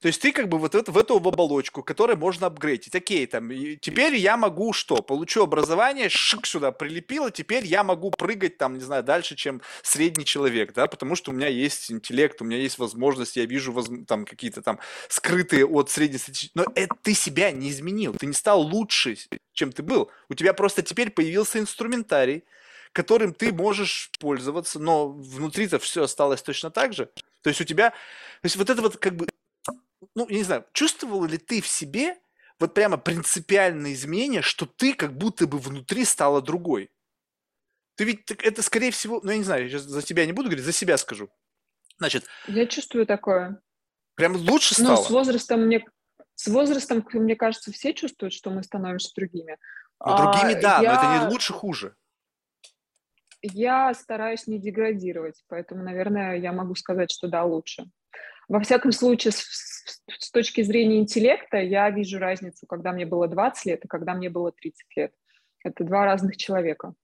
То 0.00 0.08
есть 0.08 0.22
ты 0.22 0.32
как 0.32 0.48
бы 0.48 0.58
вот 0.58 0.74
в 0.74 0.98
эту 0.98 1.16
оболочку, 1.16 1.82
которую 1.82 2.16
можно 2.16 2.46
апгрейдить. 2.46 2.94
Окей, 2.94 3.26
там, 3.26 3.50
теперь 3.80 4.16
я 4.16 4.38
могу 4.38 4.72
что? 4.72 5.02
Получу 5.02 5.42
образование, 5.42 6.08
шик 6.08 6.46
сюда 6.46 6.72
прилепило, 6.72 7.30
теперь 7.30 7.66
я 7.66 7.84
могу 7.84 8.10
прыгать 8.10 8.56
там, 8.56 8.74
не 8.74 8.80
знаю, 8.80 9.02
дальше, 9.02 9.36
чем 9.36 9.60
средний 9.82 10.24
человек, 10.24 10.72
да, 10.72 10.86
потому 10.86 11.16
что 11.16 11.30
у 11.30 11.34
меня 11.34 11.48
есть 11.48 11.92
интеллект, 11.92 12.40
у 12.40 12.44
меня 12.46 12.56
есть 12.56 12.78
возможность, 12.78 13.36
я 13.36 13.44
вижу 13.44 13.72
возм- 13.72 14.06
там 14.06 14.24
какие-то 14.24 14.62
там 14.62 14.78
скрытые 15.08 15.66
от 15.66 15.90
среднестатистического... 15.90 16.64
Но 16.64 16.72
это 16.74 16.94
ты 17.02 17.12
себя 17.12 17.50
не 17.50 17.68
изменил, 17.68 18.14
ты 18.14 18.24
не 18.24 18.32
стал 18.32 18.62
лучше, 18.62 19.18
чем 19.52 19.70
ты 19.70 19.82
был. 19.82 20.10
У 20.30 20.34
тебя 20.34 20.54
просто 20.54 20.82
теперь 20.82 21.10
появился 21.10 21.58
инструментарий, 21.58 22.44
которым 22.92 23.34
ты 23.34 23.52
можешь 23.52 24.10
пользоваться, 24.18 24.78
но 24.78 25.10
внутри-то 25.10 25.78
все 25.78 26.04
осталось 26.04 26.42
точно 26.42 26.70
так 26.70 26.94
же. 26.94 27.10
То 27.42 27.48
есть 27.48 27.60
у 27.60 27.64
тебя, 27.64 27.90
то 27.90 28.44
есть 28.44 28.56
вот 28.56 28.70
это 28.70 28.80
вот 28.80 28.96
как 28.96 29.14
бы 29.14 29.26
ну, 30.14 30.26
я 30.28 30.38
не 30.38 30.44
знаю, 30.44 30.64
чувствовала 30.72 31.26
ли 31.26 31.38
ты 31.38 31.60
в 31.60 31.66
себе 31.66 32.16
вот 32.58 32.74
прямо 32.74 32.96
принципиальное 32.98 33.92
изменение, 33.92 34.42
что 34.42 34.66
ты 34.66 34.94
как 34.94 35.12
будто 35.16 35.46
бы 35.46 35.58
внутри 35.58 36.04
стала 36.04 36.42
другой? 36.42 36.90
Ты 37.96 38.04
ведь 38.04 38.30
это, 38.30 38.62
скорее 38.62 38.90
всего, 38.90 39.20
ну, 39.22 39.30
я 39.30 39.36
не 39.38 39.44
знаю, 39.44 39.64
я 39.64 39.68
сейчас 39.68 39.82
за 39.82 40.02
тебя 40.02 40.24
не 40.26 40.32
буду 40.32 40.48
говорить, 40.48 40.64
за 40.64 40.72
себя 40.72 40.96
скажу. 40.96 41.28
Значит, 41.98 42.24
Я 42.46 42.66
чувствую 42.66 43.06
такое. 43.06 43.60
прям 44.14 44.36
лучше 44.36 44.74
Но 44.82 44.96
стало? 44.96 45.04
с 45.04 45.10
возрастом, 45.10 45.66
мне, 45.66 45.84
с 46.34 46.46
возрастом, 46.48 47.06
мне 47.12 47.36
кажется, 47.36 47.72
все 47.72 47.92
чувствуют, 47.92 48.32
что 48.32 48.50
мы 48.50 48.62
становимся 48.62 49.12
другими. 49.14 49.58
Ну, 50.02 50.16
другими, 50.16 50.54
А, 50.54 50.60
да, 50.62 50.78
но 50.82 50.92
это 50.94 51.04
я- 51.04 51.24
не 51.24 51.30
лучше, 51.30 51.52
хуже. 51.52 51.94
Я 53.42 53.92
стараюсь 53.94 54.46
не 54.46 54.58
деградировать, 54.58 55.42
поэтому, 55.48 55.82
наверное, 55.82 56.36
я 56.38 56.52
могу 56.52 56.74
сказать, 56.74 57.10
что 57.10 57.26
да, 57.28 57.44
лучше. 57.44 57.84
Во 58.48 58.60
всяком 58.60 58.92
случае, 58.92 59.32
с, 59.32 59.79
с- 59.90 60.30
точки 60.30 60.62
зрения 60.62 60.98
интеллекта, 60.98 61.58
я 61.58 61.90
вижу 61.90 62.18
разницу, 62.18 62.66
когда 62.66 62.92
мне 62.92 63.06
было 63.06 63.28
20 63.28 63.66
лет 63.66 63.84
и 63.84 63.88
когда 63.88 64.14
мне 64.14 64.30
было 64.30 64.52
30 64.52 64.86
лет. 64.96 65.12
Это 65.62 65.84
два 65.84 66.04
разных 66.04 66.36
человека. 66.36 66.94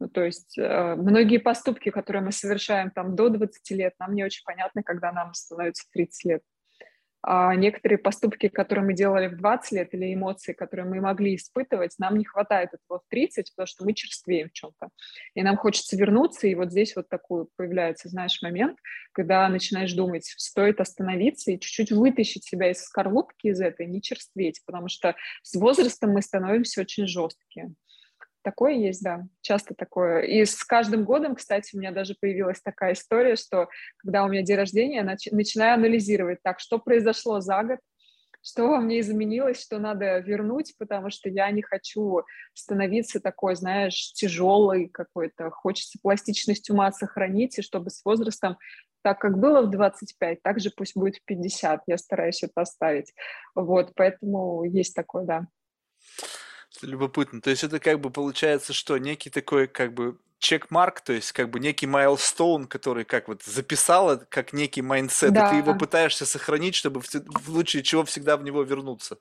Ну, 0.00 0.08
то 0.08 0.24
есть 0.24 0.56
э, 0.58 0.94
многие 0.96 1.38
поступки, 1.38 1.90
которые 1.90 2.22
мы 2.22 2.32
совершаем 2.32 2.90
там 2.90 3.14
до 3.14 3.28
20 3.28 3.70
лет, 3.72 3.94
нам 3.98 4.14
не 4.14 4.24
очень 4.24 4.42
понятны, 4.44 4.82
когда 4.82 5.12
нам 5.12 5.34
становится 5.34 5.84
30 5.92 6.24
лет. 6.24 6.42
А 7.22 7.54
некоторые 7.54 7.98
поступки, 7.98 8.48
которые 8.48 8.84
мы 8.84 8.94
делали 8.94 9.26
в 9.28 9.36
20 9.36 9.72
лет, 9.72 9.94
или 9.94 10.14
эмоции, 10.14 10.54
которые 10.54 10.86
мы 10.86 11.00
могли 11.00 11.36
испытывать, 11.36 11.98
нам 11.98 12.16
не 12.16 12.24
хватает 12.24 12.70
этого 12.72 13.00
в 13.00 13.08
30, 13.10 13.52
потому 13.54 13.66
что 13.66 13.84
мы 13.84 13.92
черствеем 13.92 14.48
в 14.48 14.52
чем-то. 14.52 14.88
И 15.34 15.42
нам 15.42 15.58
хочется 15.58 15.96
вернуться, 15.96 16.46
и 16.46 16.54
вот 16.54 16.70
здесь 16.70 16.96
вот 16.96 17.08
такой 17.08 17.46
появляется, 17.56 18.08
знаешь, 18.08 18.40
момент, 18.40 18.78
когда 19.12 19.46
начинаешь 19.48 19.92
думать, 19.92 20.24
стоит 20.24 20.80
остановиться 20.80 21.50
и 21.50 21.60
чуть-чуть 21.60 21.92
вытащить 21.92 22.44
себя 22.44 22.70
из 22.70 22.82
скорлупки 22.82 23.48
из 23.48 23.60
этой, 23.60 23.86
не 23.86 24.00
черстветь, 24.00 24.62
потому 24.64 24.88
что 24.88 25.14
с 25.42 25.54
возрастом 25.56 26.12
мы 26.12 26.22
становимся 26.22 26.80
очень 26.80 27.06
жесткие. 27.06 27.74
Такое 28.42 28.72
есть, 28.72 29.02
да, 29.02 29.26
часто 29.42 29.74
такое. 29.74 30.22
И 30.22 30.44
с 30.46 30.64
каждым 30.64 31.04
годом, 31.04 31.34
кстати, 31.34 31.76
у 31.76 31.78
меня 31.78 31.92
даже 31.92 32.14
появилась 32.18 32.60
такая 32.62 32.94
история, 32.94 33.36
что 33.36 33.68
когда 33.98 34.24
у 34.24 34.28
меня 34.28 34.42
день 34.42 34.56
рождения, 34.56 34.96
я 34.96 35.04
нач- 35.04 35.30
начинаю 35.30 35.74
анализировать, 35.74 36.38
так, 36.42 36.58
что 36.58 36.78
произошло 36.78 37.40
за 37.40 37.62
год, 37.62 37.78
что 38.42 38.68
во 38.68 38.80
мне 38.80 39.00
изменилось, 39.00 39.62
что 39.62 39.78
надо 39.78 40.18
вернуть, 40.20 40.74
потому 40.78 41.10
что 41.10 41.28
я 41.28 41.50
не 41.50 41.60
хочу 41.60 42.22
становиться 42.54 43.20
такой, 43.20 43.54
знаешь, 43.56 44.12
тяжелой 44.14 44.88
какой-то. 44.88 45.50
Хочется 45.50 45.98
пластичность 46.02 46.70
ума 46.70 46.90
сохранить, 46.92 47.58
и 47.58 47.62
чтобы 47.62 47.90
с 47.90 48.02
возрастом 48.04 48.56
так, 49.02 49.18
как 49.18 49.38
было 49.38 49.62
в 49.62 49.70
25, 49.70 50.42
так 50.42 50.60
же 50.60 50.70
пусть 50.74 50.96
будет 50.96 51.16
в 51.16 51.24
50. 51.24 51.82
Я 51.86 51.98
стараюсь 51.98 52.42
это 52.42 52.62
оставить. 52.62 53.12
Вот, 53.54 53.92
поэтому 53.94 54.64
есть 54.64 54.94
такое, 54.94 55.24
да. 55.24 55.46
Любопытно. 56.82 57.40
То 57.40 57.50
есть 57.50 57.64
это 57.64 57.78
как 57.80 58.00
бы 58.00 58.10
получается, 58.10 58.72
что 58.72 58.96
некий 58.98 59.28
такой 59.30 59.66
как 59.68 59.92
бы 59.94 60.18
checkmark, 60.38 61.00
то 61.02 61.12
есть 61.12 61.32
как 61.32 61.50
бы 61.50 61.60
некий 61.60 61.86
milestone, 61.86 62.66
который 62.66 63.04
как 63.04 63.28
вот 63.28 63.42
записала 63.42 64.16
как 64.28 64.52
некий 64.54 64.80
mindset, 64.82 65.38
и 65.38 65.42
ты 65.42 65.56
его 65.56 65.74
Да. 65.74 65.74
пытаешься 65.74 66.24
сохранить, 66.26 66.74
чтобы 66.74 67.00
в, 67.02 67.06
в 67.12 67.44
случае 67.44 67.82
чего 67.82 68.04
всегда 68.04 68.36
в 68.36 68.42
него 68.44 68.62
вернуться. 68.62 69.18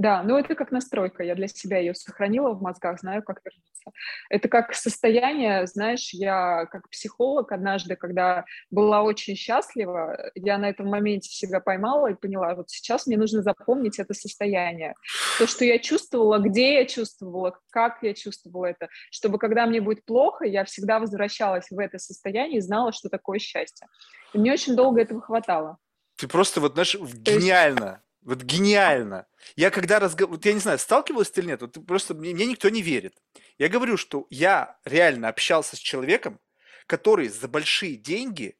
Да, 0.00 0.22
ну 0.22 0.38
это 0.38 0.54
как 0.54 0.70
настройка. 0.70 1.22
Я 1.22 1.34
для 1.34 1.46
себя 1.46 1.76
ее 1.76 1.94
сохранила 1.94 2.52
в 2.52 2.62
мозгах, 2.62 2.98
знаю, 3.00 3.22
как 3.22 3.42
вернуться. 3.44 3.90
Это 4.30 4.48
как 4.48 4.74
состояние, 4.74 5.66
знаешь, 5.66 6.14
я 6.14 6.64
как 6.72 6.88
психолог 6.88 7.52
однажды, 7.52 7.96
когда 7.96 8.46
была 8.70 9.02
очень 9.02 9.36
счастлива, 9.36 10.30
я 10.34 10.56
на 10.56 10.70
этом 10.70 10.86
моменте 10.86 11.28
себя 11.28 11.60
поймала 11.60 12.06
и 12.06 12.14
поняла, 12.14 12.54
вот 12.54 12.70
сейчас 12.70 13.06
мне 13.06 13.18
нужно 13.18 13.42
запомнить 13.42 13.98
это 13.98 14.14
состояние. 14.14 14.94
То, 15.38 15.46
что 15.46 15.66
я 15.66 15.78
чувствовала, 15.78 16.38
где 16.38 16.76
я 16.76 16.86
чувствовала, 16.86 17.60
как 17.68 17.98
я 18.02 18.14
чувствовала 18.14 18.64
это, 18.64 18.88
чтобы 19.10 19.36
когда 19.36 19.66
мне 19.66 19.82
будет 19.82 20.06
плохо, 20.06 20.46
я 20.46 20.64
всегда 20.64 20.98
возвращалась 20.98 21.70
в 21.70 21.78
это 21.78 21.98
состояние 21.98 22.56
и 22.56 22.62
знала, 22.62 22.94
что 22.94 23.10
такое 23.10 23.38
счастье. 23.38 23.86
И 24.32 24.38
мне 24.38 24.50
очень 24.50 24.76
долго 24.76 25.02
этого 25.02 25.20
хватало. 25.20 25.76
Ты 26.16 26.26
просто 26.26 26.62
вот, 26.62 26.72
знаешь, 26.72 26.94
есть- 26.94 27.16
гениально. 27.18 28.02
Вот 28.22 28.42
гениально. 28.42 29.26
Я 29.56 29.70
когда 29.70 29.98
разговариваю, 29.98 30.36
вот 30.36 30.44
я 30.44 30.52
не 30.52 30.60
знаю, 30.60 30.78
сталкивалась 30.78 31.30
ты 31.30 31.40
или 31.40 31.48
нет, 31.48 31.62
вот 31.62 31.78
просто 31.86 32.14
мне, 32.14 32.34
мне 32.34 32.46
никто 32.46 32.68
не 32.68 32.82
верит. 32.82 33.16
Я 33.58 33.68
говорю, 33.68 33.96
что 33.96 34.26
я 34.30 34.78
реально 34.84 35.28
общался 35.28 35.76
с 35.76 35.78
человеком, 35.78 36.38
который 36.86 37.28
за 37.28 37.48
большие 37.48 37.96
деньги 37.96 38.58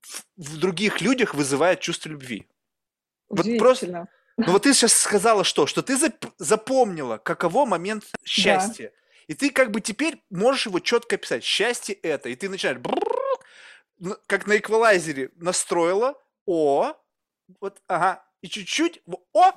в, 0.00 0.24
в 0.36 0.58
других 0.58 1.00
людях 1.00 1.34
вызывает 1.34 1.80
чувство 1.80 2.10
любви. 2.10 2.46
Вот 3.28 3.46
просто-. 3.58 4.08
Ну 4.36 4.52
вот 4.52 4.62
ты 4.62 4.74
сейчас 4.74 4.92
сказала 4.92 5.42
что? 5.42 5.66
Что 5.66 5.82
ты 5.82 5.94
зап- 5.94 6.32
запомнила, 6.38 7.18
каково 7.18 7.66
момент 7.66 8.04
счастья. 8.24 8.92
И 9.26 9.34
ты 9.34 9.50
как 9.50 9.70
бы 9.70 9.80
теперь 9.80 10.22
можешь 10.30 10.66
его 10.66 10.78
четко 10.80 11.16
описать. 11.16 11.44
Счастье 11.44 11.94
это. 11.96 12.28
И 12.28 12.36
ты 12.36 12.48
начинаешь 12.48 12.78
как 14.26 14.46
на 14.46 14.56
эквалайзере 14.56 15.30
настроила. 15.36 16.14
О, 16.46 16.94
вот, 17.60 17.82
ага. 17.88 18.24
И 18.42 18.48
чуть-чуть, 18.48 19.02
о, 19.32 19.50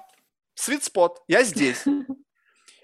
sweet 0.56 0.82
spot, 0.82 1.18
я 1.28 1.44
здесь. 1.44 1.84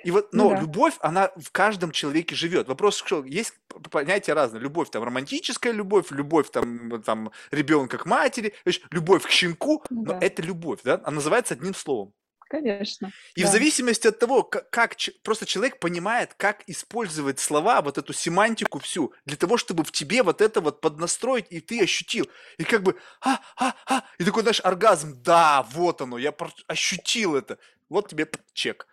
И 0.03 0.11
вот, 0.11 0.31
но 0.31 0.45
ну, 0.45 0.49
да. 0.51 0.61
любовь, 0.61 0.93
она 1.01 1.31
в 1.35 1.51
каждом 1.51 1.91
человеке 1.91 2.35
живет. 2.35 2.67
Вопрос, 2.67 2.97
что 2.97 3.25
есть 3.25 3.53
понятия 3.91 4.33
разные. 4.33 4.61
Любовь 4.61 4.89
там 4.91 5.03
романтическая 5.03 5.73
любовь, 5.73 6.11
любовь 6.11 6.49
там, 6.51 7.01
там 7.01 7.31
ребенка 7.51 7.97
к 7.97 8.05
матери, 8.05 8.53
любовь 8.91 9.25
к 9.25 9.29
щенку, 9.29 9.83
ну, 9.89 10.03
но 10.03 10.13
да. 10.13 10.19
это 10.21 10.41
любовь, 10.43 10.79
да? 10.83 11.01
Она 11.03 11.15
называется 11.15 11.55
одним 11.55 11.73
словом. 11.73 12.13
Конечно. 12.49 13.11
И 13.35 13.41
да. 13.41 13.49
в 13.49 13.51
зависимости 13.51 14.07
от 14.07 14.19
того, 14.19 14.43
как, 14.43 14.69
как 14.69 14.95
просто 15.21 15.45
человек 15.45 15.79
понимает, 15.79 16.33
как 16.37 16.63
использовать 16.67 17.39
слова, 17.39 17.81
вот 17.81 17.97
эту 17.97 18.13
семантику 18.13 18.79
всю, 18.79 19.13
для 19.25 19.35
того, 19.35 19.57
чтобы 19.57 19.83
в 19.83 19.91
тебе 19.91 20.23
вот 20.23 20.41
это 20.41 20.61
вот 20.61 20.79
поднастроить, 20.79 21.47
и 21.49 21.59
ты 21.59 21.81
ощутил. 21.81 22.29
И 22.57 22.63
как 22.63 22.83
бы, 22.83 22.95
а, 23.21 23.39
а, 23.57 23.75
а, 23.85 24.03
и 24.17 24.23
такой, 24.23 24.43
знаешь, 24.43 24.61
оргазм, 24.63 25.21
да, 25.21 25.63
вот 25.71 26.01
оно, 26.01 26.17
я 26.17 26.33
ощутил 26.67 27.35
это. 27.35 27.57
Вот 27.89 28.09
тебе 28.09 28.29
чек. 28.53 28.87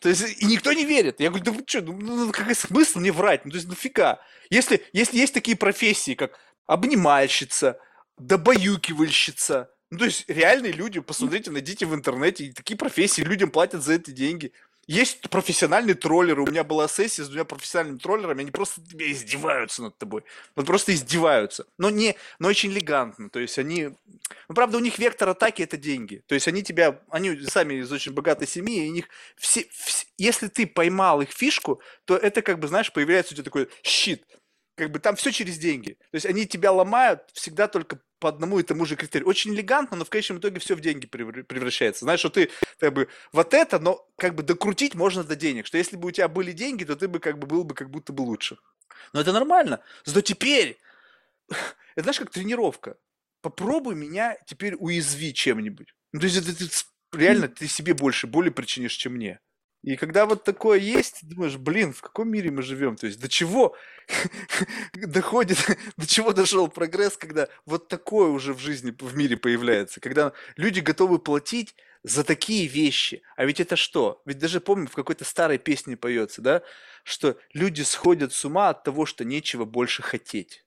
То 0.00 0.10
есть, 0.10 0.42
и 0.42 0.44
никто 0.44 0.72
не 0.72 0.84
верит. 0.84 1.20
Я 1.20 1.30
говорю, 1.30 1.44
да 1.44 1.52
вы 1.52 1.64
что, 1.66 1.80
ну, 1.80 1.92
ну, 1.98 2.26
ну 2.26 2.32
какой 2.32 2.54
смысл 2.54 2.98
мне 2.98 3.12
врать? 3.12 3.46
Ну, 3.46 3.50
то 3.50 3.56
есть, 3.56 3.68
нафига? 3.68 4.20
Если, 4.50 4.84
если 4.92 5.16
есть 5.18 5.32
такие 5.32 5.56
профессии, 5.56 6.14
как 6.14 6.38
обнимальщица, 6.66 7.78
добаюкивальщица, 8.18 9.70
ну, 9.90 9.98
то 9.98 10.04
есть 10.06 10.24
реальные 10.28 10.72
люди, 10.72 11.00
посмотрите, 11.00 11.50
найдите 11.50 11.86
в 11.86 11.94
интернете, 11.94 12.52
такие 12.52 12.76
профессии, 12.76 13.22
людям 13.22 13.50
платят 13.50 13.82
за 13.82 13.94
это 13.94 14.10
деньги. 14.12 14.52
Есть 14.86 15.30
профессиональные 15.30 15.94
троллеры. 15.94 16.42
У 16.42 16.46
меня 16.46 16.62
была 16.62 16.88
сессия 16.88 17.24
с 17.24 17.28
двумя 17.28 17.44
профессиональными 17.44 17.98
троллерами, 17.98 18.42
они 18.42 18.50
просто 18.50 18.82
тебя 18.82 19.10
издеваются 19.10 19.82
над 19.82 19.96
тобой. 19.96 20.24
Вот 20.56 20.66
просто 20.66 20.92
издеваются. 20.92 21.66
Но, 21.78 21.90
не, 21.90 22.16
но 22.38 22.48
очень 22.48 22.70
элегантно. 22.70 23.30
То 23.30 23.38
есть 23.38 23.58
они... 23.58 23.90
Ну, 24.48 24.54
правда, 24.54 24.76
у 24.76 24.80
них 24.80 24.98
вектор 24.98 25.28
атаки– 25.28 25.62
это 25.62 25.76
деньги. 25.76 26.22
То 26.26 26.34
есть 26.34 26.48
они 26.48 26.62
тебя... 26.62 27.00
Они 27.08 27.40
сами 27.46 27.74
из 27.74 27.90
очень 27.92 28.12
богатой 28.12 28.46
семьи, 28.46 28.84
и 28.84 28.90
у 28.90 28.92
них 28.92 29.08
все, 29.36 29.66
все... 29.70 30.06
Если 30.18 30.48
ты 30.48 30.66
поймал 30.66 31.22
их 31.22 31.30
фишку, 31.30 31.80
то 32.04 32.16
это 32.16 32.42
как 32.42 32.58
бы, 32.58 32.68
знаешь, 32.68 32.92
появляется 32.92 33.32
у 33.34 33.36
тебя 33.36 33.44
такой 33.44 33.68
щит. 33.82 34.24
Как 34.76 34.90
бы 34.90 34.98
там 34.98 35.16
все 35.16 35.30
через 35.30 35.56
деньги. 35.56 35.92
То 36.10 36.16
есть 36.16 36.26
они 36.26 36.46
тебя 36.46 36.72
ломают 36.72 37.22
всегда 37.32 37.68
только 37.68 38.00
по 38.24 38.30
одному 38.30 38.58
и 38.58 38.62
тому 38.62 38.86
же 38.86 38.96
критерию. 38.96 39.28
Очень 39.28 39.52
элегантно, 39.52 39.98
но 39.98 40.06
в 40.06 40.08
конечном 40.08 40.38
итоге 40.38 40.58
все 40.58 40.74
в 40.74 40.80
деньги 40.80 41.04
превращается. 41.04 42.06
Знаешь, 42.06 42.20
что 42.20 42.30
ты 42.30 42.48
как 42.78 42.94
бы 42.94 43.08
вот 43.32 43.52
это, 43.52 43.78
но 43.78 44.08
как 44.16 44.34
бы 44.34 44.42
докрутить 44.42 44.94
можно 44.94 45.24
до 45.24 45.36
денег. 45.36 45.66
Что 45.66 45.76
если 45.76 45.98
бы 45.98 46.08
у 46.08 46.10
тебя 46.10 46.26
были 46.26 46.52
деньги, 46.52 46.84
то 46.84 46.96
ты 46.96 47.06
бы 47.06 47.18
как 47.18 47.38
бы 47.38 47.46
был 47.46 47.64
бы 47.64 47.74
как 47.74 47.90
будто 47.90 48.14
бы 48.14 48.22
лучше. 48.22 48.56
Но 49.12 49.20
это 49.20 49.34
нормально. 49.34 49.80
Зато 50.06 50.22
теперь, 50.22 50.78
это 51.50 52.04
знаешь, 52.04 52.18
как 52.18 52.30
тренировка. 52.30 52.96
Попробуй 53.42 53.94
меня 53.94 54.38
теперь 54.46 54.74
уязви 54.74 55.34
чем-нибудь. 55.34 55.94
Ну, 56.12 56.20
то 56.20 56.26
есть 56.26 56.38
это, 56.38 56.50
это 56.50 56.74
реально 57.12 57.48
ты 57.48 57.68
себе 57.68 57.92
больше 57.92 58.26
боли 58.26 58.48
причинишь, 58.48 58.94
чем 58.94 59.16
мне. 59.16 59.38
И 59.84 59.96
когда 59.96 60.24
вот 60.24 60.44
такое 60.44 60.78
есть, 60.78 61.28
думаешь, 61.28 61.58
блин, 61.58 61.92
в 61.92 62.00
каком 62.00 62.30
мире 62.30 62.50
мы 62.50 62.62
живем? 62.62 62.96
То 62.96 63.06
есть 63.06 63.20
до 63.20 63.28
чего 63.28 63.76
доходит, 64.94 65.58
до 65.98 66.06
чего 66.06 66.32
дошел 66.32 66.68
прогресс, 66.68 67.18
когда 67.18 67.48
вот 67.66 67.88
такое 67.88 68.28
уже 68.30 68.54
в 68.54 68.60
жизни, 68.60 68.96
в 68.98 69.14
мире 69.14 69.36
появляется, 69.36 70.00
когда 70.00 70.32
люди 70.56 70.80
готовы 70.80 71.18
платить 71.18 71.74
за 72.02 72.24
такие 72.24 72.66
вещи. 72.66 73.22
А 73.36 73.44
ведь 73.44 73.60
это 73.60 73.76
что? 73.76 74.22
Ведь 74.24 74.38
даже 74.38 74.62
помню, 74.62 74.86
в 74.86 74.94
какой-то 74.94 75.26
старой 75.26 75.58
песне 75.58 75.98
поется, 75.98 76.40
да, 76.40 76.62
что 77.02 77.38
люди 77.52 77.82
сходят 77.82 78.32
с 78.32 78.42
ума 78.46 78.70
от 78.70 78.84
того, 78.84 79.04
что 79.04 79.26
нечего 79.26 79.66
больше 79.66 80.02
хотеть. 80.02 80.64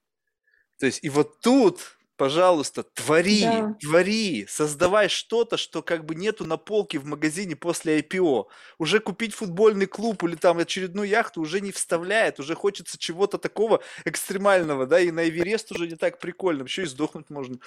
То 0.77 0.85
есть 0.85 1.03
и 1.03 1.09
вот 1.09 1.39
тут 1.41 1.96
пожалуйста, 2.17 2.83
твори, 2.83 3.43
да. 3.43 3.75
твори, 3.79 4.45
создавай 4.49 5.07
что-то, 5.07 5.55
что 5.55 5.81
как 5.81 6.03
бы 6.03 6.15
нету 6.15 6.45
на 6.45 6.57
полке 6.57 6.99
в 6.99 7.05
магазине 7.05 7.55
после 7.55 7.99
IPO. 7.99 8.47
Уже 8.79 8.99
купить 8.99 9.33
футбольный 9.33 9.85
клуб 9.85 10.23
или 10.23 10.35
там 10.35 10.57
очередную 10.57 11.07
яхту 11.07 11.41
уже 11.41 11.61
не 11.61 11.71
вставляет, 11.71 12.39
уже 12.39 12.55
хочется 12.55 12.97
чего-то 12.97 13.37
такого 13.37 13.81
экстремального, 14.03 14.85
да, 14.87 14.99
и 14.99 15.11
на 15.11 15.29
Эверест 15.29 15.71
уже 15.71 15.87
не 15.87 15.95
так 15.95 16.19
прикольно, 16.19 16.63
еще 16.63 16.83
и 16.83 16.87
сдохнуть 16.87 17.29
можно. 17.29 17.57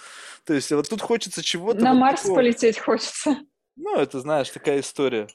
То 0.45 0.53
есть 0.53 0.71
вот 0.73 0.89
тут 0.89 1.01
хочется 1.01 1.43
чего-то... 1.43 1.81
На 1.81 1.93
вот 1.93 2.01
Марс 2.01 2.23
такого. 2.23 2.37
полететь 2.37 2.79
хочется. 2.79 3.39
Ну, 3.77 3.97
это, 3.97 4.21
знаешь, 4.21 4.51
такая 4.51 4.81
история. 4.81 5.29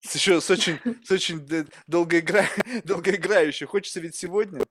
С 0.00 0.14
еще 0.14 0.40
с 0.40 0.48
очень, 0.48 0.78
с 1.04 1.10
очень 1.10 1.44
долгоигра... 1.88 2.46
долгоиграющей. 2.84 3.66
Хочется 3.66 4.00
ведь 4.00 4.14
сегодня 4.14 4.62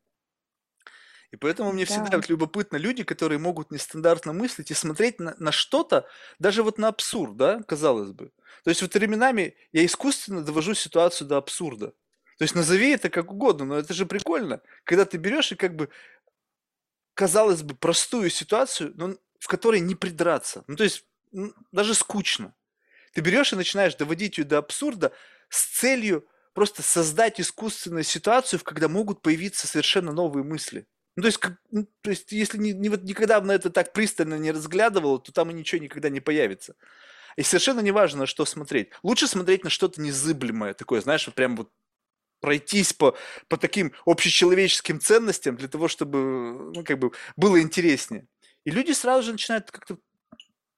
и 1.31 1.35
поэтому 1.35 1.73
мне 1.73 1.85
всегда 1.85 2.17
вот 2.17 2.29
любопытно 2.29 2.77
люди, 2.77 3.03
которые 3.03 3.37
могут 3.37 3.71
нестандартно 3.71 4.31
мыслить 4.31 4.71
и 4.71 4.73
смотреть 4.73 5.19
на, 5.19 5.35
на 5.39 5.51
что-то, 5.51 6.07
даже 6.39 6.63
вот 6.63 6.77
на 6.77 6.87
абсурд, 6.87 7.35
да, 7.35 7.61
казалось 7.63 8.11
бы. 8.11 8.31
То 8.63 8.69
есть 8.69 8.81
вот 8.81 8.93
временами 8.93 9.55
я 9.73 9.85
искусственно 9.85 10.43
довожу 10.43 10.73
ситуацию 10.73 11.27
до 11.27 11.37
абсурда. 11.37 11.93
То 12.37 12.43
есть 12.43 12.55
назови 12.55 12.91
это 12.91 13.09
как 13.09 13.31
угодно, 13.31 13.65
но 13.65 13.77
это 13.77 13.93
же 13.93 14.05
прикольно, 14.05 14.61
когда 14.83 15.05
ты 15.05 15.17
берешь 15.17 15.51
и 15.51 15.55
как 15.55 15.75
бы, 15.75 15.89
казалось 17.13 17.63
бы, 17.63 17.75
простую 17.75 18.29
ситуацию, 18.29 18.93
но 18.95 19.15
в 19.39 19.47
которой 19.47 19.81
не 19.81 19.95
придраться. 19.95 20.63
Ну, 20.67 20.75
то 20.75 20.83
есть 20.83 21.05
даже 21.71 21.93
скучно. 21.93 22.55
Ты 23.13 23.21
берешь 23.21 23.51
и 23.51 23.57
начинаешь 23.57 23.95
доводить 23.95 24.37
ее 24.37 24.45
до 24.45 24.59
абсурда 24.59 25.11
с 25.49 25.65
целью 25.65 26.25
просто 26.53 26.83
создать 26.83 27.41
искусственную 27.41 28.03
ситуацию, 28.03 28.59
когда 28.63 28.87
могут 28.87 29.21
появиться 29.21 29.67
совершенно 29.67 30.11
новые 30.11 30.43
мысли. 30.43 30.87
Ну, 31.18 31.23
то 31.23 31.27
есть, 31.30 31.39
как, 31.39 31.57
ну, 31.72 31.88
то 32.02 32.11
есть 32.11 32.31
если 32.31 32.60
не, 32.60 32.73
не, 32.73 32.89
вот 32.89 33.02
никогда 33.02 33.41
на 33.41 33.52
это 33.52 33.72
так 33.72 33.91
пристально 33.91 34.35
не 34.35 34.52
разглядывал, 34.52 35.18
то 35.18 35.31
там 35.31 35.49
и 35.49 35.53
ничего 35.53 35.81
никогда 35.81 36.10
не 36.10 36.19
появится. 36.19 36.76
И 37.35 37.41
совершенно 37.41 37.80
не 37.80 37.89
важно, 37.89 38.27
что 38.27 38.45
смотреть. 38.45 38.91
Лучше 39.02 39.27
смотреть 39.27 39.64
на 39.64 39.72
что-то 39.72 39.99
незыблемое, 39.99 40.76
такое, 40.76 41.02
знаешь, 41.02 41.26
вот 41.26 41.34
прям 41.34 41.56
вот 41.56 41.72
пройтись 42.39 42.94
по, 42.94 43.18
по 43.48 43.57
таким 43.57 43.94
общечеловеческим 44.06 44.99
ценностям 44.99 45.56
для 45.56 45.68
того, 45.68 45.88
чтобы, 45.88 46.72
ну, 46.76 46.84
как 46.84 46.99
бы, 46.99 47.11
было 47.35 47.60
интереснее. 47.60 48.27
И 48.64 48.69
люди 48.69 48.91
сразу 48.91 49.23
же 49.23 49.31
начинают 49.31 49.72
как-то 49.72 49.98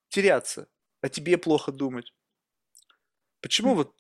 теряться, 0.08 0.70
о 1.02 1.10
тебе 1.10 1.38
плохо 1.38 1.74
думать. 1.74 2.14
Почему 3.42 3.76
вот, 3.76 3.94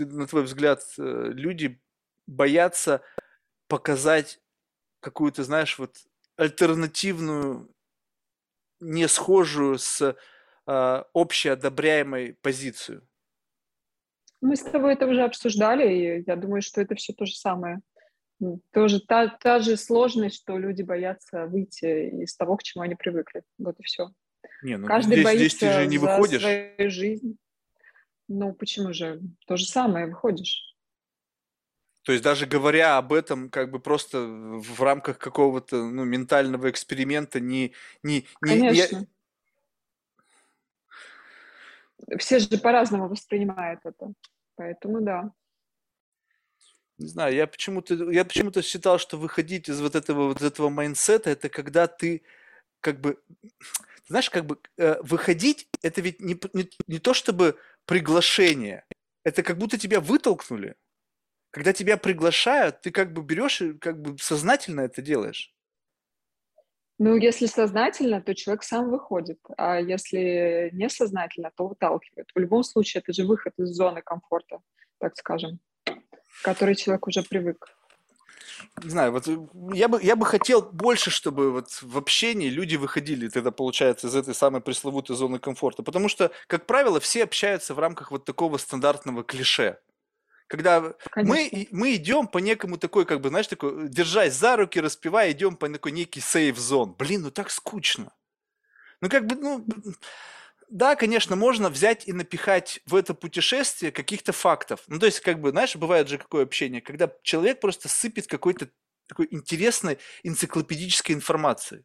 на 0.00 0.26
твой 0.26 0.42
взгляд, 0.42 0.82
э, 0.98 1.30
люди 1.32 1.80
боятся 2.26 3.02
показать 3.68 4.40
какую-то, 5.06 5.44
знаешь, 5.44 5.78
вот 5.78 5.98
альтернативную, 6.36 7.70
не 8.80 9.06
схожую 9.06 9.78
с 9.78 10.16
э, 10.66 11.02
общеодобряемой 11.14 12.34
позицию. 12.34 13.06
Мы 14.40 14.56
с 14.56 14.62
тобой 14.62 14.94
это 14.94 15.06
уже 15.06 15.22
обсуждали, 15.22 15.86
и 15.94 16.24
я 16.26 16.34
думаю, 16.34 16.60
что 16.60 16.80
это 16.80 16.96
все 16.96 17.12
то 17.12 17.24
же 17.24 17.36
самое. 17.36 17.82
Тоже 18.72 19.00
та, 19.00 19.28
та 19.28 19.60
же 19.60 19.76
сложность, 19.76 20.42
что 20.42 20.58
люди 20.58 20.82
боятся 20.82 21.46
выйти 21.46 22.22
из 22.24 22.34
того, 22.34 22.56
к 22.56 22.64
чему 22.64 22.82
они 22.82 22.96
привыкли. 22.96 23.44
Вот 23.58 23.78
и 23.78 23.84
все. 23.84 24.08
Не, 24.64 24.76
ну 24.76 24.88
Каждый 24.88 25.12
здесь, 25.12 25.24
боится 25.24 25.46
здесь 25.46 25.58
ты 25.60 25.72
же 25.72 25.86
не 25.86 25.98
выходишь. 25.98 26.42
свою 26.42 26.90
жизнь. 26.90 27.38
Ну, 28.26 28.52
почему 28.54 28.92
же? 28.92 29.20
То 29.46 29.56
же 29.56 29.66
самое, 29.66 30.06
выходишь. 30.06 30.75
То 32.06 32.12
есть 32.12 32.22
даже 32.22 32.46
говоря 32.46 32.98
об 32.98 33.12
этом, 33.12 33.50
как 33.50 33.72
бы 33.72 33.80
просто 33.80 34.20
в 34.20 34.80
рамках 34.80 35.18
какого-то 35.18 35.84
ну, 35.84 36.04
ментального 36.04 36.70
эксперимента 36.70 37.40
не... 37.40 37.72
не, 38.04 38.24
не 38.42 38.60
Конечно. 38.60 39.08
Я... 42.06 42.18
Все 42.18 42.38
же 42.38 42.58
по-разному 42.58 43.08
воспринимают 43.08 43.80
это. 43.82 44.12
Поэтому 44.54 45.00
да. 45.00 45.32
Не 46.98 47.08
знаю, 47.08 47.34
я 47.34 47.48
почему-то, 47.48 47.94
я 48.12 48.24
почему-то 48.24 48.62
считал, 48.62 49.00
что 49.00 49.18
выходить 49.18 49.68
из 49.68 49.80
вот 49.80 49.96
этого, 49.96 50.28
вот 50.28 50.42
этого 50.42 50.68
майнсета, 50.68 51.30
это 51.30 51.48
когда 51.48 51.88
ты 51.88 52.22
как 52.78 53.00
бы, 53.00 53.20
знаешь, 54.06 54.30
как 54.30 54.46
бы 54.46 54.60
э, 54.76 55.02
выходить, 55.02 55.68
это 55.82 56.00
ведь 56.02 56.20
не, 56.20 56.38
не, 56.52 56.70
не 56.86 57.00
то 57.00 57.14
чтобы 57.14 57.58
приглашение, 57.84 58.84
это 59.24 59.42
как 59.42 59.58
будто 59.58 59.76
тебя 59.76 59.98
вытолкнули 59.98 60.76
когда 61.56 61.72
тебя 61.72 61.96
приглашают, 61.96 62.82
ты 62.82 62.90
как 62.90 63.14
бы 63.14 63.22
берешь 63.22 63.62
и 63.62 63.72
как 63.72 63.98
бы 63.98 64.18
сознательно 64.18 64.82
это 64.82 65.00
делаешь. 65.00 65.54
Ну, 66.98 67.16
если 67.16 67.46
сознательно, 67.46 68.20
то 68.20 68.34
человек 68.34 68.62
сам 68.62 68.90
выходит, 68.90 69.38
а 69.56 69.80
если 69.80 70.68
несознательно, 70.74 71.50
то 71.56 71.68
выталкивает. 71.68 72.28
В 72.34 72.38
любом 72.38 72.62
случае, 72.62 73.00
это 73.00 73.14
же 73.14 73.24
выход 73.24 73.54
из 73.56 73.70
зоны 73.70 74.02
комфорта, 74.02 74.58
так 74.98 75.16
скажем, 75.16 75.58
к 75.86 76.44
которой 76.44 76.74
человек 76.74 77.06
уже 77.06 77.22
привык. 77.22 77.74
Не 78.82 78.90
знаю, 78.90 79.12
вот 79.12 79.26
э, 79.26 79.38
я 79.72 79.88
бы, 79.88 79.98
я 80.02 80.14
бы 80.14 80.26
хотел 80.26 80.60
больше, 80.60 81.10
чтобы 81.10 81.52
вот 81.52 81.70
в 81.80 81.96
общении 81.96 82.50
люди 82.50 82.76
выходили 82.76 83.30
тогда, 83.30 83.50
получается, 83.50 84.08
из 84.08 84.14
этой 84.14 84.34
самой 84.34 84.60
пресловутой 84.60 85.16
зоны 85.16 85.38
комфорта. 85.38 85.82
Потому 85.82 86.10
что, 86.10 86.30
как 86.48 86.66
правило, 86.66 87.00
все 87.00 87.24
общаются 87.24 87.72
в 87.72 87.78
рамках 87.78 88.10
вот 88.10 88.26
такого 88.26 88.58
стандартного 88.58 89.24
клише 89.24 89.78
когда 90.48 90.94
мы, 91.16 91.68
мы 91.70 91.94
идем 91.96 92.28
по 92.28 92.38
некому 92.38 92.78
такой, 92.78 93.04
как 93.04 93.20
бы, 93.20 93.28
знаешь, 93.30 93.48
такой, 93.48 93.88
держась 93.88 94.34
за 94.34 94.56
руки, 94.56 94.80
распевая, 94.80 95.32
идем 95.32 95.56
по 95.56 95.68
такой 95.68 95.92
некий 95.92 96.20
сейф 96.20 96.58
зон. 96.58 96.94
Блин, 96.94 97.22
ну 97.22 97.30
так 97.30 97.50
скучно. 97.50 98.12
Ну 99.00 99.08
как 99.08 99.26
бы, 99.26 99.36
ну, 99.36 99.66
да, 100.68 100.96
конечно, 100.96 101.36
можно 101.36 101.68
взять 101.68 102.08
и 102.08 102.12
напихать 102.12 102.80
в 102.86 102.94
это 102.94 103.14
путешествие 103.14 103.92
каких-то 103.92 104.32
фактов. 104.32 104.82
Ну, 104.88 104.98
то 104.98 105.06
есть, 105.06 105.20
как 105.20 105.40
бы, 105.40 105.50
знаешь, 105.50 105.76
бывает 105.76 106.08
же 106.08 106.18
какое 106.18 106.42
общение, 106.42 106.80
когда 106.80 107.12
человек 107.22 107.60
просто 107.60 107.88
сыпет 107.88 108.26
какой-то 108.26 108.68
такой 109.06 109.28
интересной 109.30 109.98
энциклопедической 110.24 111.14
информацией. 111.14 111.84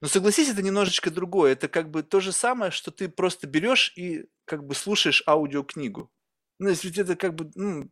Но 0.00 0.08
согласись, 0.08 0.48
это 0.48 0.62
немножечко 0.62 1.10
другое. 1.10 1.52
Это 1.52 1.68
как 1.68 1.90
бы 1.90 2.02
то 2.02 2.20
же 2.20 2.32
самое, 2.32 2.70
что 2.70 2.90
ты 2.90 3.08
просто 3.08 3.46
берешь 3.46 3.92
и 3.96 4.26
как 4.44 4.64
бы 4.64 4.74
слушаешь 4.74 5.24
аудиокнигу. 5.26 6.10
Ну, 6.58 6.68
если 6.68 7.00
это 7.02 7.16
как 7.16 7.34
бы, 7.34 7.50
ну, 7.54 7.90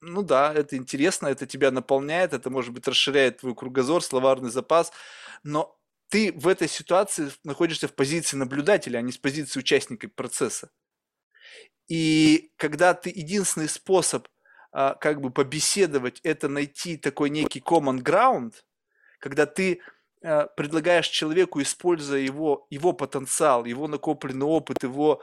ну 0.00 0.22
да, 0.22 0.52
это 0.54 0.76
интересно, 0.76 1.26
это 1.26 1.46
тебя 1.46 1.70
наполняет, 1.70 2.32
это, 2.32 2.50
может 2.50 2.72
быть, 2.72 2.86
расширяет 2.86 3.38
твой 3.38 3.54
кругозор, 3.54 4.02
словарный 4.02 4.50
запас, 4.50 4.92
но 5.42 5.76
ты 6.08 6.32
в 6.32 6.48
этой 6.48 6.68
ситуации 6.68 7.30
находишься 7.44 7.88
в 7.88 7.94
позиции 7.94 8.36
наблюдателя, 8.36 8.98
а 8.98 9.02
не 9.02 9.12
с 9.12 9.18
позиции 9.18 9.60
участника 9.60 10.08
процесса. 10.08 10.70
И 11.88 12.52
когда 12.56 12.94
ты 12.94 13.10
единственный 13.10 13.68
способ 13.68 14.28
а, 14.72 14.94
как 14.94 15.20
бы 15.20 15.30
побеседовать, 15.30 16.20
это 16.22 16.48
найти 16.48 16.96
такой 16.96 17.30
некий 17.30 17.60
common 17.60 18.02
ground, 18.02 18.54
когда 19.18 19.46
ты 19.46 19.80
а, 20.22 20.46
предлагаешь 20.46 21.08
человеку, 21.08 21.60
используя 21.62 22.20
его, 22.20 22.66
его 22.70 22.92
потенциал, 22.92 23.64
его 23.64 23.88
накопленный 23.88 24.46
опыт, 24.46 24.82
его 24.82 25.22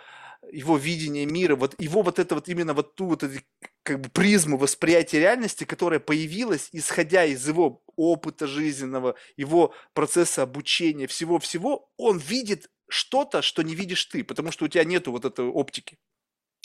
его 0.51 0.77
видение 0.77 1.26
мира, 1.26 1.55
вот 1.55 1.80
его 1.80 2.01
вот 2.01 2.19
это 2.19 2.35
вот 2.35 2.47
именно 2.47 2.73
вот 2.73 2.95
ту 2.95 3.07
вот 3.07 3.23
эту, 3.23 3.39
как 3.84 4.01
бы 4.01 4.09
призму 4.09 4.57
восприятия 4.57 5.19
реальности, 5.19 5.63
которая 5.63 5.99
появилась, 5.99 6.69
исходя 6.72 7.26
из 7.26 7.47
его 7.47 7.84
опыта 7.95 8.47
жизненного, 8.47 9.15
его 9.38 9.73
процесса 9.93 10.43
обучения, 10.43 11.07
всего-всего, 11.07 11.89
он 11.97 12.17
видит 12.17 12.69
что-то, 12.88 13.41
что 13.41 13.61
не 13.61 13.76
видишь 13.76 14.05
ты, 14.05 14.23
потому 14.23 14.51
что 14.51 14.65
у 14.65 14.67
тебя 14.67 14.84
нету 14.84 15.11
вот 15.11 15.26
этой 15.26 15.45
оптики. 15.45 15.97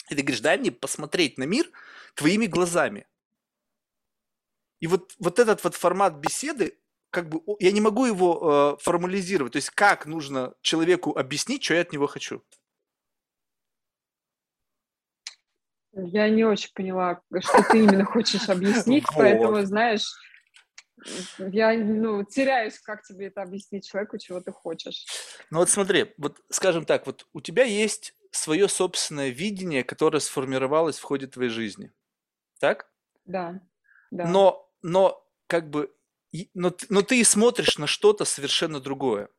И 0.09 0.15
ты 0.15 0.21
говоришь, 0.21 0.41
дай 0.41 0.57
мне 0.57 0.71
посмотреть 0.71 1.37
на 1.37 1.43
мир 1.43 1.69
твоими 2.15 2.45
глазами. 2.45 3.07
И 4.79 4.87
вот, 4.87 5.13
вот 5.19 5.39
этот 5.39 5.63
вот 5.63 5.75
формат 5.75 6.15
беседы, 6.15 6.77
как 7.11 7.29
бы, 7.29 7.41
я 7.59 7.71
не 7.71 7.81
могу 7.81 8.05
его 8.05 8.77
э, 8.79 8.83
формализировать. 8.83 9.53
То 9.53 9.57
есть, 9.57 9.69
как 9.69 10.05
нужно 10.05 10.53
человеку 10.61 11.17
объяснить, 11.17 11.63
что 11.63 11.75
я 11.75 11.81
от 11.81 11.93
него 11.93 12.07
хочу. 12.07 12.43
Я 15.93 16.29
не 16.29 16.43
очень 16.45 16.71
поняла, 16.73 17.21
что 17.39 17.63
ты 17.69 17.79
именно 17.79 18.05
хочешь 18.05 18.47
объяснить, 18.49 19.05
поэтому, 19.15 19.61
знаешь, 19.65 20.05
я 21.37 21.73
ну, 21.73 22.23
теряюсь, 22.23 22.79
как 22.79 23.03
тебе 23.03 23.27
это 23.27 23.41
объяснить 23.41 23.87
человеку, 23.87 24.17
чего 24.17 24.39
ты 24.39 24.51
хочешь. 24.51 25.05
Ну 25.49 25.59
вот 25.59 25.69
смотри, 25.69 26.13
вот 26.17 26.39
скажем 26.49 26.85
так, 26.85 27.05
вот 27.05 27.27
у 27.33 27.41
тебя 27.41 27.63
есть 27.63 28.13
свое 28.31 28.67
собственное 28.67 29.29
видение, 29.29 29.83
которое 29.83 30.19
сформировалось 30.19 30.99
в 30.99 31.03
ходе 31.03 31.27
твоей 31.27 31.49
жизни. 31.49 31.91
Так? 32.59 32.89
Да. 33.25 33.59
да. 34.11 34.27
Но, 34.27 34.71
но 34.81 35.27
как 35.47 35.69
бы, 35.69 35.93
но, 36.53 36.73
но 36.89 37.01
ты 37.01 37.23
смотришь 37.23 37.77
на 37.77 37.87
что-то 37.87 38.23
совершенно 38.23 38.79
другое. 38.79 39.29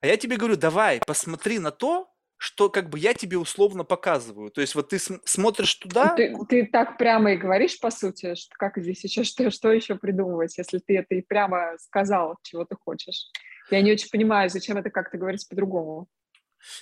А 0.00 0.06
я 0.06 0.16
тебе 0.16 0.36
говорю, 0.36 0.56
давай, 0.56 1.00
посмотри 1.06 1.58
на 1.58 1.70
то, 1.70 2.13
что 2.44 2.68
как 2.68 2.90
бы 2.90 2.98
я 2.98 3.14
тебе 3.14 3.38
условно 3.38 3.84
показываю. 3.84 4.50
То 4.50 4.60
есть 4.60 4.74
вот 4.74 4.90
ты 4.90 4.98
смотришь 4.98 5.74
туда... 5.76 6.14
Ты, 6.14 6.36
ты 6.46 6.66
так 6.66 6.98
прямо 6.98 7.32
и 7.32 7.36
говоришь, 7.38 7.80
по 7.80 7.90
сути, 7.90 8.34
что 8.34 8.54
как 8.58 8.76
здесь 8.76 9.02
еще, 9.02 9.24
что, 9.24 9.50
что 9.50 9.72
еще 9.72 9.94
придумывать, 9.94 10.58
если 10.58 10.76
ты 10.76 10.98
это 10.98 11.14
и 11.14 11.22
прямо 11.22 11.72
сказал, 11.78 12.36
чего 12.42 12.66
ты 12.66 12.76
хочешь. 12.76 13.30
Я 13.70 13.80
не 13.80 13.92
очень 13.92 14.10
понимаю, 14.10 14.50
зачем 14.50 14.76
это 14.76 14.90
как-то 14.90 15.16
говорить 15.16 15.48
по-другому. 15.48 16.06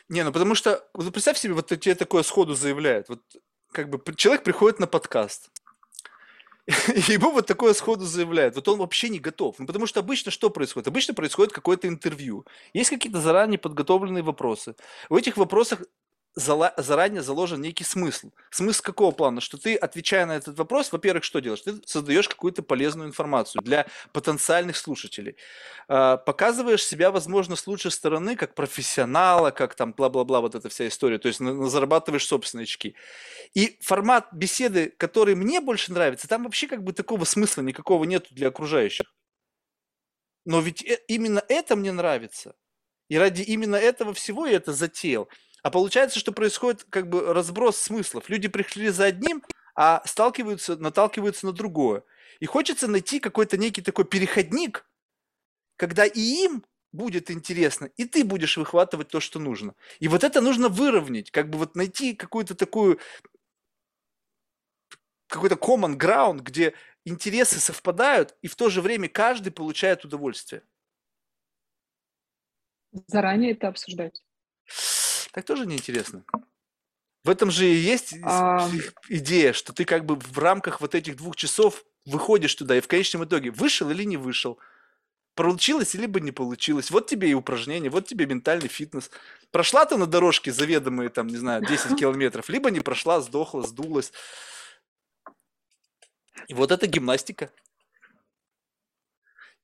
Не, 0.08 0.24
ну 0.24 0.32
потому 0.32 0.56
что, 0.56 0.84
вот 0.94 1.12
представь 1.12 1.38
себе, 1.38 1.54
вот 1.54 1.68
тебе 1.68 1.94
такое 1.94 2.24
сходу 2.24 2.54
заявляют. 2.54 3.08
Вот 3.08 3.20
как 3.70 3.88
бы 3.88 4.02
человек 4.16 4.42
приходит 4.42 4.80
на 4.80 4.88
подкаст, 4.88 5.48
ему 7.08 7.32
вот 7.32 7.46
такое 7.46 7.74
сходу 7.74 8.04
заявляет. 8.04 8.54
Вот 8.54 8.68
он 8.68 8.78
вообще 8.78 9.08
не 9.08 9.18
готов. 9.18 9.56
Ну, 9.58 9.66
потому 9.66 9.86
что 9.86 10.00
обычно 10.00 10.30
что 10.30 10.48
происходит? 10.48 10.88
Обычно 10.88 11.14
происходит 11.14 11.52
какое-то 11.52 11.88
интервью. 11.88 12.46
Есть 12.72 12.90
какие-то 12.90 13.20
заранее 13.20 13.58
подготовленные 13.58 14.22
вопросы. 14.22 14.76
В 15.08 15.16
этих 15.16 15.36
вопросах 15.36 15.82
заранее 16.34 17.22
заложен 17.22 17.60
некий 17.60 17.84
смысл. 17.84 18.30
Смысл 18.50 18.82
какого 18.82 19.10
плана? 19.10 19.40
Что 19.40 19.58
ты, 19.58 19.76
отвечая 19.76 20.24
на 20.24 20.36
этот 20.36 20.56
вопрос, 20.56 20.90
во-первых, 20.90 21.24
что 21.24 21.40
делаешь? 21.40 21.60
Ты 21.60 21.80
создаешь 21.84 22.28
какую-то 22.28 22.62
полезную 22.62 23.08
информацию 23.08 23.62
для 23.62 23.86
потенциальных 24.12 24.76
слушателей. 24.76 25.36
А, 25.88 26.16
показываешь 26.16 26.84
себя, 26.84 27.10
возможно, 27.10 27.54
с 27.54 27.66
лучшей 27.66 27.90
стороны, 27.90 28.36
как 28.36 28.54
профессионала, 28.54 29.50
как 29.50 29.74
там 29.74 29.92
бла-бла-бла, 29.92 30.40
вот 30.40 30.54
эта 30.54 30.68
вся 30.68 30.88
история. 30.88 31.18
То 31.18 31.28
есть 31.28 31.40
зарабатываешь 31.40 32.26
собственные 32.26 32.64
очки. 32.64 32.94
И 33.52 33.78
формат 33.82 34.28
беседы, 34.32 34.94
который 34.96 35.34
мне 35.34 35.60
больше 35.60 35.92
нравится, 35.92 36.28
там 36.28 36.44
вообще 36.44 36.66
как 36.66 36.82
бы 36.82 36.92
такого 36.92 37.24
смысла 37.24 37.60
никакого 37.62 38.04
нету 38.04 38.34
для 38.34 38.48
окружающих. 38.48 39.06
Но 40.44 40.60
ведь 40.60 40.82
э, 40.84 40.98
именно 41.08 41.42
это 41.48 41.76
мне 41.76 41.92
нравится. 41.92 42.54
И 43.08 43.18
ради 43.18 43.42
именно 43.42 43.76
этого 43.76 44.14
всего 44.14 44.46
я 44.46 44.56
это 44.56 44.72
затеял. 44.72 45.28
А 45.62 45.70
получается, 45.70 46.18
что 46.18 46.32
происходит 46.32 46.84
как 46.90 47.08
бы 47.08 47.32
разброс 47.32 47.76
смыслов. 47.76 48.28
Люди 48.28 48.48
пришли 48.48 48.88
за 48.88 49.06
одним, 49.06 49.42
а 49.74 50.02
сталкиваются, 50.04 50.76
наталкиваются 50.76 51.46
на 51.46 51.52
другое. 51.52 52.02
И 52.40 52.46
хочется 52.46 52.88
найти 52.88 53.20
какой-то 53.20 53.56
некий 53.56 53.82
такой 53.82 54.04
переходник, 54.04 54.84
когда 55.76 56.04
и 56.04 56.20
им 56.20 56.64
будет 56.92 57.30
интересно, 57.30 57.86
и 57.96 58.04
ты 58.04 58.24
будешь 58.24 58.56
выхватывать 58.56 59.08
то, 59.08 59.20
что 59.20 59.38
нужно. 59.38 59.74
И 60.00 60.08
вот 60.08 60.24
это 60.24 60.40
нужно 60.40 60.68
выровнять, 60.68 61.30
как 61.30 61.48
бы 61.48 61.58
вот 61.58 61.74
найти 61.76 62.14
какую-то 62.14 62.54
такую 62.54 62.98
какой-то 65.28 65.54
common 65.54 65.96
ground, 65.96 66.40
где 66.40 66.74
интересы 67.06 67.58
совпадают, 67.58 68.36
и 68.42 68.48
в 68.48 68.56
то 68.56 68.68
же 68.68 68.82
время 68.82 69.08
каждый 69.08 69.50
получает 69.50 70.04
удовольствие. 70.04 70.62
Заранее 73.06 73.52
это 73.52 73.68
обсуждать. 73.68 74.22
Так 75.32 75.44
тоже 75.44 75.66
неинтересно. 75.66 76.24
В 77.24 77.30
этом 77.30 77.50
же 77.50 77.66
и 77.66 77.74
есть 77.74 78.14
а... 78.22 78.68
идея, 79.08 79.52
что 79.52 79.72
ты 79.72 79.84
как 79.84 80.04
бы 80.04 80.16
в 80.16 80.38
рамках 80.38 80.80
вот 80.80 80.94
этих 80.94 81.16
двух 81.16 81.36
часов 81.36 81.84
выходишь 82.04 82.54
туда, 82.54 82.76
и 82.76 82.80
в 82.80 82.88
конечном 82.88 83.24
итоге 83.24 83.50
вышел 83.50 83.90
или 83.90 84.02
не 84.04 84.16
вышел, 84.16 84.58
получилось 85.34 85.94
или 85.94 86.06
бы 86.06 86.20
не 86.20 86.32
получилось. 86.32 86.90
Вот 86.90 87.06
тебе 87.06 87.30
и 87.30 87.34
упражнение, 87.34 87.90
вот 87.90 88.06
тебе 88.06 88.26
ментальный 88.26 88.68
фитнес. 88.68 89.10
Прошла 89.50 89.86
ты 89.86 89.96
на 89.96 90.06
дорожке 90.06 90.52
заведомые, 90.52 91.08
там, 91.10 91.28
не 91.28 91.36
знаю, 91.36 91.64
10 91.64 91.98
километров, 91.98 92.48
либо 92.48 92.70
не 92.70 92.80
прошла, 92.80 93.20
сдохла, 93.20 93.62
сдулась. 93.62 94.12
И 96.48 96.54
вот 96.54 96.72
это 96.72 96.86
гимнастика. 96.86 97.50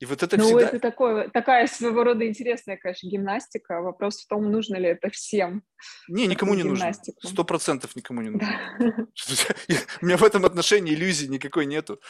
И 0.00 0.06
вот 0.06 0.22
это 0.22 0.36
ну, 0.36 0.44
всегда... 0.44 0.66
это 0.66 0.78
такое, 0.78 1.28
такая 1.28 1.66
своего 1.66 2.04
рода 2.04 2.26
интересная, 2.26 2.76
конечно, 2.76 3.08
гимнастика. 3.08 3.80
Вопрос 3.80 4.22
в 4.22 4.28
том, 4.28 4.50
нужно 4.50 4.76
ли 4.76 4.88
это 4.88 5.10
всем. 5.10 5.64
Не, 6.08 6.26
никому 6.26 6.54
не 6.54 6.62
нужно. 6.62 6.92
Сто 7.22 7.44
процентов 7.44 7.96
никому 7.96 8.22
не 8.22 8.30
нужно. 8.30 8.48
У 10.02 10.06
меня 10.06 10.16
в 10.16 10.22
этом 10.22 10.44
отношении 10.44 10.94
иллюзий 10.94 11.28
никакой 11.28 11.66
нету. 11.66 12.00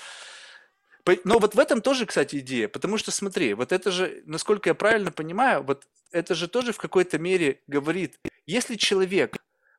Но 1.25 1.39
вот 1.39 1.55
в 1.55 1.59
этом 1.59 1.81
тоже, 1.81 2.05
кстати, 2.05 2.37
идея, 2.37 2.69
потому 2.69 2.99
что 2.99 3.11
смотри, 3.11 3.55
вот 3.55 3.73
это 3.73 3.91
же, 3.91 4.23
насколько 4.27 4.69
я 4.69 4.75
правильно 4.75 5.11
понимаю, 5.11 5.63
вот 5.63 5.87
это 6.13 6.35
же 6.35 6.49
тоже 6.49 6.73
в 6.73 6.79
какой-то 6.79 7.19
мере 7.19 7.63
говорит, 7.67 8.19
если 8.45 8.75
человек 8.75 9.37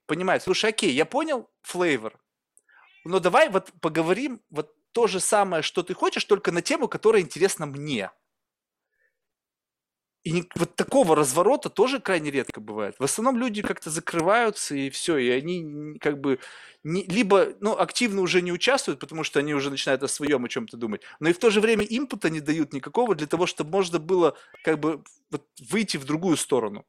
понимает, 0.07 0.41
слушай, 0.41 0.71
окей, 0.71 0.91
я 0.91 1.05
понял 1.05 1.47
флейвор, 1.61 2.19
но 3.05 3.19
давай 3.19 3.49
вот 3.49 3.71
поговорим 3.79 4.41
вот 4.49 4.73
то 4.99 5.07
же 5.07 5.21
самое, 5.21 5.63
что 5.63 5.81
ты 5.81 5.93
хочешь, 5.93 6.25
только 6.25 6.51
на 6.51 6.61
тему, 6.61 6.89
которая 6.89 7.21
интересна 7.21 7.65
мне. 7.65 8.11
И 10.25 10.43
вот 10.55 10.75
такого 10.75 11.15
разворота 11.15 11.69
тоже 11.69 12.01
крайне 12.01 12.29
редко 12.31 12.59
бывает. 12.59 12.95
В 12.99 13.03
основном 13.05 13.37
люди 13.37 13.61
как-то 13.61 13.89
закрываются 13.89 14.75
и 14.75 14.89
все, 14.89 15.15
и 15.15 15.29
они 15.29 15.97
как 15.99 16.19
бы 16.19 16.39
не, 16.83 17.03
либо 17.05 17.53
ну, 17.61 17.77
активно 17.77 18.19
уже 18.19 18.41
не 18.41 18.51
участвуют, 18.51 18.99
потому 18.99 19.23
что 19.23 19.39
они 19.39 19.53
уже 19.53 19.69
начинают 19.69 20.03
о 20.03 20.09
своем 20.09 20.43
о 20.43 20.49
чем-то 20.49 20.75
думать, 20.75 21.03
но 21.21 21.29
и 21.29 21.33
в 21.33 21.39
то 21.39 21.49
же 21.49 21.61
время 21.61 21.85
импута 21.85 22.29
не 22.29 22.41
дают 22.41 22.73
никакого 22.73 23.15
для 23.15 23.27
того, 23.27 23.45
чтобы 23.45 23.71
можно 23.71 23.99
было 23.99 24.35
как 24.65 24.81
бы 24.81 25.01
вот, 25.31 25.47
выйти 25.61 25.95
в 25.95 26.03
другую 26.03 26.35
сторону. 26.35 26.85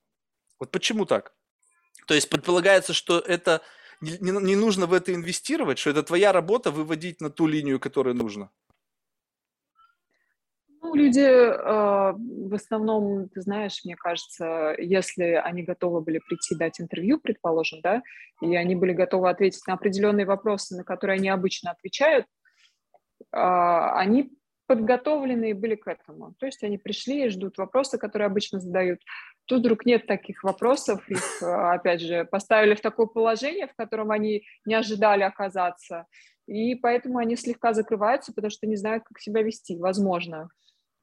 Вот 0.58 0.72
почему 0.72 1.04
так? 1.06 1.32
То 2.08 2.14
есть 2.14 2.28
предполагается, 2.28 2.92
что 2.92 3.20
это 3.20 3.62
не, 4.01 4.31
не, 4.31 4.56
нужно 4.56 4.86
в 4.86 4.93
это 4.93 5.14
инвестировать, 5.14 5.78
что 5.78 5.90
это 5.90 6.02
твоя 6.02 6.32
работа 6.32 6.70
выводить 6.70 7.20
на 7.20 7.31
ту 7.31 7.47
линию, 7.47 7.78
которая 7.78 8.14
нужна? 8.14 8.51
Ну, 10.82 10.94
люди 10.94 11.20
э, 11.20 12.12
в 12.12 12.55
основном, 12.55 13.28
ты 13.28 13.43
знаешь, 13.43 13.82
мне 13.85 13.97
кажется, 13.97 14.74
если 14.78 15.24
они 15.44 15.62
готовы 15.62 16.01
были 16.01 16.18
прийти 16.27 16.55
дать 16.55 16.81
интервью, 16.81 17.20
предположим, 17.20 17.81
да, 17.82 18.02
и 18.40 18.56
они 18.56 18.74
были 18.74 18.93
готовы 18.93 19.28
ответить 19.28 19.66
на 19.66 19.74
определенные 19.74 20.24
вопросы, 20.24 20.77
на 20.77 20.85
которые 20.85 21.16
они 21.16 21.28
обычно 21.28 21.70
отвечают, 21.70 22.24
э, 22.24 23.36
они 23.36 24.32
подготовленные 24.70 25.52
были 25.52 25.74
к 25.74 25.89
этому. 25.89 26.35
То 26.39 26.47
есть 26.47 26.62
они 26.62 26.78
пришли 26.78 27.27
и 27.27 27.28
ждут 27.28 27.59
вопросы, 27.59 27.98
которые 27.98 28.27
обычно 28.27 28.60
задают. 28.60 29.01
Тут 29.51 29.62
вдруг 29.62 29.85
нет 29.85 30.06
таких 30.06 30.44
вопросов, 30.44 31.02
их, 31.10 31.43
опять 31.43 32.01
же, 32.01 32.24
поставили 32.24 32.77
в 32.77 32.81
такое 32.81 33.06
положение, 33.06 33.66
в 33.66 33.74
котором 33.74 34.12
они 34.12 34.44
не 34.64 34.74
ожидали 34.74 35.24
оказаться, 35.24 36.06
и 36.47 36.77
поэтому 36.77 37.18
они 37.18 37.35
слегка 37.35 37.72
закрываются, 37.72 38.32
потому 38.32 38.52
что 38.52 38.68
не 38.68 38.77
знают, 38.77 39.02
как 39.02 39.18
себя 39.18 39.43
вести, 39.43 39.77
возможно. 39.77 40.51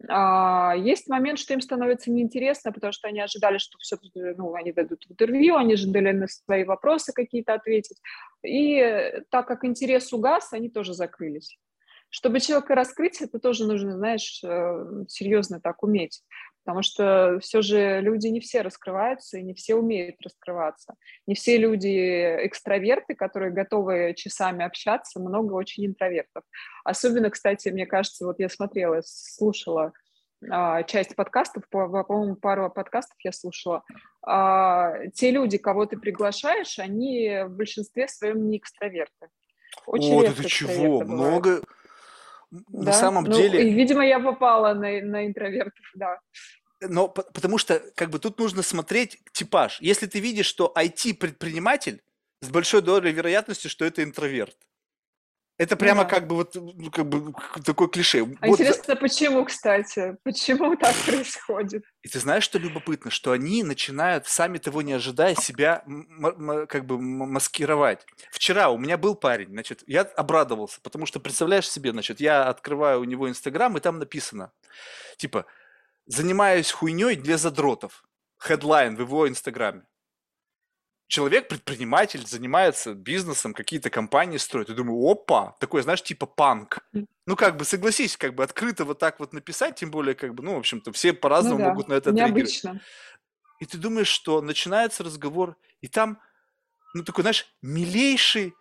А, 0.08 0.76
есть 0.78 1.10
момент, 1.10 1.40
что 1.40 1.56
им 1.56 1.60
становится 1.60 2.10
неинтересно, 2.10 2.72
потому 2.72 2.94
что 2.94 3.10
они 3.10 3.20
ожидали, 3.20 3.58
что 3.58 3.78
все, 3.80 3.98
ну, 4.16 4.54
они 4.54 4.72
дадут 4.72 5.06
интервью, 5.10 5.58
они 5.58 5.74
ожидали 5.74 6.14
на 6.14 6.28
свои 6.30 6.64
вопросы 6.64 7.12
какие-то 7.12 7.54
ответить. 7.54 7.98
И 8.46 9.12
так 9.30 9.46
как 9.46 9.66
интерес 9.66 10.14
угас, 10.14 10.54
они 10.54 10.70
тоже 10.70 10.94
закрылись. 10.94 11.58
Чтобы 12.10 12.40
человека 12.40 12.76
раскрыть, 12.76 13.22
это 13.22 13.40
тоже 13.40 13.68
нужно, 13.68 13.98
знаешь, 13.98 14.42
э, 14.42 15.04
серьезно 15.10 15.60
так 15.60 15.84
уметь 15.84 16.24
потому 16.68 16.84
что 16.84 17.40
все 17.40 17.62
же 17.62 18.02
люди 18.02 18.28
не 18.28 18.42
все 18.42 18.62
раскрываются 18.62 19.38
и 19.38 19.42
не 19.42 19.54
все 19.54 19.76
умеют 19.76 20.18
раскрываться. 20.22 20.96
Не 21.26 21.34
все 21.34 21.58
люди 21.58 21.88
экстраверты, 22.46 23.16
которые 23.16 23.54
готовы 23.54 24.14
часами 24.18 24.66
общаться, 24.66 25.22
много 25.22 25.54
очень 25.54 25.86
интровертов. 25.86 26.44
Особенно, 26.84 27.30
кстати, 27.30 27.70
мне 27.70 27.86
кажется, 27.86 28.26
вот 28.26 28.42
я 28.42 28.50
смотрела, 28.50 29.02
слушала 29.06 29.94
а, 30.52 30.84
часть 30.84 31.16
подкастов, 31.16 31.64
по, 31.70 32.04
по-моему, 32.04 32.36
пару 32.36 32.70
подкастов 32.70 33.16
я 33.24 33.32
слушала, 33.32 33.84
а, 34.22 35.08
те 35.14 35.32
люди, 35.32 35.58
кого 35.58 35.86
ты 35.86 35.98
приглашаешь, 35.98 36.80
они 36.80 37.44
в 37.46 37.52
большинстве 37.52 38.10
своем 38.10 38.50
не 38.50 38.58
экстраверты. 38.58 39.30
Очень 39.86 40.20
О, 40.20 40.24
это 40.24 40.44
чего? 40.50 41.00
Бывает. 41.00 41.08
Много... 41.08 41.62
Да? 42.52 42.84
На 42.86 42.94
самом 42.94 43.26
ну, 43.26 43.36
деле... 43.36 43.72
Видимо, 43.72 44.06
я 44.06 44.20
попала 44.20 44.74
на, 44.74 45.02
на 45.02 45.26
интровертов, 45.28 45.86
да. 45.96 46.20
Но 46.82 47.08
потому 47.08 47.58
что 47.58 47.82
как 47.96 48.10
бы 48.10 48.20
тут 48.20 48.40
нужно 48.40 48.62
смотреть 48.62 49.20
типаж. 49.32 49.82
Если 49.82 50.06
ты 50.06 50.20
видишь, 50.20 50.46
что 50.46 50.72
IT-предприниматель, 50.78 52.02
с 52.42 52.50
большой 52.50 52.82
долей 52.82 53.12
вероятности, 53.12 53.68
что 53.68 53.84
это 53.84 54.04
интроверт. 54.04 54.56
Это 55.58 55.76
прямо 55.76 56.04
да. 56.04 56.10
как 56.10 56.28
бы 56.28 56.36
вот 56.36 56.54
ну, 56.54 56.92
как 56.92 57.08
бы 57.08 57.34
такой 57.66 57.90
клише. 57.90 58.20
А 58.42 58.48
вот. 58.48 58.60
интересно, 58.60 58.96
почему, 58.96 59.44
кстати? 59.44 60.16
Почему 60.24 60.76
так 60.76 60.96
происходит? 61.06 61.84
И 62.04 62.10
ты 62.10 62.20
знаешь, 62.20 62.44
что 62.44 62.60
любопытно? 62.60 63.10
Что 63.10 63.32
они 63.32 63.64
начинают, 63.64 64.28
сами 64.28 64.60
того 64.60 64.84
не 64.84 64.94
ожидая, 64.94 65.34
себя 65.36 65.84
как 66.70 66.86
бы 66.86 67.00
маскировать. 67.00 68.06
Вчера 68.30 68.70
у 68.70 68.78
меня 68.78 68.98
был 68.98 69.16
парень, 69.16 69.50
значит, 69.50 69.84
я 69.88 70.02
обрадовался, 70.02 70.80
потому 70.82 71.08
что, 71.08 71.20
представляешь 71.20 71.70
себе, 71.70 71.92
значит, 71.92 72.20
я 72.20 72.48
открываю 72.48 73.02
у 73.02 73.06
него 73.06 73.28
Инстаграм, 73.28 73.76
и 73.78 73.80
там 73.80 73.98
написано, 73.98 74.52
типа, 75.18 75.46
занимаюсь 76.06 76.72
хуйней 76.72 77.16
для 77.16 77.38
задротов. 77.38 78.04
Хедлайн 78.38 78.96
в 78.96 79.00
его 79.00 79.28
Инстаграме. 79.28 79.82
Человек, 81.08 81.48
предприниматель, 81.48 82.26
занимается 82.28 82.94
бизнесом, 82.94 83.54
какие-то 83.54 83.90
компании 83.90 84.38
строит. 84.38 84.70
И 84.70 84.74
думаю, 84.74 85.00
опа, 85.10 85.56
такой, 85.60 85.82
знаешь, 85.82 86.04
типа 86.04 86.26
панк. 86.26 86.80
Ну, 87.26 87.36
как 87.36 87.56
бы, 87.56 87.64
согласись, 87.64 88.18
как 88.18 88.36
бы 88.36 88.44
открыто 88.44 88.84
вот 88.84 89.00
так 89.00 89.20
вот 89.20 89.32
написать, 89.34 89.76
тем 89.76 89.90
более, 89.90 90.16
как 90.16 90.36
бы, 90.36 90.44
ну, 90.44 90.56
в 90.56 90.60
общем-то, 90.60 90.92
все 90.92 91.14
по-разному 91.14 91.60
ну, 91.60 91.64
да. 91.64 91.70
могут 91.70 91.88
на 91.88 91.94
это 91.94 92.12
Необычно. 92.12 92.82
И 93.60 93.66
ты 93.66 93.78
думаешь, 93.78 94.08
что 94.08 94.42
начинается 94.42 95.04
разговор, 95.04 95.56
и 95.82 95.88
там, 95.88 96.20
ну, 96.94 97.04
такой, 97.04 97.24
знаешь, 97.24 97.48
милейший 97.62 98.54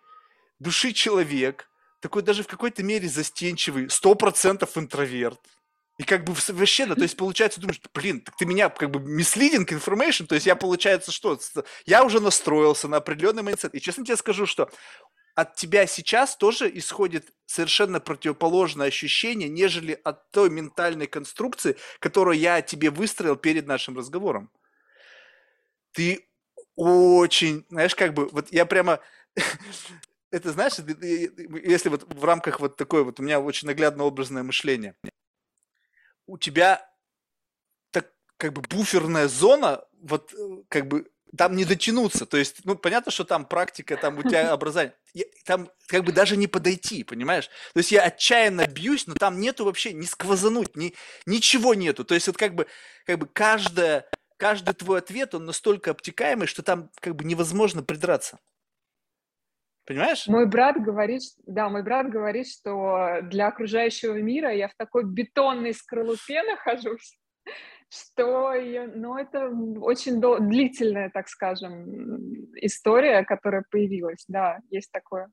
души 0.59 0.93
человек, 0.93 1.69
такой 1.99 2.23
даже 2.23 2.43
в 2.43 2.47
какой-то 2.47 2.81
мере 2.81 3.09
застенчивый, 3.09 3.89
сто 3.89 4.15
процентов 4.15 4.77
интроверт, 4.77 5.39
и 5.97 6.03
как 6.03 6.23
бы 6.23 6.35
совершенно, 6.35 6.95
то 6.95 7.01
есть 7.01 7.17
получается, 7.17 7.59
думаешь, 7.59 7.81
блин, 7.93 8.21
так 8.21 8.35
ты 8.37 8.45
меня 8.45 8.69
как 8.69 8.91
бы 8.91 8.99
misleading 8.99 9.65
information, 9.65 10.27
то 10.27 10.35
есть 10.35 10.45
я 10.45 10.55
получается 10.55 11.11
что, 11.11 11.39
я 11.85 12.03
уже 12.03 12.19
настроился 12.19 12.87
на 12.87 12.97
определенный 12.97 13.41
mindset. 13.41 13.71
И 13.73 13.81
честно 13.81 14.05
тебе 14.05 14.15
скажу, 14.15 14.45
что 14.45 14.69
от 15.33 15.55
тебя 15.55 15.87
сейчас 15.87 16.37
тоже 16.37 16.69
исходит 16.77 17.33
совершенно 17.47 17.99
противоположное 17.99 18.87
ощущение, 18.87 19.49
нежели 19.49 19.99
от 20.03 20.29
той 20.29 20.51
ментальной 20.51 21.07
конструкции, 21.07 21.77
которую 21.99 22.37
я 22.37 22.61
тебе 22.61 22.91
выстроил 22.91 23.35
перед 23.35 23.65
нашим 23.65 23.97
разговором. 23.97 24.51
Ты 25.93 26.27
очень, 26.75 27.65
знаешь, 27.69 27.95
как 27.95 28.13
бы, 28.13 28.27
вот 28.27 28.51
я 28.51 28.67
прямо, 28.67 28.99
это 30.31 30.51
знаешь, 30.51 30.73
если 30.77 31.89
вот 31.89 32.03
в 32.13 32.23
рамках 32.23 32.59
вот 32.59 32.77
такой 32.77 33.03
вот, 33.03 33.19
у 33.19 33.23
меня 33.23 33.39
очень 33.39 33.67
наглядно 33.67 34.03
образное 34.03 34.43
мышление– 34.43 34.95
у 36.27 36.37
тебя 36.37 36.87
так 37.91 38.11
как 38.37 38.53
бы 38.53 38.61
буферная 38.61 39.27
зона, 39.27 39.83
вот 39.99 40.33
э, 40.33 40.63
как 40.69 40.87
бы 40.87 41.09
там 41.35 41.55
не 41.55 41.65
дотянуться. 41.65 42.25
То 42.25 42.37
есть, 42.37 42.63
ну, 42.63 42.75
понятно, 42.75 43.11
что 43.11 43.23
там 43.23 43.45
практика, 43.45 43.97
там 43.97 44.17
у 44.17 44.23
тебя 44.23 44.51
образование. 44.51 44.93
Там 45.45 45.69
как 45.87 46.03
бы 46.03 46.11
даже 46.11 46.37
не 46.37 46.47
подойти, 46.47 47.03
понимаешь? 47.03 47.49
То 47.73 47.79
есть 47.79 47.91
я 47.91 48.03
отчаянно 48.03 48.67
бьюсь, 48.67 49.07
но 49.07 49.15
там 49.15 49.39
нету 49.39 49.65
вообще 49.65 49.93
ни 49.93 50.05
сквозануть, 50.05 50.75
ни, 50.75 50.93
ничего 51.25 51.73
нету. 51.73 52.03
То 52.03 52.13
есть 52.13 52.27
вот 52.27 52.37
как 52.37 52.53
бы, 52.53 52.67
как 53.05 53.17
бы 53.19 53.25
каждая, 53.25 54.09
каждый 54.37 54.73
твой 54.73 54.99
ответ, 54.99 55.33
он 55.33 55.45
настолько 55.45 55.91
обтекаемый, 55.91 56.47
что 56.47 56.61
там 56.61 56.91
как 56.99 57.15
бы 57.15 57.23
невозможно 57.23 57.81
придраться. 57.83 58.39
Понимаешь? 59.87 60.27
Мой 60.27 60.45
брат 60.45 60.75
говорит, 60.75 61.21
да, 61.45 61.69
мой 61.69 61.81
брат 61.81 62.09
говорит, 62.09 62.47
что 62.47 63.19
для 63.23 63.47
окружающего 63.47 64.15
мира 64.15 64.53
я 64.53 64.67
в 64.67 64.75
такой 64.75 65.05
бетонной 65.05 65.73
скорлупе 65.73 66.43
нахожусь, 66.47 67.17
что 67.89 68.53
ее, 68.53 68.87
ну, 68.93 69.17
это 69.17 69.47
очень 69.79 70.19
длительная, 70.19 71.09
так 71.09 71.29
скажем, 71.29 71.85
история, 72.55 73.23
которая 73.23 73.63
появилась, 73.71 74.25
да, 74.27 74.57
есть 74.69 74.91
такое. 74.91 75.29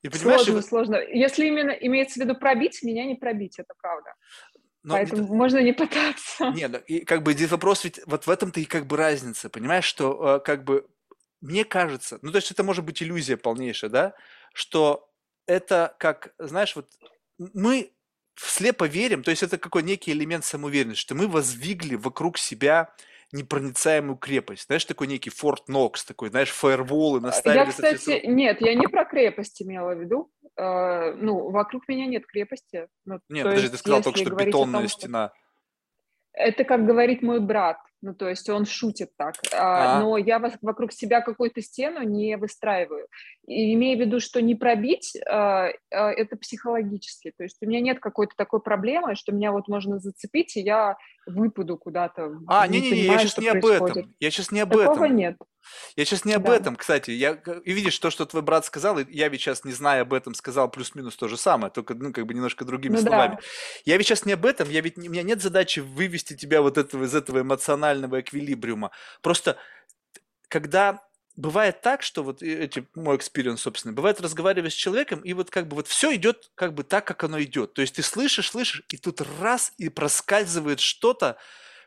И 0.00 0.08
сложно, 0.08 0.58
и... 0.58 0.62
сложно. 0.62 0.96
Если 0.96 1.46
именно 1.46 1.70
имеется 1.72 2.18
в 2.18 2.24
виду 2.24 2.34
пробить, 2.36 2.82
меня 2.82 3.04
не 3.04 3.16
пробить, 3.16 3.58
это 3.58 3.74
правда. 3.82 4.14
Но 4.82 4.94
Поэтому 4.94 5.24
не... 5.24 5.36
можно 5.36 5.58
не 5.58 5.72
пытаться. 5.72 6.52
Нет, 6.54 6.82
и 6.86 7.04
как 7.04 7.22
бы 7.22 7.34
здесь 7.34 7.50
вопрос 7.50 7.84
ведь 7.84 8.00
вот 8.06 8.26
в 8.26 8.30
этом-то 8.30 8.60
и 8.60 8.64
как 8.64 8.86
бы 8.86 8.96
разница, 8.96 9.50
понимаешь, 9.50 9.84
что 9.84 10.36
э, 10.36 10.40
как 10.40 10.64
бы 10.64 10.86
мне 11.44 11.64
кажется, 11.64 12.18
ну 12.22 12.32
то 12.32 12.36
есть 12.36 12.50
это 12.50 12.64
может 12.64 12.84
быть 12.84 13.02
иллюзия 13.02 13.36
полнейшая, 13.36 13.90
да, 13.90 14.14
что 14.54 15.10
это 15.46 15.94
как, 15.98 16.34
знаешь, 16.38 16.74
вот 16.74 16.90
мы 17.38 17.92
слепо 18.36 18.86
верим, 18.86 19.22
то 19.22 19.30
есть 19.30 19.42
это 19.42 19.58
какой 19.58 19.82
некий 19.82 20.12
элемент 20.12 20.44
самоуверенности, 20.44 21.02
что 21.02 21.14
мы 21.14 21.28
воздвигли 21.28 21.96
вокруг 21.96 22.38
себя 22.38 22.94
непроницаемую 23.32 24.16
крепость. 24.16 24.66
Знаешь, 24.66 24.84
такой 24.84 25.06
некий 25.06 25.30
Форт 25.30 25.68
Нокс, 25.68 26.04
такой, 26.04 26.30
знаешь, 26.30 26.50
фаерволы 26.50 27.20
наставили. 27.20 27.58
Я, 27.58 27.66
кстати, 27.66 28.24
нет, 28.26 28.60
я 28.60 28.74
не 28.74 28.86
про 28.86 29.04
крепость 29.04 29.60
имела 29.60 29.94
в 29.94 30.00
виду. 30.00 30.30
Uh, 30.58 31.14
ну, 31.14 31.50
вокруг 31.50 31.88
меня 31.88 32.06
нет 32.06 32.26
крепости. 32.26 32.86
Ну, 33.04 33.18
нет, 33.28 33.44
подожди, 33.44 33.68
ты 33.70 33.76
сказал 33.76 34.02
только 34.02 34.20
что 34.20 34.30
бетонная 34.30 34.82
том, 34.82 34.88
стена. 34.88 35.32
Это 36.32 36.62
как 36.64 36.86
говорит 36.86 37.22
мой 37.22 37.40
брат. 37.40 37.78
Ну, 38.04 38.14
то 38.14 38.28
есть 38.28 38.50
он 38.50 38.66
шутит 38.66 39.16
так. 39.16 39.36
А, 39.54 39.96
а. 39.96 40.00
Но 40.00 40.18
я 40.18 40.38
вокруг 40.60 40.92
себя 40.92 41.22
какую-то 41.22 41.62
стену 41.62 42.02
не 42.02 42.36
выстраиваю. 42.36 43.08
И 43.46 43.72
имея 43.72 43.96
в 43.96 44.00
виду, 44.00 44.20
что 44.20 44.42
не 44.42 44.54
пробить, 44.54 45.16
а, 45.26 45.70
а, 45.90 46.10
это 46.12 46.36
психологически. 46.36 47.32
То 47.34 47.44
есть 47.44 47.56
у 47.62 47.66
меня 47.66 47.80
нет 47.80 48.00
какой-то 48.00 48.34
такой 48.36 48.60
проблемы, 48.60 49.14
что 49.14 49.32
меня 49.32 49.52
вот 49.52 49.68
можно 49.68 49.98
зацепить, 50.00 50.54
и 50.58 50.60
я 50.60 50.98
выпаду 51.26 51.78
куда-то. 51.78 52.40
А, 52.46 52.66
не-не-не, 52.66 53.04
я 53.04 53.18
сейчас 53.18 53.38
не 53.38 53.48
об 53.48 53.64
этом. 53.64 54.14
Я 54.20 54.30
сейчас 54.30 54.50
не 54.50 54.60
об 54.60 54.72
Такого 54.72 55.04
этом. 55.04 55.16
нет. 55.16 55.36
Я 55.96 56.04
сейчас 56.04 56.24
не 56.24 56.34
об 56.34 56.44
да. 56.44 56.56
этом, 56.56 56.76
кстати. 56.76 57.10
Я, 57.10 57.38
и 57.64 57.72
видишь, 57.72 57.98
то, 57.98 58.10
что 58.10 58.26
твой 58.26 58.42
брат 58.42 58.64
сказал, 58.64 58.98
я 58.98 59.28
ведь 59.28 59.40
сейчас, 59.40 59.64
не 59.64 59.72
зная 59.72 60.02
об 60.02 60.12
этом, 60.12 60.34
сказал 60.34 60.70
плюс-минус 60.70 61.16
то 61.16 61.28
же 61.28 61.36
самое, 61.36 61.72
только, 61.72 61.94
ну, 61.94 62.12
как 62.12 62.26
бы 62.26 62.34
немножко 62.34 62.64
другими 62.64 62.96
ну, 62.96 63.00
словами. 63.00 63.36
Да. 63.36 63.40
Я 63.84 63.96
ведь 63.96 64.06
сейчас 64.06 64.26
не 64.26 64.32
об 64.32 64.44
этом, 64.44 64.68
я 64.68 64.80
ведь, 64.80 64.98
у 64.98 65.00
меня 65.00 65.22
нет 65.22 65.40
задачи 65.40 65.80
вывести 65.80 66.36
тебя 66.36 66.60
вот 66.60 66.76
этого, 66.76 67.04
из 67.04 67.14
этого 67.14 67.40
эмоционального 67.40 67.93
эквилибриума. 68.02 68.90
Просто, 69.22 69.56
когда 70.48 71.02
бывает 71.36 71.80
так, 71.80 72.02
что 72.02 72.22
вот 72.22 72.42
эти 72.42 72.86
мой 72.94 73.16
experience, 73.16 73.60
собственно, 73.60 73.92
бывает 73.92 74.20
разговаривать 74.20 74.72
с 74.72 74.76
человеком, 74.76 75.20
и 75.20 75.32
вот 75.32 75.50
как 75.50 75.68
бы 75.68 75.76
вот 75.76 75.88
все 75.88 76.14
идет 76.14 76.50
как 76.54 76.74
бы 76.74 76.84
так, 76.84 77.06
как 77.06 77.24
оно 77.24 77.42
идет. 77.42 77.74
То 77.74 77.82
есть 77.82 77.96
ты 77.96 78.02
слышишь, 78.02 78.50
слышишь, 78.50 78.82
и 78.88 78.96
тут 78.96 79.20
раз 79.40 79.72
и 79.78 79.88
проскальзывает 79.88 80.80
что-то, 80.80 81.36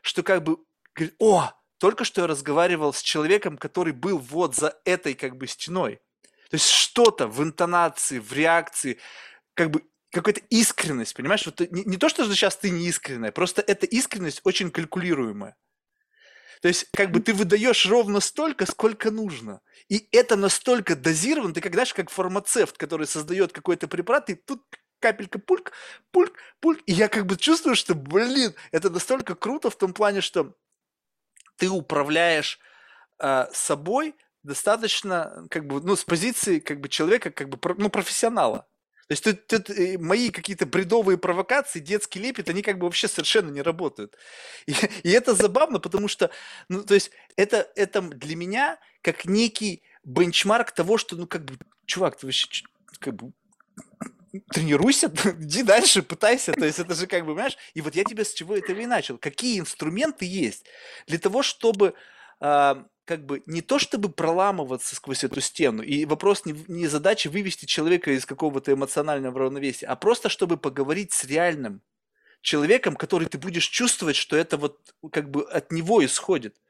что 0.02 0.22
как 0.22 0.42
бы 0.42 0.58
говорит, 0.94 1.16
о, 1.18 1.52
только 1.78 2.04
что 2.04 2.22
я 2.22 2.26
разговаривал 2.26 2.92
с 2.92 3.02
человеком, 3.02 3.56
который 3.56 3.92
был 3.92 4.18
вот 4.18 4.54
за 4.54 4.78
этой 4.84 5.14
как 5.14 5.36
бы 5.36 5.46
стеной. 5.46 6.00
То 6.50 6.54
есть 6.54 6.68
что-то 6.68 7.28
в 7.28 7.42
интонации, 7.42 8.18
в 8.18 8.32
реакции, 8.32 8.98
как 9.54 9.70
бы 9.70 9.82
какая-то 10.10 10.40
искренность, 10.50 11.14
понимаешь? 11.14 11.44
Вот 11.46 11.60
не, 11.60 11.84
не 11.84 11.96
то, 11.96 12.08
что 12.08 12.24
сейчас 12.32 12.56
ты 12.56 12.70
не 12.70 12.86
искренняя, 12.86 13.32
просто 13.32 13.62
эта 13.62 13.86
искренность 13.86 14.40
очень 14.44 14.70
калькулируемая. 14.70 15.56
То 16.60 16.68
есть, 16.68 16.86
как 16.92 17.10
бы 17.10 17.20
ты 17.20 17.32
выдаешь 17.32 17.86
ровно 17.86 18.20
столько, 18.20 18.66
сколько 18.66 19.10
нужно. 19.10 19.60
И 19.88 20.08
это 20.12 20.36
настолько 20.36 20.96
дозировано, 20.96 21.54
ты 21.54 21.60
как, 21.60 21.72
знаешь, 21.72 21.94
как 21.94 22.10
фармацевт, 22.10 22.76
который 22.76 23.06
создает 23.06 23.52
какой-то 23.52 23.88
препарат, 23.88 24.30
и 24.30 24.34
тут 24.34 24.62
капелька 25.00 25.38
пульк, 25.38 25.72
пульк, 26.10 26.34
пульк. 26.60 26.82
И 26.86 26.92
я 26.92 27.08
как 27.08 27.26
бы 27.26 27.36
чувствую, 27.36 27.76
что, 27.76 27.94
блин, 27.94 28.54
это 28.72 28.90
настолько 28.90 29.34
круто 29.34 29.70
в 29.70 29.76
том 29.76 29.92
плане, 29.92 30.20
что 30.20 30.54
ты 31.56 31.68
управляешь 31.68 32.58
э, 33.18 33.46
собой 33.52 34.14
достаточно, 34.42 35.46
как 35.50 35.66
бы, 35.66 35.80
ну, 35.80 35.96
с 35.96 36.04
позиции, 36.04 36.58
как 36.58 36.80
бы, 36.80 36.88
человека, 36.88 37.30
как 37.30 37.48
бы, 37.48 37.58
ну, 37.78 37.90
профессионала. 37.90 38.66
То 39.08 39.12
есть 39.12 39.24
тут, 39.24 39.46
тут 39.46 39.70
э, 39.70 39.96
мои 39.98 40.30
какие-то 40.30 40.66
бредовые 40.66 41.16
провокации, 41.16 41.80
детский 41.80 42.20
лепет, 42.20 42.50
они 42.50 42.60
как 42.60 42.78
бы 42.78 42.84
вообще 42.84 43.08
совершенно 43.08 43.50
не 43.50 43.62
работают. 43.62 44.16
И, 44.66 44.72
и 45.02 45.10
это 45.10 45.34
забавно, 45.34 45.80
потому 45.80 46.08
что, 46.08 46.30
ну, 46.68 46.82
то 46.84 46.92
есть 46.92 47.10
это, 47.36 47.70
это 47.74 48.02
для 48.02 48.36
меня 48.36 48.78
как 49.00 49.24
некий 49.24 49.82
бенчмарк 50.04 50.72
того, 50.72 50.98
что, 50.98 51.16
ну, 51.16 51.26
как 51.26 51.46
бы, 51.46 51.56
чувак, 51.86 52.18
ты 52.18 52.26
вообще, 52.26 52.46
как 52.98 53.14
бы, 53.14 53.32
тренируйся, 54.50 55.10
иди 55.40 55.62
дальше, 55.62 56.02
пытайся. 56.02 56.52
То 56.52 56.66
есть 56.66 56.78
это 56.78 56.94
же 56.94 57.06
как 57.06 57.24
бы, 57.24 57.32
понимаешь? 57.32 57.56
И 57.72 57.80
вот 57.80 57.94
я 57.94 58.04
тебе 58.04 58.26
с 58.26 58.34
чего 58.34 58.56
этого 58.56 58.78
и 58.78 58.86
начал. 58.86 59.16
Какие 59.16 59.58
инструменты 59.58 60.26
есть 60.26 60.66
для 61.06 61.18
того, 61.18 61.42
чтобы 61.42 61.94
а, 62.40 62.84
как 63.08 63.24
бы 63.24 63.42
не 63.46 63.62
то 63.62 63.78
чтобы 63.78 64.10
проламываться 64.10 64.94
сквозь 64.94 65.24
эту 65.24 65.40
стену, 65.40 65.82
и 65.82 66.04
вопрос 66.04 66.44
не, 66.44 66.54
не 66.68 66.86
задача 66.88 67.30
вывести 67.30 67.64
человека 67.64 68.10
из 68.10 68.26
какого-то 68.26 68.74
эмоционального 68.74 69.38
равновесия, 69.38 69.86
а 69.86 69.96
просто 69.96 70.28
чтобы 70.28 70.58
поговорить 70.58 71.12
с 71.14 71.24
реальным 71.24 71.80
человеком, 72.42 72.96
который 72.96 73.26
ты 73.26 73.38
будешь 73.38 73.66
чувствовать, 73.66 74.14
что 74.14 74.36
это 74.36 74.58
вот 74.58 74.94
как 75.10 75.30
бы 75.30 75.44
от 75.44 75.72
него 75.72 76.04
исходит. 76.04 76.60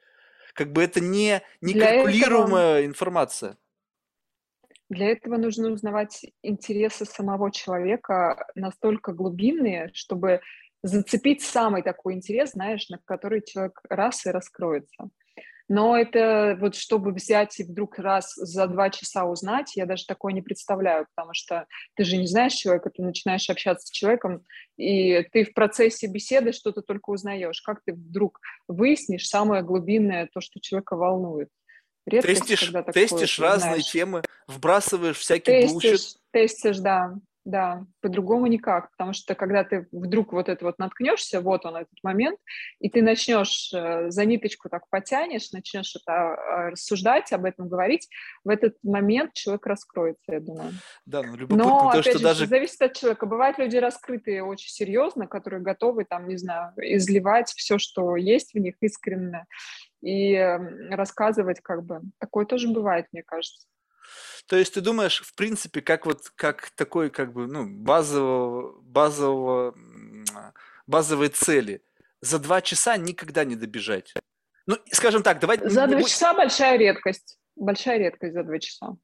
Как 0.53 0.71
бы 0.71 0.81
это 0.81 1.01
не, 1.01 1.41
не 1.59 1.73
калькулируемая 1.73 2.77
этого, 2.77 2.85
информация. 2.85 3.57
Для 4.87 5.11
этого 5.11 5.35
нужно 5.35 5.71
узнавать 5.71 6.25
интересы 6.41 7.03
самого 7.03 7.51
человека 7.51 8.47
настолько 8.55 9.11
глубинные, 9.11 9.91
чтобы 9.93 10.39
зацепить 10.83 11.41
самый 11.41 11.83
такой 11.83 12.13
интерес, 12.13 12.51
знаешь, 12.51 12.87
на 12.87 12.97
который 12.99 13.41
человек 13.41 13.81
раз 13.89 14.25
и 14.25 14.31
раскроется. 14.31 15.09
Но 15.69 15.95
это 15.95 16.57
вот 16.59 16.75
чтобы 16.75 17.11
взять 17.11 17.59
и 17.59 17.63
вдруг 17.63 17.99
раз 17.99 18.33
за 18.33 18.65
два 18.65 18.89
часа 18.89 19.25
узнать, 19.25 19.75
я 19.75 19.85
даже 19.85 20.05
такое 20.07 20.33
не 20.33 20.41
представляю, 20.41 21.05
потому 21.15 21.35
что 21.35 21.67
ты 21.95 22.03
же 22.03 22.17
не 22.17 22.25
знаешь 22.25 22.53
человека, 22.53 22.89
ты 22.89 23.03
начинаешь 23.03 23.47
общаться 23.51 23.85
с 23.85 23.91
человеком, 23.91 24.43
и 24.77 25.21
ты 25.31 25.45
в 25.45 25.53
процессе 25.53 26.07
беседы 26.07 26.53
что-то 26.53 26.81
только 26.81 27.11
узнаешь. 27.11 27.61
Как 27.61 27.81
ты 27.85 27.93
вдруг 27.93 28.39
выяснишь 28.67 29.27
самое 29.27 29.61
глубинное, 29.61 30.27
то, 30.33 30.41
что 30.41 30.59
человека 30.59 30.95
волнует? 30.95 31.49
Редкость, 32.07 32.47
тестишь, 32.47 32.73
тестишь 32.91 33.39
разные 33.39 33.73
знаешь. 33.73 33.91
темы, 33.91 34.23
вбрасываешь 34.47 35.17
всякий 35.17 35.51
тестишь, 35.51 35.71
bullshit. 35.71 36.01
Тестишь, 36.31 36.79
да. 36.79 37.13
Да, 37.45 37.85
по-другому 38.01 38.47
никак, 38.47 38.91
потому 38.91 39.13
что 39.13 39.33
когда 39.33 39.63
ты 39.63 39.87
вдруг 39.91 40.33
вот 40.33 40.49
это 40.49 40.65
вот 40.65 40.77
наткнешься, 40.77 41.39
вот 41.39 41.65
он 41.65 41.77
этот 41.77 41.97
момент, 42.03 42.37
и 42.79 42.89
ты 42.89 43.01
начнешь 43.01 43.71
э, 43.73 44.11
за 44.11 44.25
ниточку 44.25 44.67
так 44.69 44.87
потянешь, 44.89 45.51
начнешь 45.51 45.95
это 45.95 46.11
а, 46.11 46.69
рассуждать, 46.71 47.31
об 47.31 47.45
этом 47.45 47.69
говорить, 47.69 48.09
в 48.43 48.49
этот 48.49 48.75
момент 48.83 49.33
человек 49.33 49.65
раскроется, 49.65 50.33
я 50.33 50.41
думаю. 50.41 50.73
Да, 51.05 51.23
ну 51.23 51.35
любопытно 51.37 51.63
Но, 51.63 51.79
то, 51.79 51.89
опять 51.89 52.03
что 52.03 52.17
же, 52.17 52.23
даже... 52.23 52.45
зависит 52.45 52.81
от 52.81 52.97
человека. 52.97 53.25
Бывают 53.25 53.57
люди 53.57 53.77
раскрытые 53.77 54.43
очень 54.43 54.69
серьезно, 54.69 55.25
которые 55.25 55.61
готовы 55.61 56.03
там, 56.03 56.27
не 56.27 56.37
знаю, 56.37 56.73
изливать 56.77 57.49
все, 57.49 57.77
что 57.77 58.17
есть 58.17 58.53
в 58.53 58.59
них 58.59 58.75
искренне, 58.81 59.45
и 60.01 60.35
рассказывать 60.91 61.61
как 61.61 61.83
бы. 61.83 62.01
Такое 62.19 62.45
тоже 62.45 62.67
бывает, 62.69 63.07
мне 63.11 63.23
кажется. 63.23 63.67
То 64.47 64.55
есть 64.55 64.73
ты 64.73 64.81
думаешь, 64.81 65.21
в 65.21 65.35
принципе, 65.35 65.81
как 65.81 66.05
вот 66.05 66.29
как 66.35 66.69
такой 66.71 67.09
как 67.09 67.33
бы 67.33 67.47
ну 67.47 67.67
базового 67.67 68.81
базового 68.81 69.75
базовой 70.87 71.29
цели 71.29 71.83
за 72.21 72.39
два 72.39 72.61
часа 72.61 72.97
никогда 72.97 73.43
не 73.43 73.55
добежать. 73.55 74.13
Ну, 74.65 74.77
скажем 74.91 75.23
так, 75.23 75.39
давай. 75.39 75.57
За 75.63 75.87
два 75.87 76.03
часа 76.03 76.33
большая 76.33 76.77
редкость, 76.77 77.37
большая 77.55 77.97
редкость 77.99 78.33
за 78.33 78.43
два 78.43 78.59
часа. 78.59 78.97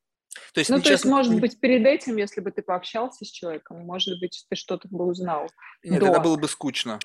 То 0.54 0.60
есть, 0.60 0.70
ну, 0.70 0.82
то 0.82 0.92
есть, 0.92 1.06
может 1.06 1.40
быть, 1.40 1.60
перед 1.60 1.86
этим, 1.86 2.18
если 2.18 2.42
бы 2.42 2.52
ты 2.52 2.62
пообщался 2.62 3.24
с 3.24 3.30
человеком, 3.30 3.80
может 3.80 4.20
быть, 4.20 4.46
ты 4.50 4.56
что-то 4.56 4.88
бы 4.90 5.06
узнал. 5.06 5.50
Нет, 5.84 6.02
до. 6.02 6.08
это 6.08 6.20
было 6.20 6.36
бы 6.36 6.48
скучно. 6.48 7.00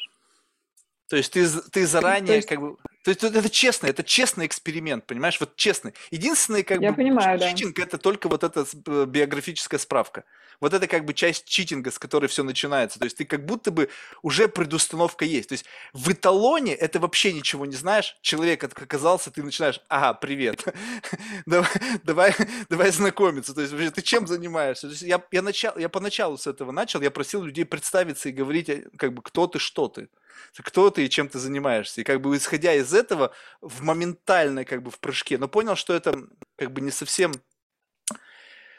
То 1.08 1.16
есть 1.16 1.32
ты, 1.32 1.48
ты 1.72 1.86
заранее 1.86 2.26
то 2.26 2.34
есть, 2.34 2.48
как 2.48 2.60
бы... 2.60 2.76
То 3.02 3.10
есть 3.10 3.24
это 3.24 3.48
честно, 3.48 3.86
это 3.86 4.04
честный 4.04 4.46
эксперимент, 4.46 5.06
понимаешь? 5.06 5.40
Вот 5.40 5.56
честный. 5.56 5.94
Единственный 6.10 6.62
как 6.62 6.80
я 6.82 6.90
бы 6.90 6.96
понимаю, 6.96 7.38
читинг 7.38 7.76
да. 7.76 7.84
это 7.84 7.96
только 7.96 8.28
вот 8.28 8.44
эта 8.44 8.66
э, 8.86 9.04
биографическая 9.06 9.80
справка. 9.80 10.24
Вот 10.60 10.74
это 10.74 10.86
как 10.86 11.06
бы 11.06 11.14
часть 11.14 11.46
читинга, 11.46 11.90
с 11.90 11.98
которой 11.98 12.26
все 12.26 12.42
начинается. 12.42 12.98
То 12.98 13.06
есть 13.06 13.16
ты 13.16 13.24
как 13.24 13.46
будто 13.46 13.70
бы 13.70 13.88
уже 14.20 14.48
предустановка 14.48 15.24
есть. 15.24 15.48
То 15.48 15.54
есть 15.54 15.64
в 15.94 16.12
эталоне 16.12 16.74
это 16.74 17.00
вообще 17.00 17.32
ничего 17.32 17.64
не 17.64 17.76
знаешь. 17.76 18.18
Человек 18.20 18.64
оказался, 18.64 19.30
ты 19.30 19.42
начинаешь, 19.42 19.80
ага, 19.88 20.12
привет, 20.12 20.66
давай, 21.46 21.70
давай, 22.04 22.34
давай 22.68 22.90
знакомиться. 22.90 23.54
То 23.54 23.62
есть 23.62 23.72
вообще 23.72 23.90
ты 23.90 24.02
чем 24.02 24.26
занимаешься? 24.26 24.88
То 24.88 24.92
есть 24.92 25.02
я, 25.02 25.22
я, 25.30 25.40
начал, 25.40 25.78
я 25.78 25.88
поначалу 25.88 26.36
с 26.36 26.46
этого 26.46 26.70
начал, 26.70 27.00
я 27.00 27.10
просил 27.10 27.42
людей 27.42 27.64
представиться 27.64 28.28
и 28.28 28.32
говорить, 28.32 28.68
э, 28.68 28.84
как 28.98 29.14
бы, 29.14 29.22
кто 29.22 29.46
ты, 29.46 29.58
что 29.58 29.88
ты 29.88 30.08
кто 30.56 30.90
ты 30.90 31.04
и 31.04 31.10
чем 31.10 31.28
ты 31.28 31.38
занимаешься. 31.38 32.00
И 32.00 32.04
как 32.04 32.20
бы 32.20 32.36
исходя 32.36 32.74
из 32.74 32.92
этого, 32.94 33.32
в 33.60 33.82
моментальной 33.82 34.64
как 34.64 34.82
бы 34.82 34.90
в 34.90 34.98
прыжке, 34.98 35.38
но 35.38 35.48
понял, 35.48 35.76
что 35.76 35.94
это 35.94 36.26
как 36.56 36.72
бы 36.72 36.80
не 36.80 36.90
совсем 36.90 37.32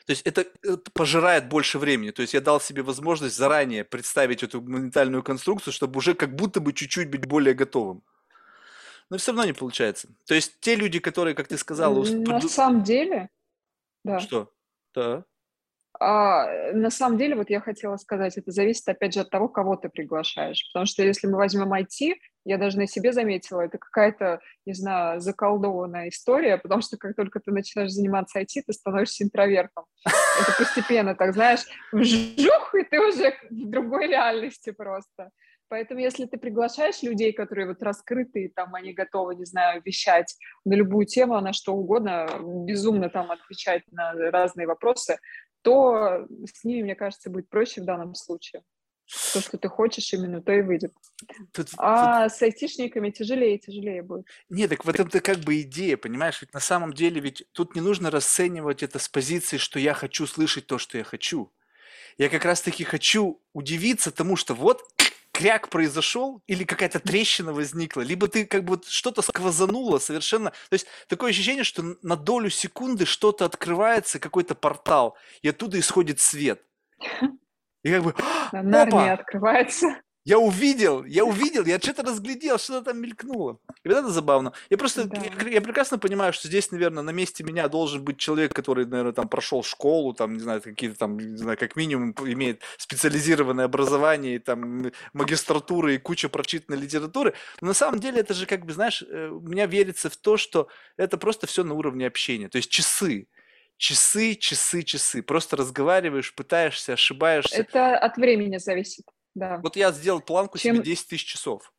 то 0.05 0.13
есть 0.13 0.23
это, 0.25 0.45
это 0.63 0.91
пожирает 0.91 1.47
больше 1.47 1.77
времени. 1.77 2.11
То 2.11 2.21
есть 2.21 2.33
я 2.33 2.41
дал 2.41 2.59
себе 2.59 2.81
возможность 2.81 3.37
заранее 3.37 3.83
представить 3.83 4.43
эту 4.43 4.61
моментальную 4.61 5.23
конструкцию, 5.23 5.73
чтобы 5.73 5.99
уже 5.99 6.15
как 6.15 6.35
будто 6.35 6.59
бы 6.59 6.73
чуть-чуть 6.73 7.09
быть 7.09 7.25
более 7.25 7.53
готовым. 7.53 8.03
Но 9.09 9.17
все 9.17 9.31
равно 9.31 9.45
не 9.45 9.53
получается. 9.53 10.09
То 10.25 10.33
есть 10.33 10.59
те 10.59 10.75
люди, 10.75 10.99
которые, 10.99 11.35
как 11.35 11.47
ты 11.47 11.57
сказала... 11.57 12.03
На 12.03 12.41
самом 12.41 12.83
деле, 12.83 13.29
да. 14.03 14.19
Что? 14.19 14.51
Да. 14.95 15.23
А, 16.03 16.71
на 16.73 16.89
самом 16.89 17.19
деле, 17.19 17.35
вот 17.35 17.51
я 17.51 17.61
хотела 17.61 17.95
сказать, 17.97 18.35
это 18.35 18.49
зависит, 18.49 18.89
опять 18.89 19.13
же, 19.13 19.19
от 19.19 19.29
того, 19.29 19.47
кого 19.47 19.75
ты 19.75 19.87
приглашаешь. 19.87 20.67
Потому 20.73 20.87
что 20.87 21.03
если 21.03 21.27
мы 21.27 21.37
возьмем 21.37 21.71
IT, 21.71 22.15
я 22.43 22.57
даже 22.57 22.79
на 22.79 22.87
себе 22.87 23.13
заметила, 23.13 23.61
это 23.61 23.77
какая-то, 23.77 24.39
не 24.65 24.73
знаю, 24.73 25.21
заколдованная 25.21 26.09
история, 26.09 26.57
потому 26.57 26.81
что 26.81 26.97
как 26.97 27.15
только 27.15 27.39
ты 27.39 27.51
начинаешь 27.51 27.91
заниматься 27.91 28.39
IT, 28.41 28.63
ты 28.65 28.73
становишься 28.73 29.23
интровертом. 29.23 29.85
Это 30.41 30.57
постепенно, 30.57 31.13
так 31.13 31.35
знаешь, 31.35 31.65
вжух, 31.91 32.73
и 32.73 32.83
ты 32.83 32.99
уже 32.99 33.35
в 33.51 33.69
другой 33.69 34.07
реальности 34.07 34.71
просто. 34.71 35.29
Поэтому 35.69 36.01
если 36.01 36.25
ты 36.25 36.37
приглашаешь 36.37 37.03
людей, 37.03 37.31
которые 37.31 37.67
вот 37.67 37.81
раскрытые, 37.83 38.49
там 38.49 38.73
они 38.73 38.91
готовы, 38.91 39.35
не 39.35 39.45
знаю, 39.45 39.81
вещать 39.85 40.35
на 40.65 40.73
любую 40.73 41.05
тему, 41.05 41.39
на 41.39 41.53
что 41.53 41.73
угодно, 41.73 42.27
безумно 42.65 43.09
там 43.09 43.31
отвечать 43.31 43.83
на 43.91 44.13
разные 44.31 44.67
вопросы, 44.67 45.19
то 45.61 46.27
с 46.45 46.63
ними, 46.63 46.83
мне 46.83 46.95
кажется, 46.95 47.29
будет 47.29 47.49
проще 47.49 47.81
в 47.81 47.85
данном 47.85 48.15
случае. 48.15 48.63
То, 49.33 49.41
что 49.41 49.57
ты 49.57 49.67
хочешь 49.67 50.13
именно, 50.13 50.41
то 50.41 50.53
и 50.53 50.61
выйдет. 50.61 50.93
Тут, 51.51 51.69
а 51.77 52.29
тут... 52.29 52.37
с 52.37 52.41
айтишниками 52.41 53.09
тяжелее 53.09 53.55
и 53.55 53.59
тяжелее 53.59 54.03
будет. 54.03 54.25
Нет, 54.49 54.69
так 54.69 54.85
в 54.85 54.89
этом-то 54.89 55.19
как 55.19 55.39
бы 55.39 55.61
идея, 55.61 55.97
понимаешь? 55.97 56.41
Ведь 56.41 56.53
на 56.53 56.61
самом 56.61 56.93
деле 56.93 57.19
ведь 57.19 57.45
тут 57.51 57.75
не 57.75 57.81
нужно 57.81 58.09
расценивать 58.09 58.83
это 58.83 58.99
с 58.99 59.09
позиции, 59.09 59.57
что 59.57 59.79
я 59.79 59.93
хочу 59.93 60.25
слышать 60.27 60.65
то, 60.65 60.77
что 60.77 60.97
я 60.97 61.03
хочу. 61.03 61.51
Я 62.17 62.29
как 62.29 62.45
раз-таки 62.45 62.83
хочу 62.83 63.41
удивиться 63.53 64.11
тому, 64.11 64.37
что 64.37 64.53
вот 64.53 64.83
кряк 65.31 65.69
произошел 65.69 66.41
или 66.47 66.63
какая-то 66.63 66.99
трещина 66.99 67.53
возникла, 67.53 68.01
либо 68.01 68.27
ты 68.27 68.45
как 68.45 68.63
бы 68.63 68.75
вот 68.75 68.87
что-то 68.87 69.21
сквозануло 69.21 69.99
совершенно. 69.99 70.51
То 70.51 70.73
есть 70.73 70.87
такое 71.07 71.31
ощущение, 71.31 71.63
что 71.63 71.95
на 72.01 72.15
долю 72.15 72.49
секунды 72.49 73.05
что-то 73.05 73.45
открывается, 73.45 74.19
какой-то 74.19 74.55
портал, 74.55 75.17
и 75.41 75.49
оттуда 75.49 75.79
исходит 75.79 76.19
свет. 76.19 76.61
И 77.83 77.91
как 77.91 78.03
бы, 78.03 78.15
Нарния 78.51 79.13
открывается. 79.13 80.01
Я 80.23 80.37
увидел, 80.37 81.03
я 81.03 81.25
увидел, 81.25 81.65
я 81.65 81.79
что-то 81.79 82.03
разглядел, 82.03 82.59
что-то 82.59 82.91
там 82.91 83.01
мелькнуло. 83.01 83.59
И 83.83 83.89
вот 83.89 83.97
это 83.97 84.09
забавно. 84.09 84.53
Я 84.69 84.77
просто, 84.77 85.05
да. 85.05 85.19
я, 85.19 85.49
я 85.49 85.61
прекрасно 85.61 85.97
понимаю, 85.97 86.31
что 86.31 86.47
здесь, 86.47 86.71
наверное, 86.71 87.01
на 87.01 87.09
месте 87.09 87.43
меня 87.43 87.67
должен 87.67 88.03
быть 88.03 88.17
человек, 88.17 88.53
который, 88.53 88.85
наверное, 88.85 89.13
там 89.13 89.27
прошел 89.27 89.63
школу, 89.63 90.13
там, 90.13 90.33
не 90.33 90.39
знаю, 90.39 90.61
какие-то 90.61 90.95
там, 90.95 91.17
не 91.17 91.37
знаю, 91.37 91.57
как 91.57 91.75
минимум 91.75 92.13
имеет 92.19 92.61
специализированное 92.77 93.65
образование, 93.65 94.39
там, 94.39 94.91
магистратура 95.13 95.91
и 95.93 95.97
куча 95.97 96.29
прочитанной 96.29 96.79
литературы. 96.79 97.33
Но 97.59 97.69
на 97.69 97.73
самом 97.73 97.99
деле 97.99 98.19
это 98.21 98.35
же, 98.35 98.45
как 98.45 98.63
бы, 98.65 98.73
знаешь, 98.73 99.01
э, 99.01 99.27
у 99.27 99.41
меня 99.41 99.65
верится 99.65 100.11
в 100.11 100.17
то, 100.17 100.37
что 100.37 100.67
это 100.97 101.17
просто 101.17 101.47
все 101.47 101.63
на 101.63 101.73
уровне 101.73 102.05
общения. 102.05 102.47
То 102.47 102.57
есть 102.57 102.69
часы 102.69 103.27
часы, 103.77 104.35
часы, 104.35 104.83
часы. 104.83 105.23
Просто 105.23 105.55
разговариваешь, 105.55 106.35
пытаешься, 106.35 106.93
ошибаешься. 106.93 107.55
Это 107.55 107.97
от 107.97 108.15
времени 108.15 108.57
зависит. 108.57 109.05
Да. 109.33 109.57
Вот 109.57 109.75
я 109.75 109.91
сделал 109.91 110.21
планку 110.21 110.57
Чем... 110.57 110.75
себе 110.77 110.85
10 110.85 111.07
тысяч 111.07 111.25
часов. 111.25 111.73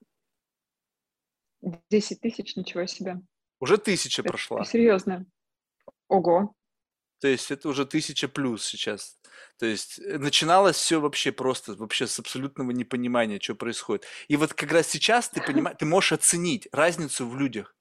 10 1.90 2.20
тысяч, 2.20 2.56
ничего 2.56 2.86
себе. 2.86 3.20
Уже 3.60 3.78
тысяча 3.78 4.22
это 4.22 4.30
прошла. 4.30 4.64
Серьезно. 4.64 5.26
Ого. 6.08 6.54
То 7.20 7.28
есть 7.28 7.52
это 7.52 7.68
уже 7.68 7.86
тысяча 7.86 8.26
плюс 8.26 8.64
сейчас. 8.64 9.16
То 9.58 9.66
есть 9.66 10.00
э, 10.00 10.18
начиналось 10.18 10.76
все 10.76 11.00
вообще 11.00 11.30
просто, 11.30 11.74
вообще 11.74 12.08
с 12.08 12.18
абсолютного 12.18 12.72
непонимания, 12.72 13.38
что 13.40 13.54
происходит. 13.54 14.04
И 14.26 14.36
вот 14.36 14.54
как 14.54 14.72
раз 14.72 14.88
сейчас 14.88 15.28
ты 15.28 15.40
понимаешь, 15.40 15.76
ты 15.78 15.86
можешь 15.86 16.12
оценить 16.12 16.66
разницу 16.72 17.28
в 17.28 17.38
людях. 17.38 17.76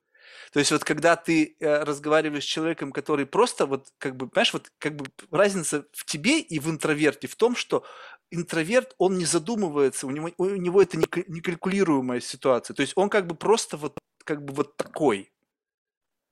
То 0.51 0.59
есть 0.59 0.71
вот 0.71 0.83
когда 0.83 1.15
ты 1.15 1.55
э, 1.59 1.83
разговариваешь 1.83 2.43
с 2.43 2.47
человеком, 2.47 2.91
который 2.91 3.25
просто 3.25 3.65
вот 3.65 3.87
как 3.97 4.17
бы, 4.17 4.27
понимаешь, 4.27 4.53
вот 4.53 4.71
как 4.79 4.95
бы 4.97 5.05
разница 5.31 5.85
в 5.93 6.03
тебе 6.05 6.39
и 6.39 6.59
в 6.59 6.69
интроверте 6.69 7.27
в 7.27 7.35
том, 7.37 7.55
что 7.55 7.85
интроверт, 8.31 8.93
он 8.97 9.17
не 9.17 9.25
задумывается, 9.25 10.07
у 10.07 10.11
него, 10.11 10.29
у 10.37 10.45
него 10.47 10.81
это 10.81 10.97
некалькулируемая 10.97 12.19
ситуация. 12.19 12.73
То 12.73 12.81
есть 12.81 12.93
он 12.97 13.09
как 13.09 13.27
бы 13.27 13.35
просто 13.35 13.77
вот 13.77 13.97
как 14.25 14.43
бы 14.43 14.53
вот 14.53 14.75
такой. 14.75 15.31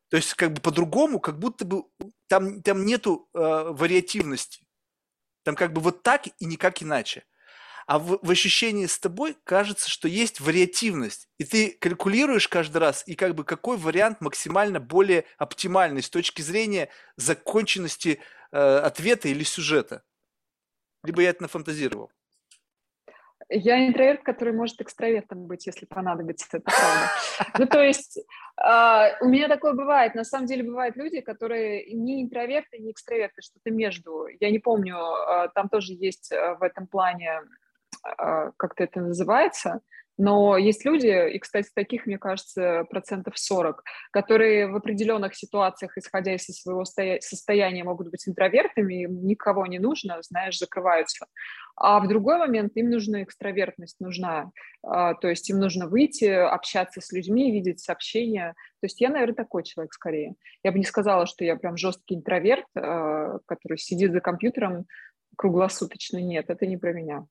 То 0.10 0.18
есть 0.18 0.34
как 0.34 0.52
бы 0.54 0.62
по-другому, 0.62 1.20
как 1.20 1.40
будто 1.40 1.64
бы 1.64 1.84
там, 2.28 2.62
там 2.62 2.86
нету 2.86 3.30
э, 3.34 3.40
вариативности. 3.40 4.66
Там 5.44 5.56
как 5.56 5.72
бы 5.72 5.80
вот 5.80 6.04
так 6.04 6.28
и 6.28 6.46
никак 6.46 6.84
иначе. 6.84 7.24
А 7.90 7.98
в, 7.98 8.20
в 8.22 8.30
ощущении 8.30 8.86
с 8.86 9.00
тобой 9.00 9.36
кажется, 9.44 9.90
что 9.90 10.08
есть 10.08 10.40
вариативность. 10.40 11.28
И 11.40 11.44
ты 11.44 11.72
калькулируешь 11.72 12.48
каждый 12.48 12.78
раз, 12.78 13.04
и 13.08 13.16
как 13.16 13.34
бы 13.34 13.44
какой 13.44 13.78
вариант 13.78 14.22
максимально 14.22 14.80
более 14.80 15.26
оптимальный 15.40 16.04
с 16.04 16.10
точки 16.12 16.44
зрения 16.44 16.90
законченности 17.16 18.20
э, 18.52 18.60
ответа 18.60 19.28
или 19.30 19.44
сюжета. 19.44 20.04
Либо 21.04 21.24
я 21.24 21.32
это 21.32 21.42
нафантазировал. 21.42 22.12
Я 23.50 23.88
интроверт, 23.88 24.22
который 24.22 24.54
может 24.54 24.80
экстравертом 24.82 25.48
быть, 25.48 25.66
если 25.66 25.88
понадобится, 25.88 26.46
это 26.58 26.66
правда. 26.66 27.10
Ну, 27.58 27.66
то 27.66 27.82
есть 27.82 28.20
э, 28.20 29.18
у 29.22 29.28
меня 29.28 29.48
такое 29.48 29.74
бывает. 29.74 30.14
На 30.14 30.26
самом 30.26 30.46
деле 30.46 30.62
бывают 30.62 30.96
люди, 30.96 31.22
которые 31.22 31.92
не 31.92 32.22
интроверты, 32.22 32.78
не 32.78 32.92
экстраверты, 32.92 33.42
что-то 33.42 33.72
между. 33.72 34.28
Я 34.40 34.52
не 34.52 34.60
помню, 34.60 34.96
э, 34.96 35.50
там 35.56 35.70
тоже 35.70 35.94
есть 35.94 36.32
э, 36.32 36.54
в 36.60 36.62
этом 36.62 36.86
плане, 36.86 37.42
как-то 38.02 38.84
это 38.84 39.02
называется, 39.02 39.82
но 40.20 40.58
есть 40.58 40.84
люди, 40.84 41.08
и, 41.34 41.40
кстати, 41.40 41.70
таких, 41.74 42.06
мне 42.06 42.18
кажется, 42.18 42.84
процентов 42.90 43.38
40, 43.38 43.82
которые 44.12 44.68
в 44.68 44.76
определенных 44.76 45.34
ситуациях, 45.34 45.98
исходя 45.98 46.36
из 46.36 46.44
своего 46.44 46.84
состояния, 46.84 47.86
могут 47.86 48.12
быть 48.12 48.28
интровертами, 48.28 49.04
им 49.04 49.26
никого 49.26 49.66
не 49.66 49.80
нужно, 49.80 50.22
знаешь, 50.22 50.60
закрываются. 50.60 51.28
А 51.78 52.02
в 52.02 52.10
другой 52.10 52.38
момент 52.38 52.76
им 52.76 52.90
нужна 52.90 53.24
экстравертность, 53.24 54.02
нужна. 54.02 54.52
А, 54.84 55.14
то 55.14 55.30
есть 55.30 55.50
им 55.50 55.58
нужно 55.58 55.88
выйти, 55.88 56.26
общаться 56.26 57.00
с 57.00 57.14
людьми, 57.14 57.54
видеть 57.54 57.80
сообщения. 57.80 58.56
То 58.82 58.88
есть 58.88 59.00
я, 59.00 59.08
наверное, 59.08 59.36
такой 59.36 59.64
человек 59.64 59.94
скорее. 59.94 60.34
Я 60.64 60.74
бы 60.74 60.80
не 60.80 60.86
сказала, 60.86 61.28
что 61.28 61.46
я 61.46 61.56
прям 61.56 61.78
жесткий 61.78 62.16
интроверт, 62.16 62.66
а, 62.76 63.40
который 63.46 63.78
сидит 63.78 64.12
за 64.12 64.20
компьютером 64.20 64.86
круглосуточно. 65.38 66.18
Нет, 66.18 66.50
это 66.50 66.68
не 66.68 66.76
про 66.76 66.92
меня. 66.92 67.26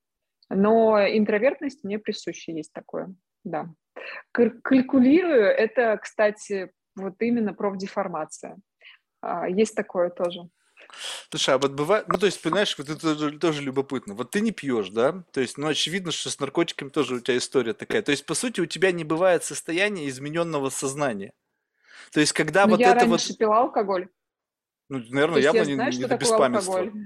Но 0.51 0.99
интровертность 1.07 1.85
мне 1.85 1.99
присуща, 1.99 2.53
есть 2.53 2.73
такое, 2.73 3.15
да. 3.45 3.69
Калькулирую, 4.33 5.45
это, 5.45 5.99
кстати, 5.99 6.71
вот 6.97 7.15
именно 7.21 7.53
профдеформация. 7.53 8.57
А, 9.21 9.49
есть 9.49 9.75
такое 9.75 10.11
тоже. 10.11 10.49
Слушай, 11.31 11.55
а 11.55 11.59
вот 11.59 11.73
бывает, 11.73 12.09
ну 12.09 12.19
то 12.19 12.27
есть, 12.27 12.41
понимаешь, 12.41 12.77
вот 12.79 12.89
это 12.89 13.01
тоже, 13.01 13.39
тоже 13.39 13.63
любопытно. 13.63 14.15
Вот 14.15 14.31
ты 14.31 14.41
не 14.41 14.53
пьешь, 14.53 14.89
да? 14.91 15.23
То 15.33 15.41
есть, 15.41 15.59
ну 15.59 15.67
очевидно, 15.67 16.13
что 16.13 16.31
с 16.31 16.41
наркотиками 16.41 16.89
тоже 16.89 17.17
у 17.17 17.21
тебя 17.21 17.37
история 17.37 17.75
такая. 17.75 18.03
То 18.03 18.11
есть, 18.11 18.25
по 18.25 18.35
сути, 18.35 18.61
у 18.61 18.67
тебя 18.67 18.93
не 18.93 19.05
бывает 19.05 19.45
состояния 19.45 20.09
измененного 20.09 20.71
сознания. 20.71 21.33
То 22.13 22.21
есть, 22.21 22.33
когда 22.33 22.65
Но 22.65 22.73
вот 22.73 22.81
я 22.81 22.93
это 22.93 23.07
раньше 23.07 23.29
вот... 23.31 23.39
пила 23.39 23.59
алкоголь. 23.61 24.09
Ну, 24.89 25.01
наверное, 25.11 25.43
явно 25.43 25.59
я 25.59 25.65
не, 25.67 25.75
знаю, 25.75 25.91
не 25.91 25.99
что 25.99 26.09
до 26.09 26.17
беспамятства. 26.17 26.79
алкоголь. 26.79 27.03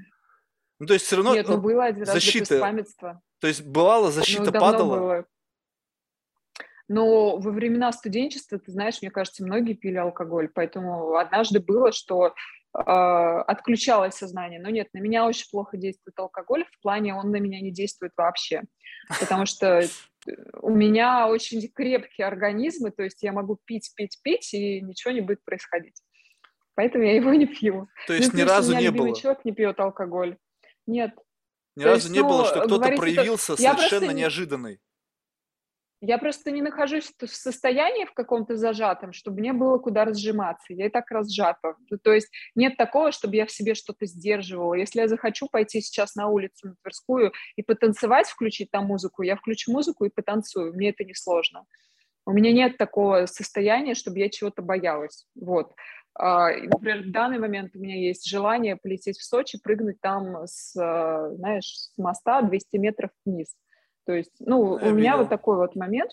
Ну, 0.79 0.87
то 0.87 0.95
есть, 0.95 1.07
все 1.07 1.17
равно 1.17 1.35
Нет, 1.35 1.49
ну 1.49 1.55
э, 1.55 1.61
было 1.61 1.85
один 1.85 2.01
раз 2.01 2.09
до 2.09 2.15
защита. 2.15 2.85
То 3.43 3.49
есть, 3.49 3.63
бывала 3.67 4.07
Ну, 4.07 4.11
защита 4.13 4.45
давно 4.53 4.61
падала. 4.61 4.97
было. 4.99 5.25
Но 6.89 7.39
во 7.39 7.51
времена 7.51 7.91
студенчества, 7.93 8.59
ты 8.59 8.71
знаешь, 8.71 9.03
мне 9.03 9.11
кажется, 9.11 9.45
многие 9.45 9.75
пили 9.75 9.97
алкоголь, 9.97 10.49
поэтому 10.49 11.17
однажды 11.17 11.59
было, 11.61 11.91
что 11.91 12.29
э, 12.29 12.81
отключалось 12.81 14.15
сознание. 14.15 14.61
Но 14.61 14.69
нет, 14.71 14.89
на 14.93 14.99
меня 14.99 15.27
очень 15.27 15.47
плохо 15.51 15.77
действует 15.77 16.19
алкоголь, 16.19 16.65
в 16.71 16.81
плане 16.83 17.15
он 17.15 17.31
на 17.31 17.37
меня 17.37 17.61
не 17.61 17.73
действует 17.73 18.13
вообще, 18.17 18.63
потому 19.21 19.47
что 19.47 19.83
у 20.61 20.71
меня 20.71 21.27
очень 21.29 21.67
крепкие 21.69 22.27
организмы, 22.29 22.91
то 22.93 23.03
есть 23.03 23.23
я 23.23 23.33
могу 23.33 23.59
пить, 23.65 23.91
пить, 23.97 24.19
пить, 24.23 24.55
и 24.55 24.81
ничего 24.83 25.13
не 25.13 25.21
будет 25.21 25.45
происходить. 25.45 26.01
Поэтому 26.75 27.05
я 27.05 27.17
его 27.17 27.33
не 27.35 27.47
пью. 27.47 27.89
То 28.07 28.13
Ну, 28.13 28.19
есть, 28.19 28.35
ни 28.35 28.43
разу 28.43 28.77
не 28.77 28.91
было. 28.91 29.15
человек 29.17 29.45
не 29.45 29.53
пьет 29.53 29.81
алкоголь. 29.81 30.37
Нет. 30.87 31.13
Ни 31.77 31.83
То 31.83 31.89
разу 31.89 32.03
есть, 32.03 32.11
не 32.11 32.23
было, 32.23 32.39
ну, 32.39 32.45
что 32.45 32.61
кто-то 32.61 32.97
проявился 32.97 33.57
просто 33.57 33.75
совершенно 33.75 34.11
не- 34.11 34.21
неожиданный. 34.21 34.81
Я 36.05 36.19
просто 36.19 36.51
не 36.51 36.63
нахожусь 36.63 37.13
в 37.21 37.29
состоянии 37.29 38.07
в 38.07 38.13
каком-то 38.13 38.57
зажатом, 38.57 39.13
чтобы 39.13 39.39
мне 39.39 39.53
было 39.53 39.79
куда 39.79 40.05
разжиматься. 40.05 40.75
Я 40.75 40.87
и 40.87 40.89
так 40.89 41.09
разжата. 41.13 41.77
Ну, 41.89 41.97
То 41.97 42.13
есть 42.13 42.29
нет 42.57 42.77
такого, 42.77 43.13
чтобы 43.13 43.37
я 43.37 43.47
в 43.47 43.53
себе 43.53 43.75
что-то 43.75 44.07
сдерживала. 44.07 44.75
Если 44.75 45.01
я 45.01 45.07
захочу 45.07 45.47
пойти 45.49 45.81
сейчас 45.81 46.17
на 46.17 46.27
улицу, 46.27 46.71
на 46.71 46.75
Тверскую 46.83 47.33
и 47.55 47.63
потанцевать, 47.63 48.27
включить 48.29 48.73
там 48.73 48.87
музыку, 48.87 49.23
я 49.23 49.37
включу 49.37 49.71
музыку 49.71 50.05
и 50.05 50.11
потанцую. 50.11 50.75
Мне 50.75 50.91
это 50.91 51.05
не 51.05 51.15
сложно. 51.15 51.67
У 52.27 52.33
меня 52.33 52.53
нет 52.53 52.79
такого 52.79 53.27
состояния, 53.27 53.95
чтобы 53.95 54.19
я 54.19 54.29
чего-то 54.29 54.61
боялась. 54.61 55.27
Вот. 55.37 55.73
А, 56.15 56.51
Например, 56.51 57.03
в 57.03 57.11
данный 57.11 57.39
момент 57.39 57.75
у 57.75 57.79
меня 57.79 57.97
есть 57.97 58.29
желание 58.29 58.77
полететь 58.77 59.19
в 59.19 59.25
Сочи, 59.25 59.59
прыгнуть 59.61 60.01
там 60.01 60.47
с, 60.47 60.77
а, 60.77 61.31
знаешь, 61.35 61.67
с 61.67 61.99
моста 61.99 62.43
200 62.43 62.77
метров 62.77 63.11
вниз. 63.25 63.55
То 64.05 64.13
есть, 64.13 64.35
ну, 64.41 64.79
Я 64.79 64.89
у 64.89 64.95
меня 64.95 65.13
видел. 65.13 65.19
вот 65.19 65.29
такой 65.29 65.57
вот 65.57 65.77
момент, 65.77 66.11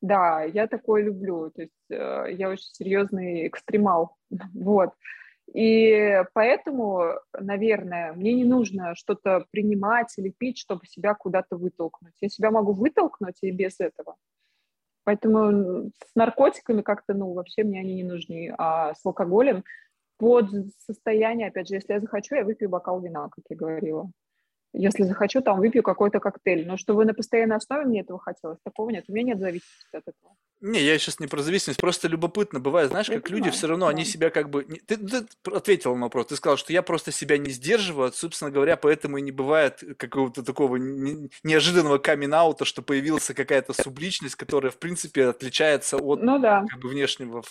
да, 0.00 0.42
я 0.42 0.66
такое 0.66 1.02
люблю, 1.02 1.50
то 1.50 1.62
есть 1.62 1.72
я 1.88 2.48
очень 2.50 2.68
серьезный 2.72 3.46
экстремал, 3.46 4.16
вот. 4.54 4.90
И 5.54 6.22
поэтому, 6.34 7.14
наверное, 7.38 8.12
мне 8.12 8.32
не 8.32 8.44
нужно 8.44 8.94
что-то 8.94 9.44
принимать 9.50 10.12
или 10.16 10.30
пить, 10.30 10.58
чтобы 10.58 10.86
себя 10.86 11.14
куда-то 11.14 11.56
вытолкнуть. 11.56 12.14
Я 12.20 12.28
себя 12.28 12.50
могу 12.50 12.72
вытолкнуть 12.72 13.38
и 13.42 13.50
без 13.50 13.78
этого. 13.80 14.16
Поэтому 15.04 15.90
с 15.90 16.14
наркотиками 16.14 16.82
как-то, 16.82 17.14
ну, 17.14 17.32
вообще 17.32 17.64
мне 17.64 17.80
они 17.80 17.94
не 17.94 18.04
нужны. 18.04 18.54
А 18.56 18.94
с 18.94 19.04
алкоголем 19.04 19.64
под 20.18 20.50
состояние, 20.86 21.48
опять 21.48 21.68
же, 21.68 21.74
если 21.74 21.94
я 21.94 22.00
захочу, 22.00 22.36
я 22.36 22.44
выпью 22.44 22.68
бокал 22.68 23.00
вина, 23.00 23.28
как 23.28 23.44
я 23.48 23.56
говорила. 23.56 24.10
Если 24.72 25.02
захочу, 25.02 25.42
там 25.42 25.58
выпью 25.58 25.82
какой-то 25.82 26.20
коктейль. 26.20 26.66
Но 26.66 26.76
чтобы 26.76 27.04
на 27.04 27.14
постоянной 27.14 27.56
основе 27.56 27.84
мне 27.84 28.00
этого 28.00 28.18
хотелось, 28.18 28.58
такого 28.64 28.90
нет. 28.90 29.04
У 29.08 29.12
меня 29.12 29.34
нет 29.34 29.40
зависимости 29.40 29.96
от 29.96 30.02
этого. 30.06 30.34
Не, 30.62 30.80
я 30.80 30.96
сейчас 30.96 31.18
не 31.18 31.26
про 31.26 31.42
зависимость, 31.42 31.80
просто 31.80 32.06
любопытно 32.06 32.60
бывает, 32.60 32.90
знаешь, 32.90 33.08
Я 33.08 33.16
как 33.16 33.30
люди 33.30 33.50
все 33.50 33.66
равно, 33.66 33.88
они 33.88 34.04
себя 34.04 34.30
как 34.30 34.48
бы... 34.48 34.62
Ты, 34.62 34.96
ты 34.96 35.26
ответила 35.52 35.96
на 35.96 36.02
вопрос, 36.02 36.26
ты 36.26 36.36
сказал, 36.36 36.56
что 36.56 36.72
я 36.72 36.82
просто 36.82 37.10
себя 37.10 37.36
не 37.36 37.50
сдерживаю, 37.50 38.12
собственно 38.12 38.52
говоря, 38.52 38.76
поэтому 38.76 39.18
и 39.18 39.22
не 39.22 39.32
бывает 39.32 39.82
какого-то 39.98 40.44
такого 40.44 40.76
не- 40.76 41.30
неожиданного 41.42 41.98
камин-аута, 41.98 42.64
что 42.64 42.80
появилась 42.80 43.26
какая-то 43.26 43.72
субличность, 43.72 44.36
которая, 44.36 44.70
в 44.70 44.78
принципе, 44.78 45.26
отличается 45.26 45.96
от 45.96 46.22
Ну 46.22 46.38
да. 46.38 46.64
как 46.68 46.80
бы 46.80 46.88
внешнего 46.88 47.42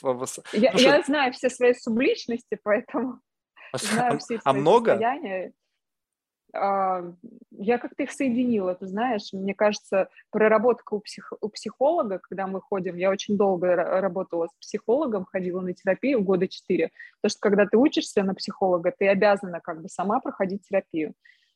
Я, 0.54 0.72
Слушай, 0.72 0.86
я 0.86 1.02
знаю 1.02 1.34
все 1.34 1.50
свои 1.50 1.74
субличности, 1.74 2.58
поэтому 2.64 3.20
а, 3.74 3.78
знаю 3.78 4.14
а- 4.14 4.18
все 4.20 4.38
а 4.38 4.52
свои 4.52 4.62
много? 4.62 4.92
состояния. 4.92 5.52
А, 6.54 7.04
Я 7.52 7.78
как-то 7.78 8.04
их 8.04 8.12
соединила, 8.12 8.76
ты 8.76 8.86
знаешь, 8.88 9.30
мне 9.32 9.54
кажется, 9.56 10.10
проработка 10.32 10.96
у, 10.96 11.00
псих- 11.00 11.34
у 11.40 11.50
психолога, 11.50 12.20
когда 12.20 12.46
мы 12.48 12.60
ходим, 12.62 12.98
я 12.98 13.10
очень 13.10 13.38
долго 13.38 13.68
ра- 13.68 14.00
работала 14.02 14.48
с 14.48 14.56
психологом, 14.60 15.26
ходила 15.26 15.62
на 15.62 15.74
терапию 15.74 16.22
года 16.22 16.48
четыре, 16.48 16.92
потому 17.22 17.32
что 17.32 17.40
когда 17.40 17.66
ты 17.66 17.78
учишься 17.78 18.24
на 18.24 18.34
психолога, 18.34 18.94
ты 18.98 19.08
обязана 19.08 19.62
как 19.62 19.82
бы 19.82 19.88
сама 19.90 20.20
проходить 20.20 20.68
терапию. 20.68 21.14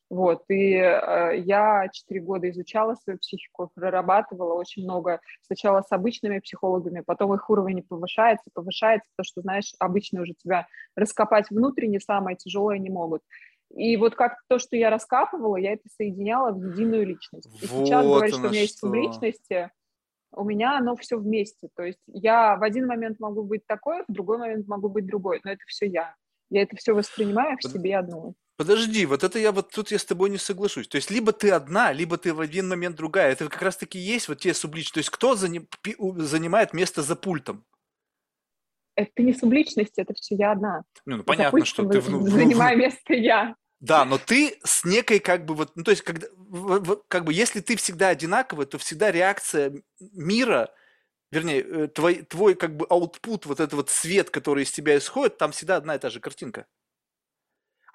Вот, 0.10 0.44
и 0.50 0.76
э, 0.76 1.38
я 1.40 1.90
четыре 1.92 2.22
года 2.22 2.48
изучала 2.52 2.94
свою 2.94 3.18
психику, 3.18 3.72
прорабатывала 3.74 4.54
очень 4.54 4.84
много, 4.84 5.20
сначала 5.42 5.82
с 5.82 5.92
обычными 5.92 6.38
психологами, 6.40 7.02
потом 7.02 7.34
их 7.34 7.50
уровень 7.50 7.82
повышается, 7.82 8.52
повышается, 8.54 9.10
потому 9.16 9.26
что, 9.26 9.42
знаешь, 9.42 9.74
обычно 9.80 10.22
уже 10.22 10.34
тебя 10.36 10.68
раскопать 10.96 11.50
внутренне 11.50 12.00
самое 12.00 12.38
тяжелое 12.38 12.78
не 12.78 12.92
могут. 12.92 13.24
И 13.74 13.98
вот 13.98 14.16
как 14.16 14.38
то, 14.48 14.60
что 14.60 14.76
я 14.76 14.90
раскапывала, 14.90 15.58
я 15.58 15.74
это 15.74 15.84
соединяла 15.98 16.52
в 16.52 16.64
единую 16.72 17.06
личность. 17.06 17.48
И 17.62 17.68
сейчас 17.68 18.06
Вот 18.06 18.14
говорить, 18.16 18.36
что 18.36 18.48
у 18.48 18.50
меня 18.50 18.62
есть 18.62 18.80
субличности, 18.80 19.72
у 20.32 20.44
меня 20.44 20.78
оно 20.78 20.96
все 20.96 21.18
вместе. 21.18 21.70
То 21.76 21.84
есть 21.84 22.00
я 22.08 22.56
в 22.58 22.64
один 22.64 22.88
момент 22.88 23.20
могу 23.20 23.44
быть 23.44 23.66
такой, 23.68 24.04
в 24.08 24.12
другой 24.14 24.38
момент 24.38 24.68
могу 24.68 24.90
быть 24.90 25.06
другой, 25.06 25.42
но 25.44 25.52
это 25.52 25.62
все 25.68 25.88
я. 25.88 26.16
Я 26.50 26.62
это 26.62 26.76
все 26.76 26.94
воспринимаю 26.94 27.58
в 27.58 27.62
Под- 27.62 27.72
себе 27.72 27.98
одну. 27.98 28.36
Подожди, 28.58 29.06
вот 29.06 29.24
это 29.26 29.38
я 29.38 29.52
вот 29.52 29.72
тут 29.72 29.92
я 29.92 30.00
с 30.00 30.06
тобой 30.06 30.30
не 30.30 30.38
соглашусь. 30.38 30.88
То 30.88 30.96
есть 30.96 31.12
либо 31.12 31.34
ты 31.34 31.52
одна, 31.52 31.92
либо 31.92 32.18
ты 32.18 32.34
в 32.34 32.40
один 32.40 32.70
момент 32.70 32.96
другая. 32.96 33.34
Это 33.34 33.50
как 33.50 33.62
раз 33.62 33.76
таки 33.76 34.00
есть 34.00 34.30
вот 34.30 34.40
те 34.40 34.54
субличности. 34.54 34.94
То 34.94 35.00
есть 35.00 35.10
кто 35.10 35.34
зани- 35.34 35.68
пи- 35.82 35.96
у- 35.98 36.18
занимает 36.20 36.72
место 36.74 37.02
за 37.02 37.18
пультом? 37.18 37.66
Это 38.96 39.22
не 39.22 39.34
субличность, 39.34 39.98
это 39.98 40.14
все 40.14 40.36
я 40.36 40.52
одна. 40.52 40.84
Ну, 41.06 41.18
ну, 41.18 41.24
понятно, 41.24 41.66
что 41.66 41.88
ты 41.88 42.00
вну- 42.00 42.22
занимаю 42.28 42.78
место 42.80 43.14
я. 43.14 43.56
Да, 43.82 44.06
но 44.06 44.18
ты 44.18 44.58
с 44.64 44.86
некой 44.86 45.20
как 45.20 45.46
бы 45.46 45.54
вот, 45.54 45.76
ну 45.76 45.84
то 45.84 45.92
есть 45.92 46.02
когда, 46.02 46.28
как 47.08 47.26
бы 47.26 47.34
если 47.34 47.60
ты 47.60 47.76
всегда 47.76 48.10
одинаковый, 48.10 48.66
то 48.66 48.78
всегда 48.78 49.12
реакция 49.12 49.74
мира 50.00 50.72
вернее, 51.32 51.62
э, 51.62 51.88
твой, 51.88 52.22
твой 52.24 52.56
как 52.56 52.76
бы 52.76 52.86
аутпут, 52.90 53.46
вот 53.46 53.60
этот 53.60 53.74
вот 53.74 53.90
свет, 53.90 54.30
который 54.30 54.64
из 54.64 54.72
тебя 54.72 54.98
исходит, 54.98 55.38
там 55.38 55.52
всегда 55.52 55.76
одна 55.76 55.96
и 55.96 56.00
та 56.00 56.10
же 56.10 56.20
картинка. 56.20 56.66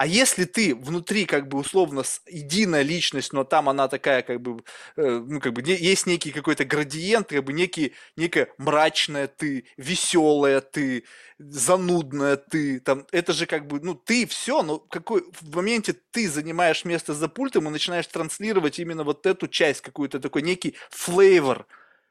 А 0.00 0.06
если 0.06 0.46
ты 0.46 0.74
внутри 0.74 1.26
как 1.26 1.46
бы 1.46 1.58
условно 1.58 2.02
единая 2.26 2.80
личность, 2.80 3.34
но 3.34 3.44
там 3.44 3.68
она 3.68 3.86
такая 3.86 4.22
как 4.22 4.40
бы, 4.40 4.62
э, 4.96 5.22
ну 5.26 5.40
как 5.40 5.52
бы 5.52 5.60
есть 5.62 6.06
некий 6.06 6.30
какой-то 6.30 6.64
градиент, 6.64 7.28
как 7.28 7.44
бы 7.44 7.52
некий, 7.52 7.92
некая 8.16 8.48
мрачная 8.56 9.26
ты, 9.28 9.66
веселая 9.76 10.62
ты, 10.62 11.04
занудная 11.38 12.36
ты, 12.38 12.80
там, 12.80 13.04
это 13.12 13.34
же 13.34 13.44
как 13.44 13.66
бы, 13.66 13.78
ну 13.82 13.94
ты 13.94 14.26
все, 14.26 14.62
но 14.62 14.78
какой, 14.78 15.22
в 15.38 15.54
моменте 15.54 15.94
ты 16.12 16.30
занимаешь 16.30 16.86
место 16.86 17.12
за 17.12 17.28
пультом 17.28 17.68
и 17.68 17.70
начинаешь 17.70 18.06
транслировать 18.06 18.78
именно 18.78 19.04
вот 19.04 19.26
эту 19.26 19.48
часть, 19.48 19.82
какую-то 19.82 20.18
такой 20.18 20.40
некий 20.40 20.76
flavor, 20.88 21.66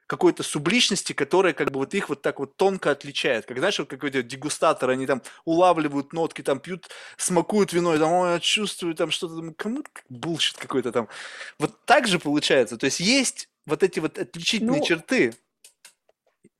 какой-то 0.10 0.41
субличности, 0.41 1.14
которая 1.14 1.53
как 1.53 1.69
бы 1.69 1.77
вот 1.77 1.94
их 1.94 2.10
вот 2.10 2.23
так 2.23 2.40
вот 2.40 2.57
тонко 2.57 2.90
отличает. 2.90 3.45
Как 3.45 3.60
знаешь, 3.60 3.77
вот 3.77 3.90
какой-то 3.90 4.23
дегустатор, 4.23 4.90
они 4.90 5.06
там 5.06 5.22
улавливают 5.45 6.14
нотки, 6.14 6.41
там 6.41 6.60
пьют, 6.60 6.90
смакуют 7.15 7.73
вино, 7.73 7.94
и 7.94 7.99
там, 7.99 8.11
ой, 8.11 8.31
я 8.31 8.40
чувствую 8.40 8.95
там 8.95 9.11
что-то, 9.11 9.36
там, 9.36 9.53
кому 9.53 9.84
bullshit 10.09 10.57
какой-то 10.57 10.91
там. 10.91 11.10
Вот 11.60 11.86
так 11.86 12.07
же 12.07 12.18
получается. 12.18 12.76
То 12.77 12.88
есть 12.88 12.99
есть 12.99 13.49
вот 13.68 13.84
эти 13.84 13.99
вот 13.99 14.18
отличительные 14.18 14.80
ну, 14.80 14.84
черты. 14.84 15.36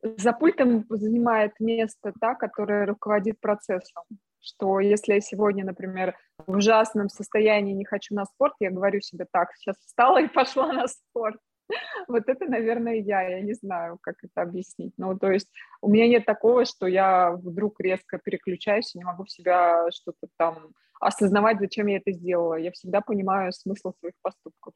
За 0.04 0.32
пультом 0.32 0.86
занимает 0.88 1.60
место 1.60 2.14
та, 2.22 2.36
которая 2.36 2.86
руководит 2.86 3.40
процессом. 3.40 4.04
Что 4.42 4.80
если 4.80 5.16
я 5.16 5.22
сегодня, 5.22 5.66
например, 5.66 6.16
в 6.46 6.56
ужасном 6.56 7.10
состоянии 7.10 7.74
не 7.74 7.84
хочу 7.84 8.14
на 8.14 8.26
спорт, 8.26 8.54
я 8.60 8.70
говорю 8.70 9.02
себе 9.02 9.26
так, 9.32 9.50
сейчас 9.56 9.76
встала 9.78 10.22
и 10.22 10.28
пошла 10.34 10.72
на 10.72 10.88
спорт 10.88 11.40
Вот 12.08 12.28
это, 12.28 12.46
наверное, 12.46 12.96
я. 12.96 13.22
Я 13.22 13.42
не 13.42 13.54
знаю, 13.54 13.98
как 14.02 14.16
это 14.24 14.42
объяснить. 14.42 14.94
Ну, 14.98 15.18
то 15.18 15.32
есть 15.32 15.50
у 15.82 15.90
меня 15.90 16.08
нет 16.08 16.26
такого, 16.26 16.66
что 16.66 16.88
я 16.88 17.32
вдруг 17.32 17.80
резко 17.80 18.18
переключаюсь 18.18 18.96
и 18.96 18.98
не 18.98 19.04
могу 19.04 19.24
в 19.26 19.32
себя 19.32 19.86
что-то 19.92 20.28
там 20.38 20.74
осознавать, 21.00 21.60
зачем 21.60 21.88
я 21.88 21.98
это 21.98 22.12
сделала. 22.12 22.56
Я 22.56 22.72
всегда 22.72 23.02
понимаю 23.02 23.52
смысл 23.54 23.94
своих 24.00 24.16
поступков. 24.22 24.74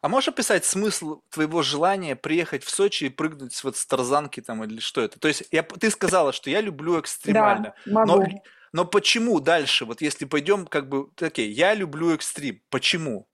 А 0.00 0.08
можешь 0.08 0.28
описать 0.28 0.64
смысл 0.64 1.22
твоего 1.30 1.62
желания 1.62 2.16
приехать 2.16 2.64
в 2.64 2.70
Сочи 2.70 3.04
и 3.04 3.08
прыгнуть 3.08 3.62
вот 3.62 3.76
с 3.76 3.86
тарзанки 3.86 4.40
там 4.40 4.64
или 4.64 4.80
что 4.80 5.00
это? 5.00 5.20
То 5.20 5.28
есть 5.28 5.44
я, 5.52 5.62
ты 5.62 5.90
сказала, 5.90 6.32
что 6.32 6.50
я 6.50 6.60
люблю 6.60 7.00
экстремально. 7.00 7.74
Да, 7.84 7.92
могу. 7.92 8.22
Но, 8.22 8.28
но 8.72 8.84
почему 8.84 9.38
дальше? 9.38 9.84
Вот 9.84 10.00
если 10.00 10.24
пойдем 10.24 10.66
как 10.66 10.88
бы, 10.88 11.10
окей, 11.20 11.50
я 11.50 11.74
люблю 11.74 12.14
экстрим. 12.14 12.62
Почему? 12.68 13.28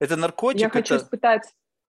Это 0.00 0.16
наркотик? 0.16 0.60
Я 0.60 0.70
хочу 0.70 0.94
это... 0.94 1.04
испытать 1.04 1.42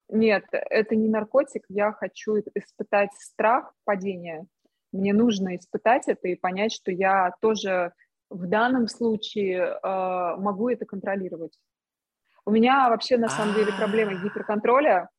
нет, 0.10 0.46
это 0.52 0.96
не 0.96 1.08
наркотик, 1.08 1.66
я 1.70 1.92
хочу 1.92 2.38
испытать 2.56 3.12
страх 3.14 3.74
падения. 3.86 4.46
Мне 4.92 5.14
нужно 5.14 5.56
испытать 5.56 6.08
это 6.08 6.28
и 6.28 6.36
понять, 6.36 6.74
что 6.74 6.92
я 6.92 7.32
тоже 7.42 7.94
в 8.30 8.48
данном 8.48 8.88
случае 8.88 9.80
э, 9.82 10.36
могу 10.38 10.70
это 10.70 10.86
контролировать. 10.86 11.58
У 12.46 12.52
меня 12.52 12.90
вообще 12.90 13.18
на 13.18 13.30
самом 13.30 13.54
деле 13.54 13.72
проблема 13.78 14.14
А. 14.14 14.24
гиперконтроля. 14.24 15.10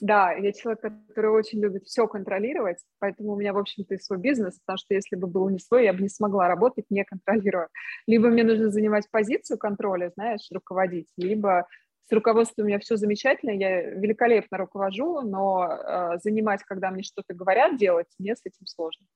Да, 0.00 0.32
я 0.32 0.52
человек, 0.52 0.80
который 0.80 1.30
очень 1.30 1.60
любит 1.60 1.84
все 1.84 2.06
контролировать, 2.06 2.78
поэтому 2.98 3.32
у 3.32 3.36
меня, 3.36 3.52
в 3.52 3.58
общем-то, 3.58 3.94
и 3.94 3.98
свой 3.98 4.18
бизнес, 4.18 4.58
потому 4.60 4.78
что 4.78 4.94
если 4.94 5.16
бы 5.16 5.26
был 5.26 5.50
не 5.50 5.58
свой, 5.58 5.84
я 5.84 5.92
бы 5.92 6.00
не 6.00 6.08
смогла 6.08 6.48
работать, 6.48 6.86
не 6.88 7.04
контролируя. 7.04 7.68
Либо 8.06 8.28
мне 8.28 8.42
нужно 8.42 8.70
занимать 8.70 9.10
позицию 9.10 9.58
контроля, 9.58 10.10
знаешь, 10.14 10.48
руководить, 10.50 11.08
либо 11.18 11.66
с 12.10 12.12
руководством 12.12 12.64
у 12.64 12.68
меня 12.68 12.80
все 12.80 12.96
замечательно, 12.96 13.52
я 13.52 13.82
великолепно 13.82 14.58
руковожу, 14.58 15.20
но 15.20 15.64
э, 15.64 16.18
занимать, 16.22 16.64
когда 16.64 16.90
мне 16.90 17.04
что-то 17.04 17.34
говорят 17.34 17.78
делать, 17.78 18.08
мне 18.18 18.34
с 18.34 18.40
этим 18.44 18.66
сложно. 18.66 19.06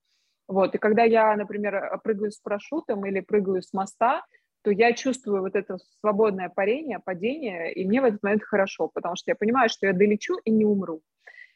Вот, 0.47 0.77
и 0.77 0.79
когда 0.79 1.03
я, 1.03 1.35
например, 1.35 1.99
прыгаю 2.05 2.31
с 2.31 2.39
парашютом 2.39 3.05
или 3.05 3.19
прыгаю 3.19 3.62
с 3.62 3.73
моста, 3.73 4.25
то 4.62 4.71
я 4.71 4.93
чувствую 4.93 5.43
вот 5.43 5.57
это 5.57 5.79
свободное 6.01 6.49
парение, 6.49 7.01
падение, 7.01 7.73
и 7.73 7.85
мне 7.85 8.01
в 8.01 8.05
этот 8.05 8.23
момент 8.23 8.45
хорошо, 8.45 8.89
потому 8.89 9.16
что 9.16 9.33
я 9.33 9.35
понимаю, 9.35 9.69
что 9.69 9.87
я 9.87 9.93
долечу 9.93 10.37
и 10.45 10.53
не 10.53 10.65
умру. 10.65 11.03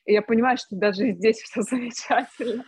И 0.07 0.13
я 0.15 0.23
понимаю, 0.23 0.59
что 0.59 0.75
даже 0.75 1.13
здесь 1.13 1.39
все 1.39 1.63
замечательно. 1.71 2.65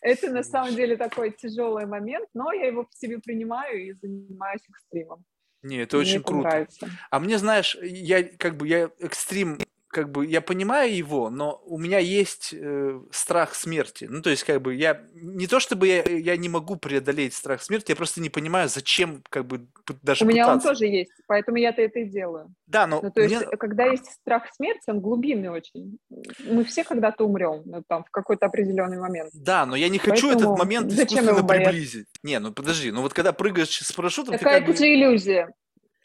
Это 0.00 0.30
на 0.30 0.42
самом 0.42 0.74
деле 0.74 0.96
такой 0.96 1.30
тяжелый 1.32 1.84
момент, 1.84 2.28
но 2.32 2.52
я 2.52 2.68
его 2.68 2.86
в 2.86 2.94
себе 2.98 3.18
принимаю 3.18 3.84
и 3.84 3.92
занимаюсь 3.92 4.62
экстримом. 4.66 5.24
Не, 5.62 5.78
это 5.78 5.98
очень 5.98 6.12
Мне 6.12 6.18
это 6.20 6.26
круто. 6.26 6.48
нравится. 6.48 6.90
А 7.10 7.18
мне, 7.20 7.38
знаешь, 7.38 7.76
я 7.82 8.22
как 8.22 8.56
бы 8.56 8.68
я 8.68 8.90
экстрим 9.00 9.58
как 9.98 10.12
бы 10.12 10.24
я 10.26 10.40
понимаю 10.40 10.94
его, 10.94 11.28
но 11.28 11.60
у 11.66 11.76
меня 11.76 11.98
есть 11.98 12.54
э, 12.56 13.00
страх 13.10 13.54
смерти. 13.56 14.06
Ну, 14.08 14.22
то 14.22 14.30
есть, 14.30 14.44
как 14.44 14.62
бы 14.62 14.76
я 14.76 15.02
не 15.12 15.48
то 15.48 15.58
чтобы 15.58 15.88
я, 15.88 16.02
я 16.04 16.36
не 16.36 16.48
могу 16.48 16.76
преодолеть 16.76 17.34
страх 17.34 17.62
смерти, 17.62 17.90
я 17.90 17.96
просто 17.96 18.20
не 18.20 18.30
понимаю, 18.30 18.68
зачем 18.68 19.24
как 19.28 19.44
бы 19.46 19.66
даже 20.02 20.24
У 20.24 20.28
меня 20.28 20.46
он 20.46 20.58
пытаться. 20.60 20.68
тоже 20.68 20.86
есть, 20.86 21.10
поэтому 21.26 21.56
я-то 21.56 21.82
это 21.82 21.98
и 21.98 22.04
делаю. 22.04 22.54
Да, 22.68 22.86
но 22.86 23.00
Ну, 23.02 23.10
то 23.10 23.20
есть, 23.22 23.34
мне- 23.34 23.44
э, 23.50 23.56
когда 23.56 23.86
есть 23.86 24.06
страх 24.12 24.44
смерти, 24.54 24.84
он 24.88 25.00
глубинный 25.00 25.48
очень. 25.50 25.98
Мы 26.44 26.62
все 26.64 26.84
когда-то 26.84 27.24
умрем, 27.24 27.62
ну, 27.64 27.82
там, 27.88 28.04
в 28.04 28.10
какой-то 28.12 28.46
определенный 28.46 29.00
момент. 29.00 29.30
да, 29.34 29.66
но 29.66 29.74
я 29.74 29.88
не 29.88 29.98
хочу 29.98 30.28
Поэтому 30.28 30.52
этот 30.52 30.58
момент 30.64 30.92
искусственно 30.92 31.42
приблизить. 31.44 32.06
Не, 32.22 32.38
ну 32.38 32.52
подожди, 32.52 32.92
ну 32.92 33.02
вот 33.02 33.14
когда 33.14 33.32
прыгаешь 33.32 33.76
с 33.80 33.92
парашютом, 33.92 34.34
ты 34.34 34.38
Такая 34.38 34.58
как 34.60 34.66
бы... 34.68 34.72
это 34.74 34.82
же 34.84 34.94
иллюзия. 34.94 35.52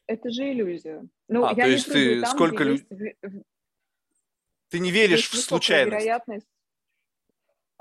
Это 0.05 0.29
же 0.31 0.43
иллюзия. 0.51 1.01
Ну, 1.29 1.45
А, 1.45 1.49
я 1.55 1.63
то 1.63 1.63
не 1.67 1.71
есть 1.71 1.87
прыгаю 1.87 2.15
ты 2.15 2.21
там, 2.21 2.35
сколько 2.35 2.55
где 2.55 2.63
лю- 2.65 2.71
есть, 2.73 2.85
в- 2.89 3.27
в- 3.29 3.43
ты 4.73 4.79
не 4.79 4.89
веришь 4.89 5.29
есть 5.31 5.33
в 5.33 5.37
случайность. 5.37 5.91
вероятность. 5.91 6.47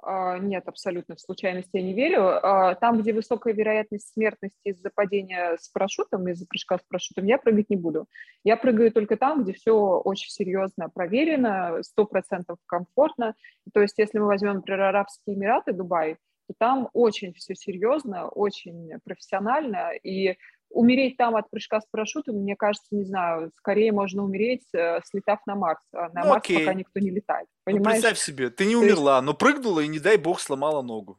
А, 0.02 0.36
нет, 0.39 0.69
абсолютно 0.69 1.16
в 1.16 1.20
случайность 1.23 1.70
я 1.73 1.81
не 1.81 1.94
верю. 1.94 2.27
А, 2.27 2.74
Там, 2.74 3.01
где 3.01 3.14
высокая 3.14 3.55
вероятность 3.55 4.12
смертности 4.12 4.60
из-за 4.64 4.90
падения 4.90 5.56
с 5.59 5.70
парашютом, 5.70 6.28
из-за 6.28 6.44
прыжка 6.47 6.77
с 6.77 6.82
парашютом, 6.82 7.24
я 7.24 7.39
прыгать 7.39 7.70
не 7.70 7.77
буду. 7.77 8.09
Я 8.44 8.59
прыгаю 8.59 8.93
только 8.93 9.16
там, 9.16 9.43
где 9.43 9.55
все 9.55 9.73
очень 9.74 10.28
серьезно 10.28 10.90
проверено, 10.90 11.78
сто 11.82 12.05
процентов 12.05 12.59
комфортно. 12.66 13.36
То 13.73 13.81
есть, 13.81 13.97
если 13.97 14.19
мы 14.19 14.27
возьмем, 14.27 14.56
например, 14.56 14.82
Арабские 14.82 15.35
Эмираты, 15.35 15.73
Дубай, 15.73 16.19
то 16.47 16.55
там 16.59 16.90
очень 16.93 17.32
все 17.32 17.55
серьезно, 17.55 18.28
очень 18.28 18.98
профессионально, 19.02 19.93
и 19.93 20.36
умереть 20.73 21.16
там 21.16 21.36
от 21.36 21.49
прыжка 21.51 21.81
с 21.81 21.86
парашютом, 21.90 22.36
мне 22.36 22.57
кажется, 22.57 22.89
не 22.90 23.05
знаю, 23.05 23.53
скорее 23.59 23.93
можно 23.93 24.24
умереть, 24.24 24.66
э, 24.74 25.01
слетав 25.05 25.40
на 25.47 25.55
Марс. 25.55 25.82
А 25.93 26.09
на 26.11 26.23
Ну, 26.23 26.28
Марс 26.31 26.39
окей. 26.39 26.59
пока 26.61 26.74
никто 26.74 26.99
не 27.01 27.11
летает. 27.11 27.47
Ну, 27.66 27.82
представь 27.82 28.19
себе, 28.19 28.51
ты 28.51 28.65
не 28.65 28.73
есть- 28.73 28.82
умерла, 28.82 29.20
но 29.23 29.35
прыгнула 29.35 29.81
и, 29.81 29.89
не 29.89 29.99
дай 29.99 30.16
бог, 30.16 30.40
сломала 30.40 30.82
ногу. 30.82 31.19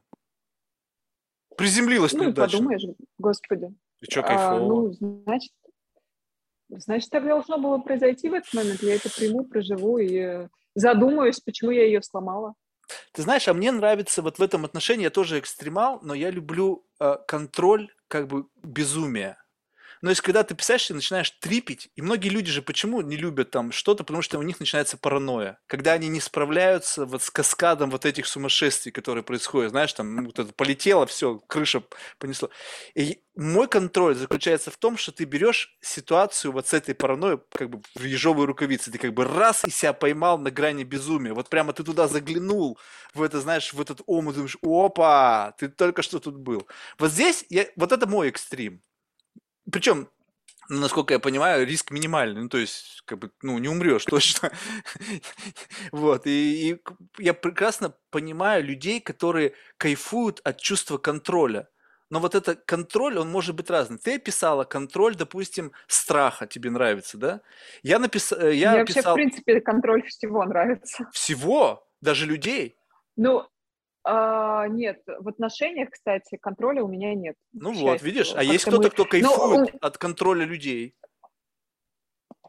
Приземлилась 1.56 2.12
Ну, 2.12 2.24
неудачно. 2.24 2.58
подумаешь, 2.58 2.82
господи. 3.18 3.72
И 4.00 4.06
что, 4.10 4.20
А, 4.20 4.22
кайфово? 4.24 4.58
ну, 4.68 4.92
значит, 5.24 5.52
значит, 6.68 7.10
так 7.10 7.24
должно 7.24 7.58
было 7.58 7.78
произойти 7.78 8.28
в 8.28 8.34
этот 8.34 8.52
момент. 8.54 8.82
Я 8.82 8.96
это 8.96 9.08
приму, 9.14 9.44
проживу 9.44 9.98
и 9.98 10.16
э, 10.18 10.48
задумаюсь, 10.74 11.38
почему 11.40 11.70
я 11.70 11.84
ее 11.84 12.02
сломала. 12.02 12.54
Ты 13.12 13.22
знаешь, 13.22 13.46
а 13.48 13.54
мне 13.54 13.70
нравится 13.72 14.20
вот 14.20 14.38
в 14.38 14.42
этом 14.42 14.64
отношении, 14.64 15.04
я 15.04 15.10
тоже 15.10 15.38
экстремал, 15.38 16.00
но 16.02 16.12
я 16.12 16.30
люблю 16.30 16.84
э, 17.00 17.16
контроль 17.28 17.90
как 18.08 18.26
бы 18.26 18.46
безумия. 18.62 19.38
Но 20.04 20.10
есть, 20.10 20.20
когда 20.20 20.42
ты 20.42 20.54
писаешь 20.54 20.90
и 20.90 20.92
начинаешь 20.92 21.30
трипить, 21.30 21.88
и 21.96 22.02
многие 22.02 22.28
люди 22.28 22.50
же 22.50 22.60
почему 22.60 23.00
не 23.00 23.16
любят 23.16 23.50
там 23.50 23.72
что-то, 23.72 24.04
потому 24.04 24.20
что 24.20 24.38
у 24.38 24.42
них 24.42 24.60
начинается 24.60 24.98
паранойя. 24.98 25.58
Когда 25.66 25.92
они 25.92 26.08
не 26.08 26.20
справляются 26.20 27.06
вот 27.06 27.22
с 27.22 27.30
каскадом 27.30 27.88
вот 27.88 28.04
этих 28.04 28.26
сумасшествий, 28.26 28.92
которые 28.92 29.24
происходят, 29.24 29.70
знаешь, 29.70 29.94
там 29.94 30.14
ну, 30.14 30.26
вот 30.26 30.38
это 30.38 30.52
полетело, 30.52 31.06
все, 31.06 31.38
крыша 31.46 31.84
понесло. 32.18 32.50
И 32.94 33.22
мой 33.34 33.66
контроль 33.66 34.14
заключается 34.14 34.70
в 34.70 34.76
том, 34.76 34.98
что 34.98 35.10
ты 35.10 35.24
берешь 35.24 35.74
ситуацию 35.80 36.52
вот 36.52 36.68
с 36.68 36.74
этой 36.74 36.94
паранойей 36.94 37.40
как 37.50 37.70
бы 37.70 37.80
в 37.94 38.04
ежовые 38.04 38.44
рукавицы, 38.44 38.90
ты 38.90 38.98
как 38.98 39.14
бы 39.14 39.24
раз 39.24 39.64
и 39.64 39.70
себя 39.70 39.94
поймал 39.94 40.36
на 40.36 40.50
грани 40.50 40.84
безумия, 40.84 41.32
вот 41.32 41.48
прямо 41.48 41.72
ты 41.72 41.82
туда 41.82 42.08
заглянул, 42.08 42.78
в 43.14 43.22
это, 43.22 43.40
знаешь, 43.40 43.72
в 43.72 43.80
этот 43.80 44.02
омут, 44.04 44.34
думаешь, 44.34 44.58
опа, 44.60 45.54
ты 45.58 45.68
только 45.68 46.02
что 46.02 46.18
тут 46.18 46.36
был. 46.36 46.68
Вот 46.98 47.10
здесь, 47.10 47.46
я, 47.48 47.68
вот 47.76 47.90
это 47.90 48.06
мой 48.06 48.28
экстрим. 48.28 48.82
Причем, 49.70 50.08
ну, 50.68 50.80
насколько 50.80 51.14
я 51.14 51.20
понимаю, 51.20 51.66
риск 51.66 51.90
минимальный, 51.90 52.42
ну, 52.42 52.48
то 52.48 52.58
есть, 52.58 53.02
как 53.04 53.18
бы, 53.18 53.30
ну, 53.42 53.58
не 53.58 53.68
умрешь 53.68 54.04
точно. 54.06 54.52
Вот, 55.92 56.22
и, 56.26 56.80
я 57.18 57.34
прекрасно 57.34 57.94
понимаю 58.10 58.64
людей, 58.64 59.00
которые 59.00 59.54
кайфуют 59.76 60.40
от 60.44 60.60
чувства 60.60 60.98
контроля. 60.98 61.68
Но 62.10 62.20
вот 62.20 62.34
этот 62.34 62.64
контроль, 62.64 63.18
он 63.18 63.30
может 63.30 63.56
быть 63.56 63.70
разный. 63.70 63.98
Ты 63.98 64.16
описала 64.16 64.64
контроль, 64.64 65.16
допустим, 65.16 65.72
страха, 65.88 66.46
тебе 66.46 66.70
нравится, 66.70 67.18
да? 67.18 67.40
Я 67.82 67.98
написал, 67.98 68.38
я 68.40 68.70
Мне 68.70 68.80
вообще, 68.80 69.02
в 69.02 69.06
описал 69.06 69.14
принципе, 69.14 69.60
контроль 69.60 70.02
всего 70.06 70.44
нравится. 70.44 71.06
всего, 71.10 71.88
даже 72.00 72.26
людей. 72.26 72.76
Ну, 73.16 73.46
а, 74.04 74.68
нет, 74.68 75.02
в 75.06 75.28
отношениях, 75.28 75.90
кстати, 75.90 76.36
контроля 76.36 76.82
у 76.82 76.88
меня 76.88 77.14
нет. 77.14 77.36
Ну 77.52 77.72
вот, 77.72 78.02
видишь, 78.02 78.32
а 78.34 78.42
есть 78.42 78.64
кто-то, 78.64 78.82
мы- 78.82 78.90
кто 78.90 79.04
кайфует 79.04 79.74
у- 79.74 79.78
от 79.86 79.98
контроля 79.98 80.44
людей. 80.44 80.94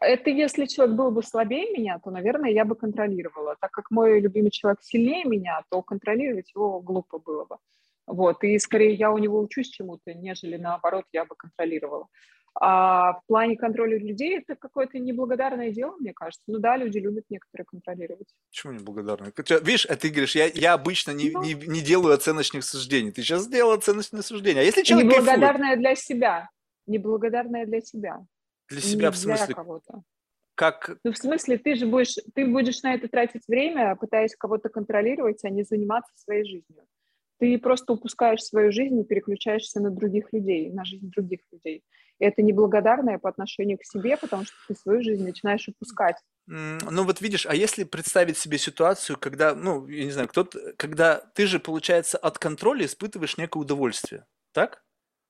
Это 0.02 0.30
если 0.30 0.66
человек 0.66 0.96
был 0.96 1.12
бы 1.12 1.24
слабее 1.24 1.72
меня, 1.72 2.00
то, 2.04 2.12
наверное, 2.12 2.52
я 2.52 2.66
бы 2.66 2.76
контролировала. 2.76 3.56
Так 3.62 3.72
как 3.72 3.90
мой 3.92 4.20
любимый 4.20 4.52
человек 4.52 4.80
сильнее 4.84 5.24
меня, 5.24 5.62
то 5.70 5.82
контролировать 5.82 6.52
его 6.54 6.82
глупо 6.82 7.18
было 7.18 7.46
бы. 7.46 7.58
Вот, 8.06 8.44
и 8.44 8.60
скорее 8.60 8.94
я 8.94 9.10
у 9.12 9.18
него 9.18 9.40
учусь 9.40 9.70
чему-то, 9.70 10.14
нежели 10.14 10.58
наоборот 10.58 11.06
я 11.14 11.26
бы 11.26 11.36
контролировала. 11.36 12.08
А 12.58 13.14
в 13.14 13.22
плане 13.28 13.58
контроля 13.58 13.98
людей 13.98 14.38
это 14.38 14.56
какое-то 14.56 14.98
неблагодарное 14.98 15.72
дело, 15.72 15.96
мне 16.00 16.14
кажется. 16.14 16.42
Ну 16.48 16.60
да, 16.60 16.78
люди 16.78 17.00
любят 17.00 17.26
некоторые 17.30 17.66
контролировать. 17.66 18.28
Почему 18.50 18.74
неблагодарное? 18.74 19.34
Видишь, 19.62 19.86
а 19.86 19.98
ты 19.98 20.10
говоришь, 20.10 20.36
я, 20.36 20.46
я 20.46 20.74
обычно 20.74 21.12
не, 21.12 21.32
ну, 21.32 21.44
не, 21.44 21.54
не 21.54 21.82
делаю 21.82 22.14
оценочных 22.14 22.64
суждений. 22.64 23.12
Ты 23.12 23.24
сейчас 23.24 23.44
сделал 23.44 23.74
оценочные 23.74 24.24
суждения. 24.24 24.62
А 24.62 24.64
если 24.64 24.84
человек 24.84 25.12
Неблагодарное 25.12 25.76
кайфует? 25.76 25.80
для 25.80 25.96
себя. 25.96 26.50
Неблагодарное 26.88 27.66
для 27.66 27.82
себя. 27.82 28.26
Для 28.70 28.82
себя 28.82 29.08
не 29.08 29.12
в 29.12 29.18
смысле? 29.18 29.46
Для 29.48 29.56
кого-то. 29.56 30.04
Как? 30.56 30.98
Ну, 31.04 31.12
в 31.12 31.18
смысле, 31.18 31.58
ты 31.58 31.76
же 31.76 31.86
будешь, 31.86 32.16
ты 32.34 32.46
будешь 32.46 32.82
на 32.84 32.94
это 32.94 33.10
тратить 33.10 33.44
время, 33.50 33.98
пытаясь 33.98 34.36
кого-то 34.36 34.70
контролировать, 34.70 35.44
а 35.44 35.50
не 35.50 35.64
заниматься 35.64 36.14
своей 36.16 36.46
жизнью. 36.46 36.86
Ты 37.38 37.60
просто 37.60 37.92
упускаешь 37.92 38.42
свою 38.42 38.72
жизнь 38.72 38.98
и 38.98 39.04
переключаешься 39.04 39.82
на 39.82 39.92
других 39.92 40.32
людей, 40.32 40.72
на 40.72 40.86
жизнь 40.86 41.12
других 41.14 41.42
людей. 41.52 41.84
И 42.20 42.26
это 42.26 42.42
неблагодарное 42.42 43.18
по 43.18 43.30
отношению 43.30 43.78
к 43.78 43.86
себе, 43.86 44.18
потому 44.18 44.46
что 44.46 44.56
ты 44.68 44.76
свою 44.76 45.04
жизнь 45.04 45.24
начинаешь 45.24 45.68
упускать. 45.68 46.18
Ну 46.48 47.04
вот 47.04 47.22
видишь, 47.22 47.46
а 47.46 47.56
если 47.56 47.84
представить 47.84 48.38
себе 48.38 48.58
ситуацию, 48.58 49.18
когда, 49.18 49.56
ну, 49.56 49.88
я 49.88 50.06
не 50.06 50.12
знаю, 50.12 50.28
кто-то, 50.28 50.74
когда 50.78 51.18
ты 51.34 51.48
же, 51.48 51.60
получается, 51.60 52.18
от 52.18 52.38
контроля 52.38 52.86
испытываешь 52.86 53.38
некое 53.38 53.60
удовольствие, 53.60 54.26
так? 54.54 54.84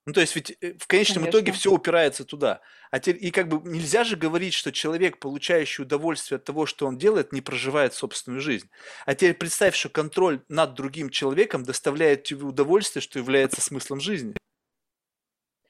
Ну, 0.06 0.14
то 0.14 0.22
есть 0.22 0.36
ведь 0.36 0.56
э, 0.62 0.78
в 0.78 0.86
конечном 0.86 1.24
Конечно. 1.24 1.38
итоге 1.38 1.52
все 1.52 1.72
упирается 1.72 2.26
туда. 2.26 2.62
А 2.92 3.00
те, 3.00 3.12
и 3.12 3.32
как 3.32 3.48
бы 3.48 3.68
нельзя 3.68 4.04
же 4.04 4.16
говорить, 4.16 4.54
что 4.54 4.72
человек, 4.72 5.20
получающий 5.20 5.84
удовольствие 5.84 6.36
от 6.36 6.44
того, 6.44 6.68
что 6.68 6.86
он 6.86 6.98
делает, 7.00 7.34
не 7.34 7.42
проживает 7.42 7.96
собственную 7.96 8.40
жизнь. 8.40 8.70
А 9.08 9.16
теперь 9.16 9.34
представь, 9.34 9.76
что 9.76 9.90
контроль 9.90 10.42
над 10.48 10.76
другим 10.76 11.10
человеком 11.10 11.64
доставляет 11.64 12.24
тебе 12.24 12.44
удовольствие, 12.44 13.02
что 13.02 13.18
является 13.18 13.62
смыслом 13.62 14.00
жизни. 14.00 14.36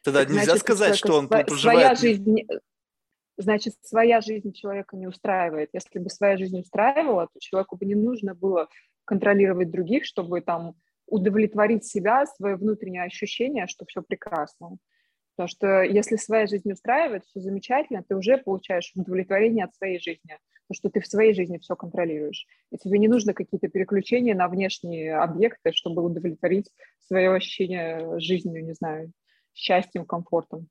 Тогда 0.05 0.19
так, 0.19 0.29
нельзя 0.29 0.43
значит, 0.43 0.61
сказать, 0.61 0.95
что 0.95 1.17
он 1.17 1.27
проживает... 1.27 1.59
Своя 1.59 1.95
жизнь, 1.95 2.47
значит, 3.37 3.73
своя 3.81 4.21
жизнь 4.21 4.53
человека 4.53 4.95
не 4.95 5.07
устраивает. 5.07 5.71
Если 5.73 5.97
бы 5.97 6.11
своя 6.11 6.37
жизнь 6.37 6.59
устраивала, 6.59 7.27
то 7.33 7.39
человеку 7.39 7.75
бы 7.75 7.85
не 7.85 7.95
нужно 7.95 8.35
было 8.35 8.69
контролировать 9.03 9.71
других, 9.71 10.05
чтобы 10.05 10.41
там 10.41 10.75
удовлетворить 11.07 11.85
себя, 11.85 12.27
свое 12.27 12.55
внутреннее 12.55 13.03
ощущение, 13.03 13.65
что 13.65 13.85
все 13.85 14.03
прекрасно. 14.03 14.77
Потому 15.35 15.49
что 15.49 15.81
если 15.81 16.17
своя 16.17 16.45
жизнь 16.45 16.71
устраивает, 16.71 17.25
все 17.25 17.39
замечательно, 17.39 18.03
ты 18.07 18.15
уже 18.15 18.37
получаешь 18.37 18.91
удовлетворение 18.95 19.65
от 19.65 19.75
своей 19.75 19.99
жизни, 19.99 20.37
потому 20.67 20.75
что 20.75 20.89
ты 20.91 21.01
в 21.01 21.07
своей 21.07 21.33
жизни 21.33 21.57
все 21.57 21.75
контролируешь. 21.75 22.45
И 22.71 22.77
тебе 22.77 22.99
не 22.99 23.07
нужно 23.07 23.33
какие-то 23.33 23.69
переключения 23.69 24.35
на 24.35 24.47
внешние 24.47 25.15
объекты, 25.15 25.71
чтобы 25.73 26.03
удовлетворить 26.03 26.69
свое 27.07 27.33
ощущение 27.33 28.19
жизнью, 28.19 28.63
не 28.63 28.73
знаю, 28.73 29.11
счастьем, 29.55 30.05
комфортом. 30.05 30.67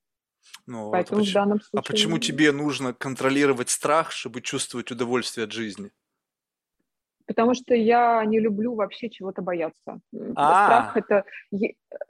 Ну, 0.66 0.90
Поэтому 0.90 1.20
вот, 1.20 1.28
в 1.28 1.32
данном 1.32 1.60
случае... 1.60 1.80
А 1.80 1.82
почему 1.82 2.18
тебе 2.18 2.52
нужно 2.52 2.92
контролировать 2.92 3.70
страх, 3.70 4.12
чтобы 4.12 4.40
чувствовать 4.42 4.90
удовольствие 4.90 5.44
от 5.44 5.52
жизни? 5.52 5.90
Потому 7.26 7.54
что 7.54 7.74
я 7.74 8.22
не 8.26 8.38
люблю 8.38 8.74
вообще 8.74 9.08
чего-то 9.08 9.40
бояться. 9.40 10.00
А. 10.36 10.90
Страх 10.92 10.96
это 10.96 11.24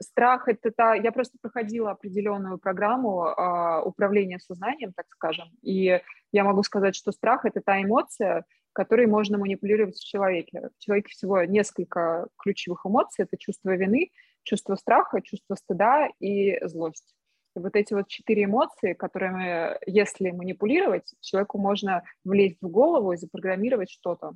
страх 0.01 0.47
это 0.49 0.71
та. 0.71 0.93
Я 0.95 1.11
просто 1.13 1.37
проходила 1.41 1.91
определенную 1.91 2.57
программу 2.57 3.23
а, 3.23 3.81
управления 3.81 4.39
сознанием, 4.39 4.91
так 4.93 5.05
скажем, 5.11 5.47
и 5.61 6.01
я 6.33 6.43
могу 6.43 6.63
сказать, 6.63 6.95
что 6.95 7.13
страх 7.13 7.45
это 7.45 7.61
та 7.61 7.81
эмоция, 7.81 8.43
которой 8.73 9.07
можно 9.07 9.37
манипулировать 9.37 9.95
в 9.95 10.05
человеке. 10.05 10.69
В 10.77 10.83
человеке 10.83 11.11
всего 11.11 11.41
несколько 11.43 12.27
ключевых 12.37 12.85
эмоций: 12.85 13.23
это 13.23 13.37
чувство 13.37 13.73
вины, 13.73 14.11
чувство 14.45 14.75
страха, 14.75 15.21
чувство 15.21 15.55
стыда 15.55 16.07
и 16.19 16.65
злость. 16.65 17.13
И 17.55 17.59
вот 17.59 17.75
эти 17.75 17.93
вот 17.93 18.07
четыре 18.07 18.45
эмоции, 18.45 18.93
которыми, 18.93 19.77
если 19.85 20.31
манипулировать, 20.31 21.13
человеку 21.21 21.57
можно 21.57 22.03
влезть 22.23 22.57
в 22.61 22.69
голову 22.69 23.13
и 23.13 23.17
запрограммировать 23.17 23.89
что-то. 23.89 24.33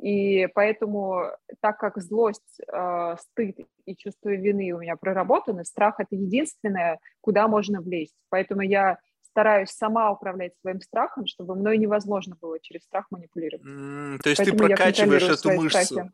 И 0.00 0.48
поэтому, 0.54 1.24
так 1.60 1.78
как 1.78 1.98
злость, 1.98 2.60
э, 2.66 3.16
стыд 3.20 3.58
и 3.84 3.96
чувство 3.96 4.30
вины 4.30 4.72
у 4.72 4.78
меня 4.78 4.96
проработаны, 4.96 5.64
страх— 5.64 5.96
это 5.98 6.16
единственное, 6.16 6.98
куда 7.20 7.48
можно 7.48 7.80
влезть. 7.80 8.16
Поэтому 8.30 8.62
я 8.62 8.98
стараюсь 9.20 9.70
сама 9.70 10.10
управлять 10.10 10.52
своим 10.60 10.80
страхом, 10.80 11.26
чтобы 11.26 11.54
мной 11.54 11.78
невозможно 11.78 12.36
было 12.40 12.58
через 12.60 12.82
страх 12.84 13.06
манипулировать. 13.10 13.66
Mm, 13.66 14.18
то 14.22 14.30
есть 14.30 14.38
поэтому 14.38 14.58
ты 14.58 14.66
прокачиваешь 14.66 15.22
эту 15.22 15.50
мышцу. 15.52 15.84
Страхи. 15.84 16.10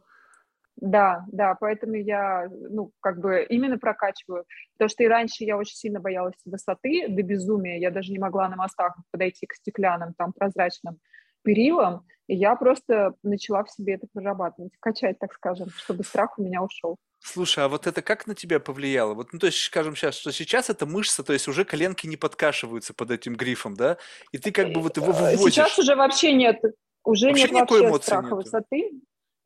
Да, 0.76 1.24
да, 1.32 1.56
поэтому 1.58 1.94
я, 1.94 2.48
ну, 2.50 2.92
как 3.00 3.18
бы 3.18 3.46
именно 3.48 3.78
прокачиваю. 3.78 4.44
Потому 4.74 4.90
что 4.90 5.02
и 5.04 5.08
раньше 5.08 5.44
я 5.44 5.56
очень 5.56 5.74
сильно 5.74 6.00
боялась 6.00 6.34
высоты 6.44 7.06
до 7.08 7.22
безумия. 7.22 7.78
Я 7.78 7.90
даже 7.90 8.12
не 8.12 8.18
могла 8.18 8.48
на 8.48 8.56
мостах 8.56 8.94
подойти 9.10 9.46
к 9.46 9.54
стеклянным, 9.54 10.12
там, 10.14 10.32
прозрачным 10.32 10.98
перилам. 11.42 12.04
И 12.26 12.34
я 12.34 12.56
просто 12.56 13.14
начала 13.22 13.64
в 13.64 13.70
себе 13.70 13.94
это 13.94 14.06
прорабатывать, 14.12 14.72
качать, 14.80 15.18
так 15.18 15.32
скажем, 15.32 15.70
чтобы 15.70 16.04
страх 16.04 16.38
у 16.38 16.42
меня 16.42 16.62
ушел. 16.62 16.96
Слушай, 17.20 17.64
а 17.64 17.68
вот 17.68 17.86
это 17.86 18.02
как 18.02 18.26
на 18.26 18.34
тебя 18.34 18.60
повлияло? 18.60 19.14
Вот, 19.14 19.32
ну, 19.32 19.38
то 19.38 19.46
есть, 19.46 19.58
скажем 19.58 19.96
сейчас, 19.96 20.16
что 20.16 20.32
сейчас 20.32 20.68
эта 20.68 20.86
мышца, 20.86 21.22
то 21.22 21.32
есть 21.32 21.48
уже 21.48 21.64
коленки 21.64 22.06
не 22.06 22.16
подкашиваются 22.16 22.92
под 22.94 23.12
этим 23.12 23.34
грифом, 23.34 23.74
да? 23.74 23.96
И 24.32 24.38
ты 24.38 24.52
как 24.52 24.72
бы 24.72 24.80
вот 24.80 24.96
его 24.96 25.12
э, 25.12 25.32
выводишь. 25.32 25.54
Сейчас 25.54 25.78
уже 25.78 25.94
вообще 25.94 26.32
нет, 26.32 26.60
уже 27.04 27.28
вообще 27.28 27.48
нет 27.48 27.70
вообще 27.70 28.02
страха 28.02 28.24
нету. 28.24 28.36
высоты 28.36 28.90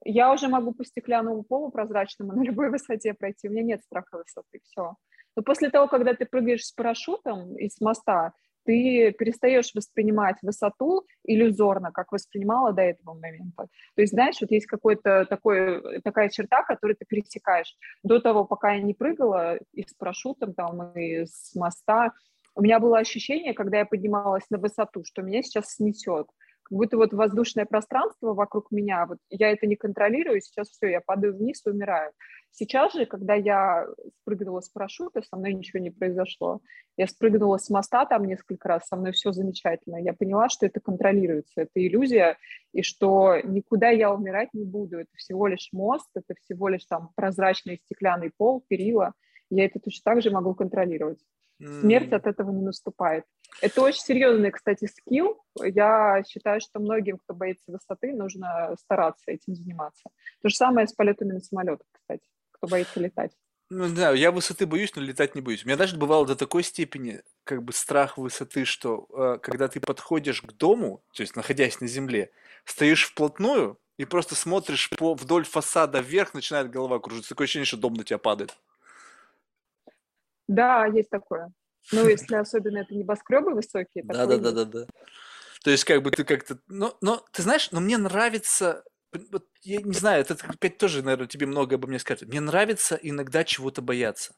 я 0.05 0.33
уже 0.33 0.49
могу 0.49 0.73
по 0.73 0.85
стеклянному 0.85 1.43
полу 1.43 1.71
прозрачному 1.71 2.33
на 2.37 2.43
любой 2.43 2.71
высоте 2.71 3.15
пройти, 3.15 3.49
у 3.49 3.53
меня 3.53 3.63
нет 3.63 3.83
страха 3.83 4.19
высоты, 4.19 4.61
все. 4.65 4.97
Но 5.37 5.43
после 5.43 5.71
того, 5.71 5.87
когда 5.89 6.15
ты 6.15 6.27
прыгаешь 6.27 6.65
с 6.65 6.73
парашютом 6.73 7.57
из 7.57 7.81
моста, 7.81 8.33
ты 8.65 9.13
перестаешь 9.19 9.73
воспринимать 9.75 10.37
высоту 10.43 11.07
иллюзорно, 11.25 11.93
как 11.93 12.13
воспринимала 12.13 12.73
до 12.73 12.83
этого 12.83 13.15
момента. 13.15 13.69
То 13.95 14.03
есть, 14.03 14.13
знаешь, 14.13 14.37
вот 14.41 14.51
есть 14.51 14.67
какой-то 14.67 15.25
такой, 15.25 16.01
такая 16.03 16.29
черта, 16.29 16.63
которую 16.63 16.97
ты 16.97 17.07
пересекаешь. 17.07 17.75
До 18.03 18.21
того, 18.21 18.45
пока 18.45 18.73
я 18.73 18.83
не 18.83 18.93
прыгала 18.93 19.59
и 19.73 19.83
с 19.83 19.95
парашютом 19.95 20.53
там, 20.53 20.93
и 20.93 21.25
с 21.25 21.55
моста, 21.55 22.13
у 22.55 22.63
меня 22.63 22.81
было 22.81 22.99
ощущение, 22.99 23.55
когда 23.55 23.79
я 23.79 23.87
поднималась 23.87 24.49
на 24.51 24.59
высоту, 24.59 25.05
что 25.05 25.23
меня 25.23 25.43
сейчас 25.43 25.77
снесет 25.77 26.27
как 26.71 26.79
будто 26.79 26.97
вот 26.97 27.13
воздушное 27.13 27.67
пространство 27.67 28.33
вокруг 28.33 28.71
меня, 28.71 29.07
вот 29.07 29.19
я 29.29 29.51
это 29.51 29.67
не 29.67 29.75
контролирую, 29.75 30.41
сейчас 30.41 30.69
все, 30.69 30.87
я 30.89 31.01
падаю 31.01 31.37
вниз 31.37 31.63
и 31.67 31.71
умираю. 31.71 32.13
Сейчас 32.53 32.93
же, 32.95 33.07
когда 33.07 33.35
я 33.35 33.87
спрыгнула 34.23 34.61
с 34.61 34.69
парашюта, 34.69 35.23
со 35.23 35.37
мной 35.37 35.55
ничего 35.55 35.81
не 35.81 35.91
произошло. 35.91 36.61
Я 36.97 37.07
спрыгнула 37.07 37.59
с 37.59 37.71
моста 37.71 38.07
там 38.07 38.25
несколько 38.25 38.69
раз, 38.69 38.87
со 38.87 38.97
мной 38.97 39.13
все 39.13 39.33
замечательно. 39.33 39.97
Я 39.97 40.15
поняла, 40.15 40.49
что 40.49 40.67
это 40.67 40.81
контролируется, 40.81 41.63
это 41.63 41.71
иллюзия, 41.75 42.39
и 42.73 42.83
что 42.83 43.37
никуда 43.43 43.91
я 43.91 44.13
умирать 44.13 44.51
не 44.53 44.65
буду. 44.65 44.99
Это 44.99 45.11
всего 45.17 45.49
лишь 45.49 45.71
мост, 45.73 46.09
это 46.15 46.35
всего 46.41 46.69
лишь 46.69 46.85
там 46.85 47.11
прозрачный 47.17 47.81
стеклянный 47.85 48.31
пол, 48.37 48.65
перила. 48.69 49.13
Я 49.49 49.65
это 49.65 49.81
точно 49.81 50.03
так 50.05 50.23
же 50.23 50.31
могу 50.31 50.55
контролировать. 50.55 51.19
Смерть 51.61 52.13
от 52.13 52.27
этого 52.27 52.51
не 52.51 52.63
наступает. 52.63 53.25
Это 53.61 53.83
очень 53.83 54.01
серьезный, 54.01 54.51
кстати, 54.51 54.87
скилл. 54.87 55.43
Я 55.63 56.23
считаю, 56.27 56.61
что 56.61 56.81
многим, 56.81 57.19
кто 57.19 57.35
боится 57.35 57.71
высоты, 57.71 58.15
нужно 58.15 58.75
стараться 58.79 59.31
этим 59.31 59.55
заниматься. 59.55 60.11
То 60.43 60.49
же 60.49 60.55
самое 60.55 60.87
с 60.87 60.93
полетами 60.93 61.33
на 61.33 61.41
самолетах, 61.41 61.87
кстати, 61.93 62.23
кто 62.53 62.67
боится 62.67 63.01
летать. 63.01 63.33
Ну 63.73 63.89
да, 63.95 64.13
я 64.13 64.33
высоты 64.33 64.67
боюсь, 64.67 64.95
но 64.97 65.03
летать 65.03 65.37
не 65.37 65.41
боюсь. 65.41 65.65
У 65.65 65.69
меня 65.69 65.77
даже 65.77 65.97
бывало 65.97 66.27
до 66.27 66.35
такой 66.35 66.65
степени 66.65 67.23
как 67.45 67.63
бы 67.63 67.73
страх 67.73 68.19
высоты, 68.19 68.65
что 68.65 69.07
э, 69.17 69.39
когда 69.41 69.69
ты 69.69 69.79
подходишь 69.79 70.43
к 70.43 70.53
дому, 70.53 71.05
то 71.15 71.23
есть 71.23 71.37
находясь 71.37 71.81
на 71.81 71.87
земле, 71.87 72.33
стоишь 72.65 73.07
вплотную 73.07 73.79
и 73.97 74.07
просто 74.07 74.35
смотришь 74.35 74.91
по, 74.91 75.15
вдоль 75.15 75.45
фасада 75.45 76.01
вверх, 76.01 76.35
начинает 76.35 76.69
голова 76.69 76.99
кружиться. 76.99 77.29
Такое 77.29 77.45
ощущение, 77.45 77.67
что 77.67 77.77
дом 77.77 77.95
на 77.95 78.03
тебя 78.03 78.19
падает. 78.19 78.57
Да, 80.51 80.87
есть 80.87 81.11
такое. 81.11 81.53
Ну, 81.93 82.09
если 82.09 82.35
особенно 82.35 82.79
это 82.79 82.95
небоскребы 82.95 83.55
высокие. 83.55 84.05
Да, 84.05 84.27
да, 84.27 84.37
да, 84.37 84.53
да, 84.53 84.65
да. 84.65 84.87
То 85.63 85.71
есть, 85.71 85.85
как 85.85 86.03
бы 86.03 86.11
ты 86.11 86.25
как-то. 86.25 86.59
Но, 86.67 86.97
но 87.01 87.25
ты 87.33 87.43
знаешь, 87.43 87.71
но 87.71 87.81
мне 87.81 87.99
нравится. 87.99 88.85
Вот, 89.13 89.47
я 89.63 89.81
не 89.81 89.93
знаю, 89.93 90.23
это 90.23 90.37
опять 90.47 90.79
тоже, 90.79 91.03
наверное, 91.03 91.27
тебе 91.27 91.47
много 91.47 91.77
обо 91.77 91.89
мне 91.89 91.99
скажет. 91.99 92.29
Мне 92.29 92.41
нравится 92.41 92.99
иногда 93.01 93.45
чего-то 93.45 93.83
бояться. 93.83 94.35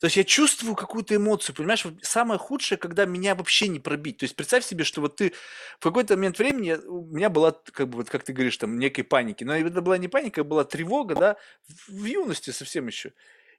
То 0.00 0.06
есть 0.06 0.16
я 0.16 0.24
чувствую 0.24 0.76
какую-то 0.76 1.16
эмоцию, 1.16 1.56
понимаешь? 1.56 1.84
Вот 1.84 1.94
самое 2.02 2.38
худшее, 2.38 2.78
когда 2.78 3.04
меня 3.04 3.34
вообще 3.34 3.66
не 3.66 3.80
пробить. 3.80 4.18
То 4.18 4.24
есть 4.24 4.36
представь 4.36 4.64
себе, 4.64 4.84
что 4.84 5.00
вот 5.00 5.16
ты 5.16 5.32
в 5.78 5.82
какой-то 5.82 6.14
момент 6.16 6.38
времени 6.38 6.74
у 6.74 7.04
меня 7.06 7.30
была, 7.30 7.52
как 7.72 7.88
бы 7.88 7.98
вот 7.98 8.08
как 8.08 8.22
ты 8.22 8.32
говоришь, 8.32 8.56
там 8.56 8.78
некой 8.78 9.02
паники. 9.04 9.42
Но 9.44 9.56
это 9.56 9.82
была 9.82 9.98
не 9.98 10.08
паника, 10.08 10.44
была 10.44 10.64
тревога, 10.64 11.14
да, 11.14 11.36
в 11.88 12.04
юности 12.04 12.50
совсем 12.50 12.86
еще. 12.86 13.12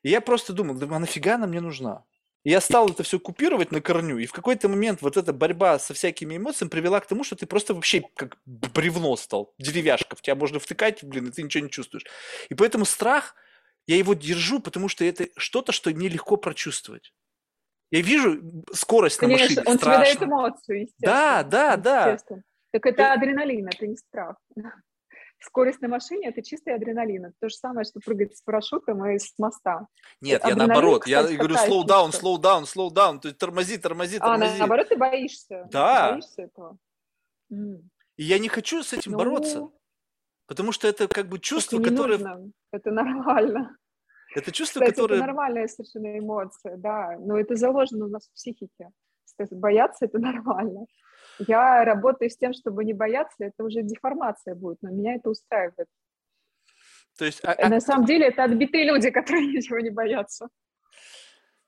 И 0.03 0.09
я 0.09 0.21
просто 0.21 0.53
думал, 0.53 0.76
да 0.76 0.88
а 0.95 0.99
нафига 0.99 1.35
она 1.35 1.47
мне 1.47 1.61
нужна? 1.61 2.05
я 2.43 2.61
стал 2.61 2.89
это 2.89 3.03
все 3.03 3.19
купировать 3.19 3.71
на 3.71 3.81
корню, 3.81 4.17
и 4.17 4.26
в 4.26 4.31
какой-то 4.31 4.69
момент 4.69 5.01
вот 5.01 5.17
эта 5.17 5.34
борьба 5.34 5.77
со 5.77 5.93
всякими 5.93 6.38
эмоциями 6.38 6.69
привела 6.69 6.99
к 6.99 7.07
тому, 7.07 7.23
что 7.23 7.35
ты 7.35 7.45
просто 7.45 7.73
вообще 7.73 8.03
как 8.15 8.38
бревно 8.45 9.15
стал, 9.17 9.53
деревяшка, 9.57 10.15
в 10.15 10.21
тебя 10.21 10.35
можно 10.35 10.59
втыкать, 10.59 11.03
блин, 11.03 11.27
и 11.27 11.31
ты 11.31 11.43
ничего 11.43 11.63
не 11.63 11.69
чувствуешь. 11.69 12.05
И 12.49 12.55
поэтому 12.55 12.85
страх, 12.85 13.35
я 13.88 13.97
его 13.97 14.13
держу, 14.13 14.59
потому 14.59 14.88
что 14.88 15.03
это 15.03 15.27
что-то, 15.38 15.71
что 15.71 15.89
мне 15.89 16.07
легко 16.07 16.38
прочувствовать. 16.38 17.13
Я 17.91 18.01
вижу 18.01 18.41
скорость 18.71 19.17
Конечно, 19.17 19.43
на 19.43 19.43
машине, 19.43 19.63
он 19.65 19.77
страшно. 19.77 20.05
тебе 20.05 20.19
дает 20.19 20.30
эмоцию, 20.30 20.81
естественно. 20.81 21.11
Да, 21.11 21.43
да, 21.43 21.77
да. 21.77 22.17
Так 22.71 22.85
это 22.85 23.13
адреналин, 23.13 23.67
это 23.67 23.88
не 23.88 23.97
страх. 23.97 24.38
Скорость 25.41 25.82
на 25.82 25.88
машине– 25.88 26.28
это 26.30 26.41
чистый 26.41 26.76
адреналин. 26.76 27.34
то 27.40 27.49
же 27.49 27.56
самое, 27.56 27.86
что 27.86 28.02
прыгать 28.02 28.36
с 28.36 28.41
парашютом 28.41 29.06
и 29.06 29.18
с 29.18 29.34
моста. 29.38 29.88
Нет, 30.20 30.41
я 30.45 30.56
наоборот. 30.56 31.07
Я 31.07 31.24
говорю 31.24 31.56
slow 31.56 31.86
down, 31.86 32.11
slow 32.11 32.38
down, 32.38 32.64
slow 32.64 32.90
down. 32.90 33.20
То 33.20 33.30
есть 33.30 33.38
тормози, 33.38 33.78
тормози, 33.78 34.20
тормози. 34.20 34.56
А, 34.56 34.57
наоборот, 34.60 34.90
ты 34.90 34.98
боишься. 34.98 35.68
Да. 35.72 36.07
Ты 36.07 36.14
боишься 36.14 36.41
этого. 36.41 36.78
И 37.49 38.24
я 38.24 38.38
не 38.38 38.49
хочу 38.49 38.84
с 38.84 38.91
этим 38.91 39.14
ну, 39.14 39.18
бороться. 39.18 39.70
Потому 40.45 40.74
что 40.74 40.88
это 40.88 41.07
как 41.07 41.30
бы 41.30 41.40
чувство, 41.40 41.80
это 41.80 41.90
которое... 41.90 42.18
Нужно. 42.18 42.52
Это 42.72 42.91
нормально. 42.91 43.78
Это 44.36 44.52
чувство, 44.52 44.82
Кстати, 44.82 44.95
которое... 44.95 45.16
это 45.16 45.26
нормальная 45.26 45.68
совершенно 45.68 46.20
эмоция, 46.20 46.76
да. 46.78 47.18
Но 47.20 47.40
это 47.40 47.56
заложено 47.56 48.06
у 48.06 48.10
нас 48.10 48.28
в 48.28 48.34
психике. 48.34 48.90
Бояться– 49.52 50.06
это 50.06 50.20
нормально. 50.20 50.86
Я 51.48 51.86
работаю 51.86 52.30
с 52.30 52.38
тем, 52.38 52.53
чтобы 52.53 52.84
не 52.84 52.94
бояться, 52.94 53.36
это 53.40 53.64
уже 53.64 53.82
деформация 53.82 54.56
будет, 54.56 54.78
но 54.82 54.90
меня 54.90 55.16
это 55.16 55.30
устраивает. 55.30 55.88
То 57.18 57.26
есть, 57.26 57.44
а, 57.44 57.56
а... 57.57 57.70
На 57.70 57.82
самом 57.82 58.06
деле 58.06 58.28
это 58.28 58.44
отбитые 58.44 58.86
люди, 58.86 59.10
которые 59.11 59.48
ничего 59.48 59.80
не 59.80 59.90
боятся. 59.90 60.49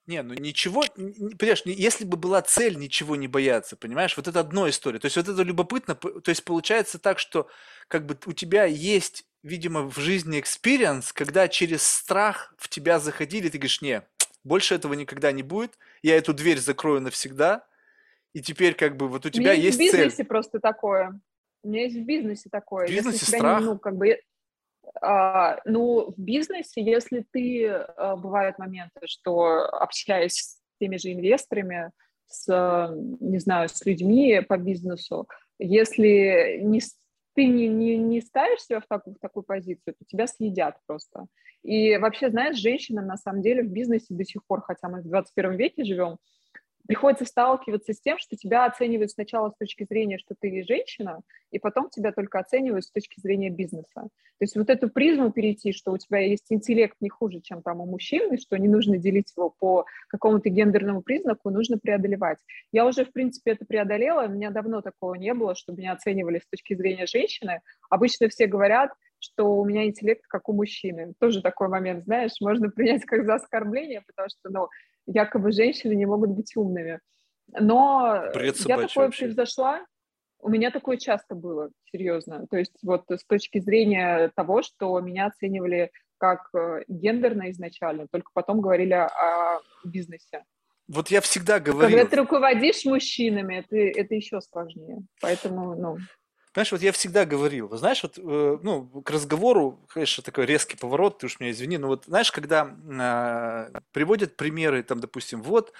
Не, 0.07 0.23
ну 0.23 0.33
ничего, 0.33 0.83
понимаешь, 0.95 1.61
если 1.65 2.05
бы 2.05 2.17
была 2.17 2.41
цель 2.41 2.75
ничего 2.75 3.15
не 3.15 3.27
бояться, 3.27 3.75
понимаешь, 3.75 4.17
вот 4.17 4.27
это 4.27 4.39
одно 4.39 4.67
история. 4.67 4.99
То 4.99 5.05
есть 5.05 5.15
вот 5.15 5.27
это 5.27 5.41
любопытно, 5.43 5.95
то 5.95 6.29
есть 6.29 6.43
получается 6.43 6.97
так, 6.97 7.19
что 7.19 7.47
как 7.87 8.05
бы 8.05 8.17
у 8.25 8.33
тебя 8.33 8.65
есть, 8.65 9.25
видимо, 9.43 9.83
в 9.83 9.97
жизни 9.99 10.39
experience, 10.39 11.13
когда 11.13 11.47
через 11.47 11.83
страх 11.83 12.53
в 12.57 12.67
тебя 12.67 12.99
заходили, 12.99 13.49
ты 13.49 13.59
говоришь, 13.59 13.81
не, 13.81 14.03
больше 14.43 14.75
этого 14.75 14.93
никогда 14.93 15.31
не 15.31 15.43
будет, 15.43 15.77
я 16.01 16.17
эту 16.17 16.33
дверь 16.33 16.59
закрою 16.59 16.99
навсегда, 16.99 17.65
и 18.33 18.41
теперь 18.41 18.75
как 18.75 18.97
бы 18.97 19.07
вот 19.07 19.25
у 19.25 19.29
тебя 19.29 19.53
есть 19.53 19.77
цель. 19.77 19.89
в 19.89 19.91
бизнесе 19.91 20.15
цель. 20.17 20.25
просто 20.25 20.59
такое. 20.59 21.19
У 21.63 21.69
меня 21.69 21.83
есть 21.83 21.97
в 21.97 22.05
бизнесе 22.05 22.49
такое. 22.51 22.87
В 22.87 22.89
бизнесе 22.89 23.19
если 23.19 23.37
страх? 23.37 23.59
Не, 23.59 23.65
ну, 23.65 23.79
как 23.79 23.95
бы, 23.95 24.19
а, 25.01 25.59
ну, 25.65 26.11
в 26.11 26.19
бизнесе, 26.19 26.81
если 26.81 27.25
ты, 27.31 27.67
а, 27.67 28.15
бывают 28.15 28.57
моменты, 28.57 29.01
что 29.05 29.65
общаясь 29.65 30.33
с 30.33 30.59
теми 30.79 30.97
же 30.97 31.11
инвесторами, 31.11 31.91
с, 32.27 32.95
не 33.19 33.39
знаю, 33.39 33.69
с 33.69 33.85
людьми 33.85 34.41
по 34.47 34.57
бизнесу, 34.57 35.27
если 35.59 36.59
не, 36.61 36.81
ты 37.35 37.45
не, 37.45 37.67
не, 37.67 37.97
не 37.97 38.21
ставишь 38.21 38.61
себя 38.61 38.79
в 38.79 38.87
такую, 38.87 39.15
в 39.15 39.19
такую 39.19 39.43
позицию, 39.43 39.95
то 39.99 40.05
тебя 40.05 40.27
съедят 40.27 40.77
просто. 40.87 41.27
И 41.63 41.97
вообще, 41.97 42.29
знаешь, 42.29 42.57
женщинам 42.57 43.05
на 43.05 43.17
самом 43.17 43.41
деле 43.41 43.63
в 43.63 43.67
бизнесе 43.67 44.07
до 44.09 44.23
сих 44.23 44.43
пор, 44.45 44.61
хотя 44.61 44.89
мы 44.89 45.01
в 45.01 45.07
21 45.07 45.55
веке 45.57 45.83
живем, 45.83 46.17
приходится 46.91 47.23
сталкиваться 47.23 47.93
с 47.93 48.01
тем, 48.01 48.19
что 48.19 48.35
тебя 48.35 48.65
оценивают 48.65 49.11
сначала 49.11 49.49
с 49.49 49.55
точки 49.55 49.85
зрения, 49.89 50.17
что 50.17 50.35
ты 50.37 50.61
женщина, 50.67 51.21
и 51.49 51.57
потом 51.57 51.89
тебя 51.89 52.11
только 52.11 52.37
оценивают 52.37 52.83
с 52.83 52.91
точки 52.91 53.17
зрения 53.21 53.49
бизнеса. 53.49 53.93
То 53.93 54.09
есть 54.41 54.57
вот 54.57 54.69
эту 54.69 54.89
призму 54.89 55.31
перейти, 55.31 55.71
что 55.71 55.93
у 55.93 55.97
тебя 55.97 56.19
есть 56.19 56.47
интеллект 56.49 56.97
не 56.99 57.07
хуже, 57.07 57.39
чем 57.39 57.61
там 57.61 57.79
у 57.79 57.85
мужчин, 57.85 58.33
и 58.33 58.37
что 58.37 58.57
не 58.57 58.67
нужно 58.67 58.97
делить 58.97 59.31
его 59.37 59.55
по 59.57 59.85
какому-то 60.09 60.49
гендерному 60.49 61.01
признаку, 61.01 61.49
нужно 61.49 61.77
преодолевать. 61.77 62.39
Я 62.73 62.85
уже, 62.85 63.05
в 63.05 63.13
принципе, 63.13 63.51
это 63.51 63.63
преодолела, 63.63 64.25
у 64.25 64.29
меня 64.29 64.51
давно 64.51 64.81
такого 64.81 65.13
не 65.13 65.33
было, 65.33 65.55
чтобы 65.55 65.79
меня 65.79 65.93
оценивали 65.93 66.39
с 66.39 66.49
точки 66.49 66.73
зрения 66.73 67.05
женщины. 67.05 67.61
Обычно 67.89 68.27
все 68.27 68.47
говорят, 68.47 68.91
что 69.19 69.55
у 69.55 69.63
меня 69.63 69.85
интеллект 69.85 70.25
как 70.27 70.49
у 70.49 70.53
мужчины. 70.53 71.13
Тоже 71.19 71.41
такой 71.41 71.69
момент, 71.69 72.03
знаешь, 72.03 72.33
можно 72.41 72.69
принять 72.69 73.05
как 73.05 73.23
за 73.23 73.35
оскорбление, 73.35 74.03
потому 74.05 74.27
что, 74.27 74.49
ну, 74.49 74.67
якобы 75.05 75.51
женщины 75.51 75.93
не 75.93 76.05
могут 76.05 76.31
быть 76.31 76.55
умными. 76.55 76.99
Но 77.47 78.23
Бред 78.33 78.57
я 78.67 78.77
такое 78.77 79.05
вообще. 79.05 79.25
превзошла. 79.25 79.85
У 80.39 80.49
меня 80.49 80.71
такое 80.71 80.97
часто 80.97 81.35
было, 81.35 81.69
серьезно. 81.91 82.47
То 82.49 82.57
есть 82.57 82.73
вот 82.81 83.03
с 83.09 83.23
точки 83.25 83.59
зрения 83.59 84.31
того, 84.35 84.63
что 84.63 84.99
меня 84.99 85.27
оценивали 85.27 85.91
как 86.17 86.49
э, 86.53 86.83
гендерно 86.87 87.51
изначально, 87.51 88.07
только 88.07 88.29
потом 88.33 88.61
говорили 88.61 88.93
о 88.93 89.59
бизнесе. 89.83 90.43
Вот 90.87 91.09
я 91.09 91.21
всегда 91.21 91.59
говорил... 91.59 91.97
Когда 91.97 92.09
ты 92.09 92.15
руководишь 92.17 92.85
мужчинами, 92.85 93.55
это, 93.55 93.77
это 93.77 94.13
еще 94.15 94.41
сложнее. 94.41 94.99
Поэтому, 95.19 95.75
ну... 95.75 95.97
Знаешь, 96.53 96.71
вот 96.73 96.81
я 96.81 96.91
всегда 96.91 97.25
говорил, 97.25 97.69
знаешь, 97.77 98.03
вот, 98.03 98.17
э, 98.17 98.57
ну, 98.61 98.85
к 99.03 99.09
разговору, 99.09 99.85
конечно, 99.87 100.21
такой 100.21 100.45
резкий 100.45 100.75
поворот, 100.75 101.19
ты 101.19 101.27
уж 101.27 101.39
меня 101.39 101.51
извини, 101.51 101.77
но 101.77 101.87
вот, 101.87 102.05
знаешь, 102.05 102.29
когда 102.31 102.75
э, 103.73 103.79
приводят 103.93 104.35
примеры, 104.35 104.83
там, 104.83 104.99
допустим, 104.99 105.41
вот, 105.43 105.71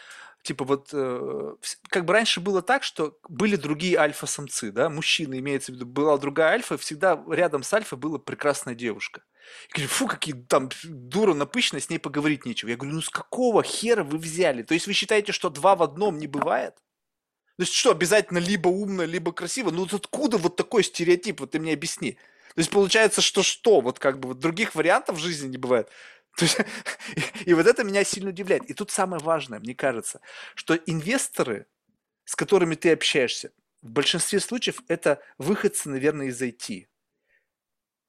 типа 0.44 0.64
вот, 0.64 0.90
э, 0.94 1.56
как 1.90 2.06
бы 2.06 2.14
раньше 2.14 2.40
было 2.40 2.62
так, 2.62 2.84
что 2.84 3.18
были 3.28 3.58
другие 3.58 3.98
альфа-самцы, 3.98 4.72
да, 4.72 4.90
мужчины, 4.90 5.40
имеется 5.40 5.74
в 5.74 5.76
виду, 5.76 5.86
была 5.86 6.18
другая 6.18 6.54
альфа, 6.54 6.78
всегда 6.78 7.22
рядом 7.30 7.64
с 7.64 7.74
альфой 7.74 7.98
была 7.98 8.18
прекрасная 8.18 8.74
девушка. 8.74 9.24
Я 9.70 9.74
говорю, 9.74 9.90
фу, 9.90 10.08
какие 10.08 10.36
там 10.36 10.70
дура 10.86 11.34
напыщенная, 11.34 11.82
с 11.82 11.90
ней 11.90 12.00
поговорить 12.00 12.46
нечего. 12.46 12.70
Я 12.70 12.78
говорю, 12.78 12.96
ну 12.96 13.02
с 13.02 13.10
какого 13.10 13.62
хера 13.64 14.04
вы 14.06 14.18
взяли? 14.18 14.64
То 14.64 14.74
есть 14.74 14.88
вы 14.88 14.94
считаете, 14.94 15.34
что 15.34 15.50
два 15.50 15.76
в 15.76 15.84
одном 15.84 16.18
не 16.18 16.28
бывает? 16.28 16.76
То 17.62 17.64
есть 17.64 17.76
что, 17.76 17.92
обязательно 17.92 18.40
либо 18.40 18.70
умно, 18.70 19.04
либо 19.04 19.32
красиво? 19.32 19.70
Ну 19.70 19.82
вот 19.82 19.94
откуда 19.94 20.40
вот 20.40 20.56
такой 20.56 20.84
стереотип? 20.84 21.42
Вот 21.42 21.52
ты 21.52 21.60
мне 21.60 21.74
объясни. 21.74 22.14
То 22.14 22.60
есть 22.60 22.72
получается, 22.72 23.22
что 23.22 23.44
что? 23.44 23.82
Вот 23.82 24.00
как 24.00 24.20
бы 24.20 24.30
вот 24.30 24.40
других 24.40 24.74
вариантов 24.74 25.18
в 25.18 25.20
жизни 25.20 25.48
не 25.48 25.58
бывает. 25.58 25.88
То 26.38 26.46
есть, 26.46 26.58
и, 27.16 27.52
и 27.52 27.54
вот 27.54 27.68
это 27.68 27.84
меня 27.84 28.04
сильно 28.04 28.32
удивляет. 28.32 28.64
И 28.64 28.74
тут 28.74 28.90
самое 28.90 29.22
важное, 29.22 29.60
мне 29.60 29.76
кажется, 29.76 30.22
что 30.56 30.74
инвесторы, 30.74 31.68
с 32.26 32.36
которыми 32.36 32.74
ты 32.74 32.94
общаешься, 32.94 33.52
в 33.84 33.92
большинстве 33.92 34.40
случаев 34.40 34.82
это 34.88 35.22
выходцы, 35.38 35.88
наверное, 35.88 36.30
из 36.30 36.42
IT. 36.42 36.88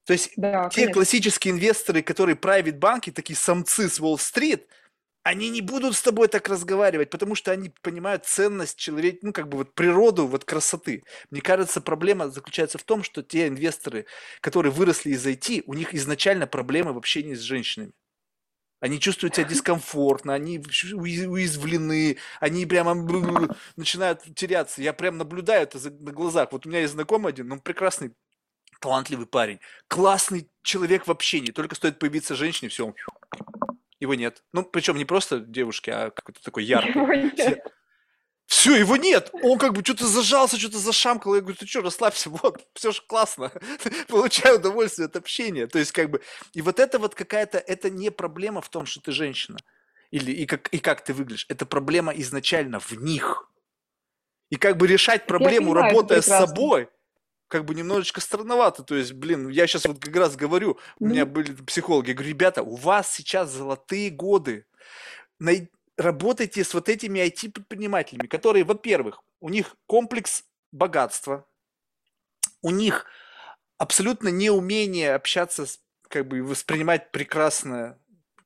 То 0.06 0.14
есть 0.14 0.30
да, 0.34 0.70
те 0.70 0.76
конечно. 0.76 0.94
классические 0.94 1.52
инвесторы, 1.52 2.00
которые 2.00 2.36
private 2.36 2.78
банки, 2.78 3.12
такие 3.12 3.36
самцы 3.36 3.90
с 3.90 4.00
Уолл-стрит– 4.00 4.66
они 5.22 5.50
не 5.50 5.60
будут 5.60 5.94
с 5.96 6.02
тобой 6.02 6.28
так 6.28 6.48
разговаривать, 6.48 7.10
потому 7.10 7.34
что 7.34 7.52
они 7.52 7.70
понимают 7.82 8.26
ценность 8.26 8.76
человека, 8.76 9.18
ну, 9.22 9.32
как 9.32 9.48
бы 9.48 9.58
вот 9.58 9.74
природу, 9.74 10.26
вот 10.26 10.44
красоты. 10.44 11.04
Мне 11.30 11.40
кажется, 11.40 11.80
проблема 11.80 12.28
заключается 12.28 12.78
в 12.78 12.82
том, 12.82 13.02
что 13.04 13.22
те 13.22 13.46
инвесторы, 13.46 14.06
которые 14.40 14.72
выросли 14.72 15.10
из 15.10 15.24
IT, 15.24 15.62
у 15.66 15.74
них 15.74 15.94
изначально 15.94 16.46
проблемы 16.46 16.92
в 16.92 16.98
общении 16.98 17.34
с 17.34 17.40
женщинами. 17.40 17.92
Они 18.80 18.98
чувствуют 18.98 19.36
себя 19.36 19.46
дискомфортно, 19.46 20.34
они 20.34 20.58
уязвлены, 20.58 22.16
они 22.40 22.66
прямо 22.66 22.94
начинают 23.76 24.22
теряться. 24.34 24.82
Я 24.82 24.92
прям 24.92 25.18
наблюдаю 25.18 25.62
это 25.62 25.78
на 25.78 26.10
глазах. 26.10 26.50
Вот 26.50 26.66
у 26.66 26.68
меня 26.68 26.80
есть 26.80 26.94
знакомый 26.94 27.32
один, 27.32 27.52
он 27.52 27.60
прекрасный, 27.60 28.12
талантливый 28.80 29.26
парень, 29.26 29.60
классный 29.86 30.50
человек 30.62 31.06
в 31.06 31.12
общении. 31.12 31.52
Только 31.52 31.76
стоит 31.76 32.00
появиться 32.00 32.34
женщине, 32.34 32.70
все, 32.70 32.86
он 32.86 32.94
его 34.02 34.14
нет. 34.14 34.42
Ну, 34.52 34.64
причем 34.64 34.96
не 34.96 35.04
просто 35.04 35.38
девушки, 35.38 35.90
а 35.90 36.10
какой-то 36.10 36.42
такой 36.42 36.64
яркий. 36.64 37.62
Все, 38.46 38.76
его 38.76 38.96
нет. 38.96 39.30
Он 39.42 39.58
как 39.58 39.72
бы 39.72 39.82
что-то 39.82 40.06
зажался, 40.06 40.58
что-то 40.58 40.78
зашамкал. 40.78 41.36
Я 41.36 41.40
говорю, 41.40 41.56
ты 41.56 41.66
что, 41.66 41.80
расслабься, 41.80 42.28
вот, 42.42 42.66
все 42.74 42.90
же 42.92 43.00
классно. 43.06 43.52
Получаю 44.08 44.56
удовольствие 44.56 45.06
от 45.06 45.16
общения. 45.16 45.66
То 45.68 45.78
есть, 45.78 45.92
как 45.92 46.10
бы, 46.10 46.20
и 46.52 46.62
вот 46.62 46.80
это 46.80 46.98
вот 46.98 47.14
какая-то, 47.14 47.58
это 47.58 47.90
не 47.90 48.10
проблема 48.10 48.60
в 48.60 48.68
том, 48.68 48.84
что 48.86 49.00
ты 49.00 49.12
женщина. 49.12 49.58
Или 50.10 50.32
и 50.32 50.46
как, 50.46 50.68
и 50.68 50.78
как 50.78 51.02
ты 51.04 51.14
выглядишь. 51.14 51.46
Это 51.48 51.64
проблема 51.64 52.12
изначально 52.12 52.80
в 52.80 52.92
них. 52.92 53.48
И 54.50 54.56
как 54.56 54.76
бы 54.76 54.86
решать 54.86 55.26
проблему, 55.26 55.72
понимаю, 55.72 55.90
работая 55.90 56.20
с 56.20 56.26
собой, 56.26 56.90
как 57.52 57.66
бы 57.66 57.74
немножечко 57.74 58.22
странновато. 58.22 58.82
То 58.82 58.94
есть, 58.94 59.12
блин, 59.12 59.50
я 59.50 59.66
сейчас 59.66 59.84
вот 59.84 60.02
как 60.02 60.16
раз 60.16 60.36
говорю, 60.36 60.78
у 60.98 61.06
меня 61.06 61.26
были 61.26 61.52
психологи, 61.52 62.08
я 62.08 62.14
говорю, 62.14 62.30
ребята, 62.30 62.62
у 62.62 62.76
вас 62.76 63.12
сейчас 63.12 63.50
золотые 63.50 64.08
годы. 64.08 64.64
Най- 65.38 65.68
работайте 65.98 66.64
с 66.64 66.72
вот 66.72 66.88
этими 66.88 67.20
IT-предпринимателями, 67.20 68.26
которые, 68.26 68.64
во-первых, 68.64 69.20
у 69.40 69.50
них 69.50 69.76
комплекс 69.86 70.44
богатства, 70.72 71.46
у 72.62 72.70
них 72.70 73.04
абсолютно 73.76 74.28
неумение 74.28 75.14
общаться, 75.14 75.66
с, 75.66 75.78
как 76.08 76.28
бы 76.28 76.42
воспринимать 76.42 77.12
прекрасное 77.12 77.98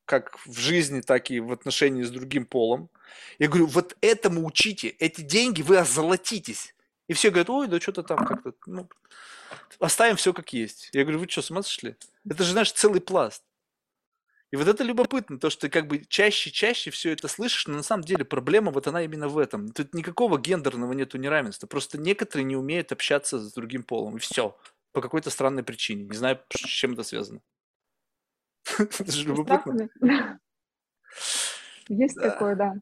как 0.04 0.36
в 0.44 0.58
жизни, 0.58 1.00
так 1.00 1.30
и 1.30 1.38
в 1.38 1.52
отношении 1.52 2.02
с 2.02 2.10
другим 2.10 2.44
полом. 2.44 2.90
Я 3.38 3.46
говорю, 3.46 3.66
вот 3.66 3.96
этому 4.00 4.44
учите, 4.44 4.88
эти 4.88 5.20
деньги 5.20 5.62
вы 5.62 5.78
озолотитесь. 5.78 6.74
И 7.08 7.12
все 7.12 7.30
говорят, 7.30 7.50
ой, 7.50 7.68
да 7.68 7.80
что-то 7.80 8.02
там 8.02 8.18
как-то, 8.26 8.52
ну, 8.66 8.88
оставим 9.78 10.16
все 10.16 10.32
как 10.32 10.52
есть. 10.52 10.90
Я 10.92 11.02
говорю, 11.02 11.20
вы 11.20 11.28
что, 11.28 11.42
с 11.42 11.50
ума 11.50 11.62
сошли? 11.62 11.96
Это 12.28 12.42
же 12.42 12.54
наш 12.54 12.72
целый 12.72 13.00
пласт. 13.00 13.44
И 14.52 14.56
вот 14.56 14.68
это 14.68 14.84
любопытно, 14.84 15.38
то, 15.38 15.50
что 15.50 15.62
ты 15.62 15.68
как 15.68 15.88
бы 15.88 16.04
чаще-чаще 16.04 16.90
все 16.90 17.12
это 17.12 17.26
слышишь, 17.26 17.66
но 17.66 17.74
на 17.74 17.82
самом 17.82 18.04
деле 18.04 18.24
проблема 18.24 18.70
вот 18.70 18.86
она 18.86 19.02
именно 19.02 19.28
в 19.28 19.38
этом. 19.38 19.70
Тут 19.72 19.92
никакого 19.92 20.38
гендерного 20.38 20.92
нету 20.92 21.18
неравенства, 21.18 21.66
просто 21.66 21.98
некоторые 21.98 22.44
не 22.44 22.56
умеют 22.56 22.92
общаться 22.92 23.38
с 23.40 23.52
другим 23.52 23.82
полом, 23.82 24.16
и 24.16 24.20
все. 24.20 24.56
По 24.92 25.00
какой-то 25.02 25.30
странной 25.30 25.62
причине. 25.62 26.04
Не 26.04 26.16
знаю, 26.16 26.40
с 26.50 26.58
чем 26.58 26.92
это 26.92 27.02
связано. 27.02 27.40
Это 28.78 29.12
же 29.12 29.26
любопытно. 29.26 29.90
Есть 31.88 32.16
такое, 32.16 32.56
да. 32.56 32.74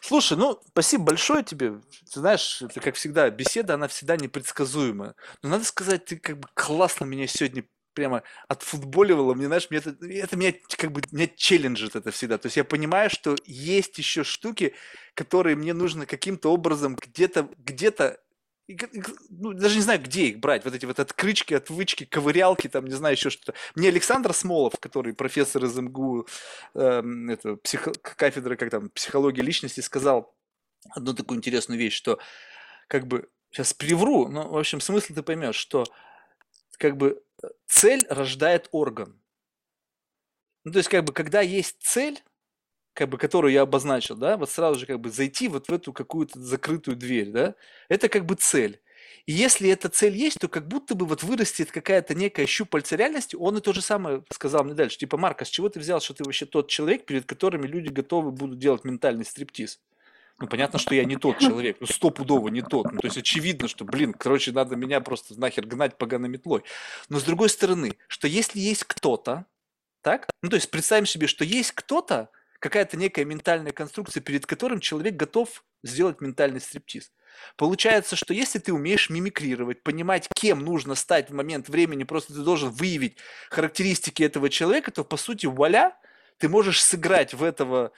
Слушай, 0.00 0.36
ну, 0.36 0.60
спасибо 0.68 1.04
большое 1.04 1.42
тебе. 1.44 1.80
Ты 2.12 2.20
знаешь, 2.20 2.62
это, 2.62 2.80
как 2.80 2.94
всегда, 2.96 3.28
беседа, 3.30 3.74
она 3.74 3.88
всегда 3.88 4.16
непредсказуемая. 4.16 5.14
Но 5.42 5.48
надо 5.50 5.64
сказать, 5.64 6.04
ты 6.06 6.16
как 6.16 6.38
бы 6.38 6.48
классно 6.54 7.04
меня 7.04 7.26
сегодня 7.26 7.64
прямо 7.94 8.22
отфутболивала. 8.48 9.34
Мне, 9.34 9.46
знаешь, 9.46 9.68
мне 9.70 9.78
это, 9.78 9.96
это 10.06 10.36
меня 10.36 10.54
как 10.76 10.92
бы 10.92 11.02
меня 11.10 11.28
челленджит 11.36 11.96
это 11.96 12.10
всегда. 12.10 12.38
То 12.38 12.46
есть 12.46 12.56
я 12.56 12.64
понимаю, 12.64 13.10
что 13.10 13.36
есть 13.44 13.98
еще 13.98 14.24
штуки, 14.24 14.74
которые 15.14 15.56
мне 15.56 15.74
нужно 15.74 16.06
каким-то 16.06 16.52
образом 16.52 16.96
где-то 16.96 17.48
где-то 17.58 18.20
ну, 19.30 19.52
даже 19.52 19.76
не 19.76 19.82
знаю, 19.82 20.00
где 20.02 20.26
их 20.26 20.38
брать, 20.38 20.64
вот 20.64 20.74
эти 20.74 20.86
вот 20.86 21.00
открычки, 21.00 21.54
отвычки, 21.54 22.04
ковырялки, 22.04 22.68
там, 22.68 22.84
не 22.86 22.94
знаю, 22.94 23.14
еще 23.14 23.30
что-то. 23.30 23.54
Мне 23.74 23.88
Александр 23.88 24.32
Смолов, 24.32 24.74
который 24.80 25.14
профессор 25.14 25.64
из 25.64 25.76
МГУ, 25.76 26.26
э, 26.74 27.02
это, 27.30 27.56
психо, 27.56 27.92
кафедры, 27.92 28.56
как 28.56 28.70
там, 28.70 28.90
психологии 28.90 29.40
личности, 29.40 29.80
сказал 29.80 30.34
одну 30.90 31.14
такую 31.14 31.38
интересную 31.38 31.78
вещь, 31.78 31.94
что 31.94 32.18
как 32.88 33.06
бы, 33.06 33.28
сейчас 33.50 33.74
привру, 33.74 34.28
но, 34.28 34.48
в 34.48 34.56
общем, 34.56 34.80
смысл 34.80 35.14
ты 35.14 35.22
поймешь, 35.22 35.56
что 35.56 35.84
как 36.78 36.96
бы 36.96 37.22
цель 37.66 38.06
рождает 38.08 38.68
орган. 38.72 39.20
Ну, 40.64 40.72
то 40.72 40.78
есть, 40.78 40.88
как 40.88 41.04
бы, 41.04 41.12
когда 41.12 41.40
есть 41.40 41.76
цель, 41.80 42.22
как 42.94 43.08
бы, 43.08 43.18
которую 43.18 43.52
я 43.52 43.62
обозначил, 43.62 44.16
да, 44.16 44.36
вот 44.36 44.50
сразу 44.50 44.80
же 44.80 44.86
как 44.86 45.00
бы 45.00 45.10
зайти 45.10 45.48
вот 45.48 45.68
в 45.68 45.72
эту 45.72 45.92
какую-то 45.92 46.40
закрытую 46.40 46.96
дверь, 46.96 47.30
да, 47.30 47.54
это 47.88 48.08
как 48.08 48.26
бы 48.26 48.34
цель. 48.34 48.80
И 49.26 49.32
если 49.32 49.70
эта 49.70 49.88
цель 49.88 50.16
есть, 50.16 50.38
то 50.40 50.48
как 50.48 50.66
будто 50.66 50.94
бы 50.94 51.06
вот 51.06 51.22
вырастет 51.22 51.70
какая-то 51.70 52.14
некая 52.14 52.46
щупальца 52.46 52.96
реальности. 52.96 53.36
Он 53.36 53.56
и 53.56 53.60
то 53.60 53.72
же 53.72 53.82
самое 53.82 54.24
сказал 54.32 54.64
мне 54.64 54.74
дальше. 54.74 54.98
Типа, 54.98 55.16
Марк, 55.18 55.42
а 55.42 55.44
с 55.44 55.48
чего 55.48 55.68
ты 55.68 55.78
взял, 55.78 56.00
что 56.00 56.14
ты 56.14 56.24
вообще 56.24 56.46
тот 56.46 56.68
человек, 56.68 57.04
перед 57.04 57.26
которыми 57.26 57.66
люди 57.66 57.88
готовы 57.88 58.32
будут 58.32 58.58
делать 58.58 58.84
ментальный 58.84 59.24
стриптиз? 59.24 59.80
Ну, 60.38 60.48
понятно, 60.48 60.78
что 60.78 60.94
я 60.94 61.04
не 61.04 61.16
тот 61.16 61.38
человек, 61.40 61.76
ну, 61.80 61.86
стопудово 61.86 62.48
не 62.48 62.62
тот. 62.62 62.90
Ну, 62.90 62.98
то 62.98 63.06
есть 63.06 63.18
очевидно, 63.18 63.68
что, 63.68 63.84
блин, 63.84 64.14
короче, 64.14 64.52
надо 64.52 64.74
меня 64.74 65.00
просто 65.00 65.38
нахер 65.38 65.66
гнать 65.66 65.98
поганой 65.98 66.28
метлой. 66.28 66.62
Но 67.08 67.20
с 67.20 67.22
другой 67.22 67.50
стороны, 67.50 67.98
что 68.08 68.26
если 68.26 68.58
есть 68.58 68.84
кто-то, 68.84 69.44
так? 70.00 70.28
Ну, 70.42 70.48
то 70.48 70.56
есть 70.56 70.70
представим 70.70 71.06
себе, 71.06 71.26
что 71.26 71.44
есть 71.44 71.72
кто-то, 71.72 72.30
какая-то 72.60 72.96
некая 72.96 73.24
ментальная 73.24 73.72
конструкция, 73.72 74.20
перед 74.20 74.46
которым 74.46 74.78
человек 74.78 75.16
готов 75.16 75.64
сделать 75.82 76.20
ментальный 76.20 76.60
стриптиз. 76.60 77.10
Получается, 77.56 78.16
что 78.16 78.34
если 78.34 78.58
ты 78.58 78.72
умеешь 78.72 79.08
мимикрировать, 79.08 79.82
понимать, 79.82 80.28
кем 80.34 80.60
нужно 80.60 80.94
стать 80.94 81.30
в 81.30 81.34
момент 81.34 81.68
времени, 81.68 82.04
просто 82.04 82.34
ты 82.34 82.40
должен 82.40 82.70
выявить 82.70 83.16
характеристики 83.48 84.22
этого 84.22 84.50
человека, 84.50 84.90
то, 84.90 85.04
по 85.04 85.16
сути, 85.16 85.46
вуаля, 85.46 85.96
ты 86.38 86.48
можешь 86.48 86.82
сыграть 86.82 87.32
в 87.34 87.42
этого 87.42 87.92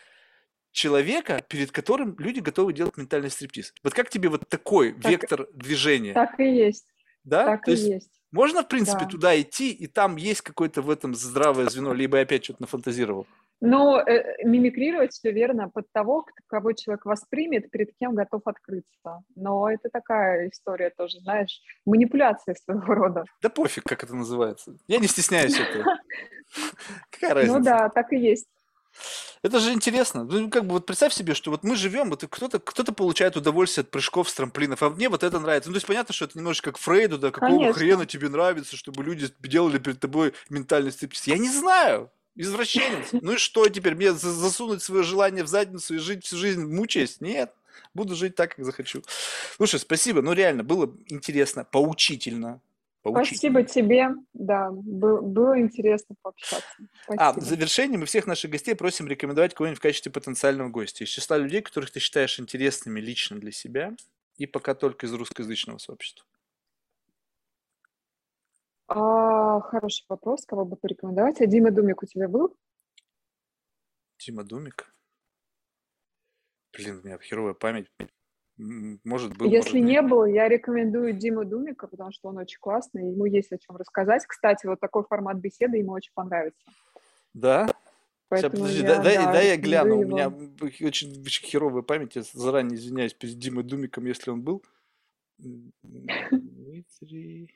человека, 0.71 1.45
перед 1.49 1.73
которым 1.73 2.17
люди 2.19 2.41
готовы 2.41 2.73
делать 2.73 2.97
ментальный 2.97 3.31
стриптиз. 3.31 3.75
Вот 3.83 3.95
как 3.95 4.11
тебе 4.11 4.29
вот 4.29 4.49
такой 4.49 4.93
так, 4.93 5.11
вектор 5.11 5.49
движения? 5.53 6.15
Так 6.15 6.39
и 6.39 6.45
есть. 6.45 6.87
Да? 7.25 7.45
Так 7.45 7.65
То 7.65 7.73
и 7.73 7.75
есть, 7.75 7.87
есть. 7.89 8.11
Можно, 8.31 8.63
в 8.63 8.69
принципе, 8.69 9.05
да. 9.05 9.11
туда 9.11 9.41
идти, 9.41 9.73
и 9.73 9.87
там 9.87 10.17
есть 10.17 10.41
какое-то 10.41 10.83
в 10.83 10.89
этом 10.89 11.15
здравое 11.15 11.69
звено, 11.69 11.93
либо 11.93 12.17
я 12.17 12.23
опять 12.23 12.45
что-то 12.45 12.63
нафантазировал? 12.63 13.27
Но 13.65 14.01
э, 14.01 14.43
мимикрировать 14.43 15.13
все 15.13 15.31
верно 15.31 15.69
под 15.69 15.87
того, 15.93 16.27
кого 16.49 16.73
человек 16.73 17.07
воспримет, 17.07 17.71
перед 17.71 17.97
кем 17.97 18.17
готов 18.17 18.43
открыться. 18.45 19.23
Но 19.37 19.71
это 19.71 19.89
такая 19.89 20.49
история 20.49 20.91
тоже, 20.91 21.21
знаешь, 21.21 21.61
манипуляция 21.87 22.57
своего 22.57 22.93
рода. 22.93 23.25
Да 23.41 23.49
пофиг, 23.49 23.85
как 23.85 24.03
это 24.03 24.17
называется. 24.17 24.77
Я 24.89 24.99
не 24.99 25.07
стесняюсь 25.07 25.57
этого. 25.61 25.85
Какая 27.11 27.35
разница? 27.35 27.59
Ну 27.59 27.65
да, 27.65 27.89
так 27.89 28.13
и 28.13 28.17
есть. 28.17 28.49
Это 29.45 29.61
же 29.61 29.73
интересно. 29.73 30.25
Ну, 30.25 30.51
как 30.51 30.65
бы 30.65 30.73
вот 30.73 30.87
представь 30.87 31.13
себе, 31.13 31.35
что 31.35 31.53
вот 31.53 31.63
мы 31.63 31.77
живем, 31.77 32.11
вот 32.11 32.25
кто-то 32.29 32.59
кто 32.59 32.85
получает 32.93 33.37
удовольствие 33.37 33.83
от 33.83 33.93
прыжков 33.93 34.29
с 34.29 34.35
трамплинов, 34.35 34.83
а 34.83 34.91
мне 34.91 35.09
вот 35.09 35.23
это 35.23 35.39
нравится. 35.39 35.71
Ну, 35.71 35.75
то 35.75 35.77
есть 35.77 35.87
понятно, 35.87 36.13
что 36.13 36.25
это 36.25 36.37
немножко 36.37 36.73
как 36.73 36.81
Фрейду, 36.81 37.17
да, 37.17 37.31
какого 37.31 37.59
Конечно. 37.59 37.75
хрена 37.75 38.07
тебе 38.07 38.29
нравится, 38.29 38.77
чтобы 38.77 39.05
люди 39.05 39.29
делали 39.39 39.79
перед 39.79 40.01
тобой 40.01 40.35
ментальный 40.51 40.91
стриптиз. 40.91 41.29
Я 41.29 41.39
не 41.39 41.49
знаю. 41.49 42.11
Извращенец. 42.35 43.09
Ну 43.13 43.33
и 43.33 43.37
что 43.37 43.69
теперь? 43.69 43.95
Мне 43.95 44.13
засунуть 44.13 44.83
свое 44.83 45.03
желание 45.03 45.45
в 45.45 45.49
задницу 45.49 45.95
и 45.95 45.99
жить 45.99 46.25
всю 46.25 46.37
жизнь 46.37 46.65
мучаясь? 46.65 47.21
Нет. 47.21 47.53
Буду 47.95 48.15
жить 48.15 48.35
так, 48.35 48.57
как 48.57 48.65
захочу. 48.65 49.03
Слушай, 49.57 49.81
спасибо. 49.81 50.23
Ну, 50.23 50.33
реально, 50.33 50.63
было 50.63 50.95
интересно, 51.09 51.65
поучительно. 51.65 52.61
поучительно. 53.03 53.27
Спасибо 53.27 53.63
тебе. 53.65 54.09
Да, 54.33 54.71
было, 54.71 55.21
было 55.21 55.61
интересно 55.61 56.15
пообщаться. 56.23 56.67
Спасибо. 57.05 57.23
А, 57.23 57.33
в 57.35 57.43
завершении 57.43 57.99
мы 57.99 58.07
всех 58.07 58.27
наших 58.27 58.51
гостей 58.51 58.75
просим 58.75 59.09
рекомендовать 59.09 59.55
кого-нибудь 59.55 59.79
в 59.79 59.83
качестве 59.83 60.11
потенциального 60.11 60.71
гостя. 60.71 61.05
Из 61.05 61.11
числа 61.11 61.37
людей, 61.37 61.61
которых 61.61 61.91
ты 61.91 62.01
считаешь 62.01 62.41
интересными 62.41 63.01
лично 63.01 63.39
для 63.39 63.53
себя 63.53 63.95
и 64.39 64.47
пока 64.47 64.75
только 64.75 65.07
из 65.07 65.13
русскоязычного 65.13 65.79
сообщества. 65.79 66.25
А, 68.95 69.61
хороший 69.61 70.05
вопрос, 70.09 70.45
кого 70.45 70.65
бы 70.65 70.77
порекомендовать. 70.77 71.41
А 71.41 71.47
Дима 71.47 71.71
Думик 71.71 72.03
у 72.03 72.07
тебя 72.07 72.29
был? 72.29 72.55
Дима 74.19 74.45
Думик? 74.45 74.95
Блин, 76.77 77.01
у 77.03 77.07
меня 77.07 77.19
херовая 77.19 77.55
память. 77.55 77.91
Может, 78.57 79.37
был, 79.37 79.47
Если 79.47 79.79
может, 79.81 79.87
не 79.89 79.93
нет. 79.95 80.09
был, 80.09 80.25
я 80.27 80.49
рекомендую 80.49 81.15
Диму 81.15 81.45
Думика, 81.45 81.87
потому 81.89 82.13
что 82.13 82.29
он 82.29 82.37
очень 82.39 82.59
классный, 82.61 83.11
ему 83.11 83.25
есть 83.25 83.51
о 83.53 83.59
чем 83.59 83.77
рассказать. 83.77 84.25
Кстати, 84.27 84.67
вот 84.67 84.79
такой 84.79 85.05
формат 85.05 85.39
беседы 85.39 85.79
ему 85.79 85.93
очень 85.93 86.13
понравится. 86.15 86.61
Да? 87.35 87.67
Сейчас, 88.31 88.51
подожди, 88.53 88.83
я, 88.83 89.03
дай, 89.03 89.17
да, 89.17 89.33
дай 89.33 89.47
я 89.49 89.57
гляну. 89.57 90.01
У 90.01 90.05
меня 90.05 90.29
очень, 90.29 91.23
очень 91.23 91.47
херовая 91.47 91.83
память. 91.83 92.15
Я 92.17 92.23
заранее 92.23 92.77
извиняюсь 92.77 93.15
перед 93.15 93.39
Димой 93.39 93.65
Думиком, 93.65 94.07
если 94.07 94.31
он 94.31 94.43
был. 94.43 94.63
Дмитрий... 95.83 97.51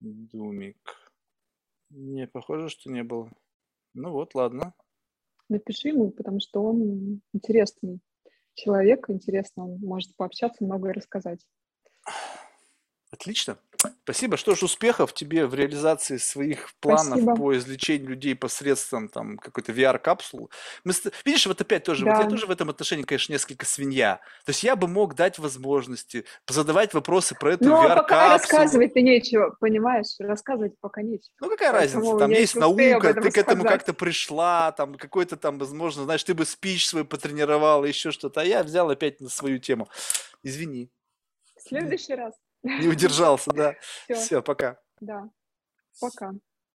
Думик. 0.00 0.78
Не, 1.90 2.26
похоже, 2.26 2.68
что 2.68 2.90
не 2.90 3.02
было. 3.02 3.30
Ну 3.94 4.12
вот, 4.12 4.34
ладно. 4.34 4.74
Напиши 5.48 5.88
ему, 5.88 6.10
потому 6.10 6.40
что 6.40 6.62
он 6.62 7.22
интересный 7.32 8.00
человек, 8.54 9.08
интересно, 9.08 9.64
он 9.64 9.78
может 9.80 10.16
пообщаться, 10.16 10.64
многое 10.64 10.92
рассказать. 10.92 11.46
Отлично. 13.10 13.58
Спасибо. 14.04 14.36
Что 14.36 14.54
ж, 14.54 14.62
успехов 14.62 15.12
тебе 15.12 15.46
в 15.46 15.54
реализации 15.54 16.16
своих 16.16 16.70
планов 16.80 17.06
Спасибо. 17.06 17.36
по 17.36 17.56
излечению 17.56 18.10
людей 18.10 18.34
посредством 18.34 19.08
там 19.08 19.36
какой-то 19.36 19.72
VR-капсулы. 19.72 20.48
Мы, 20.84 20.92
видишь, 21.24 21.46
вот 21.46 21.60
опять 21.60 21.84
тоже, 21.84 22.04
да. 22.04 22.14
вот 22.14 22.24
я 22.24 22.30
тоже 22.30 22.46
в 22.46 22.50
этом 22.50 22.70
отношении, 22.70 23.02
конечно, 23.02 23.32
несколько 23.32 23.66
свинья. 23.66 24.20
То 24.44 24.50
есть 24.50 24.62
я 24.62 24.76
бы 24.76 24.86
мог 24.86 25.14
дать 25.14 25.38
возможности 25.38 26.24
задавать 26.48 26.94
вопросы 26.94 27.34
про 27.34 27.54
эту 27.54 27.64
VR-капсулу. 27.64 27.88
Ну, 27.88 27.94
пока 27.96 28.32
рассказывать-то 28.34 29.00
нечего, 29.00 29.56
понимаешь? 29.60 30.14
Рассказывать 30.18 30.78
пока 30.80 31.02
нечего. 31.02 31.34
Ну, 31.40 31.50
какая 31.50 31.72
Поэтому 31.72 32.02
разница? 32.02 32.18
Там 32.18 32.30
есть 32.30 32.54
наука, 32.54 33.14
ты 33.14 33.30
к 33.30 33.38
этому 33.38 33.64
как-то 33.64 33.92
пришла, 33.92 34.72
там 34.72 34.94
какой-то 34.94 35.36
там, 35.36 35.58
возможно, 35.58 36.04
знаешь, 36.04 36.22
ты 36.22 36.34
бы 36.34 36.44
спич 36.44 36.86
свой 36.86 37.04
потренировал, 37.04 37.84
еще 37.84 38.10
что-то, 38.10 38.40
а 38.40 38.44
я 38.44 38.62
взял 38.62 38.88
опять 38.90 39.20
на 39.20 39.28
свою 39.28 39.58
тему. 39.58 39.88
Извини. 40.42 40.90
В 41.56 41.68
следующий 41.68 42.14
раз. 42.14 42.34
Не 42.66 42.88
удержался, 42.88 43.50
да. 43.52 43.74
Все, 44.12 44.42
пока. 44.42 44.78
Да, 45.00 45.28
пока. 46.00 46.32